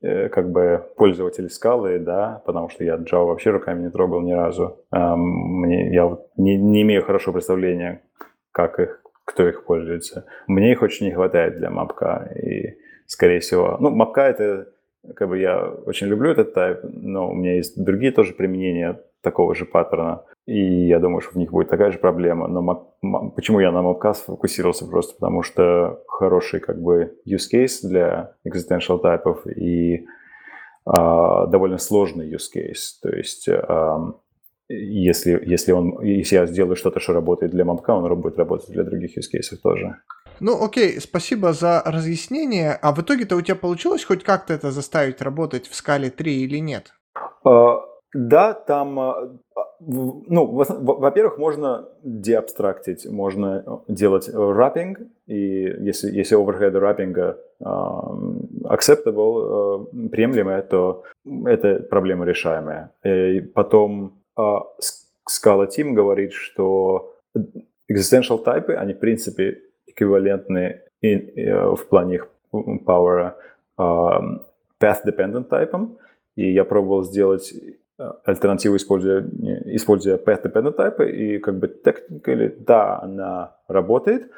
э, 0.00 0.28
как 0.30 0.50
бы 0.50 0.82
пользователь 0.96 1.50
скалы, 1.50 1.98
да, 1.98 2.42
потому 2.46 2.70
что 2.70 2.84
я 2.84 2.96
Java 2.96 3.26
вообще 3.26 3.50
руками 3.50 3.82
не 3.82 3.90
трогал 3.90 4.22
ни 4.22 4.32
разу. 4.32 4.78
Мне, 4.90 5.92
я 5.92 6.16
не, 6.38 6.56
не 6.56 6.82
имею 6.82 7.04
хорошего 7.04 7.34
представления, 7.34 8.02
как 8.50 8.80
их, 8.80 9.02
кто 9.26 9.46
их 9.46 9.64
пользуется. 9.64 10.24
Мне 10.46 10.72
их 10.72 10.80
очень 10.80 11.06
не 11.06 11.12
хватает 11.12 11.56
для 11.58 11.68
мапка. 11.68 12.32
И, 12.42 12.78
скорее 13.06 13.40
всего, 13.40 13.76
ну, 13.78 13.90
мапка 13.90 14.22
это 14.22 14.68
как 15.14 15.28
бы 15.28 15.38
я 15.38 15.68
очень 15.84 16.06
люблю 16.06 16.30
этот 16.30 16.54
тайп, 16.54 16.78
но 16.82 17.30
у 17.30 17.34
меня 17.34 17.56
есть 17.56 17.82
другие 17.82 18.12
тоже 18.12 18.32
применения 18.32 19.00
такого 19.20 19.54
же 19.54 19.64
паттерна. 19.64 20.24
И 20.46 20.86
я 20.86 21.00
думаю, 21.00 21.20
что 21.20 21.32
в 21.32 21.36
них 21.36 21.50
будет 21.50 21.68
такая 21.68 21.90
же 21.90 21.98
проблема. 21.98 22.46
Но 22.46 22.94
почему 23.34 23.60
я 23.60 23.72
на 23.72 23.82
Mapcast 23.82 24.26
фокусировался? 24.26 24.86
Просто 24.86 25.14
потому 25.14 25.42
что 25.42 26.02
хороший 26.06 26.60
как 26.60 26.80
бы 26.80 27.16
use 27.26 27.48
case 27.52 27.80
для 27.82 28.34
existential 28.46 29.00
тайпов 29.00 29.46
и 29.46 30.06
а, 30.84 31.46
довольно 31.46 31.78
сложный 31.78 32.32
use 32.32 32.48
case. 32.54 33.00
То 33.02 33.10
есть 33.10 33.48
а, 33.48 34.12
если, 34.68 35.42
если, 35.44 35.72
он, 35.72 36.02
если 36.02 36.36
я 36.36 36.46
сделаю 36.46 36.76
что-то, 36.76 37.00
что 37.00 37.12
работает 37.12 37.52
для 37.52 37.64
мапка, 37.64 37.90
он 37.90 38.20
будет 38.20 38.38
работать 38.38 38.70
для 38.70 38.84
других 38.84 39.16
use 39.16 39.30
cases 39.32 39.56
тоже. 39.62 39.96
Ну, 40.40 40.62
окей, 40.62 41.00
спасибо 41.00 41.52
за 41.52 41.82
разъяснение. 41.84 42.72
А 42.82 42.92
в 42.92 43.00
итоге-то 43.00 43.36
у 43.36 43.40
тебя 43.40 43.56
получилось 43.56 44.04
хоть 44.04 44.22
как-то 44.22 44.52
это 44.52 44.70
заставить 44.70 45.22
работать 45.22 45.66
в 45.66 45.74
скале 45.74 46.10
3 46.10 46.42
или 46.42 46.58
нет? 46.58 46.92
Uh, 47.46 47.80
да, 48.12 48.52
там, 48.52 48.98
а, 48.98 49.32
ну, 49.80 50.46
во-первых, 50.46 51.38
можно 51.38 51.88
деабстрактить, 52.02 53.06
можно 53.06 53.82
делать 53.88 54.28
wrapping, 54.28 55.08
и 55.26 55.62
если, 55.80 56.10
если 56.10 56.36
overhead 56.36 56.72
wrapping 56.72 57.36
acceptable, 58.64 59.86
uh, 59.94 60.08
приемлемое, 60.08 60.62
то 60.62 61.04
это 61.46 61.80
проблема 61.88 62.26
решаемая. 62.26 62.90
И 63.04 63.40
потом 63.40 64.12
Scala 64.38 65.66
Team 65.68 65.92
говорит, 65.92 66.32
что 66.32 67.16
existential 67.90 68.42
typы, 68.42 68.74
они, 68.74 68.94
в 68.94 68.98
принципе, 68.98 69.62
эквивалентны 69.86 70.82
э, 71.02 71.74
в 71.74 71.86
плане 71.88 72.16
их 72.16 72.28
power 72.52 73.34
path-dependent 74.80 75.44
тайпам. 75.44 75.98
И 76.36 76.52
я 76.52 76.64
пробовал 76.64 77.04
сделать 77.04 77.52
э, 77.98 78.12
альтернативу, 78.24 78.76
используя, 78.76 79.22
используя 79.66 80.18
path-dependent 80.18 80.76
type, 80.76 81.10
и 81.10 81.38
как 81.38 81.58
бы 81.58 81.66
technically, 81.66 82.54
да, 82.58 83.00
она 83.00 83.56
работает, 83.68 84.30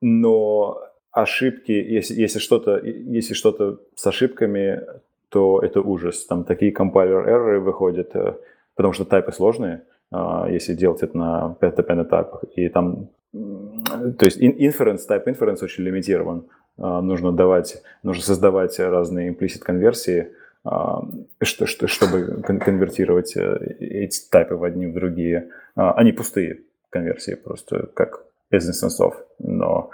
но 0.00 0.80
ошибки, 1.12 1.72
если, 1.72 2.14
если 2.14 2.38
что-то 2.38 2.78
если 2.78 3.34
что-то 3.34 3.80
с 3.94 4.06
ошибками, 4.06 4.82
то 5.28 5.60
это 5.60 5.80
ужас. 5.80 6.24
Там 6.26 6.44
такие 6.44 6.72
компайлер 6.72 7.26
error 7.28 7.58
выходят, 7.58 8.14
э, 8.14 8.34
потому 8.76 8.92
что 8.92 9.04
тайпы 9.04 9.32
сложные, 9.32 9.82
а, 10.12 10.46
если 10.48 10.74
делать 10.74 11.02
это 11.02 11.16
на 11.16 11.56
path-dependent 11.60 12.04
тайпах. 12.04 12.44
И 12.54 12.68
там 12.68 13.08
то 13.32 14.24
есть 14.24 14.40
inference, 14.40 15.00
type 15.08 15.26
inference 15.26 15.62
очень 15.62 15.84
лимитирован. 15.84 16.44
А, 16.78 17.00
нужно 17.02 17.32
давать, 17.32 17.82
нужно 18.02 18.22
создавать 18.22 18.78
разные 18.78 19.32
implicit 19.32 19.60
конверсии 19.60 20.28
а, 20.64 21.02
что, 21.42 21.66
что, 21.66 21.86
чтобы 21.86 22.42
кон- 22.42 22.58
конвертировать 22.58 23.36
э, 23.36 23.76
эти 23.78 24.28
тайпы 24.28 24.56
в 24.56 24.64
одни 24.64 24.86
в 24.86 24.94
другие. 24.94 25.48
Они 25.74 26.12
пустые 26.12 26.60
конверсии, 26.90 27.34
просто 27.34 27.88
как 27.94 28.24
без 28.50 28.66
инстансов, 28.68 29.14
но 29.38 29.90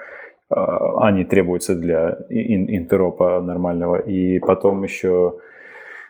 они 0.48 1.24
требуются 1.24 1.74
для 1.74 2.18
ин- 2.28 2.74
интеропа 2.74 3.40
нормального. 3.40 3.96
И 3.96 4.38
потом 4.38 4.82
еще, 4.84 5.40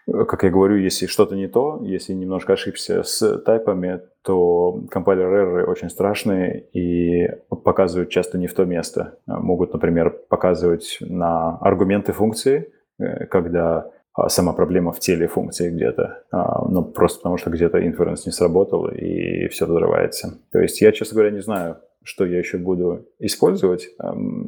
как 0.07 0.43
я 0.43 0.51
говорю, 0.51 0.77
если 0.77 1.07
что-то 1.07 1.37
не 1.37 1.47
то, 1.47 1.81
если 1.83 2.13
немножко 2.13 2.55
ошибся 2.55 3.03
с 3.03 3.39
тайпами, 3.39 4.01
то 4.23 4.81
компайлер-эрроры 4.91 5.67
очень 5.67 5.91
страшные 5.91 6.67
и 6.73 7.29
показывают 7.49 8.11
часто 8.11 8.39
не 8.39 8.47
в 8.47 8.55
то 8.55 8.65
место. 8.65 9.19
А, 9.27 9.39
Могут, 9.39 9.73
например, 9.73 10.11
показывать 10.29 10.99
на 11.01 11.57
аргументы 11.59 12.13
функции, 12.13 12.73
э, 12.99 13.27
когда 13.27 13.91
а, 14.15 14.29
сама 14.29 14.53
проблема 14.53 14.93
в 14.93 14.99
теле 14.99 15.29
функции 15.29 15.71
где-то, 15.71 16.25
а, 16.33 16.69
ну, 16.69 16.85
просто 16.85 17.21
потому 17.21 17.37
что 17.37 17.51
где-то 17.51 17.79
inference 17.79 18.23
не 18.27 18.33
сработал 18.33 18.89
и 18.89 19.47
все 19.49 19.67
взрывается. 19.67 20.39
То 20.51 20.61
есть 20.61 20.81
я, 20.81 20.93
честно 20.93 21.15
говоря, 21.15 21.31
не 21.31 21.43
знаю, 21.43 21.79
что 22.03 22.25
я 22.25 22.39
еще 22.39 22.59
буду 22.59 23.07
использовать. 23.21 23.89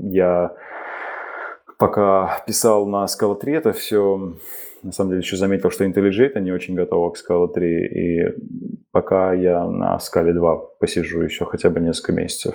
Я 0.03 0.55
пока 1.79 2.43
писал 2.47 2.87
на 2.87 3.05
Scala 3.05 3.39
3 3.39 3.53
это 3.53 3.73
все, 3.73 4.35
на 4.85 4.93
самом 4.93 5.11
деле, 5.11 5.21
еще 5.23 5.37
заметил, 5.37 5.71
что 5.71 5.85
IntelliJ 5.85 6.27
это 6.27 6.41
не 6.41 6.53
очень 6.53 6.75
готово 6.75 7.11
к 7.11 7.17
Scala 7.17 7.53
3, 7.53 7.87
и 7.87 8.35
пока 8.93 9.33
я 9.33 9.65
на 9.67 9.97
Scala 9.99 10.33
2 10.33 10.57
посижу 10.79 11.23
еще 11.23 11.45
хотя 11.47 11.71
бы 11.71 11.81
несколько 11.81 12.13
месяцев, 12.13 12.55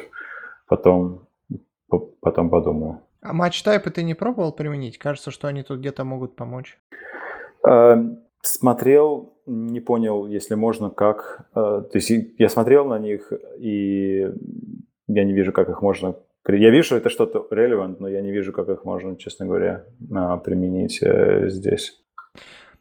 потом, 0.67 1.27
по- 1.89 2.09
потом 2.21 2.49
подумаю. 2.49 2.99
А 3.21 3.33
матч-тайпы 3.33 3.89
ты 3.91 4.03
не 4.03 4.13
пробовал 4.13 4.53
применить? 4.53 4.97
Кажется, 4.97 5.31
что 5.31 5.47
они 5.47 5.63
тут 5.63 5.79
где-то 5.79 6.03
могут 6.05 6.35
помочь. 6.35 6.77
Э, 7.67 7.95
Смотрел, 8.41 9.33
не 9.45 9.81
понял, 9.81 10.25
если 10.27 10.55
можно, 10.55 10.89
как. 10.89 11.47
э, 11.53 11.59
То 11.59 11.91
есть 11.93 12.09
я 12.37 12.47
смотрел 12.47 12.85
на 12.85 12.97
них, 12.99 13.33
и 13.57 14.29
я 15.07 15.23
не 15.25 15.33
вижу, 15.33 15.51
как 15.51 15.69
их 15.69 15.81
можно... 15.81 16.15
Я 16.47 16.69
вижу, 16.71 16.83
что 16.83 16.95
это 16.97 17.09
что-то 17.09 17.45
relevant, 17.51 17.97
но 17.99 18.07
я 18.07 18.21
не 18.21 18.31
вижу, 18.31 18.53
как 18.53 18.69
их 18.69 18.85
можно, 18.85 19.17
честно 19.17 19.45
говоря, 19.45 19.83
а, 20.15 20.37
применить 20.37 20.99
э, 21.03 21.49
здесь. 21.49 22.01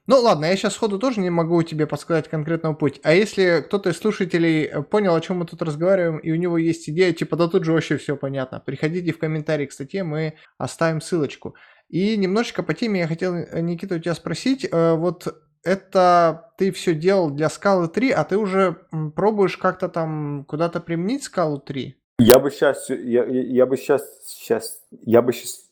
Ну 0.08 0.22
ладно, 0.22 0.46
я 0.46 0.56
сейчас 0.56 0.72
сходу 0.72 0.98
тоже 0.98 1.20
не 1.20 1.28
могу 1.28 1.62
тебе 1.62 1.86
подсказать 1.86 2.28
конкретного 2.28 2.72
путь. 2.72 2.98
А 3.02 3.12
если 3.12 3.62
кто-то 3.64 3.90
из 3.90 3.98
слушателей 3.98 4.64
э, 4.64 4.82
понял, 4.82 5.14
о 5.14 5.20
чем 5.20 5.36
мы 5.36 5.44
тут 5.44 5.60
разговариваем, 5.60 6.16
и 6.16 6.32
у 6.32 6.36
него 6.36 6.56
есть 6.56 6.88
идея, 6.88 7.12
типа, 7.12 7.36
да 7.36 7.46
тут 7.46 7.64
же 7.64 7.74
вообще 7.74 7.98
все 7.98 8.16
понятно, 8.16 8.58
приходите 8.58 9.12
в 9.12 9.18
комментарии 9.18 9.66
к 9.66 9.72
статье, 9.72 10.04
мы 10.04 10.32
оставим 10.56 11.02
ссылочку. 11.02 11.54
И 11.90 12.16
немножечко 12.16 12.62
по 12.62 12.72
теме 12.72 13.00
я 13.00 13.06
хотел, 13.06 13.34
э, 13.34 13.60
Никита, 13.60 13.96
у 13.96 13.98
тебя 13.98 14.14
спросить, 14.14 14.64
э, 14.64 14.94
вот 14.94 15.28
это 15.62 16.52
ты 16.56 16.72
все 16.72 16.94
делал 16.94 17.28
для 17.28 17.50
скалы 17.50 17.88
3, 17.88 18.10
а 18.12 18.24
ты 18.24 18.38
уже 18.38 18.78
пробуешь 19.14 19.58
как-то 19.58 19.90
там 19.90 20.46
куда-то 20.48 20.80
применить 20.80 21.24
скалу 21.24 21.58
3? 21.58 21.94
Я 22.18 22.38
бы 22.38 22.50
сейчас, 22.50 22.88
я, 22.88 23.24
я- 23.26 23.66
бы 23.66 23.76
сейчас, 23.76 24.02
сейчас, 24.24 24.80
я 25.02 25.20
бы 25.20 25.34
сейчас, 25.34 25.66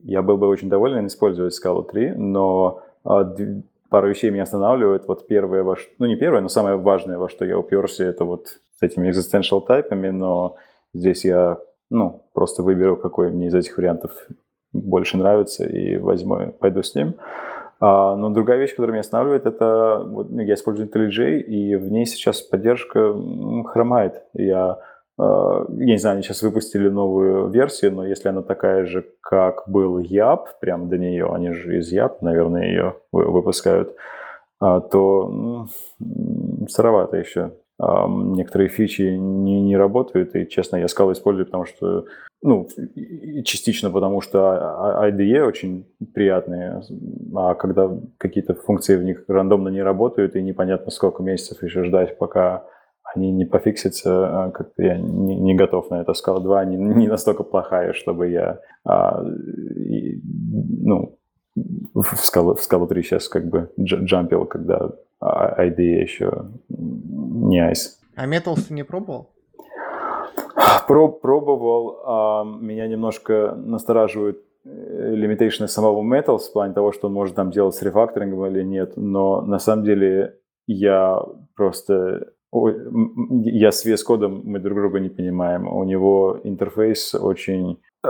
я 0.00 0.22
был 0.22 0.36
бы 0.36 0.48
очень 0.48 0.68
доволен 0.68 1.06
использовать 1.06 1.56
Scala 1.56 1.88
3, 1.88 2.14
но 2.16 2.82
пару 3.04 4.08
вещей 4.08 4.30
меня 4.30 4.44
останавливают. 4.44 5.06
Вот 5.06 5.26
первое, 5.26 5.62
во 5.62 5.76
ш- 5.76 5.88
ну 5.98 6.06
не 6.06 6.16
первое, 6.16 6.40
но 6.40 6.48
самое 6.48 6.76
важное, 6.76 7.18
во 7.18 7.28
что 7.28 7.44
я 7.44 7.58
уперся, 7.58 8.04
это 8.04 8.24
вот 8.24 8.46
с 8.78 8.82
этими 8.82 9.10
existential 9.10 9.64
тайпами, 9.64 10.08
но 10.08 10.56
здесь 10.94 11.24
я, 11.24 11.58
ну, 11.90 12.22
просто 12.32 12.62
выберу, 12.62 12.96
какой 12.96 13.30
мне 13.30 13.46
из 13.48 13.54
этих 13.54 13.76
вариантов 13.76 14.10
больше 14.72 15.16
нравится 15.18 15.64
и 15.64 15.98
возьму, 15.98 16.52
пойду 16.58 16.82
с 16.82 16.94
ним. 16.94 17.14
А, 17.80 18.16
но 18.16 18.30
другая 18.30 18.58
вещь, 18.58 18.70
которая 18.70 18.92
меня 18.92 19.00
останавливает, 19.00 19.44
это 19.44 20.02
вот, 20.06 20.30
ну, 20.30 20.40
я 20.40 20.54
использую 20.54 20.88
IntelliJ, 20.88 21.40
и 21.40 21.76
в 21.76 21.90
ней 21.90 22.06
сейчас 22.06 22.40
поддержка 22.40 23.14
хромает. 23.66 24.22
Я, 24.34 24.78
я 25.78 25.86
не 25.92 25.98
знаю, 25.98 26.14
они 26.14 26.22
сейчас 26.22 26.42
выпустили 26.42 26.88
новую 26.88 27.48
версию, 27.48 27.92
но 27.92 28.06
если 28.06 28.28
она 28.28 28.42
такая 28.42 28.84
же, 28.86 29.04
как 29.20 29.64
был 29.66 29.98
Yap, 29.98 30.44
прям 30.60 30.88
до 30.88 30.98
нее, 30.98 31.30
они 31.32 31.52
же 31.52 31.78
из 31.78 31.92
Yap, 31.92 32.16
наверное, 32.20 32.64
ее 32.66 32.94
вы- 33.12 33.30
выпускают, 33.30 33.94
а, 34.60 34.80
то 34.80 35.66
сыровато 36.68 37.16
еще. 37.16 37.52
А, 37.78 38.06
Некоторые 38.08 38.68
фичи 38.68 39.02
не, 39.02 39.60
не 39.62 39.76
работают, 39.76 40.34
и, 40.36 40.48
честно, 40.48 40.76
я 40.76 40.86
Scala 40.86 41.12
использую, 41.12 41.46
потому 41.46 41.64
что 41.64 42.04
ну, 42.44 42.66
частично 43.44 43.90
потому, 43.90 44.20
что 44.20 44.50
а- 44.50 45.00
а- 45.04 45.10
IDE 45.10 45.46
очень 45.46 45.86
приятные, 46.12 46.82
а 47.36 47.54
когда 47.54 47.88
какие-то 48.18 48.54
функции 48.54 48.96
в 48.96 49.04
них 49.04 49.24
рандомно 49.28 49.68
не 49.68 49.82
работают, 49.82 50.34
и 50.34 50.42
непонятно 50.42 50.90
сколько 50.90 51.22
месяцев 51.22 51.62
еще 51.62 51.84
ждать, 51.84 52.18
пока 52.18 52.64
они 53.14 53.30
не 53.32 53.44
пофиксятся, 53.44 54.44
а, 54.44 54.50
как-то 54.50 54.82
я 54.82 54.96
не, 54.98 55.36
не 55.38 55.54
готов 55.54 55.90
на 55.90 56.00
это. 56.00 56.12
Scala 56.12 56.40
2 56.40 56.64
не, 56.66 56.76
не 56.76 57.08
настолько 57.08 57.42
плохая, 57.42 57.92
чтобы 57.92 58.28
я, 58.28 58.60
а, 58.84 59.22
и, 59.76 60.20
ну, 60.82 61.18
в 61.94 62.14
Scala, 62.14 62.54
в 62.54 62.60
Scala 62.60 62.86
3 62.86 63.02
сейчас 63.02 63.28
как 63.28 63.46
бы 63.48 63.70
дж- 63.78 64.04
джампил, 64.04 64.46
когда 64.46 64.90
а- 65.20 65.64
IDE 65.66 65.82
еще 65.82 66.46
не 66.68 67.60
ice. 67.70 67.98
А 68.16 68.26
Metals 68.26 68.68
ты 68.68 68.74
не 68.74 68.84
пробовал? 68.84 69.30
Про, 70.88 71.08
пробовал, 71.08 72.00
а, 72.04 72.44
меня 72.44 72.86
немножко 72.88 73.54
настораживают 73.56 74.38
э, 74.64 75.14
лимитейшны 75.14 75.68
самого 75.68 76.02
Metals 76.02 76.40
в 76.48 76.52
плане 76.52 76.74
того, 76.74 76.92
что 76.92 77.08
он 77.08 77.14
может 77.14 77.34
там 77.34 77.50
делать 77.50 77.74
с 77.74 77.82
рефакторингом 77.82 78.46
или 78.46 78.62
нет, 78.62 78.94
но 78.96 79.42
на 79.42 79.58
самом 79.58 79.84
деле 79.84 80.38
я 80.66 81.22
просто... 81.54 82.32
Я 82.52 83.72
с 83.72 83.86
VS 83.86 84.04
кодом 84.04 84.42
мы 84.44 84.58
друг 84.58 84.78
друга 84.78 85.00
не 85.00 85.08
понимаем. 85.08 85.66
У 85.66 85.84
него 85.84 86.38
интерфейс 86.44 87.14
очень 87.14 87.80
э, 88.04 88.08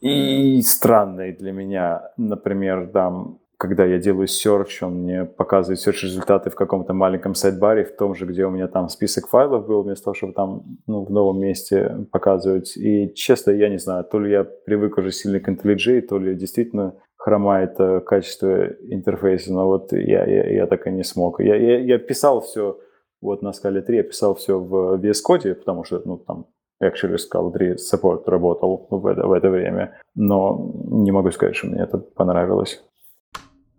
и 0.00 0.60
странный 0.62 1.32
для 1.32 1.52
меня. 1.52 2.12
Например, 2.18 2.88
там 2.92 3.38
когда 3.62 3.84
я 3.84 3.98
делаю 3.98 4.26
search, 4.26 4.82
он 4.82 5.04
мне 5.04 5.24
показывает 5.24 5.78
search 5.78 6.02
результаты 6.02 6.50
в 6.50 6.56
каком-то 6.56 6.94
маленьком 6.94 7.36
сайдбаре, 7.36 7.84
в 7.84 7.96
том 7.96 8.12
же, 8.16 8.26
где 8.26 8.44
у 8.44 8.50
меня 8.50 8.66
там 8.66 8.88
список 8.88 9.28
файлов 9.28 9.68
был, 9.68 9.84
вместо 9.84 10.06
того, 10.06 10.14
чтобы 10.14 10.32
там 10.32 10.64
ну, 10.88 11.04
в 11.04 11.12
новом 11.12 11.40
месте 11.40 12.08
показывать. 12.10 12.76
И 12.76 13.14
честно, 13.14 13.52
я 13.52 13.68
не 13.68 13.78
знаю, 13.78 14.02
то 14.02 14.18
ли 14.18 14.32
я 14.32 14.42
привык 14.42 14.98
уже 14.98 15.12
сильно 15.12 15.38
к 15.38 15.48
IntelliJ, 15.48 16.00
то 16.00 16.18
ли 16.18 16.34
действительно 16.34 16.96
хромает 17.16 17.78
э, 17.78 18.00
качество 18.00 18.66
интерфейса, 18.66 19.52
но 19.52 19.66
вот 19.66 19.92
я, 19.92 20.26
я, 20.26 20.50
я 20.50 20.66
так 20.66 20.88
и 20.88 20.90
не 20.90 21.04
смог. 21.04 21.38
Я, 21.38 21.54
я, 21.54 21.78
я 21.78 21.98
писал 21.98 22.40
все 22.40 22.80
вот 23.22 23.42
на 23.42 23.50
Scala 23.50 23.80
3, 23.80 23.96
я 23.96 24.02
писал 24.02 24.34
все 24.34 24.58
в 24.58 25.00
VS 25.00 25.20
Code, 25.26 25.54
потому 25.54 25.84
что 25.84 26.02
ну, 26.04 26.18
там 26.18 26.46
actually 26.82 27.16
Scala 27.16 27.52
3 27.52 27.76
support 27.76 28.24
работал 28.26 28.86
в 28.90 29.06
это, 29.06 29.26
в 29.26 29.32
это 29.32 29.48
время, 29.48 29.98
но 30.14 30.72
не 30.84 31.12
могу 31.12 31.30
сказать, 31.30 31.56
что 31.56 31.68
мне 31.68 31.80
это 31.80 31.98
понравилось. 31.98 32.82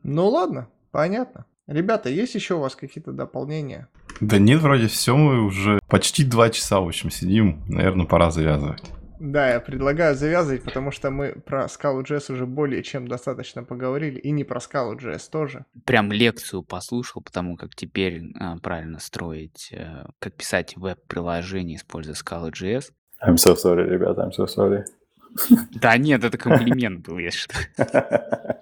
Ну 0.04 0.30
ладно, 0.30 0.68
понятно. 0.92 1.46
Ребята, 1.68 2.10
есть 2.10 2.36
еще 2.36 2.56
у 2.56 2.60
вас 2.60 2.76
какие-то 2.76 3.12
дополнения? 3.12 3.88
Да 4.20 4.38
нет, 4.38 4.62
вроде 4.62 4.88
все, 4.88 5.16
мы 5.16 5.46
уже 5.46 5.80
почти 5.88 6.26
два 6.26 6.50
часа, 6.50 6.80
в 6.80 6.88
общем, 6.88 7.10
сидим. 7.10 7.62
Наверное, 7.68 8.06
пора 8.06 8.32
завязывать. 8.32 8.84
Да, 9.24 9.52
я 9.54 9.62
предлагаю 9.62 10.16
завязывать, 10.16 10.64
потому 10.64 10.92
что 10.92 11.10
мы 11.10 11.32
про 11.32 11.68
Scala.js 11.68 12.34
уже 12.34 12.46
более 12.46 12.84
чем 12.84 13.08
достаточно 13.08 13.64
поговорили, 13.64 14.20
и 14.20 14.32
не 14.32 14.44
про 14.44 14.60
Scala.js 14.60 15.30
тоже. 15.32 15.66
Прям 15.86 16.12
лекцию 16.12 16.62
послушал, 16.62 17.22
потому 17.22 17.56
как 17.56 17.74
теперь 17.74 18.22
а, 18.38 18.58
правильно 18.58 19.00
строить, 19.00 19.70
э, 19.72 20.08
как 20.20 20.34
писать 20.34 20.76
веб-приложение, 20.76 21.78
используя 21.78 22.16
Scala.js. 22.16 22.92
I'm 23.26 23.36
so 23.36 23.56
sorry, 23.56 23.88
ребята, 23.88 24.24
I'm 24.24 24.32
so 24.38 24.46
sorry. 24.46 24.84
Да 25.72 25.96
нет, 25.96 26.26
это 26.26 26.38
комплимент 26.38 27.08
был, 27.08 27.18
если 27.18 27.38
что. 27.38 27.56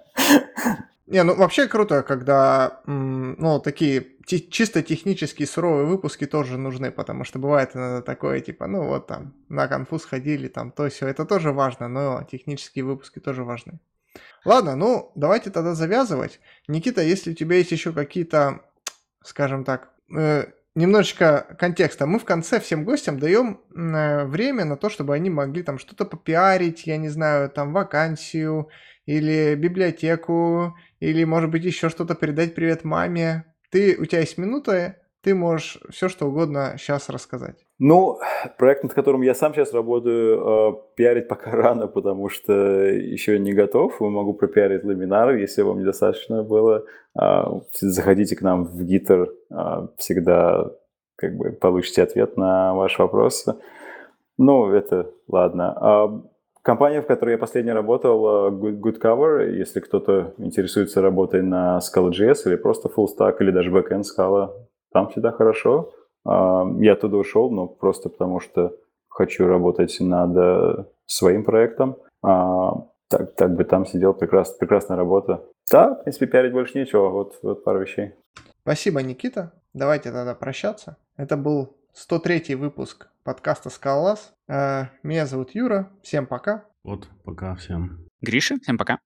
Не, 1.08 1.24
ну 1.24 1.34
вообще 1.34 1.66
круто, 1.66 2.02
когда, 2.02 2.80
ну, 2.86 3.58
такие 3.58 4.06
чисто 4.26 4.82
технические 4.82 5.46
суровые 5.46 5.86
выпуски 5.86 6.26
тоже 6.26 6.58
нужны, 6.58 6.90
потому 6.90 7.24
что 7.24 7.38
бывает 7.38 7.74
иногда 7.74 8.02
такое, 8.02 8.40
типа, 8.40 8.66
ну 8.66 8.86
вот 8.86 9.06
там, 9.06 9.34
на 9.48 9.68
конфуз 9.68 10.04
ходили, 10.04 10.48
там, 10.48 10.70
то 10.70 10.88
все, 10.88 11.08
это 11.08 11.24
тоже 11.24 11.52
важно, 11.52 11.88
но 11.88 12.22
технические 12.30 12.84
выпуски 12.84 13.18
тоже 13.18 13.44
важны. 13.44 13.80
Ладно, 14.44 14.76
ну, 14.76 15.12
давайте 15.14 15.50
тогда 15.50 15.74
завязывать. 15.74 16.40
Никита, 16.68 17.02
если 17.02 17.30
у 17.32 17.34
тебя 17.34 17.56
есть 17.56 17.72
еще 17.72 17.92
какие-то, 17.92 18.60
скажем 19.24 19.64
так, 19.64 19.90
э, 20.14 20.46
немножечко 20.74 21.56
контекста, 21.58 22.06
мы 22.06 22.18
в 22.18 22.24
конце 22.24 22.60
всем 22.60 22.84
гостям 22.84 23.18
даем 23.18 23.60
э, 23.74 24.24
время 24.24 24.64
на 24.64 24.76
то, 24.76 24.90
чтобы 24.90 25.14
они 25.14 25.30
могли 25.30 25.62
там 25.62 25.78
что-то 25.78 26.04
попиарить, 26.04 26.86
я 26.86 26.96
не 26.96 27.08
знаю, 27.08 27.50
там 27.50 27.72
вакансию 27.72 28.68
или 29.06 29.54
библиотеку, 29.54 30.76
или, 31.00 31.24
может 31.24 31.50
быть, 31.50 31.64
еще 31.64 31.88
что-то 31.88 32.14
передать 32.14 32.54
привет 32.54 32.84
маме. 32.84 33.44
Ты, 33.72 33.96
у 33.98 34.04
тебя 34.04 34.20
есть 34.20 34.36
минута, 34.36 34.96
ты 35.22 35.34
можешь 35.34 35.78
все 35.88 36.10
что 36.10 36.26
угодно 36.26 36.74
сейчас 36.76 37.08
рассказать. 37.08 37.64
Ну, 37.78 38.18
проект, 38.58 38.82
над 38.82 38.92
которым 38.92 39.22
я 39.22 39.34
сам 39.34 39.54
сейчас 39.54 39.72
работаю, 39.72 40.40
э, 40.40 40.72
пиарить 40.94 41.26
пока 41.26 41.50
рано, 41.52 41.86
потому 41.86 42.28
что 42.28 42.52
еще 42.52 43.38
не 43.38 43.54
готов. 43.54 43.98
Могу 44.00 44.34
пропиарить 44.34 44.84
ламинар, 44.84 45.34
если 45.36 45.62
вам 45.62 45.80
недостаточно 45.80 46.42
было. 46.42 46.84
Э, 47.18 47.44
заходите 47.80 48.36
к 48.36 48.42
нам 48.42 48.64
в 48.64 48.82
Gitter, 48.82 49.28
э, 49.50 49.88
всегда 49.96 50.70
как 51.16 51.36
бы 51.36 51.52
получите 51.52 52.02
ответ 52.02 52.36
на 52.36 52.74
ваши 52.74 53.00
вопросы. 53.00 53.54
Ну, 54.36 54.70
это 54.70 55.10
ладно. 55.28 56.22
Компания, 56.62 57.02
в 57.02 57.06
которой 57.06 57.32
я 57.32 57.38
последний 57.38 57.72
работал, 57.72 58.50
Good, 58.52 58.80
Good 58.80 59.00
Cover, 59.00 59.50
если 59.50 59.80
кто-то 59.80 60.34
интересуется 60.38 61.02
работой 61.02 61.42
на 61.42 61.78
Scala.js 61.78 62.46
или 62.46 62.54
просто 62.54 62.88
full 62.88 63.06
stack 63.06 63.36
или 63.40 63.50
даже 63.50 63.70
backend 63.70 64.02
Scala, 64.02 64.52
там 64.92 65.08
всегда 65.08 65.32
хорошо. 65.32 65.92
А, 66.24 66.64
я 66.78 66.94
туда 66.94 67.16
ушел, 67.16 67.50
но 67.50 67.66
просто 67.66 68.08
потому 68.08 68.38
что 68.38 68.76
хочу 69.08 69.46
работать 69.46 69.96
над 70.00 70.36
э, 70.36 70.84
своим 71.06 71.44
проектом. 71.44 71.96
А, 72.22 72.86
так, 73.08 73.34
так 73.34 73.56
бы 73.56 73.64
там 73.64 73.84
сидел, 73.84 74.14
прекрас, 74.14 74.52
прекрасная 74.52 74.96
работа. 74.96 75.44
Да, 75.70 75.94
в 75.94 76.02
принципе, 76.04 76.26
пиарить 76.26 76.52
больше 76.52 76.78
нечего, 76.78 77.08
вот, 77.08 77.38
вот 77.42 77.64
пару 77.64 77.80
вещей. 77.80 78.14
Спасибо, 78.62 79.02
Никита. 79.02 79.52
Давайте 79.74 80.12
тогда 80.12 80.34
прощаться. 80.34 80.96
Это 81.16 81.36
был 81.36 81.74
103 81.92 82.54
выпуск 82.54 83.08
подкаста 83.24 83.70
«Скалолаз». 83.70 84.34
Э, 84.48 84.86
меня 85.02 85.26
зовут 85.26 85.54
Юра. 85.54 85.90
Всем 86.02 86.26
пока. 86.26 86.64
Вот, 86.84 87.08
пока 87.24 87.54
всем. 87.54 88.06
Гриша, 88.20 88.56
всем 88.62 88.78
пока. 88.78 88.98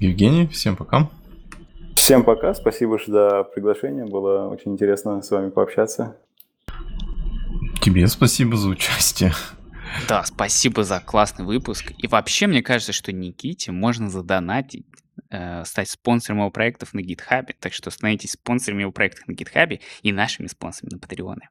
Евгений, 0.00 0.46
всем 0.46 0.76
пока. 0.76 1.10
Всем 1.94 2.24
пока, 2.24 2.54
спасибо 2.54 2.98
за 3.06 3.42
приглашение, 3.44 4.04
было 4.04 4.48
очень 4.48 4.72
интересно 4.72 5.22
с 5.22 5.30
вами 5.30 5.50
пообщаться. 5.50 6.16
Тебе 7.80 8.06
спасибо 8.06 8.56
за 8.56 8.68
участие. 8.68 9.32
Да, 10.08 10.24
спасибо 10.24 10.84
за 10.84 11.00
классный 11.00 11.44
выпуск. 11.44 11.92
И 11.98 12.06
вообще, 12.06 12.46
мне 12.46 12.62
кажется, 12.62 12.92
что 12.92 13.12
Никите 13.12 13.72
можно 13.72 14.10
задонатить, 14.10 14.86
э, 15.30 15.64
стать 15.64 15.88
спонсором 15.88 16.40
его 16.40 16.50
проектов 16.50 16.92
на 16.94 17.00
GitHub. 17.00 17.46
Так 17.58 17.72
что 17.72 17.90
становитесь 17.90 18.32
спонсорами 18.32 18.82
его 18.82 18.92
проектов 18.92 19.26
на 19.28 19.32
GitHub 19.32 19.80
и 20.02 20.12
нашими 20.12 20.48
спонсорами 20.48 20.94
на 20.94 20.98
Патреоне. 20.98 21.48